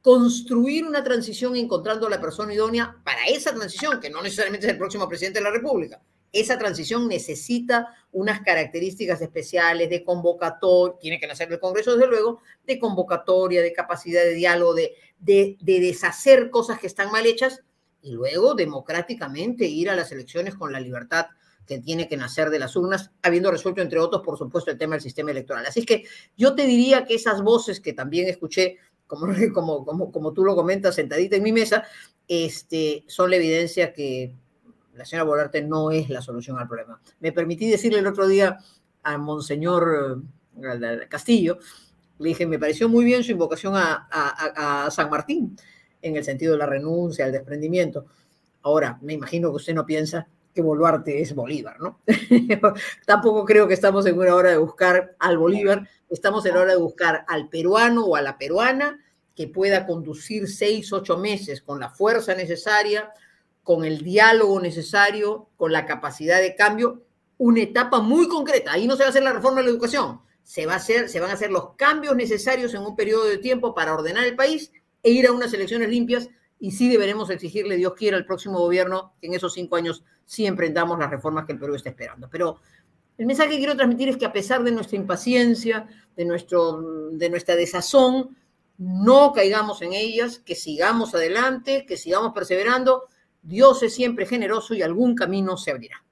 construir 0.00 0.86
una 0.86 1.04
transición 1.04 1.54
encontrando 1.54 2.06
a 2.06 2.10
la 2.10 2.20
persona 2.20 2.54
idónea 2.54 2.96
para 3.04 3.26
esa 3.26 3.54
transición, 3.54 4.00
que 4.00 4.08
no 4.08 4.22
necesariamente 4.22 4.66
es 4.66 4.72
el 4.72 4.78
próximo 4.78 5.06
presidente 5.06 5.40
de 5.40 5.44
la 5.44 5.50
República, 5.50 6.00
esa 6.32 6.58
transición 6.58 7.08
necesita 7.08 7.94
unas 8.12 8.40
características 8.40 9.20
especiales 9.20 9.88
de 9.88 10.04
convocatoria, 10.04 10.98
tiene 11.00 11.20
que 11.20 11.26
nacer 11.26 11.50
el 11.52 11.60
Congreso 11.60 11.94
desde 11.94 12.08
luego, 12.08 12.40
de 12.66 12.78
convocatoria, 12.78 13.62
de 13.62 13.72
capacidad 13.72 14.22
de 14.22 14.34
diálogo, 14.34 14.74
de, 14.74 14.94
de, 15.18 15.56
deshacer 15.60 16.50
cosas 16.50 16.78
que 16.78 16.86
están 16.86 17.10
mal 17.10 17.26
hechas 17.26 17.62
y 18.02 18.12
luego 18.12 18.54
democráticamente 18.54 19.66
ir 19.66 19.90
a 19.90 19.96
las 19.96 20.12
elecciones 20.12 20.54
con 20.54 20.72
la 20.72 20.80
libertad 20.80 21.26
que 21.66 21.78
tiene 21.78 22.08
que 22.08 22.16
nacer 22.16 22.48
de 22.48 22.58
las 22.58 22.76
urnas, 22.76 23.10
habiendo 23.22 23.50
resuelto, 23.50 23.82
entre 23.82 23.98
otros, 23.98 24.22
por 24.22 24.38
supuesto, 24.38 24.70
el 24.70 24.78
tema 24.78 24.94
del 24.94 25.02
sistema 25.02 25.30
electoral. 25.30 25.66
Así 25.66 25.84
que 25.84 26.04
yo 26.36 26.54
te 26.54 26.64
diría 26.64 27.04
que 27.04 27.14
esas 27.14 27.42
voces 27.42 27.80
que 27.80 27.92
también 27.92 28.26
escuché, 28.26 28.78
como, 29.06 29.26
como, 29.54 29.84
como, 29.84 30.10
como 30.10 30.32
tú 30.32 30.44
lo 30.44 30.56
comentas, 30.56 30.94
sentadita 30.94 31.36
en 31.36 31.42
mi 31.42 31.52
mesa, 31.52 31.84
este, 32.26 33.04
son 33.06 33.30
la 33.30 33.36
evidencia 33.36 33.92
que 33.92 34.34
la 34.98 35.04
señora 35.04 35.24
Bolarte 35.24 35.62
no 35.62 35.90
es 35.90 36.10
la 36.10 36.20
solución 36.20 36.58
al 36.58 36.66
problema. 36.66 37.00
Me 37.20 37.32
permití 37.32 37.70
decirle 37.70 38.00
el 38.00 38.06
otro 38.06 38.26
día 38.26 38.58
a 39.04 39.16
Monseñor 39.16 40.22
eh, 40.60 41.06
Castillo, 41.08 41.58
le 42.18 42.30
dije, 42.30 42.46
me 42.46 42.58
pareció 42.58 42.88
muy 42.88 43.04
bien 43.04 43.22
su 43.22 43.30
invocación 43.30 43.74
a, 43.76 44.88
San 44.90 45.08
Martín, 45.08 45.56
en 46.02 46.16
el 46.16 46.24
sentido 46.24 46.52
de 46.52 46.58
la 46.58 46.66
renuncia, 46.66 47.24
el 47.24 47.32
desprendimiento. 47.32 48.06
Ahora, 48.62 48.98
me 49.02 49.12
imagino 49.12 49.50
que 49.50 49.56
usted 49.56 49.74
no 49.74 49.86
piensa 49.86 50.26
que 50.52 50.60
Boluarte 50.60 51.20
es 51.20 51.32
Bolívar, 51.32 51.78
¿no? 51.78 52.00
Tampoco 53.06 53.44
creo 53.44 53.68
que 53.68 53.74
estamos 53.74 54.04
en 54.06 54.18
una 54.18 54.34
hora 54.34 54.50
de 54.50 54.58
buscar 54.58 55.14
al 55.20 55.38
Bolívar, 55.38 55.88
estamos 56.10 56.44
en 56.46 56.54
la 56.54 56.62
hora 56.62 56.72
de 56.72 56.78
buscar 56.78 57.24
al 57.28 57.48
peruano 57.48 58.04
o 58.04 58.16
a 58.16 58.22
la 58.22 58.36
peruana 58.36 58.98
que 59.36 59.46
pueda 59.46 59.86
conducir 59.86 60.48
seis, 60.48 60.92
ocho 60.92 61.16
meses 61.18 61.62
con 61.62 61.78
la 61.78 61.90
fuerza 61.90 62.34
necesaria, 62.34 63.12
con 63.68 63.84
el 63.84 63.98
diálogo 63.98 64.58
necesario, 64.60 65.50
con 65.58 65.72
la 65.72 65.84
capacidad 65.84 66.40
de 66.40 66.56
cambio, 66.56 67.02
una 67.36 67.60
etapa 67.60 68.00
muy 68.00 68.26
concreta. 68.26 68.72
Ahí 68.72 68.86
no 68.86 68.96
se 68.96 69.02
va 69.02 69.08
a 69.08 69.10
hacer 69.10 69.22
la 69.22 69.34
reforma 69.34 69.58
de 69.58 69.64
la 69.64 69.72
educación, 69.72 70.22
se, 70.42 70.64
va 70.64 70.72
a 70.72 70.76
hacer, 70.76 71.10
se 71.10 71.20
van 71.20 71.28
a 71.28 71.34
hacer 71.34 71.50
los 71.50 71.74
cambios 71.74 72.16
necesarios 72.16 72.72
en 72.72 72.80
un 72.80 72.96
periodo 72.96 73.26
de 73.26 73.36
tiempo 73.36 73.74
para 73.74 73.92
ordenar 73.92 74.24
el 74.24 74.36
país 74.36 74.72
e 75.02 75.10
ir 75.10 75.26
a 75.26 75.32
unas 75.32 75.52
elecciones 75.52 75.90
limpias 75.90 76.30
y 76.58 76.70
sí 76.70 76.88
deberemos 76.88 77.28
exigirle, 77.28 77.76
Dios 77.76 77.92
quiera, 77.92 78.16
al 78.16 78.24
próximo 78.24 78.58
gobierno 78.58 79.12
que 79.20 79.26
en 79.26 79.34
esos 79.34 79.52
cinco 79.52 79.76
años 79.76 80.02
sí 80.24 80.46
emprendamos 80.46 80.98
las 80.98 81.10
reformas 81.10 81.44
que 81.44 81.52
el 81.52 81.58
Perú 81.58 81.74
está 81.74 81.90
esperando. 81.90 82.26
Pero 82.30 82.60
el 83.18 83.26
mensaje 83.26 83.50
que 83.50 83.58
quiero 83.58 83.76
transmitir 83.76 84.08
es 84.08 84.16
que 84.16 84.24
a 84.24 84.32
pesar 84.32 84.64
de 84.64 84.70
nuestra 84.70 84.96
impaciencia, 84.96 85.86
de, 86.16 86.24
nuestro, 86.24 87.10
de 87.12 87.28
nuestra 87.28 87.54
desazón, 87.54 88.34
no 88.78 89.34
caigamos 89.34 89.82
en 89.82 89.92
ellas, 89.92 90.38
que 90.38 90.54
sigamos 90.54 91.14
adelante, 91.14 91.84
que 91.86 91.98
sigamos 91.98 92.32
perseverando 92.32 93.08
Dios 93.48 93.82
es 93.82 93.94
siempre 93.94 94.26
generoso 94.26 94.74
y 94.74 94.82
algún 94.82 95.14
camino 95.14 95.56
se 95.56 95.70
abrirá. 95.70 96.04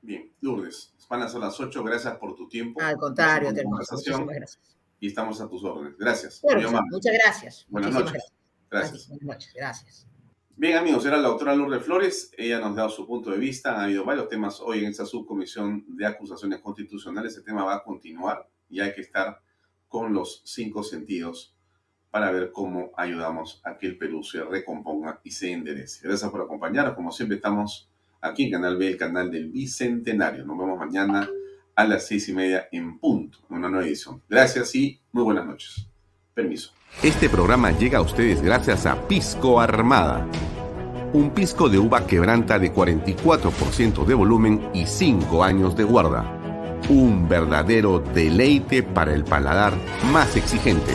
Bien, 0.00 0.32
Lourdes, 0.40 0.94
van 1.06 1.20
a 1.20 1.28
ser 1.28 1.40
las 1.40 1.60
8. 1.60 1.84
Gracias 1.84 2.16
por 2.16 2.34
tu 2.34 2.48
tiempo. 2.48 2.80
Al 2.80 2.96
contrario, 2.96 3.52
te 3.52 3.62
conversación. 3.62 4.26
Gracias. 4.26 4.74
Y 4.98 5.08
estamos 5.08 5.38
a 5.42 5.48
tus 5.50 5.62
órdenes. 5.62 5.98
Gracias. 5.98 6.42
muchas 6.90 7.12
gracias. 7.12 7.66
Buenas 7.68 7.92
noches. 7.92 8.32
Gracias. 8.70 9.08
Buenas 9.08 9.26
noches. 9.26 9.52
Gracias. 9.54 10.06
Bien, 10.56 10.78
amigos, 10.78 11.04
era 11.04 11.18
la 11.18 11.28
doctora 11.28 11.54
Lourdes 11.54 11.84
Flores. 11.84 12.32
Ella 12.38 12.58
nos 12.58 12.72
ha 12.72 12.76
dado 12.76 12.88
su 12.88 13.06
punto 13.06 13.30
de 13.30 13.36
vista. 13.36 13.78
Ha 13.78 13.84
habido 13.84 14.06
varios 14.06 14.30
temas 14.30 14.58
hoy 14.58 14.78
en 14.78 14.86
esta 14.86 15.04
subcomisión 15.04 15.84
de 15.88 16.06
acusaciones 16.06 16.60
constitucionales. 16.60 17.36
El 17.36 17.44
tema 17.44 17.64
va 17.64 17.74
a 17.74 17.84
continuar 17.84 18.48
y 18.70 18.80
hay 18.80 18.94
que 18.94 19.02
estar 19.02 19.42
con 19.88 20.14
los 20.14 20.40
cinco 20.46 20.82
sentidos 20.82 21.54
para 22.16 22.32
ver 22.32 22.50
cómo 22.50 22.92
ayudamos 22.96 23.60
a 23.62 23.76
que 23.76 23.88
el 23.88 23.98
Perú 23.98 24.22
se 24.22 24.42
recomponga 24.42 25.20
y 25.22 25.32
se 25.32 25.52
enderece. 25.52 26.00
Gracias 26.02 26.30
por 26.30 26.40
acompañarnos. 26.40 26.94
Como 26.94 27.12
siempre, 27.12 27.36
estamos 27.36 27.90
aquí 28.22 28.44
en 28.44 28.52
Canal 28.52 28.78
B, 28.78 28.88
el 28.88 28.96
canal 28.96 29.30
del 29.30 29.50
Bicentenario. 29.50 30.46
Nos 30.46 30.56
vemos 30.56 30.78
mañana 30.78 31.28
a 31.74 31.84
las 31.84 32.06
seis 32.06 32.26
y 32.30 32.32
media 32.32 32.68
en 32.72 32.98
punto, 32.98 33.40
una 33.50 33.68
nueva 33.68 33.84
edición. 33.84 34.22
Gracias 34.30 34.74
y 34.74 34.98
muy 35.12 35.24
buenas 35.24 35.44
noches. 35.44 35.88
Permiso. 36.32 36.72
Este 37.02 37.28
programa 37.28 37.70
llega 37.72 37.98
a 37.98 38.02
ustedes 38.02 38.40
gracias 38.40 38.86
a 38.86 39.06
Pisco 39.06 39.60
Armada. 39.60 40.26
Un 41.12 41.32
pisco 41.32 41.68
de 41.68 41.76
uva 41.76 42.06
quebranta 42.06 42.58
de 42.58 42.72
44% 42.72 44.06
de 44.06 44.14
volumen 44.14 44.70
y 44.72 44.86
5 44.86 45.44
años 45.44 45.76
de 45.76 45.84
guarda. 45.84 46.80
Un 46.88 47.28
verdadero 47.28 47.98
deleite 47.98 48.82
para 48.82 49.12
el 49.12 49.22
paladar 49.22 49.74
más 50.10 50.34
exigente 50.34 50.94